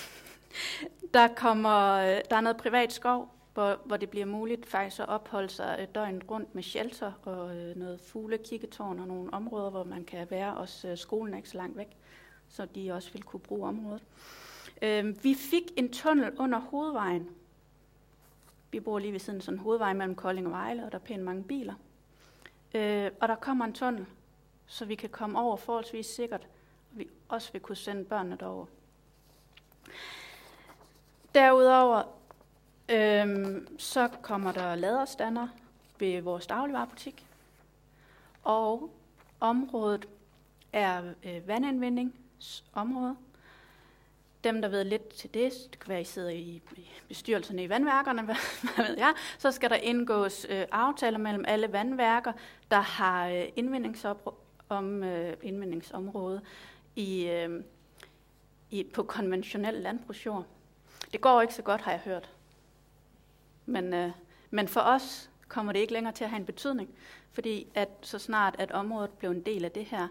der, 1.14 1.28
kommer, 1.28 1.92
øh, 1.92 2.22
der 2.30 2.36
er 2.36 2.42
noget 2.42 2.58
privat 2.58 2.94
skov, 2.94 3.30
hvor, 3.54 3.80
hvor 3.86 3.98
det 3.98 4.10
bliver 4.10 4.26
muligt 4.26 4.66
faktisk 4.66 5.00
at 5.00 5.08
opholde 5.08 5.50
sig 5.50 5.88
døgnet 5.96 6.24
rundt 6.32 6.56
med 6.56 6.64
shelter 6.64 7.12
og 7.24 7.56
øh, 7.58 7.76
noget 7.76 8.02
fuglekikketårn 8.02 9.00
og 9.00 9.08
nogle 9.08 9.34
områder, 9.34 9.70
hvor 9.70 9.84
man 9.84 10.06
kan 10.06 10.32
være. 10.32 10.58
Også 10.58 10.88
øh, 10.88 10.98
skolen 10.98 11.34
er 11.34 11.38
ikke 11.38 11.50
så 11.50 11.58
langt 11.58 11.78
væk, 11.78 11.98
så 12.50 12.66
de 12.66 12.92
også 12.92 13.12
vil 13.14 13.24
kunne 13.24 13.40
bruge 13.40 13.68
området. 13.68 14.04
Øh, 14.82 15.24
vi 15.24 15.34
fik 15.34 15.64
en 15.76 15.92
tunnel 15.92 16.32
under 16.40 16.60
hovedvejen. 16.60 17.30
Vi 18.72 18.80
bor 18.80 19.00
lige 19.00 19.12
ved 19.12 19.20
siden 19.20 19.40
af 19.40 19.44
sådan 19.44 19.60
en 19.60 19.64
hovedvej 19.64 19.94
mellem 19.94 20.16
Kolding 20.16 20.48
og 20.48 20.54
Vejle, 20.54 20.86
og 20.86 20.92
der 20.92 20.98
er 20.98 21.04
pænt 21.04 21.24
mange 21.24 21.44
biler. 21.44 21.74
Øh, 22.74 23.12
og 23.22 23.28
der 23.28 23.36
kommer 23.36 23.66
en 23.66 23.74
tunnel, 23.74 24.06
så 24.66 24.86
vi 24.86 24.96
kan 24.96 25.10
komme 25.10 25.40
over 25.40 25.58
forholdsvis 25.58 26.06
sikkert, 26.06 26.48
vi 26.94 27.10
også 27.30 27.52
vil 27.52 27.62
kunne 27.62 27.76
sende 27.76 28.06
børnene 28.06 28.38
derover. 28.40 28.66
Derudover 31.36 32.04
Øhm, 32.90 33.80
så 33.80 34.08
kommer 34.22 34.52
der 34.52 34.76
laderstander 34.76 35.48
ved 36.00 36.22
vores 36.22 36.48
dagligvarerbutik. 36.48 37.28
Og 38.44 38.94
området 39.40 40.08
er 40.74 41.02
øh, 41.24 41.48
vandindvindingsområde. 41.48 43.16
Dem, 44.44 44.62
der 44.62 44.70
ved 44.70 44.84
lidt 44.84 45.10
til 45.10 45.34
det, 45.34 45.54
det 45.72 45.80
kan 45.80 45.90
være, 45.90 46.00
at 46.00 46.08
I 46.08 46.12
sidder 46.12 46.30
i, 46.30 46.62
bestyrelserne 47.08 47.64
i 47.64 47.70
vandværkerne, 47.70 48.22
hvad, 48.26 48.36
hvad 48.76 48.86
ved 48.88 48.98
jeg, 48.98 49.14
så 49.38 49.52
skal 49.52 49.70
der 49.70 49.76
indgås 49.76 50.46
øh, 50.50 50.66
aftaler 50.72 51.18
mellem 51.18 51.46
alle 51.48 51.72
vandværker, 51.72 52.34
der 52.72 52.80
har 52.80 53.28
øh, 53.28 53.44
indvindingsopro- 53.60 54.36
om, 54.70 55.04
øh, 55.04 55.38
indvindingsområde 55.42 56.42
i, 56.96 57.28
øh, 57.28 57.64
i, 58.72 58.84
på 58.84 59.04
konventionel 59.04 59.74
landbrugsjord. 59.74 60.46
Det 61.12 61.22
går 61.22 61.42
ikke 61.42 61.54
så 61.54 61.62
godt, 61.62 61.82
har 61.82 61.92
jeg 61.92 62.00
hørt. 62.00 62.30
Men, 63.66 63.94
øh, 63.94 64.12
men 64.50 64.68
for 64.68 64.82
os 64.82 65.30
kommer 65.48 65.72
det 65.74 65.80
ikke 65.80 65.94
længere 65.94 66.14
til 66.14 66.24
at 66.24 66.30
have 66.30 66.40
en 66.40 66.46
betydning, 66.46 66.90
fordi 67.32 67.68
at 67.76 67.90
så 68.02 68.20
snart 68.20 68.56
at 68.60 68.72
området 68.72 69.12
blev 69.12 69.32
en 69.32 69.42
del 69.42 69.66
af 69.66 69.72
det 69.72 69.86
her, 69.86 70.08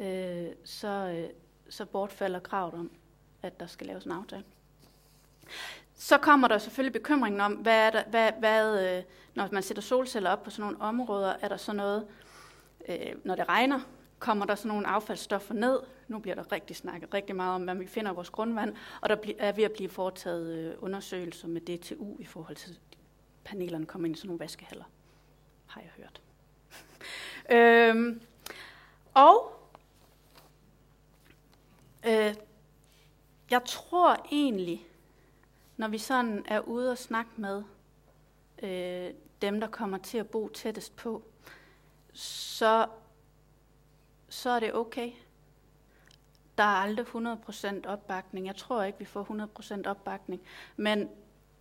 øh, 0.00 0.46
så, 0.64 0.88
øh, 0.88 1.30
så 1.68 1.84
bortfalder 1.84 2.40
kravet 2.40 2.74
om, 2.74 2.90
at 3.42 3.60
der 3.60 3.66
skal 3.66 3.86
laves 3.86 4.04
en 4.04 4.12
aftale. 4.12 4.44
Så 5.94 6.18
kommer 6.18 6.48
der 6.48 6.58
selvfølgelig 6.58 6.92
bekymringen 6.92 7.40
om, 7.40 7.52
hvad 7.52 7.86
er 7.86 7.90
der, 7.90 8.04
hvad, 8.04 8.32
hvad, 8.38 8.96
øh, 8.96 9.04
når 9.34 9.48
man 9.52 9.62
sætter 9.62 9.82
solceller 9.82 10.30
op 10.30 10.42
på 10.42 10.50
sådan 10.50 10.62
nogle 10.62 10.80
områder, 10.80 11.34
er 11.40 11.48
der 11.48 11.56
så 11.56 11.72
noget, 11.72 12.06
øh, 12.88 13.12
når 13.24 13.34
det 13.34 13.48
regner, 13.48 13.80
kommer 14.24 14.46
der 14.46 14.54
sådan 14.54 14.68
nogle 14.68 14.86
affaldsstoffer 14.86 15.54
ned. 15.54 15.80
Nu 16.08 16.18
bliver 16.18 16.34
der 16.34 16.52
rigtig 16.52 16.76
snakket 16.76 17.14
rigtig 17.14 17.36
meget 17.36 17.54
om, 17.54 17.64
hvad 17.64 17.74
vi 17.74 17.86
finder 17.86 18.12
i 18.12 18.14
vores 18.14 18.30
grundvand, 18.30 18.76
og 19.00 19.08
der 19.08 19.16
er 19.38 19.52
ved 19.52 19.64
at 19.64 19.72
blive 19.72 19.88
foretaget 19.88 20.52
øh, 20.52 20.74
undersøgelser 20.80 21.48
med 21.48 21.60
DTU 21.60 22.16
i 22.18 22.24
forhold 22.24 22.56
til 22.56 22.78
panelerne 23.44 23.86
kommer 23.86 24.06
ind 24.06 24.16
i 24.16 24.18
sådan 24.18 24.28
nogle 24.28 24.40
vaskehaller, 24.40 24.84
har 25.66 25.80
jeg 25.80 25.90
hørt. 25.96 26.20
øhm, 27.56 28.20
og 29.14 29.52
øh, 32.06 32.34
jeg 33.50 33.62
tror 33.66 34.26
egentlig, 34.32 34.86
når 35.76 35.88
vi 35.88 35.98
sådan 35.98 36.44
er 36.48 36.60
ude 36.60 36.90
og 36.90 36.98
snakke 36.98 37.30
med 37.36 37.62
øh, 38.62 39.14
dem, 39.42 39.60
der 39.60 39.68
kommer 39.68 39.98
til 39.98 40.18
at 40.18 40.28
bo 40.28 40.48
tættest 40.48 40.96
på, 40.96 41.22
så 42.12 42.86
så 44.34 44.50
er 44.50 44.60
det 44.60 44.74
okay. 44.74 45.10
Der 46.58 46.64
er 46.64 46.76
aldrig 46.76 47.06
100% 47.06 47.86
opbakning. 47.86 48.46
Jeg 48.46 48.56
tror 48.56 48.82
ikke, 48.82 48.98
vi 48.98 49.04
får 49.04 49.78
100% 49.84 49.88
opbakning. 49.88 50.42
Men, 50.76 51.08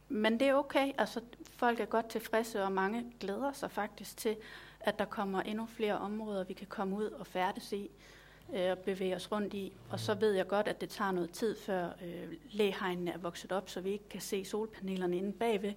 men 0.09 0.39
det 0.39 0.47
er 0.47 0.53
okay. 0.53 0.91
Altså, 0.97 1.21
folk 1.55 1.79
er 1.79 1.85
godt 1.85 2.09
tilfredse, 2.09 2.63
og 2.63 2.71
mange 2.71 3.13
glæder 3.19 3.51
sig 3.51 3.71
faktisk 3.71 4.17
til, 4.17 4.37
at 4.79 4.99
der 4.99 5.05
kommer 5.05 5.41
endnu 5.41 5.65
flere 5.65 5.97
områder, 5.97 6.43
vi 6.43 6.53
kan 6.53 6.67
komme 6.67 6.95
ud 6.95 7.05
og 7.05 7.27
færdes 7.27 7.71
i 7.71 7.91
øh, 8.53 8.71
og 8.71 8.77
bevæge 8.77 9.15
os 9.15 9.31
rundt 9.31 9.53
i. 9.53 9.73
Og 9.89 9.99
så 9.99 10.13
ved 10.13 10.31
jeg 10.33 10.47
godt, 10.47 10.67
at 10.67 10.81
det 10.81 10.89
tager 10.89 11.11
noget 11.11 11.31
tid, 11.31 11.57
før 11.57 11.89
øh, 12.01 12.33
læhegnene 12.51 13.11
er 13.11 13.17
vokset 13.17 13.51
op, 13.51 13.69
så 13.69 13.81
vi 13.81 13.89
ikke 13.89 14.09
kan 14.09 14.21
se 14.21 14.45
solpanelerne 14.45 15.17
inde 15.17 15.33
bagved. 15.33 15.73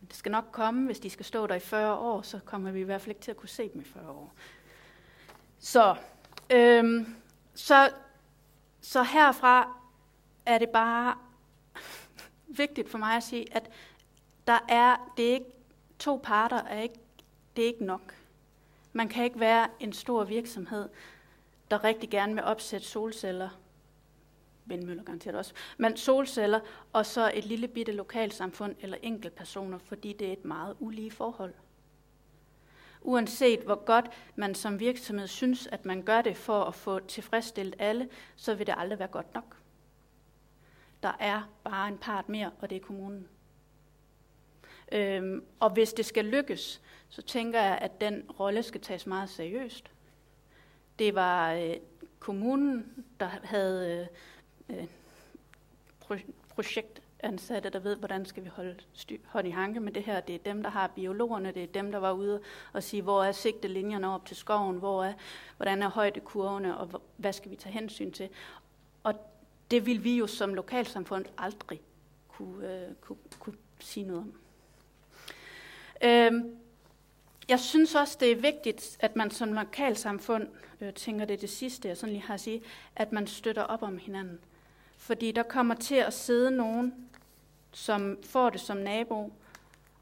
Men 0.00 0.08
det 0.08 0.16
skal 0.16 0.32
nok 0.32 0.48
komme, 0.52 0.86
hvis 0.86 1.00
de 1.00 1.10
skal 1.10 1.24
stå 1.24 1.46
der 1.46 1.54
i 1.54 1.60
40 1.60 1.98
år, 1.98 2.22
så 2.22 2.38
kommer 2.44 2.70
vi 2.70 2.80
i 2.80 2.84
hvert 2.84 3.00
fald 3.00 3.10
ikke 3.10 3.22
til 3.22 3.30
at 3.30 3.36
kunne 3.36 3.48
se 3.48 3.68
dem 3.68 3.80
i 3.80 3.84
40 3.84 4.10
år. 4.10 4.32
Så 5.58 5.96
Øhm, 6.52 7.16
så, 7.54 7.90
så 8.80 9.02
herfra 9.02 9.76
er 10.46 10.58
det 10.58 10.68
bare, 10.68 11.14
vigtigt 12.46 12.90
for 12.90 12.98
mig 12.98 13.16
at 13.16 13.22
sige, 13.22 13.56
at 13.56 13.70
der 14.46 14.58
er, 14.68 15.12
det 15.16 15.28
er 15.28 15.34
ikke, 15.34 15.52
to 15.98 16.20
parter 16.22 16.62
er 16.62 16.80
ikke, 16.80 17.00
det 17.56 17.62
er 17.62 17.66
ikke 17.66 17.84
nok. 17.84 18.14
Man 18.92 19.08
kan 19.08 19.24
ikke 19.24 19.40
være 19.40 19.68
en 19.80 19.92
stor 19.92 20.24
virksomhed, 20.24 20.88
der 21.70 21.84
rigtig 21.84 22.10
gerne 22.10 22.34
vil 22.34 22.44
opsætte 22.44 22.86
solceller, 22.86 23.48
vindmøller 24.64 25.02
garanteret 25.02 25.36
også, 25.36 25.54
men 25.78 25.96
solceller, 25.96 26.60
og 26.92 27.06
så 27.06 27.30
et 27.34 27.44
lille 27.44 27.68
bitte 27.68 27.92
lokalsamfund 27.92 28.74
eller 28.80 28.96
enkeltpersoner, 29.02 29.78
fordi 29.78 30.12
det 30.12 30.28
er 30.28 30.32
et 30.32 30.44
meget 30.44 30.76
ulige 30.80 31.10
forhold. 31.10 31.54
Uanset 33.04 33.60
hvor 33.60 33.84
godt 33.84 34.10
man 34.36 34.54
som 34.54 34.80
virksomhed 34.80 35.26
synes, 35.26 35.66
at 35.66 35.84
man 35.84 36.02
gør 36.02 36.22
det 36.22 36.36
for 36.36 36.64
at 36.64 36.74
få 36.74 36.98
tilfredsstillet 36.98 37.74
alle, 37.78 38.08
så 38.36 38.54
vil 38.54 38.66
det 38.66 38.74
aldrig 38.78 38.98
være 38.98 39.08
godt 39.08 39.34
nok. 39.34 39.56
Der 41.02 41.12
er 41.20 41.50
bare 41.64 41.88
en 41.88 41.98
part 41.98 42.28
mere, 42.28 42.50
og 42.60 42.70
det 42.70 42.76
er 42.76 42.80
kommunen. 42.80 43.28
Øhm, 44.92 45.44
og 45.60 45.70
hvis 45.70 45.92
det 45.92 46.06
skal 46.06 46.24
lykkes, 46.24 46.82
så 47.08 47.22
tænker 47.22 47.62
jeg, 47.62 47.78
at 47.78 48.00
den 48.00 48.30
rolle 48.40 48.62
skal 48.62 48.80
tages 48.80 49.06
meget 49.06 49.30
seriøst. 49.30 49.90
Det 50.98 51.14
var 51.14 51.52
øh, 51.52 51.76
kommunen, 52.18 53.04
der 53.20 53.26
havde 53.26 54.08
øh, 54.68 54.76
øh 54.78 54.86
projekt, 56.48 57.02
ansatte, 57.24 57.70
der 57.70 57.78
ved, 57.78 57.96
hvordan 57.96 58.26
skal 58.26 58.44
vi 58.44 58.48
holde 58.48 58.76
styr, 58.92 59.18
hånd 59.26 59.48
i 59.48 59.50
hanke 59.50 59.80
med 59.80 59.92
det 59.92 60.02
her. 60.02 60.20
Det 60.20 60.34
er 60.34 60.38
dem, 60.38 60.62
der 60.62 60.70
har 60.70 60.86
biologerne, 60.86 61.52
det 61.52 61.62
er 61.62 61.66
dem, 61.66 61.92
der 61.92 61.98
var 61.98 62.12
ude 62.12 62.40
og 62.72 62.82
sige, 62.82 63.02
hvor 63.02 63.24
er 63.24 63.32
sigtelinjerne 63.32 64.14
op 64.14 64.26
til 64.26 64.36
skoven, 64.36 64.76
hvor 64.76 65.04
er, 65.04 65.12
hvordan 65.56 65.82
er 65.82 65.88
højdekurvene, 65.88 66.76
og 66.76 67.02
hvad 67.16 67.32
skal 67.32 67.50
vi 67.50 67.56
tage 67.56 67.72
hensyn 67.72 68.12
til. 68.12 68.28
Og 69.02 69.14
det 69.70 69.86
vil 69.86 70.04
vi 70.04 70.16
jo 70.16 70.26
som 70.26 70.54
lokalsamfund 70.54 71.24
aldrig 71.38 71.80
kunne, 72.28 72.72
øh, 72.72 72.94
kunne, 73.00 73.18
kunne 73.38 73.56
sige 73.78 74.06
noget 74.06 74.22
om. 74.22 74.34
Øhm, 76.02 76.56
jeg 77.48 77.60
synes 77.60 77.94
også, 77.94 78.16
det 78.20 78.32
er 78.32 78.36
vigtigt, 78.36 78.96
at 79.00 79.16
man 79.16 79.30
som 79.30 79.52
lokalsamfund, 79.52 80.48
øh, 80.80 80.92
tænker 80.92 81.24
det 81.24 81.40
det 81.40 81.50
sidste, 81.50 81.88
jeg 81.88 81.96
sådan 81.96 82.12
lige 82.12 82.22
har 82.22 82.34
at 82.34 82.40
sige, 82.40 82.62
at 82.96 83.12
man 83.12 83.26
støtter 83.26 83.62
op 83.62 83.82
om 83.82 83.98
hinanden. 83.98 84.40
Fordi 84.96 85.32
der 85.32 85.42
kommer 85.42 85.74
til 85.74 85.94
at 85.94 86.14
sidde 86.14 86.50
nogen, 86.50 87.08
som 87.74 88.18
får 88.22 88.50
det 88.50 88.60
som 88.60 88.76
nabo, 88.76 89.32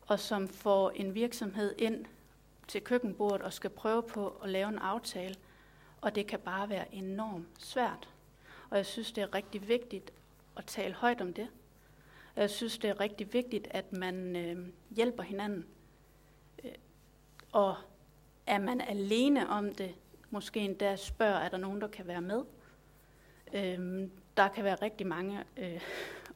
og 0.07 0.21
som 0.21 0.49
får 0.49 0.91
en 0.91 1.15
virksomhed 1.15 1.75
ind 1.79 2.05
til 2.69 2.81
køkkenbordet 2.81 3.43
og 3.43 3.53
skal 3.53 3.71
prøve 3.71 4.03
på 4.03 4.29
at 4.29 4.51
lave 4.51 4.69
en 4.69 4.79
aftale. 4.79 5.35
Og 6.01 6.15
det 6.15 6.27
kan 6.27 6.39
bare 6.39 6.69
være 6.69 6.95
enormt 6.95 7.47
svært. 7.59 8.09
Og 8.71 8.77
jeg 8.77 8.87
synes, 8.87 9.13
det 9.13 9.23
er 9.23 9.35
rigtig 9.35 9.69
vigtigt 9.69 10.13
at 10.57 10.65
tale 10.67 10.95
højt 10.95 11.21
om 11.21 11.33
det. 11.33 11.49
Jeg 12.37 12.51
synes, 12.51 12.79
det 12.79 12.91
er 12.91 13.01
rigtig 13.01 13.33
vigtigt, 13.33 13.69
at 13.71 13.93
man 13.93 14.37
øh, 14.37 14.69
hjælper 14.91 15.23
hinanden. 15.23 15.67
Øh, 16.65 16.73
og 17.53 17.77
er 18.47 18.59
man 18.59 18.81
alene 18.81 19.49
om 19.49 19.75
det, 19.75 19.95
måske 20.31 20.61
endda 20.61 20.97
spørger, 20.97 21.39
er 21.39 21.49
der 21.49 21.57
nogen, 21.57 21.81
der 21.81 21.89
kan 21.89 22.07
være 22.07 22.21
med. 22.21 22.43
Øh, 23.53 24.09
der 24.37 24.49
kan 24.49 24.65
være 24.65 24.75
rigtig 24.75 25.07
mange 25.07 25.45
øh, 25.57 25.81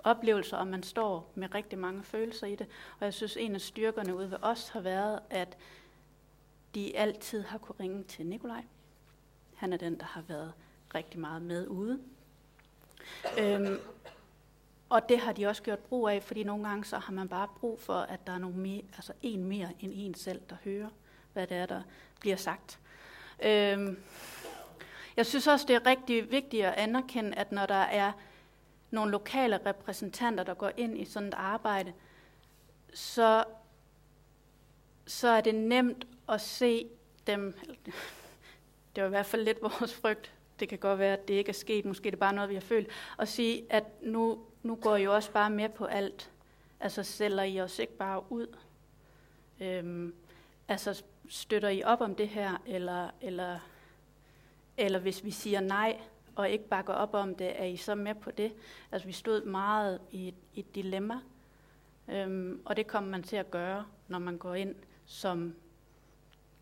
oplevelser, 0.06 0.56
og 0.56 0.66
man 0.66 0.82
står 0.82 1.32
med 1.34 1.54
rigtig 1.54 1.78
mange 1.78 2.02
følelser 2.02 2.46
i 2.46 2.54
det. 2.54 2.66
Og 2.98 3.04
jeg 3.04 3.14
synes, 3.14 3.36
en 3.36 3.54
af 3.54 3.60
styrkerne 3.60 4.16
ude 4.16 4.30
ved 4.30 4.38
os 4.42 4.68
har 4.68 4.80
været, 4.80 5.20
at 5.30 5.56
de 6.74 6.96
altid 6.96 7.42
har 7.42 7.58
kunne 7.58 7.76
ringe 7.80 8.02
til 8.02 8.26
Nikolaj. 8.26 8.64
Han 9.54 9.72
er 9.72 9.76
den, 9.76 9.98
der 9.98 10.04
har 10.04 10.22
været 10.28 10.52
rigtig 10.94 11.20
meget 11.20 11.42
med 11.42 11.68
ude. 11.68 12.00
Øhm, 13.38 13.78
og 14.88 15.08
det 15.08 15.18
har 15.18 15.32
de 15.32 15.46
også 15.46 15.62
gjort 15.62 15.78
brug 15.78 16.08
af, 16.08 16.22
fordi 16.22 16.44
nogle 16.44 16.68
gange 16.68 16.84
så 16.84 16.98
har 16.98 17.12
man 17.12 17.28
bare 17.28 17.48
brug 17.60 17.80
for, 17.80 17.94
at 17.94 18.26
der 18.26 18.32
er 18.32 18.38
nogle 18.38 18.56
mere, 18.56 18.82
altså 18.96 19.12
en 19.22 19.44
mere 19.44 19.68
end 19.80 19.92
en 19.94 20.14
selv, 20.14 20.40
der 20.50 20.56
hører, 20.64 20.88
hvad 21.32 21.46
det 21.46 21.56
er, 21.56 21.66
der 21.66 21.82
bliver 22.20 22.36
sagt. 22.36 22.78
Øhm, 23.42 23.98
jeg 25.16 25.26
synes 25.26 25.46
også, 25.46 25.66
det 25.66 25.76
er 25.76 25.86
rigtig 25.86 26.30
vigtigt 26.30 26.64
at 26.64 26.74
anerkende, 26.74 27.36
at 27.36 27.52
når 27.52 27.66
der 27.66 27.74
er 27.74 28.12
nogle 28.96 29.12
lokale 29.12 29.60
repræsentanter, 29.66 30.44
der 30.44 30.54
går 30.54 30.70
ind 30.76 30.98
i 30.98 31.04
sådan 31.04 31.28
et 31.28 31.34
arbejde, 31.34 31.92
så, 32.94 33.44
så 35.06 35.28
er 35.28 35.40
det 35.40 35.54
nemt 35.54 36.06
at 36.28 36.40
se 36.40 36.88
dem, 37.26 37.58
det 38.96 39.02
var 39.02 39.06
i 39.06 39.08
hvert 39.08 39.26
fald 39.26 39.44
lidt 39.44 39.62
vores 39.62 39.94
frygt, 39.94 40.32
det 40.60 40.68
kan 40.68 40.78
godt 40.78 40.98
være, 40.98 41.12
at 41.12 41.28
det 41.28 41.34
ikke 41.34 41.48
er 41.48 41.54
sket, 41.54 41.84
måske 41.84 42.10
det 42.10 42.18
bare 42.18 42.32
noget, 42.32 42.50
vi 42.50 42.54
har 42.54 42.60
følt, 42.60 42.88
og 43.16 43.28
sige, 43.28 43.64
at 43.70 43.84
nu, 44.02 44.38
nu 44.62 44.74
går 44.74 44.96
I 44.96 45.02
jo 45.02 45.14
også 45.14 45.30
bare 45.30 45.50
med 45.50 45.68
på 45.68 45.84
alt. 45.84 46.30
Altså 46.80 47.02
sælger 47.02 47.42
I 47.42 47.60
os 47.60 47.78
ikke 47.78 47.96
bare 47.96 48.32
ud? 48.32 48.46
Øhm, 49.60 50.14
altså 50.68 51.02
støtter 51.28 51.68
I 51.68 51.82
op 51.82 52.00
om 52.00 52.14
det 52.14 52.28
her, 52.28 52.62
eller, 52.66 53.10
eller, 53.20 53.58
eller 54.76 54.98
hvis 54.98 55.24
vi 55.24 55.30
siger 55.30 55.60
nej, 55.60 56.00
og 56.36 56.50
ikke 56.50 56.68
bakker 56.68 56.92
op 56.92 57.14
om 57.14 57.34
det, 57.34 57.60
er 57.60 57.64
I 57.64 57.76
så 57.76 57.94
med 57.94 58.14
på 58.14 58.30
det? 58.30 58.52
Altså 58.92 59.06
vi 59.06 59.12
stod 59.12 59.44
meget 59.44 60.00
i 60.10 60.28
et, 60.28 60.34
i 60.54 60.60
et 60.60 60.74
dilemma, 60.74 61.20
øhm, 62.08 62.62
og 62.64 62.76
det 62.76 62.86
kommer 62.86 63.10
man 63.10 63.22
til 63.22 63.36
at 63.36 63.50
gøre, 63.50 63.86
når 64.08 64.18
man 64.18 64.38
går 64.38 64.54
ind 64.54 64.74
som 65.06 65.54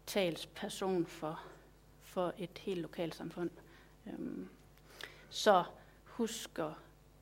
talsperson 0.06 1.06
for, 1.06 1.42
for 2.02 2.34
et 2.38 2.58
helt 2.58 2.80
lokalsamfund. 2.80 3.50
Øhm, 4.06 4.48
så 5.30 5.64
husk 6.04 6.58
at, 6.58 6.72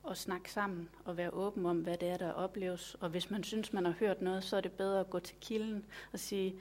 at 0.09 0.17
snakke 0.17 0.51
sammen 0.51 0.89
og 1.05 1.17
være 1.17 1.33
åben 1.33 1.65
om, 1.65 1.79
hvad 1.79 1.97
det 1.97 2.09
er, 2.09 2.17
der 2.17 2.31
opleves. 2.31 2.95
Og 2.99 3.09
hvis 3.09 3.31
man 3.31 3.43
synes, 3.43 3.73
man 3.73 3.85
har 3.85 3.93
hørt 3.99 4.21
noget, 4.21 4.43
så 4.43 4.57
er 4.57 4.61
det 4.61 4.71
bedre 4.71 4.99
at 4.99 5.09
gå 5.09 5.19
til 5.19 5.35
kilden 5.41 5.85
og 6.13 6.19
sige, 6.19 6.55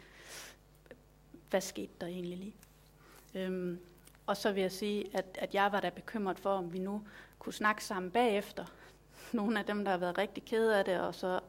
hvad 1.51 1.61
skete 1.61 1.93
der 2.01 2.07
egentlig 2.07 2.39
lige? 2.39 2.55
Øhm, 3.35 3.81
og 4.27 4.37
så 4.37 4.53
vil 4.53 4.61
jeg 4.61 4.73
sige, 4.73 5.17
at, 5.17 5.25
at 5.35 5.55
jeg 5.55 5.73
var 5.73 5.81
da 5.81 5.91
bekymret 5.91 6.39
for, 6.39 6.51
om 6.51 6.73
vi 6.73 6.79
nu 6.79 7.03
kunne 7.39 7.53
snakke 7.53 7.85
sammen 7.85 8.11
bagefter. 8.11 8.65
Nogle 9.33 9.59
af 9.59 9.65
dem, 9.65 9.85
der 9.85 9.91
har 9.91 9.99
været 9.99 10.19
rigtig 10.19 10.45
kede 10.45 10.79
af 10.79 10.85
det, 10.85 11.01
og 11.01 11.15
så 11.15 11.41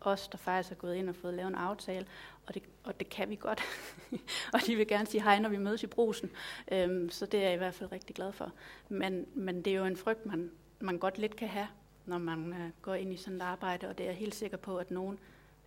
os, 0.00 0.28
der 0.28 0.38
faktisk 0.38 0.68
har 0.68 0.76
gået 0.76 0.94
ind 0.94 1.08
og 1.08 1.14
fået 1.14 1.34
lavet 1.34 1.48
en 1.48 1.54
aftale, 1.54 2.06
og 2.46 2.54
det, 2.54 2.62
og 2.84 3.00
det 3.00 3.08
kan 3.08 3.30
vi 3.30 3.36
godt. 3.36 3.62
og 4.54 4.60
de 4.66 4.76
vil 4.76 4.88
gerne 4.88 5.06
sige 5.06 5.22
hej, 5.22 5.38
når 5.38 5.48
vi 5.48 5.58
mødes 5.58 5.82
i 5.82 5.86
brusen. 5.86 6.30
Øhm, 6.72 7.10
så 7.10 7.26
det 7.26 7.40
er 7.40 7.44
jeg 7.44 7.54
i 7.54 7.56
hvert 7.56 7.74
fald 7.74 7.92
rigtig 7.92 8.16
glad 8.16 8.32
for. 8.32 8.52
Men, 8.88 9.26
men 9.34 9.62
det 9.62 9.72
er 9.72 9.76
jo 9.76 9.84
en 9.84 9.96
frygt, 9.96 10.26
man, 10.26 10.50
man 10.80 10.98
godt 10.98 11.18
lidt 11.18 11.36
kan 11.36 11.48
have, 11.48 11.68
når 12.06 12.18
man 12.18 12.52
øh, 12.52 12.70
går 12.82 12.94
ind 12.94 13.12
i 13.12 13.16
sådan 13.16 13.36
et 13.36 13.42
arbejde, 13.42 13.88
og 13.88 13.98
det 13.98 14.04
er 14.04 14.10
jeg 14.10 14.18
helt 14.18 14.34
sikker 14.34 14.56
på, 14.56 14.76
at 14.76 14.90
nogen 14.90 15.18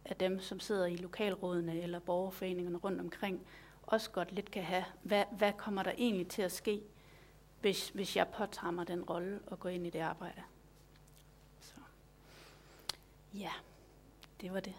af 0.06 0.16
dem, 0.16 0.40
som 0.40 0.60
sidder 0.60 0.86
i 0.86 0.96
lokalrådene 0.96 1.82
eller 1.82 2.00
borgerforeningerne 2.00 2.78
rundt 2.78 3.02
omkring, 3.02 3.42
også 3.88 4.12
godt 4.12 4.32
lidt 4.32 4.52
kan 4.52 4.64
have, 4.64 4.86
hvad, 5.04 5.24
hvad 5.38 5.54
kommer 5.58 5.84
der 5.84 5.92
egentlig 5.98 6.28
til 6.28 6.42
at 6.42 6.52
ske, 6.52 6.82
hvis, 7.62 7.90
hvis 7.90 8.16
jeg 8.16 8.28
påtager 8.38 8.72
mig 8.72 8.88
den 8.88 9.04
rolle 9.04 9.40
og 9.48 9.60
går 9.60 9.70
ind 9.70 9.88
i 9.88 9.90
det 9.90 10.00
arbejde. 10.00 10.42
Så. 11.62 11.80
Ja, 13.34 13.52
det 14.42 14.54
var 14.54 14.60
det. 14.60 14.74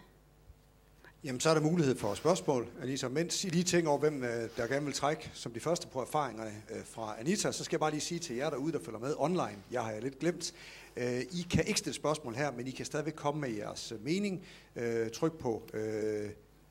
Jamen, 1.23 1.39
så 1.39 1.49
er 1.49 1.53
der 1.53 1.61
mulighed 1.61 1.95
for 1.95 2.13
spørgsmål, 2.13 2.67
Anita. 2.81 3.07
Mens 3.07 3.43
I 3.43 3.49
lige 3.49 3.63
tænker 3.63 3.89
over, 3.89 3.99
hvem 3.99 4.23
øh, 4.23 4.49
der 4.57 4.67
gerne 4.67 4.85
vil 4.85 4.93
trække 4.93 5.31
som 5.33 5.51
de 5.51 5.59
første 5.59 5.87
på 5.87 6.01
erfaringerne 6.01 6.63
øh, 6.71 6.85
fra 6.85 7.15
Anita, 7.19 7.51
så 7.51 7.63
skal 7.63 7.75
jeg 7.75 7.79
bare 7.79 7.91
lige 7.91 8.01
sige 8.01 8.19
til 8.19 8.35
jer 8.35 8.49
derude, 8.49 8.71
der 8.71 8.79
følger 8.85 8.99
med 8.99 9.15
online, 9.17 9.57
jeg 9.71 9.83
har 9.83 9.91
jeg 9.91 10.01
lidt 10.01 10.19
glemt, 10.19 10.53
øh, 10.97 11.21
I 11.21 11.47
kan 11.51 11.65
ikke 11.65 11.79
stille 11.79 11.95
spørgsmål 11.95 12.35
her, 12.35 12.51
men 12.51 12.67
I 12.67 12.71
kan 12.71 12.85
stadigvæk 12.85 13.13
komme 13.15 13.41
med 13.41 13.49
jeres 13.49 13.93
mening. 13.99 14.45
Tryk 15.13 15.33
på 15.33 15.63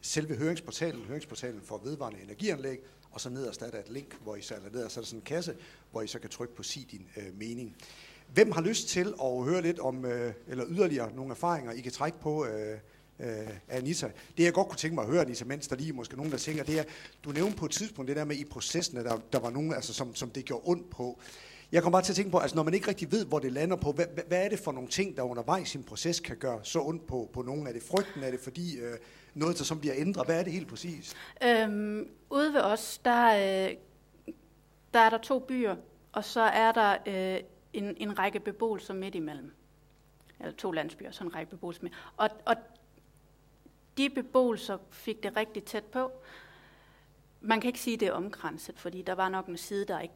selve 0.01 0.36
høringsportalen, 0.36 1.05
høringsportalen 1.05 1.60
for 1.64 1.81
vedvarende 1.85 2.20
energianlæg, 2.23 2.78
og 3.10 3.20
så 3.20 3.31
nederst 3.31 3.62
er 3.62 3.70
der 3.70 3.78
et 3.78 3.90
link, 3.90 4.16
hvor 4.23 4.36
I 4.36 4.43
så, 4.43 4.55
eller 4.55 4.70
nederst 4.70 4.97
er 4.97 5.01
der 5.01 5.06
sådan 5.06 5.18
en 5.18 5.24
kasse, 5.24 5.55
hvor 5.90 6.02
I 6.02 6.06
så 6.06 6.18
kan 6.18 6.31
trykke 6.31 6.55
på 6.55 6.62
sig 6.62 6.86
din 6.90 7.06
øh, 7.16 7.39
mening. 7.39 7.77
Hvem 8.35 8.52
har 8.52 8.60
lyst 8.60 8.89
til 8.89 9.14
at 9.23 9.44
høre 9.44 9.62
lidt 9.62 9.78
om, 9.78 10.05
øh, 10.05 10.35
eller 10.48 10.64
yderligere 10.68 11.14
nogle 11.14 11.31
erfaringer, 11.31 11.73
I 11.73 11.81
kan 11.81 11.93
trække 11.93 12.20
på, 12.20 12.47
øh, 12.47 12.78
øh 13.20 13.48
Anita. 13.68 14.10
Det 14.36 14.44
jeg 14.44 14.52
godt 14.52 14.68
kunne 14.68 14.77
tænke 14.77 14.94
mig 14.94 15.02
at 15.02 15.10
høre, 15.10 15.20
Anita, 15.20 15.44
mens 15.44 15.68
der 15.68 15.77
lige 15.77 15.93
måske 15.93 16.16
nogen, 16.16 16.32
der 16.32 16.39
tænker, 16.39 16.64
det 16.64 16.78
er, 16.78 16.85
du 17.24 17.31
nævnte 17.31 17.56
på 17.56 17.64
et 17.64 17.70
tidspunkt 17.70 18.09
det 18.09 18.16
der 18.16 18.24
med 18.24 18.36
i 18.36 18.44
processen, 18.44 18.97
der, 18.97 19.20
der 19.32 19.39
var 19.39 19.51
nogen, 19.51 19.74
altså, 19.74 19.93
som, 19.94 20.14
som 20.14 20.31
det 20.31 20.44
gjorde 20.44 20.62
ondt 20.66 20.90
på. 20.90 21.20
Jeg 21.73 21.82
kommer 21.82 21.98
bare 21.98 22.05
til 22.05 22.12
at 22.12 22.16
tænke 22.16 22.31
på, 22.31 22.39
altså 22.39 22.56
når 22.56 22.62
man 22.62 22.74
ikke 22.74 22.89
rigtig 22.89 23.12
ved, 23.12 23.24
hvor 23.24 23.39
det 23.39 23.52
lander 23.52 23.77
på, 23.77 23.93
hvad, 23.93 24.06
hvad 24.28 24.44
er 24.44 24.48
det 24.48 24.59
for 24.59 24.73
nogle 24.73 24.89
ting, 24.89 25.16
der 25.16 25.23
undervejs 25.23 25.74
i 25.74 25.78
en 25.78 25.85
proces 25.85 26.20
kan 26.20 26.36
gøre 26.36 26.60
så 26.62 26.81
ondt 26.81 27.06
på, 27.06 27.31
på 27.32 27.43
nogen? 27.43 27.66
Er 27.66 27.73
det 27.73 27.82
frygten? 27.82 28.23
Er 28.23 28.31
det 28.31 28.40
fordi 28.40 28.77
øh, 28.78 28.98
noget, 29.37 29.59
der 29.59 29.65
som 29.65 29.81
bliver 29.81 29.95
ændret? 29.97 30.27
Hvad 30.27 30.39
er 30.41 30.45
det 30.45 30.53
helt 30.53 30.69
præcis? 30.69 31.15
Øhm, 31.45 32.11
ude 32.31 32.53
ved 32.53 32.61
os, 32.61 32.99
der, 32.99 33.27
øh, 33.27 33.77
der 34.95 35.01
er 35.01 35.11
der 35.11 35.19
to 35.19 35.39
byer, 35.39 35.77
og 36.13 36.25
så 36.25 36.41
er 36.41 36.73
der 36.73 36.97
øh, 37.07 37.41
en, 37.73 37.97
en 37.97 38.19
række 38.19 38.41
beboelser 38.41 38.95
midt 38.95 39.15
imellem. 39.15 39.55
Eller 40.41 40.53
to 40.53 40.71
landsbyer, 40.71 41.11
så 41.11 41.25
en 41.25 41.35
række 41.35 41.51
beboelser 41.51 41.83
midt. 41.83 41.95
Og, 42.17 42.31
og 42.47 42.55
de 43.99 44.11
beboelser 44.11 44.79
fik 44.91 45.23
det 45.23 45.37
rigtig 45.37 45.65
tæt 45.65 45.85
på. 45.85 46.13
Man 47.41 47.61
kan 47.61 47.69
ikke 47.69 47.81
sige, 47.81 47.95
at 47.95 48.01
det 48.01 48.09
er 48.09 48.13
omkranset, 48.13 48.79
fordi 48.79 49.03
der 49.03 49.15
var 49.15 49.29
nok 49.29 49.47
en 49.47 49.57
side, 49.57 49.85
der 49.85 50.01
ikke 50.01 50.15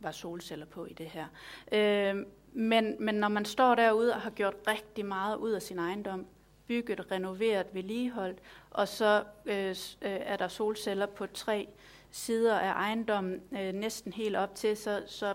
var 0.00 0.10
solceller 0.10 0.66
på 0.66 0.86
i 0.86 0.92
det 0.92 1.06
her. 1.06 1.26
Øh, 1.72 2.26
Men, 2.52 2.96
men 3.04 3.14
når 3.14 3.28
man 3.28 3.44
står 3.44 3.74
derude 3.74 4.14
og 4.14 4.20
har 4.20 4.30
gjort 4.30 4.54
rigtig 4.66 5.06
meget 5.06 5.36
ud 5.36 5.50
af 5.50 5.62
sin 5.62 5.78
ejendom, 5.78 6.26
bygget, 6.68 7.10
renoveret, 7.10 7.66
vedligeholdt, 7.72 8.38
og 8.70 8.88
så 8.88 9.24
øh, 9.46 9.68
øh, 9.68 9.76
er 10.02 10.36
der 10.36 10.48
solceller 10.48 11.06
på 11.06 11.26
tre 11.26 11.68
sider 12.10 12.58
af 12.58 12.72
ejendommen, 12.72 13.40
øh, 13.52 13.72
næsten 13.72 14.12
helt 14.12 14.36
op 14.36 14.54
til, 14.54 14.76
så, 14.76 15.02
så 15.06 15.34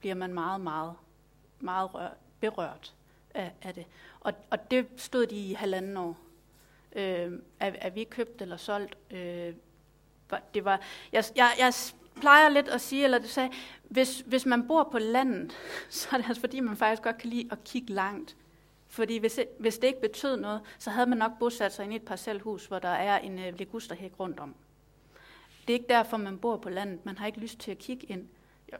bliver 0.00 0.14
man 0.14 0.34
meget, 0.34 0.60
meget, 0.60 0.94
meget 1.60 1.94
rør, 1.94 2.08
berørt 2.40 2.94
af, 3.34 3.52
af 3.62 3.74
det. 3.74 3.86
Og, 4.20 4.32
og 4.50 4.70
det 4.70 4.86
stod 4.96 5.26
de 5.26 5.36
i 5.36 5.52
halvanden 5.52 5.96
år. 5.96 6.18
Øh, 6.96 7.32
er, 7.60 7.72
er 7.80 7.90
vi 7.90 8.04
købt 8.04 8.42
eller 8.42 8.56
solgt? 8.56 8.96
Øh, 9.10 9.54
det 10.54 10.64
var, 10.64 10.80
jeg, 11.12 11.24
jeg, 11.36 11.50
jeg 11.58 11.72
plejer 12.20 12.48
lidt 12.48 12.68
at 12.68 12.80
sige, 12.80 13.04
eller 13.04 13.18
du 13.18 13.28
sagde, 13.28 13.50
hvis, 13.88 14.20
hvis 14.26 14.46
man 14.46 14.66
bor 14.66 14.88
på 14.92 14.98
landet, 14.98 15.52
så 15.90 16.08
er 16.12 16.16
det 16.16 16.28
altså 16.28 16.40
fordi, 16.40 16.60
man 16.60 16.76
faktisk 16.76 17.02
godt 17.02 17.18
kan 17.18 17.30
lide 17.30 17.48
at 17.50 17.64
kigge 17.64 17.92
langt. 17.92 18.36
Fordi 18.94 19.18
hvis, 19.18 19.40
hvis 19.58 19.78
det 19.78 19.86
ikke 19.86 20.00
betød 20.00 20.36
noget, 20.36 20.60
så 20.78 20.90
havde 20.90 21.06
man 21.06 21.18
nok 21.18 21.32
bosat 21.38 21.72
sig 21.72 21.92
i 21.92 21.96
et 21.96 22.04
parcelhus, 22.04 22.66
hvor 22.66 22.78
der 22.78 22.88
er 22.88 23.18
en 23.18 23.38
øh, 23.38 23.54
ligusterhæk 23.54 24.20
rundt 24.20 24.40
om. 24.40 24.54
Det 25.60 25.74
er 25.74 25.78
ikke 25.78 25.88
derfor, 25.88 26.16
man 26.16 26.38
bor 26.38 26.56
på 26.56 26.68
landet. 26.68 27.04
Man 27.04 27.18
har 27.18 27.26
ikke 27.26 27.38
lyst 27.38 27.58
til 27.58 27.70
at 27.70 27.78
kigge 27.78 28.06
ind. 28.06 28.28
Jo, 28.72 28.76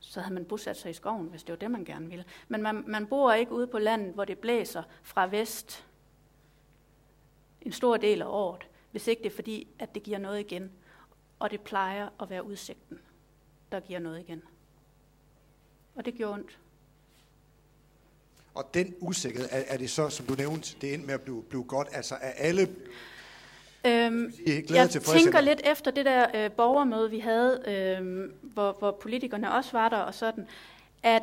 så 0.00 0.20
havde 0.20 0.34
man 0.34 0.44
bosat 0.44 0.76
sig 0.76 0.90
i 0.90 0.94
skoven, 0.94 1.26
hvis 1.26 1.42
det 1.42 1.52
var 1.52 1.56
det, 1.56 1.70
man 1.70 1.84
gerne 1.84 2.08
ville. 2.08 2.24
Men 2.48 2.62
man, 2.62 2.84
man 2.86 3.06
bor 3.06 3.32
ikke 3.32 3.52
ude 3.52 3.66
på 3.66 3.78
landet, 3.78 4.14
hvor 4.14 4.24
det 4.24 4.38
blæser 4.38 4.82
fra 5.02 5.26
vest 5.26 5.86
en 7.60 7.72
stor 7.72 7.96
del 7.96 8.22
af 8.22 8.26
året, 8.28 8.68
hvis 8.90 9.06
ikke 9.06 9.22
det 9.22 9.30
er 9.30 9.34
fordi, 9.34 9.68
at 9.78 9.94
det 9.94 10.02
giver 10.02 10.18
noget 10.18 10.40
igen. 10.40 10.72
Og 11.38 11.50
det 11.50 11.60
plejer 11.60 12.08
at 12.22 12.30
være 12.30 12.44
udsigten, 12.44 12.98
der 13.72 13.80
giver 13.80 13.98
noget 13.98 14.20
igen. 14.20 14.42
Og 15.94 16.04
det 16.04 16.14
gjorde 16.14 16.34
ondt. 16.34 16.58
Og 18.56 18.74
den 18.74 18.94
usikkerhed, 19.00 19.48
er, 19.52 19.62
er 19.66 19.76
det 19.76 19.90
så, 19.90 20.08
som 20.08 20.26
du 20.26 20.34
nævnte, 20.34 20.76
det 20.80 20.94
endte 20.94 21.06
med 21.06 21.14
at 21.14 21.20
blive, 21.20 21.42
blive 21.42 21.64
godt? 21.64 21.88
Altså 21.92 22.14
er 22.14 22.30
alle 22.30 22.68
Øhm, 23.86 24.32
jeg 24.70 24.90
tænker 24.90 25.40
lidt 25.40 25.60
efter 25.64 25.90
det 25.90 26.04
der 26.04 26.26
øh, 26.34 26.52
borgermøde, 26.52 27.10
vi 27.10 27.18
havde, 27.18 27.62
øh, 27.66 28.30
hvor, 28.42 28.72
hvor 28.78 28.90
politikerne 28.90 29.52
også 29.52 29.72
var 29.72 29.88
der 29.88 29.96
og 29.96 30.14
sådan, 30.14 30.48
at 31.02 31.22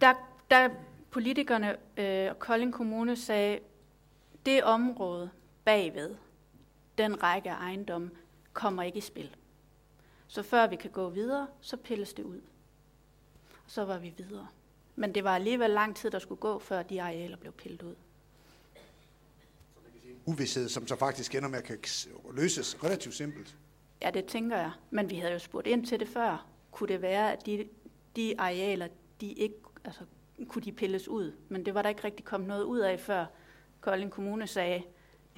der, 0.00 0.14
der 0.50 0.68
politikerne 1.10 1.76
øh, 1.96 2.30
og 2.30 2.38
Kolding 2.38 2.72
Kommune 2.72 3.16
sagde, 3.16 3.58
det 4.46 4.62
område 4.62 5.30
bagved, 5.64 6.14
den 6.98 7.22
række 7.22 7.50
af 7.50 7.54
ejendomme, 7.54 8.10
kommer 8.52 8.82
ikke 8.82 8.98
i 8.98 9.00
spil. 9.00 9.36
Så 10.28 10.42
før 10.42 10.66
vi 10.66 10.76
kan 10.76 10.90
gå 10.90 11.08
videre, 11.08 11.46
så 11.60 11.76
pilles 11.76 12.12
det 12.12 12.22
ud. 12.22 12.40
Og 13.64 13.70
så 13.70 13.84
var 13.84 13.98
vi 13.98 14.14
videre. 14.16 14.46
Men 14.96 15.14
det 15.14 15.24
var 15.24 15.34
alligevel 15.34 15.70
lang 15.70 15.96
tid, 15.96 16.10
der 16.10 16.18
skulle 16.18 16.40
gå, 16.40 16.58
før 16.58 16.82
de 16.82 17.02
arealer 17.02 17.36
blev 17.36 17.52
pillet 17.52 17.82
ud. 17.82 17.94
Uvidshed, 20.24 20.68
som 20.68 20.86
så 20.86 20.96
faktisk 20.96 21.34
ender 21.34 21.48
med 21.48 21.58
at 21.58 21.64
kan 21.64 21.78
løses 22.32 22.84
relativt 22.84 23.14
simpelt. 23.14 23.56
Ja, 24.02 24.10
det 24.10 24.24
tænker 24.24 24.56
jeg. 24.56 24.70
Men 24.90 25.10
vi 25.10 25.16
havde 25.16 25.32
jo 25.32 25.38
spurgt 25.38 25.66
ind 25.66 25.86
til 25.86 26.00
det 26.00 26.08
før. 26.08 26.46
Kunne 26.70 26.88
det 26.88 27.02
være, 27.02 27.32
at 27.32 27.46
de, 27.46 27.68
de 28.16 28.40
arealer, 28.40 28.88
de 29.20 29.32
ikke, 29.32 29.54
altså, 29.84 30.04
kunne 30.48 30.62
de 30.62 30.72
pilles 30.72 31.08
ud? 31.08 31.32
Men 31.48 31.66
det 31.66 31.74
var 31.74 31.82
der 31.82 31.88
ikke 31.88 32.04
rigtig 32.04 32.24
kommet 32.24 32.48
noget 32.48 32.64
ud 32.64 32.78
af, 32.78 33.00
før 33.00 33.26
Kolding 33.80 34.10
Kommune 34.10 34.46
sagde, 34.46 34.82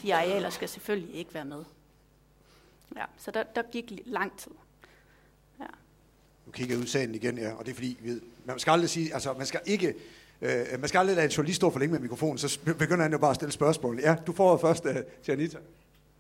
de 0.02 0.14
arealer 0.14 0.50
skal 0.50 0.68
selvfølgelig 0.68 1.14
ikke 1.14 1.34
være 1.34 1.44
med. 1.44 1.64
Ja, 2.96 3.04
så 3.16 3.30
der, 3.30 3.42
der 3.42 3.62
gik 3.62 3.92
lang 4.06 4.38
tid. 4.38 4.52
Nu 6.46 6.52
kigger 6.52 6.74
jeg 6.74 6.82
ud 6.82 6.86
sagen 6.86 7.14
igen, 7.14 7.38
ja, 7.38 7.52
og 7.52 7.64
det 7.66 7.70
er 7.70 7.74
fordi, 7.74 7.98
vi 8.00 8.08
ved, 8.08 8.20
man 8.44 8.58
skal 8.58 8.70
aldrig 8.70 8.90
sige, 8.90 9.14
altså 9.14 9.32
man 9.32 9.46
skal 9.46 9.60
ikke, 9.66 9.94
øh, 10.40 10.66
man 10.78 10.88
skal 10.88 10.98
aldrig 10.98 11.16
lade 11.16 11.26
en 11.26 11.32
journalist 11.32 11.56
stå 11.56 11.70
for 11.70 11.78
længe 11.78 11.92
med 11.92 12.00
mikrofonen, 12.00 12.38
så 12.38 12.58
begynder 12.64 13.02
han 13.02 13.12
jo 13.12 13.18
bare 13.18 13.30
at 13.30 13.36
stille 13.36 13.52
spørgsmål. 13.52 14.00
Ja, 14.00 14.16
du 14.26 14.32
får 14.32 14.56
først 14.56 14.84
uh, 14.84 14.96
til 15.22 15.32
Anita. 15.32 15.58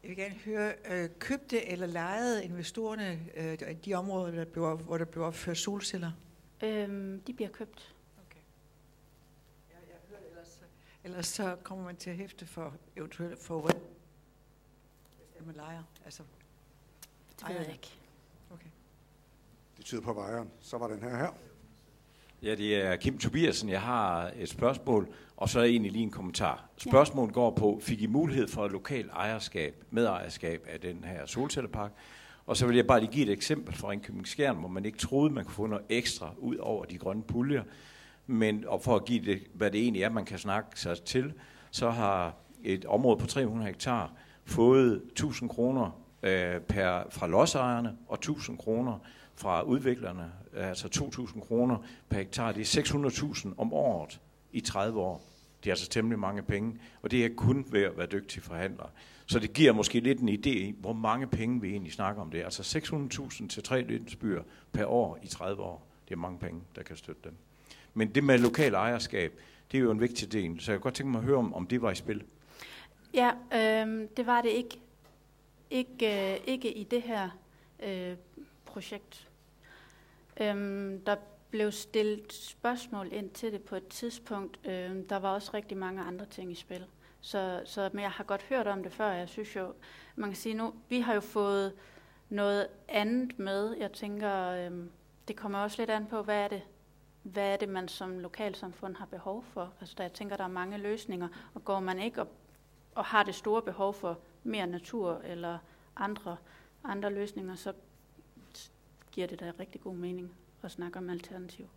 Jeg 0.02 0.08
vil 0.08 0.16
gerne 0.16 0.34
høre, 0.34 0.72
øh, 0.90 1.08
købte 1.18 1.68
eller 1.68 1.86
lejede 1.86 2.44
investorerne 2.44 3.20
øh, 3.36 3.58
de 3.84 3.94
områder, 3.94 4.30
der 4.30 4.44
blev, 4.44 4.76
hvor 4.76 4.98
der 4.98 5.04
blev 5.04 5.24
opført 5.24 5.58
solceller? 5.58 6.12
Øhm, 6.62 7.20
de 7.20 7.32
bliver 7.32 7.50
købt. 7.50 7.94
Okay. 8.26 8.40
Ja, 9.70 9.76
jeg 9.88 9.96
hører 10.08 10.20
ellers, 10.30 10.60
ellers 11.04 11.26
så 11.26 11.56
kommer 11.62 11.84
man 11.84 11.96
til 11.96 12.10
at 12.10 12.16
hæfte 12.16 12.46
for 12.46 12.74
eventuelt 12.96 13.38
for 13.38 13.60
hvis 13.60 15.46
man 15.46 15.54
lejer. 15.54 15.82
Altså, 16.04 16.22
det 17.40 17.48
ved 17.48 17.56
jeg 17.56 17.72
ikke. 17.72 18.03
Det 19.76 19.84
tyder 19.84 20.02
på 20.02 20.12
vejeren. 20.12 20.48
Så 20.60 20.78
var 20.78 20.88
den 20.88 21.02
her 21.02 21.16
her. 21.16 21.28
Ja, 22.42 22.54
det 22.54 22.84
er 22.84 22.96
Kim 22.96 23.18
Tobiasen. 23.18 23.68
Jeg 23.68 23.80
har 23.80 24.30
et 24.36 24.48
spørgsmål, 24.48 25.08
og 25.36 25.48
så 25.48 25.60
er 25.60 25.64
egentlig 25.64 25.92
lige 25.92 26.02
en 26.02 26.10
kommentar. 26.10 26.64
Spørgsmålet 26.76 27.34
går 27.34 27.50
på, 27.50 27.80
fik 27.82 28.02
I 28.02 28.06
mulighed 28.06 28.48
for 28.48 28.66
et 28.66 28.72
lokalt 28.72 29.10
ejerskab, 29.10 29.84
medejerskab 29.90 30.66
af 30.68 30.80
den 30.80 31.04
her 31.04 31.26
solcellepark? 31.26 31.92
Og 32.46 32.56
så 32.56 32.66
vil 32.66 32.76
jeg 32.76 32.86
bare 32.86 33.00
lige 33.00 33.12
give 33.12 33.26
et 33.26 33.32
eksempel 33.32 33.74
fra 33.74 33.90
Ringkøbing 33.90 34.28
Skjern, 34.28 34.56
hvor 34.56 34.68
man 34.68 34.84
ikke 34.84 34.98
troede, 34.98 35.34
man 35.34 35.44
kunne 35.44 35.54
få 35.54 35.66
noget 35.66 35.84
ekstra 35.88 36.34
ud 36.38 36.56
over 36.56 36.84
de 36.84 36.98
grønne 36.98 37.22
puljer. 37.22 37.62
Men 38.26 38.64
og 38.66 38.82
for 38.82 38.96
at 38.96 39.04
give 39.04 39.24
det, 39.24 39.42
hvad 39.54 39.70
det 39.70 39.80
egentlig 39.80 40.02
er, 40.02 40.08
man 40.08 40.24
kan 40.24 40.38
snakke 40.38 40.80
sig 40.80 41.02
til, 41.02 41.32
så 41.70 41.90
har 41.90 42.34
et 42.62 42.84
område 42.84 43.16
på 43.16 43.26
300 43.26 43.66
hektar 43.66 44.12
fået 44.44 45.02
1000 45.06 45.50
kroner 45.50 46.00
øh, 46.22 46.60
per, 46.60 47.02
fra 47.10 47.26
lodsejerne 47.26 47.96
og 48.08 48.14
1000 48.14 48.58
kroner 48.58 48.98
fra 49.36 49.62
udviklerne, 49.62 50.32
altså 50.56 50.88
2.000 50.88 51.40
kroner 51.40 51.76
per 52.08 52.18
hektar. 52.18 52.52
Det 52.52 52.76
er 52.76 52.82
600.000 52.82 53.48
om 53.56 53.72
året 53.72 54.20
i 54.52 54.60
30 54.60 55.00
år. 55.00 55.24
Det 55.64 55.70
er 55.70 55.72
altså 55.72 55.88
temmelig 55.88 56.18
mange 56.18 56.42
penge, 56.42 56.78
og 57.02 57.10
det 57.10 57.24
er 57.24 57.28
kun 57.36 57.66
ved 57.70 57.82
at 57.82 57.98
være 57.98 58.06
dygtig 58.06 58.42
forhandler. 58.42 58.90
Så 59.26 59.38
det 59.38 59.52
giver 59.52 59.72
måske 59.72 60.00
lidt 60.00 60.20
en 60.20 60.28
idé 60.28 60.48
i, 60.48 60.74
hvor 60.78 60.92
mange 60.92 61.26
penge 61.26 61.60
vi 61.60 61.70
egentlig 61.70 61.92
snakker 61.92 62.22
om 62.22 62.30
det. 62.30 62.42
Altså 62.42 62.78
600.000 62.78 63.48
til 63.48 63.62
tre 63.62 63.82
landsbyer 63.82 64.42
per 64.72 64.86
år 64.86 65.18
i 65.22 65.26
30 65.26 65.62
år. 65.62 65.86
Det 66.08 66.14
er 66.14 66.18
mange 66.18 66.38
penge, 66.38 66.60
der 66.76 66.82
kan 66.82 66.96
støtte 66.96 67.20
dem. 67.24 67.34
Men 67.94 68.08
det 68.08 68.24
med 68.24 68.38
lokal 68.38 68.74
ejerskab, 68.74 69.32
det 69.72 69.78
er 69.78 69.82
jo 69.82 69.90
en 69.90 70.00
vigtig 70.00 70.32
del. 70.32 70.60
Så 70.60 70.72
jeg 70.72 70.78
kan 70.78 70.82
godt 70.82 70.94
tænke 70.94 71.12
mig 71.12 71.18
at 71.18 71.24
høre, 71.24 71.36
om, 71.36 71.54
om 71.54 71.66
det 71.66 71.82
var 71.82 71.90
i 71.90 71.94
spil. 71.94 72.22
Ja, 73.14 73.30
øh, 73.54 74.08
det 74.16 74.26
var 74.26 74.42
det 74.42 74.48
ikke. 74.48 74.78
Ikke, 75.70 76.32
øh, 76.32 76.38
ikke 76.46 76.72
i 76.72 76.84
det 76.84 77.02
her 77.02 77.28
øh, 77.82 78.16
projekt. 78.74 79.28
Øhm, 80.40 81.00
der 81.06 81.16
blev 81.50 81.72
stillet 81.72 82.32
spørgsmål 82.32 83.08
ind 83.12 83.30
til 83.30 83.52
det 83.52 83.62
på 83.62 83.76
et 83.76 83.88
tidspunkt. 83.88 84.60
Øhm, 84.64 85.08
der 85.08 85.16
var 85.16 85.34
også 85.34 85.50
rigtig 85.54 85.76
mange 85.76 86.02
andre 86.02 86.26
ting 86.26 86.52
i 86.52 86.54
spil. 86.54 86.86
Så, 87.20 87.62
så, 87.64 87.90
men 87.92 88.02
jeg 88.02 88.10
har 88.10 88.24
godt 88.24 88.42
hørt 88.42 88.66
om 88.66 88.82
det 88.82 88.92
før. 88.92 89.12
Jeg 89.12 89.28
synes 89.28 89.56
jo, 89.56 89.72
man 90.16 90.30
kan 90.30 90.36
sige 90.36 90.54
nu, 90.54 90.74
vi 90.88 91.00
har 91.00 91.14
jo 91.14 91.20
fået 91.20 91.72
noget 92.28 92.66
andet 92.88 93.38
med. 93.38 93.76
Jeg 93.76 93.92
tænker, 93.92 94.48
øhm, 94.48 94.90
det 95.28 95.36
kommer 95.36 95.58
også 95.58 95.82
lidt 95.82 95.90
an 95.90 96.06
på, 96.06 96.22
hvad 96.22 96.44
er 96.44 96.48
det, 96.48 96.62
hvad 97.22 97.52
er 97.52 97.56
det, 97.56 97.68
man 97.68 97.88
som 97.88 98.18
lokalsamfund 98.18 98.96
har 98.96 99.06
behov 99.06 99.44
for. 99.44 99.72
Altså, 99.80 99.94
der, 99.98 100.04
jeg 100.04 100.12
tænker, 100.12 100.36
der 100.36 100.44
er 100.44 100.48
mange 100.48 100.78
løsninger, 100.78 101.28
og 101.54 101.64
går 101.64 101.80
man 101.80 101.98
ikke 101.98 102.20
og, 102.20 102.28
og 102.94 103.04
har 103.04 103.22
det 103.22 103.34
store 103.34 103.62
behov 103.62 103.94
for 103.94 104.18
mere 104.42 104.66
natur 104.66 105.20
eller 105.24 105.58
andre, 105.96 106.36
andre 106.84 107.10
løsninger, 107.10 107.54
så 107.54 107.72
giver 109.14 109.26
det 109.26 109.40
da 109.40 109.52
rigtig 109.60 109.80
god 109.80 109.94
mening 109.94 110.30
at 110.62 110.70
snakke 110.70 110.98
om 110.98 111.10
alternativ. 111.10 111.68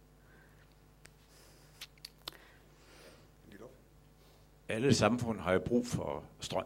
Alle 4.69 4.93
samfund 4.93 5.39
har 5.39 5.53
jo 5.53 5.59
brug 5.59 5.88
for 5.88 6.23
strøm. 6.39 6.65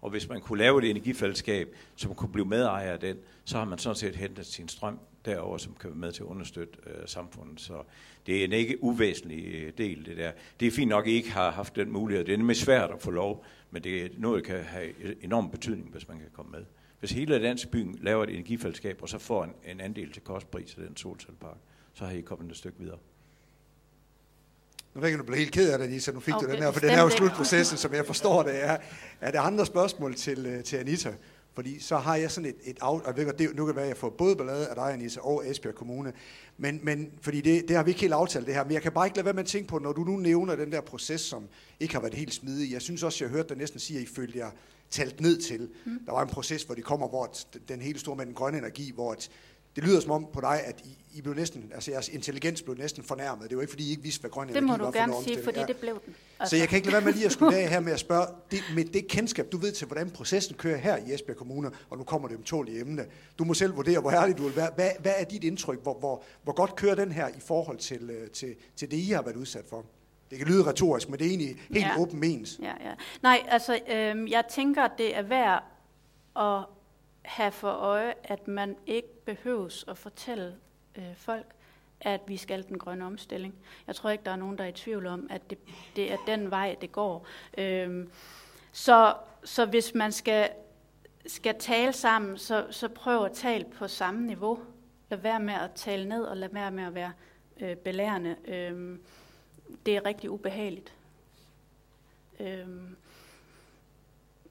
Og 0.00 0.10
hvis 0.10 0.28
man 0.28 0.40
kunne 0.40 0.58
lave 0.58 0.82
et 0.82 0.90
energifællesskab, 0.90 1.76
som 1.96 2.14
kunne 2.14 2.32
blive 2.32 2.46
medejer 2.46 2.92
af 2.92 3.00
den, 3.00 3.18
så 3.44 3.58
har 3.58 3.64
man 3.64 3.78
sådan 3.78 3.96
set 3.96 4.16
hentet 4.16 4.46
sin 4.46 4.68
strøm 4.68 4.98
derover, 5.24 5.58
som 5.58 5.76
kan 5.80 5.90
være 5.90 5.98
med 5.98 6.12
til 6.12 6.22
at 6.22 6.26
understøtte 6.26 6.78
øh, 6.86 7.08
samfundet. 7.08 7.60
Så 7.60 7.82
det 8.26 8.40
er 8.40 8.44
en 8.44 8.52
ikke 8.52 8.84
uvæsentlig 8.84 9.54
øh, 9.54 9.72
del, 9.78 10.06
det 10.06 10.16
der. 10.16 10.32
Det 10.60 10.68
er 10.68 10.72
fint 10.72 10.88
nok, 10.88 11.06
at 11.06 11.10
I 11.10 11.14
ikke 11.14 11.30
har 11.30 11.50
haft 11.50 11.76
den 11.76 11.92
mulighed. 11.92 12.24
Det 12.24 12.34
er 12.34 12.38
nemlig 12.38 12.56
svært 12.56 12.90
at 12.90 13.02
få 13.02 13.10
lov, 13.10 13.44
men 13.70 13.84
det 13.84 14.02
er 14.02 14.08
noget, 14.18 14.44
der 14.44 14.54
kan 14.54 14.64
have 14.64 15.24
enorm 15.24 15.50
betydning, 15.50 15.90
hvis 15.90 16.08
man 16.08 16.18
kan 16.18 16.28
komme 16.32 16.52
med. 16.52 16.64
Hvis 17.00 17.10
hele 17.10 17.38
landsbyen 17.38 17.98
laver 18.02 18.24
et 18.24 18.30
energifællesskab, 18.30 18.98
og 19.02 19.08
så 19.08 19.18
får 19.18 19.44
en, 19.44 19.52
en 19.66 19.80
andel 19.80 20.12
til 20.12 20.22
kostpris 20.22 20.74
af 20.78 20.86
den 20.86 20.96
solcellepark, 20.96 21.56
så 21.94 22.04
har 22.04 22.12
I 22.12 22.20
kommet 22.20 22.50
et 22.50 22.56
stykke 22.56 22.78
videre. 22.78 22.98
Nu 24.94 25.00
ved 25.00 25.08
jeg, 25.08 25.18
du 25.18 25.24
blev 25.24 25.38
helt 25.38 25.52
ked 25.52 25.72
af 25.72 25.78
det, 25.78 25.86
Anita. 25.86 26.12
Nu 26.12 26.20
fik 26.20 26.34
okay, 26.34 26.46
du 26.46 26.52
den 26.52 26.62
her, 26.62 26.72
for 26.72 26.80
den 26.80 26.90
er 26.90 27.02
jo 27.02 27.08
slutprocessen, 27.08 27.78
som 27.78 27.94
jeg 27.94 28.06
forstår 28.06 28.42
det 28.42 28.64
er. 28.64 28.76
Er 29.20 29.30
der 29.30 29.40
andre 29.40 29.66
spørgsmål 29.66 30.14
til, 30.14 30.46
øh, 30.46 30.64
til 30.64 30.76
Anita? 30.76 31.14
Fordi 31.54 31.80
så 31.80 31.96
har 31.96 32.16
jeg 32.16 32.30
sådan 32.30 32.50
et, 32.50 32.56
et 32.64 32.78
af, 32.82 33.00
og 33.00 33.16
ved, 33.16 33.32
det, 33.32 33.56
nu 33.56 33.64
kan 33.64 33.66
det 33.66 33.76
være, 33.76 33.84
at 33.84 33.88
jeg 33.88 33.96
får 33.96 34.10
både 34.10 34.36
ballade 34.36 34.68
af 34.68 34.74
dig, 34.74 34.92
Anita, 34.92 35.20
og 35.20 35.50
Esbjerg 35.50 35.74
Kommune. 35.74 36.12
Men, 36.56 36.80
men 36.82 37.10
fordi 37.20 37.40
det, 37.40 37.68
det 37.68 37.76
har 37.76 37.82
vi 37.82 37.90
ikke 37.90 38.00
helt 38.00 38.12
aftalt 38.12 38.46
det 38.46 38.54
her. 38.54 38.64
Men 38.64 38.72
jeg 38.72 38.82
kan 38.82 38.92
bare 38.92 39.06
ikke 39.06 39.16
lade 39.16 39.24
være 39.24 39.34
med 39.34 39.42
at 39.42 39.48
tænke 39.48 39.68
på, 39.68 39.78
når 39.78 39.92
du 39.92 40.04
nu 40.04 40.16
nævner 40.16 40.56
den 40.56 40.72
der 40.72 40.80
proces, 40.80 41.20
som 41.20 41.48
ikke 41.80 41.94
har 41.94 42.00
været 42.00 42.14
helt 42.14 42.34
smidig. 42.34 42.72
Jeg 42.72 42.82
synes 42.82 43.02
også, 43.02 43.24
jeg 43.24 43.30
hørte 43.32 43.48
dig 43.48 43.56
næsten 43.56 43.80
sige, 43.80 43.98
at 43.98 44.02
I 44.02 44.06
følte 44.14 44.38
jer 44.38 44.50
talt 44.90 45.20
ned 45.20 45.40
til. 45.40 45.70
Mm. 45.84 45.98
Der 46.06 46.12
var 46.12 46.22
en 46.22 46.28
proces, 46.28 46.62
hvor 46.62 46.74
de 46.74 46.82
kommer, 46.82 47.08
hvor 47.08 47.34
den 47.68 47.80
hele 47.80 47.98
store 47.98 48.16
med 48.16 48.26
den 48.26 48.34
grønne 48.34 48.58
energi, 48.58 48.92
hvor 48.94 49.12
at 49.12 49.30
det 49.76 49.84
lyder 49.84 50.00
som 50.00 50.10
om 50.10 50.26
på 50.32 50.40
dig, 50.40 50.60
at 50.64 50.80
I, 50.84 50.98
I 51.18 51.20
blev 51.22 51.34
næsten, 51.34 51.70
altså 51.74 51.90
jeres 51.90 52.08
intelligens 52.08 52.62
blev 52.62 52.76
næsten 52.76 53.04
fornærmet. 53.04 53.48
Det 53.50 53.56
var 53.56 53.62
ikke, 53.62 53.70
fordi 53.70 53.86
I 53.86 53.90
ikke 53.90 54.02
vidste, 54.02 54.20
hvad 54.20 54.30
grøn 54.30 54.48
Det 54.48 54.56
energi 54.56 54.66
må 54.66 54.72
var 54.72 54.78
du 54.78 54.84
for 54.84 54.92
gerne 54.92 55.10
noget 55.10 55.24
sige, 55.24 55.36
omstilling. 55.36 55.44
fordi 55.44 55.60
Ja. 55.60 55.66
det 55.66 55.76
blev 55.76 56.00
den. 56.06 56.14
Så 56.46 56.56
jeg 56.56 56.68
kan 56.68 56.76
ikke 56.76 56.86
lade 56.90 56.94
være 56.96 57.04
med 57.04 57.12
lige 57.12 57.26
at 57.26 57.32
skulle 57.38 57.56
af 57.56 57.68
her 57.68 57.80
med 57.80 57.92
at 57.92 58.00
spørge, 58.00 58.26
det, 58.50 58.58
med 58.74 58.84
det 58.84 59.08
kendskab, 59.08 59.52
du 59.52 59.56
ved 59.58 59.72
til, 59.72 59.86
hvordan 59.86 60.10
processen 60.10 60.56
kører 60.56 60.76
her 60.76 60.96
i 60.96 61.14
Esbjerg 61.14 61.36
Kommune, 61.36 61.70
og 61.90 61.98
nu 61.98 62.04
kommer 62.04 62.28
det 62.28 62.36
omtålige 62.36 62.80
emne. 62.80 63.06
Du 63.38 63.44
må 63.44 63.54
selv 63.54 63.76
vurdere, 63.76 64.00
hvor 64.00 64.10
ærlig 64.10 64.38
du 64.38 64.42
vil 64.42 64.56
være. 64.56 64.70
Hvad, 64.74 64.90
hvad 65.00 65.12
er 65.18 65.24
dit 65.24 65.44
indtryk? 65.44 65.82
Hvor, 65.82 65.98
hvor, 65.98 66.22
hvor 66.42 66.52
godt 66.52 66.76
kører 66.76 66.94
den 66.94 67.12
her 67.12 67.28
i 67.28 67.40
forhold 67.46 67.78
til, 67.78 68.10
øh, 68.10 68.30
til, 68.30 68.54
til 68.76 68.90
det, 68.90 68.96
I 68.96 69.10
har 69.10 69.22
været 69.22 69.36
udsat 69.36 69.64
for? 69.70 69.84
Det 70.30 70.38
kan 70.38 70.46
lyde 70.48 70.66
retorisk, 70.66 71.08
men 71.08 71.18
det 71.18 71.24
er 71.26 71.28
egentlig 71.30 71.56
helt 71.70 71.86
Ja. 71.86 71.98
åben 72.00 72.20
mens. 72.20 72.58
Ja, 72.62 72.66
ja. 72.88 72.94
Nej, 73.22 73.42
altså, 73.48 73.78
øh, 73.88 74.30
jeg 74.30 74.44
tænker, 74.50 74.88
det 74.98 75.16
er 75.16 75.22
værd 75.22 75.62
at 76.36 76.64
have 77.24 77.52
for 77.52 77.70
øje, 77.70 78.14
at 78.24 78.48
man 78.48 78.76
ikke 78.86 79.24
behøves 79.24 79.84
at 79.88 79.98
fortælle 79.98 80.56
øh, 80.96 81.16
folk, 81.16 81.46
at 82.00 82.20
vi 82.26 82.36
skal 82.36 82.68
den 82.68 82.78
grønne 82.78 83.04
omstilling. 83.04 83.54
Jeg 83.86 83.96
tror 83.96 84.10
ikke, 84.10 84.24
der 84.24 84.30
er 84.30 84.36
nogen, 84.36 84.58
der 84.58 84.64
er 84.64 84.68
i 84.68 84.72
tvivl 84.72 85.06
om, 85.06 85.26
at 85.30 85.50
det, 85.50 85.58
det 85.96 86.12
er 86.12 86.16
den 86.26 86.50
vej, 86.50 86.76
det 86.80 86.92
går. 86.92 87.26
Øhm, 87.58 88.10
så, 88.72 89.14
så 89.44 89.66
hvis 89.66 89.94
man 89.94 90.12
skal, 90.12 90.50
skal 91.26 91.58
tale 91.58 91.92
sammen, 91.92 92.38
så, 92.38 92.66
så 92.70 92.88
prøv 92.88 93.24
at 93.24 93.32
tale 93.32 93.64
på 93.64 93.88
samme 93.88 94.26
niveau. 94.26 94.58
Lad 95.10 95.18
være 95.18 95.40
med 95.40 95.54
at 95.54 95.70
tale 95.74 96.08
ned, 96.08 96.24
og 96.24 96.36
lad 96.36 96.48
være 96.48 96.70
med 96.70 96.84
at 96.84 96.94
være 96.94 97.12
øh, 97.60 97.76
belærende. 97.76 98.36
Øhm, 98.44 99.02
det 99.86 99.96
er 99.96 100.06
rigtig 100.06 100.30
ubehageligt. 100.30 100.94
Øhm, 102.40 102.96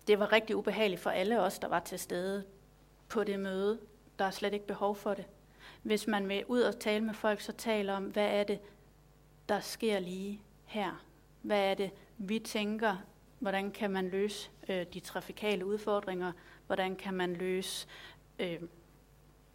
det 0.07 0.19
var 0.19 0.31
rigtig 0.31 0.55
ubehageligt 0.55 1.01
for 1.01 1.09
alle 1.09 1.41
os, 1.41 1.59
der 1.59 1.67
var 1.67 1.79
til 1.79 1.99
stede 1.99 2.43
på 3.13 3.23
det 3.23 3.39
møde. 3.39 3.79
Der 4.19 4.25
er 4.25 4.31
slet 4.31 4.53
ikke 4.53 4.67
behov 4.67 4.95
for 4.95 5.13
det. 5.13 5.25
Hvis 5.83 6.07
man 6.07 6.29
vil 6.29 6.45
ud 6.47 6.61
og 6.61 6.79
tale 6.79 7.03
med 7.03 7.13
folk, 7.13 7.41
så 7.41 7.51
taler 7.51 7.93
om, 7.93 8.03
hvad 8.03 8.27
er 8.27 8.43
det, 8.43 8.59
der 9.49 9.59
sker 9.59 9.99
lige 9.99 10.41
her? 10.65 11.05
Hvad 11.41 11.59
er 11.59 11.73
det, 11.73 11.91
vi 12.17 12.39
tænker? 12.39 12.95
Hvordan 13.39 13.71
kan 13.71 13.91
man 13.91 14.09
løse 14.09 14.49
øh, 14.69 14.85
de 14.93 14.99
trafikale 14.99 15.65
udfordringer? 15.65 16.31
Hvordan 16.67 16.95
kan 16.95 17.13
man 17.13 17.33
løse 17.33 17.87
øh, 18.39 18.59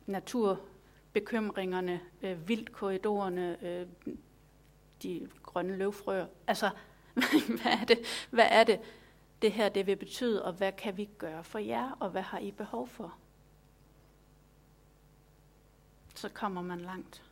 naturbekymringerne, 0.07 2.01
øh, 2.23 2.49
vildkorridorerne, 2.49 3.65
øh, 3.65 3.87
de 5.03 5.29
grønne 5.43 5.77
løvfrøer. 5.77 6.27
Altså, 6.47 6.71
hvad 7.63 7.73
er 7.81 7.85
det, 7.85 7.99
hvad 8.31 8.47
er 8.51 8.65
det, 8.65 8.81
det 9.43 9.53
her 9.53 9.69
det 9.69 9.87
vil 9.87 9.97
betyde, 9.97 10.45
og 10.45 10.53
hvad 10.53 10.73
kan 10.73 10.97
vi 10.97 11.09
gøre 11.19 11.45
for 11.45 11.59
jer, 11.59 11.97
og 12.01 12.11
hvad 12.11 12.23
har 12.23 12.39
I 12.39 12.51
behov 12.51 12.89
for? 12.89 13.19
Så 16.21 16.29
kommer 16.35 16.63
man 16.63 16.81
langt. 16.81 17.23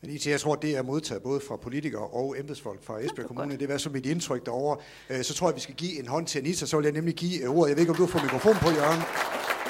Men 0.00 0.10
IT, 0.10 0.26
jeg 0.26 0.40
tror, 0.40 0.54
det 0.54 0.76
er 0.76 0.82
modtaget 0.82 1.22
både 1.22 1.40
fra 1.40 1.56
politikere 1.56 2.06
og 2.08 2.38
embedsfolk 2.40 2.82
fra 2.82 2.98
Esbjerg 3.00 3.26
Kommune. 3.26 3.56
Det 3.56 3.68
var 3.68 3.78
så 3.78 3.90
mit 3.90 4.06
indtryk 4.06 4.46
derovre. 4.46 4.78
Øh, 5.10 5.22
Så 5.24 5.34
tror 5.34 5.48
jeg, 5.48 5.54
vi 5.56 5.60
skal 5.60 5.74
give 5.74 5.98
en 5.98 6.06
hånd 6.06 6.26
til 6.26 6.38
Anita, 6.38 6.66
så 6.66 6.76
vil 6.76 6.84
jeg 6.84 6.92
nemlig 6.92 7.14
give 7.14 7.42
øh, 7.42 7.50
ordet. 7.50 7.68
Jeg 7.68 7.76
ved 7.76 7.82
ikke, 7.82 7.90
om 7.92 7.96
du 7.96 8.06
fået 8.06 8.24
mikrofon 8.24 8.54
på, 8.54 8.68
Jørgen, 8.70 9.02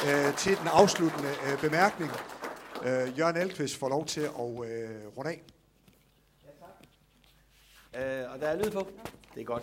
øh, 0.09 0.37
til 0.37 0.57
den 0.57 0.69
afsluttende 0.69 1.29
bemærkning. 1.61 2.11
Jørgen 3.19 3.37
Alkvist 3.37 3.77
får 3.77 3.89
lov 3.89 4.07
til 4.07 4.21
at 4.21 4.31
runde 5.17 5.31
af. 5.31 5.43
Øh, 7.95 8.33
og 8.33 8.41
der 8.41 8.47
er 8.49 8.57
lyd 8.65 8.71
på. 8.71 8.89
Det 9.35 9.41
er 9.41 9.45
godt. 9.45 9.63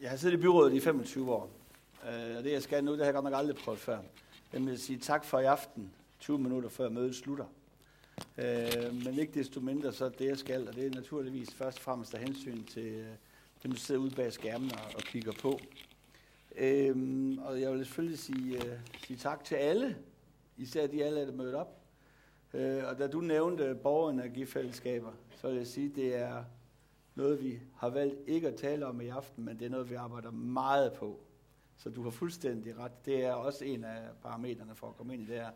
Jeg 0.00 0.10
har 0.10 0.16
siddet 0.16 0.38
i 0.38 0.40
byrådet 0.40 0.74
i 0.74 0.80
25 0.80 1.32
år. 1.32 1.50
Og 2.38 2.44
det, 2.44 2.52
jeg 2.52 2.62
skal 2.62 2.84
nu, 2.84 2.90
det 2.92 2.98
har 2.98 3.04
jeg 3.06 3.14
godt 3.14 3.24
nok 3.24 3.34
aldrig 3.34 3.56
prøvet 3.56 3.80
før. 3.80 3.98
Jeg 4.52 4.66
vil 4.66 4.78
sige 4.80 4.98
tak 4.98 5.24
for 5.24 5.38
i 5.40 5.44
aften, 5.44 5.90
20 6.24 6.38
minutter 6.38 6.68
før 6.68 6.88
mødet 6.88 7.14
slutter. 7.14 7.44
Øh, 8.38 8.94
men 9.04 9.18
ikke 9.18 9.32
desto 9.34 9.60
mindre, 9.60 9.92
så 9.92 10.08
det, 10.08 10.28
jeg 10.28 10.38
skal, 10.38 10.68
og 10.68 10.74
det 10.74 10.86
er 10.86 10.90
naturligvis 10.90 11.54
først 11.54 11.78
og 11.78 11.82
fremmest 11.82 12.14
af 12.14 12.20
hensyn 12.20 12.64
til 12.64 12.86
øh, 12.86 13.06
dem, 13.62 13.72
der 13.72 13.78
sidder 13.78 14.00
ude 14.00 14.14
bag 14.14 14.32
skærmen 14.32 14.72
og, 14.72 14.94
og 14.94 15.02
kigger 15.02 15.32
på. 15.32 15.58
Øh, 16.56 16.96
og 17.38 17.60
jeg 17.60 17.72
vil 17.72 17.84
selvfølgelig 17.84 18.18
sige, 18.18 18.64
øh, 18.64 18.78
sige 19.06 19.16
tak 19.16 19.44
til 19.44 19.54
alle, 19.54 19.96
især 20.56 20.86
de 20.86 21.04
alle, 21.04 21.20
der 21.20 21.26
er 21.26 21.36
mødt 21.36 21.54
op. 21.54 21.80
Øh, 22.54 22.82
og 22.88 22.98
da 22.98 23.06
du 23.06 23.20
nævnte 23.20 23.78
borgerenergifællesskaber, 23.82 25.12
så 25.36 25.48
vil 25.48 25.56
jeg 25.56 25.66
sige, 25.66 25.90
at 25.90 25.96
det 25.96 26.14
er 26.14 26.44
noget, 27.14 27.42
vi 27.42 27.60
har 27.76 27.88
valgt 27.88 28.16
ikke 28.26 28.48
at 28.48 28.54
tale 28.54 28.86
om 28.86 29.00
i 29.00 29.08
aften, 29.08 29.44
men 29.44 29.58
det 29.58 29.64
er 29.64 29.70
noget, 29.70 29.90
vi 29.90 29.94
arbejder 29.94 30.30
meget 30.30 30.92
på. 30.92 31.20
Så 31.76 31.90
du 31.90 32.02
har 32.02 32.10
fuldstændig 32.10 32.78
ret. 32.78 33.04
Det 33.06 33.24
er 33.24 33.32
også 33.32 33.64
en 33.64 33.84
af 33.84 34.00
parametrene 34.22 34.74
for 34.74 34.88
at 34.88 34.96
komme 34.96 35.14
ind 35.14 35.22
i 35.22 35.26
det 35.26 35.36
her. 35.36 35.50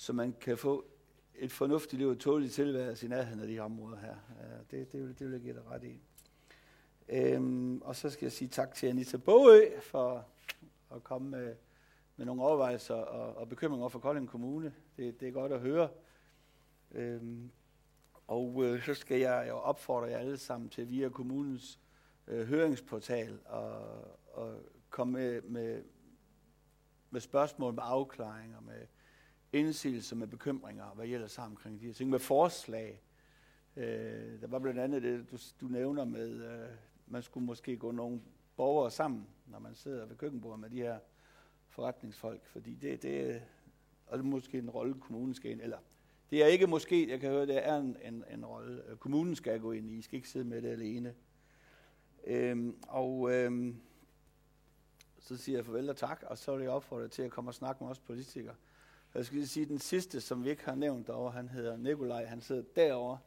Så 0.00 0.12
man 0.12 0.34
kan 0.40 0.58
få 0.58 0.84
et 1.34 1.52
fornuftigt 1.52 2.00
liv 2.00 2.08
og 2.08 2.18
tåligt 2.18 2.52
tilværelse 2.52 3.06
i 3.06 3.08
nærheden 3.08 3.40
af 3.40 3.46
de 3.46 3.52
her 3.52 3.62
områder 3.62 3.96
her. 3.98 4.14
Det, 4.70 4.92
det, 4.92 5.02
vil, 5.02 5.18
det 5.18 5.26
vil 5.26 5.32
jeg 5.32 5.40
give 5.40 5.54
dig 5.54 5.66
ret 5.70 5.84
i. 5.84 6.00
Øhm, 7.08 7.82
og 7.82 7.96
så 7.96 8.10
skal 8.10 8.24
jeg 8.24 8.32
sige 8.32 8.48
tak 8.48 8.74
til 8.74 8.86
Anita 8.86 9.16
Bogø 9.16 9.80
for 9.80 10.26
at 10.94 11.04
komme 11.04 11.30
med, 11.30 11.56
med 12.16 12.26
nogle 12.26 12.42
overvejelser 12.42 12.94
og, 12.94 13.36
og 13.36 13.48
bekymringer 13.48 13.88
for 13.88 13.98
Kolding 13.98 14.28
Kommune. 14.28 14.74
Det, 14.96 15.20
det 15.20 15.28
er 15.28 15.32
godt 15.32 15.52
at 15.52 15.60
høre. 15.60 15.88
Øhm, 16.90 17.50
og 18.26 18.64
øh, 18.64 18.84
så 18.84 18.94
skal 18.94 19.20
jeg 19.20 19.46
jo 19.48 19.56
opfordre 19.56 20.10
jer 20.10 20.18
alle 20.18 20.38
sammen 20.38 20.70
til 20.70 20.88
via 20.88 21.08
kommunens 21.08 21.80
øh, 22.26 22.46
høringsportal 22.48 23.38
og, 23.44 23.80
og 24.32 24.54
komme 24.90 25.12
med, 25.12 25.42
med, 25.42 25.82
med 27.10 27.20
spørgsmål, 27.20 27.74
med 27.74 27.82
afklaringer, 27.86 28.60
med 28.60 28.86
indsigelser, 29.52 30.16
med 30.16 30.26
bekymringer, 30.26 30.84
hvad 30.94 31.06
gælder 31.06 31.26
sammen 31.26 31.56
omkring 31.56 31.80
de 31.80 31.86
her 31.86 31.92
ting, 31.92 32.10
med 32.10 32.18
forslag. 32.18 33.02
Øh, 33.76 34.40
der 34.40 34.46
var 34.46 34.58
blandt 34.58 34.80
andet 34.80 35.02
det, 35.02 35.30
du, 35.30 35.38
du 35.60 35.66
nævner 35.66 36.04
med, 36.04 36.44
øh, 36.44 36.68
man 37.06 37.22
skulle 37.22 37.46
måske 37.46 37.76
gå 37.76 37.90
nogle 37.90 38.20
borgere 38.56 38.90
sammen, 38.90 39.26
når 39.46 39.58
man 39.58 39.74
sidder 39.74 40.06
ved 40.06 40.16
køkkenbordet 40.16 40.60
med 40.60 40.70
de 40.70 40.76
her 40.76 40.98
forretningsfolk, 41.68 42.46
fordi 42.46 42.74
det, 42.74 43.02
det, 43.02 43.42
og 44.06 44.18
det 44.18 44.24
er 44.24 44.28
måske 44.28 44.58
en 44.58 44.70
rolle, 44.70 44.94
kommunen 44.94 45.34
skal 45.34 45.50
ind, 45.50 45.60
eller 45.60 45.78
det 46.30 46.42
er 46.42 46.46
ikke 46.46 46.66
måske, 46.66 47.10
jeg 47.10 47.20
kan 47.20 47.30
høre, 47.30 47.46
det 47.46 47.66
er 47.66 47.76
en, 47.76 47.96
en, 48.04 48.24
en 48.30 48.44
rolle, 48.46 48.82
øh, 48.88 48.96
kommunen 48.96 49.36
skal 49.36 49.60
gå 49.60 49.72
ind 49.72 49.90
i, 49.90 49.98
I 49.98 50.02
skal 50.02 50.16
ikke 50.16 50.28
sidde 50.28 50.44
med 50.44 50.62
det 50.62 50.68
alene. 50.68 51.14
Øhm, 52.24 52.76
og 52.88 53.32
øhm, 53.32 53.80
så 55.18 55.36
siger 55.36 55.58
jeg 55.58 55.64
farvel 55.66 55.90
og 55.90 55.96
tak, 55.96 56.24
og 56.26 56.38
så 56.38 56.56
vil 56.56 56.62
jeg 56.62 56.72
opfordre 56.72 57.08
til 57.08 57.22
at 57.22 57.30
komme 57.30 57.50
og 57.50 57.54
snakke 57.54 57.84
med 57.84 57.90
os 57.90 57.98
politikere. 57.98 58.54
Jeg 59.18 59.26
skal 59.26 59.36
lige 59.38 59.48
sige, 59.48 59.66
den 59.66 59.78
sidste, 59.78 60.20
som 60.20 60.44
vi 60.44 60.50
ikke 60.50 60.64
har 60.64 60.74
nævnt 60.74 61.06
derovre, 61.06 61.32
han 61.32 61.48
hedder 61.48 61.76
Nikolaj, 61.76 62.24
han 62.24 62.40
sidder 62.40 62.62
derovre, 62.76 63.18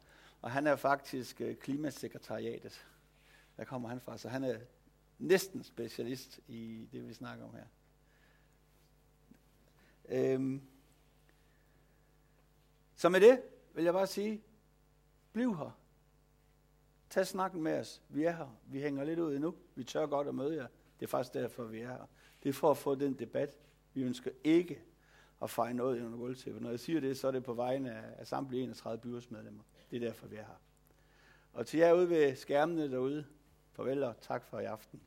og 0.42 0.50
han 0.50 0.66
er 0.66 0.76
faktisk 0.76 1.40
øh, 1.40 1.56
klimasekretariatet. 1.56 2.86
Der 3.56 3.64
kommer 3.64 3.88
han 3.88 4.00
fra, 4.00 4.18
så 4.18 4.28
han 4.28 4.44
er 4.44 4.58
næsten 5.18 5.64
specialist 5.64 6.40
i 6.48 6.88
det, 6.92 7.08
vi 7.08 7.14
snakker 7.14 7.44
om 7.44 7.54
her. 7.54 7.64
Øhm, 10.08 10.62
så 12.96 13.08
med 13.08 13.20
det 13.20 13.42
vil 13.74 13.84
jeg 13.84 13.92
bare 13.92 14.06
sige, 14.06 14.42
bliv 15.32 15.56
her. 15.56 15.78
Tag 17.10 17.26
snakken 17.26 17.62
med 17.62 17.78
os. 17.78 18.02
Vi 18.08 18.24
er 18.24 18.32
her. 18.32 18.58
Vi 18.66 18.80
hænger 18.80 19.04
lidt 19.04 19.18
ud 19.18 19.34
endnu. 19.34 19.54
Vi 19.74 19.84
tør 19.84 20.06
godt 20.06 20.28
at 20.28 20.34
møde 20.34 20.56
jer. 20.56 20.66
Det 21.00 21.06
er 21.06 21.10
faktisk 21.10 21.34
derfor, 21.34 21.64
vi 21.64 21.80
er 21.80 21.88
her. 21.88 22.06
Det 22.42 22.48
er 22.48 22.52
for 22.52 22.70
at 22.70 22.76
få 22.76 22.94
den 22.94 23.18
debat. 23.18 23.56
Vi 23.94 24.02
ønsker 24.02 24.30
ikke 24.44 24.82
at 25.42 25.50
fejre 25.50 25.74
noget 25.74 26.04
under 26.04 26.18
gulvtæppet. 26.18 26.62
Når 26.62 26.70
jeg 26.70 26.80
siger 26.80 27.00
det, 27.00 27.18
så 27.18 27.26
er 27.26 27.30
det 27.30 27.44
på 27.44 27.54
vegne 27.54 27.92
af, 27.92 28.14
af 28.18 28.26
samtlige 28.26 28.62
31 28.62 29.00
byrådsmedlemmer. 29.00 29.62
Det 29.90 29.96
er 29.96 30.06
derfor, 30.06 30.26
vi 30.26 30.36
er 30.36 30.44
her. 30.44 30.60
Og 31.52 31.66
til 31.66 31.78
jer 31.78 31.92
ude 31.92 32.10
ved 32.10 32.36
skærmene 32.36 32.90
derude, 32.90 33.24
farvel 33.72 34.02
og 34.02 34.20
tak 34.20 34.44
for 34.44 34.58
i 34.58 34.64
aften. 34.64 35.00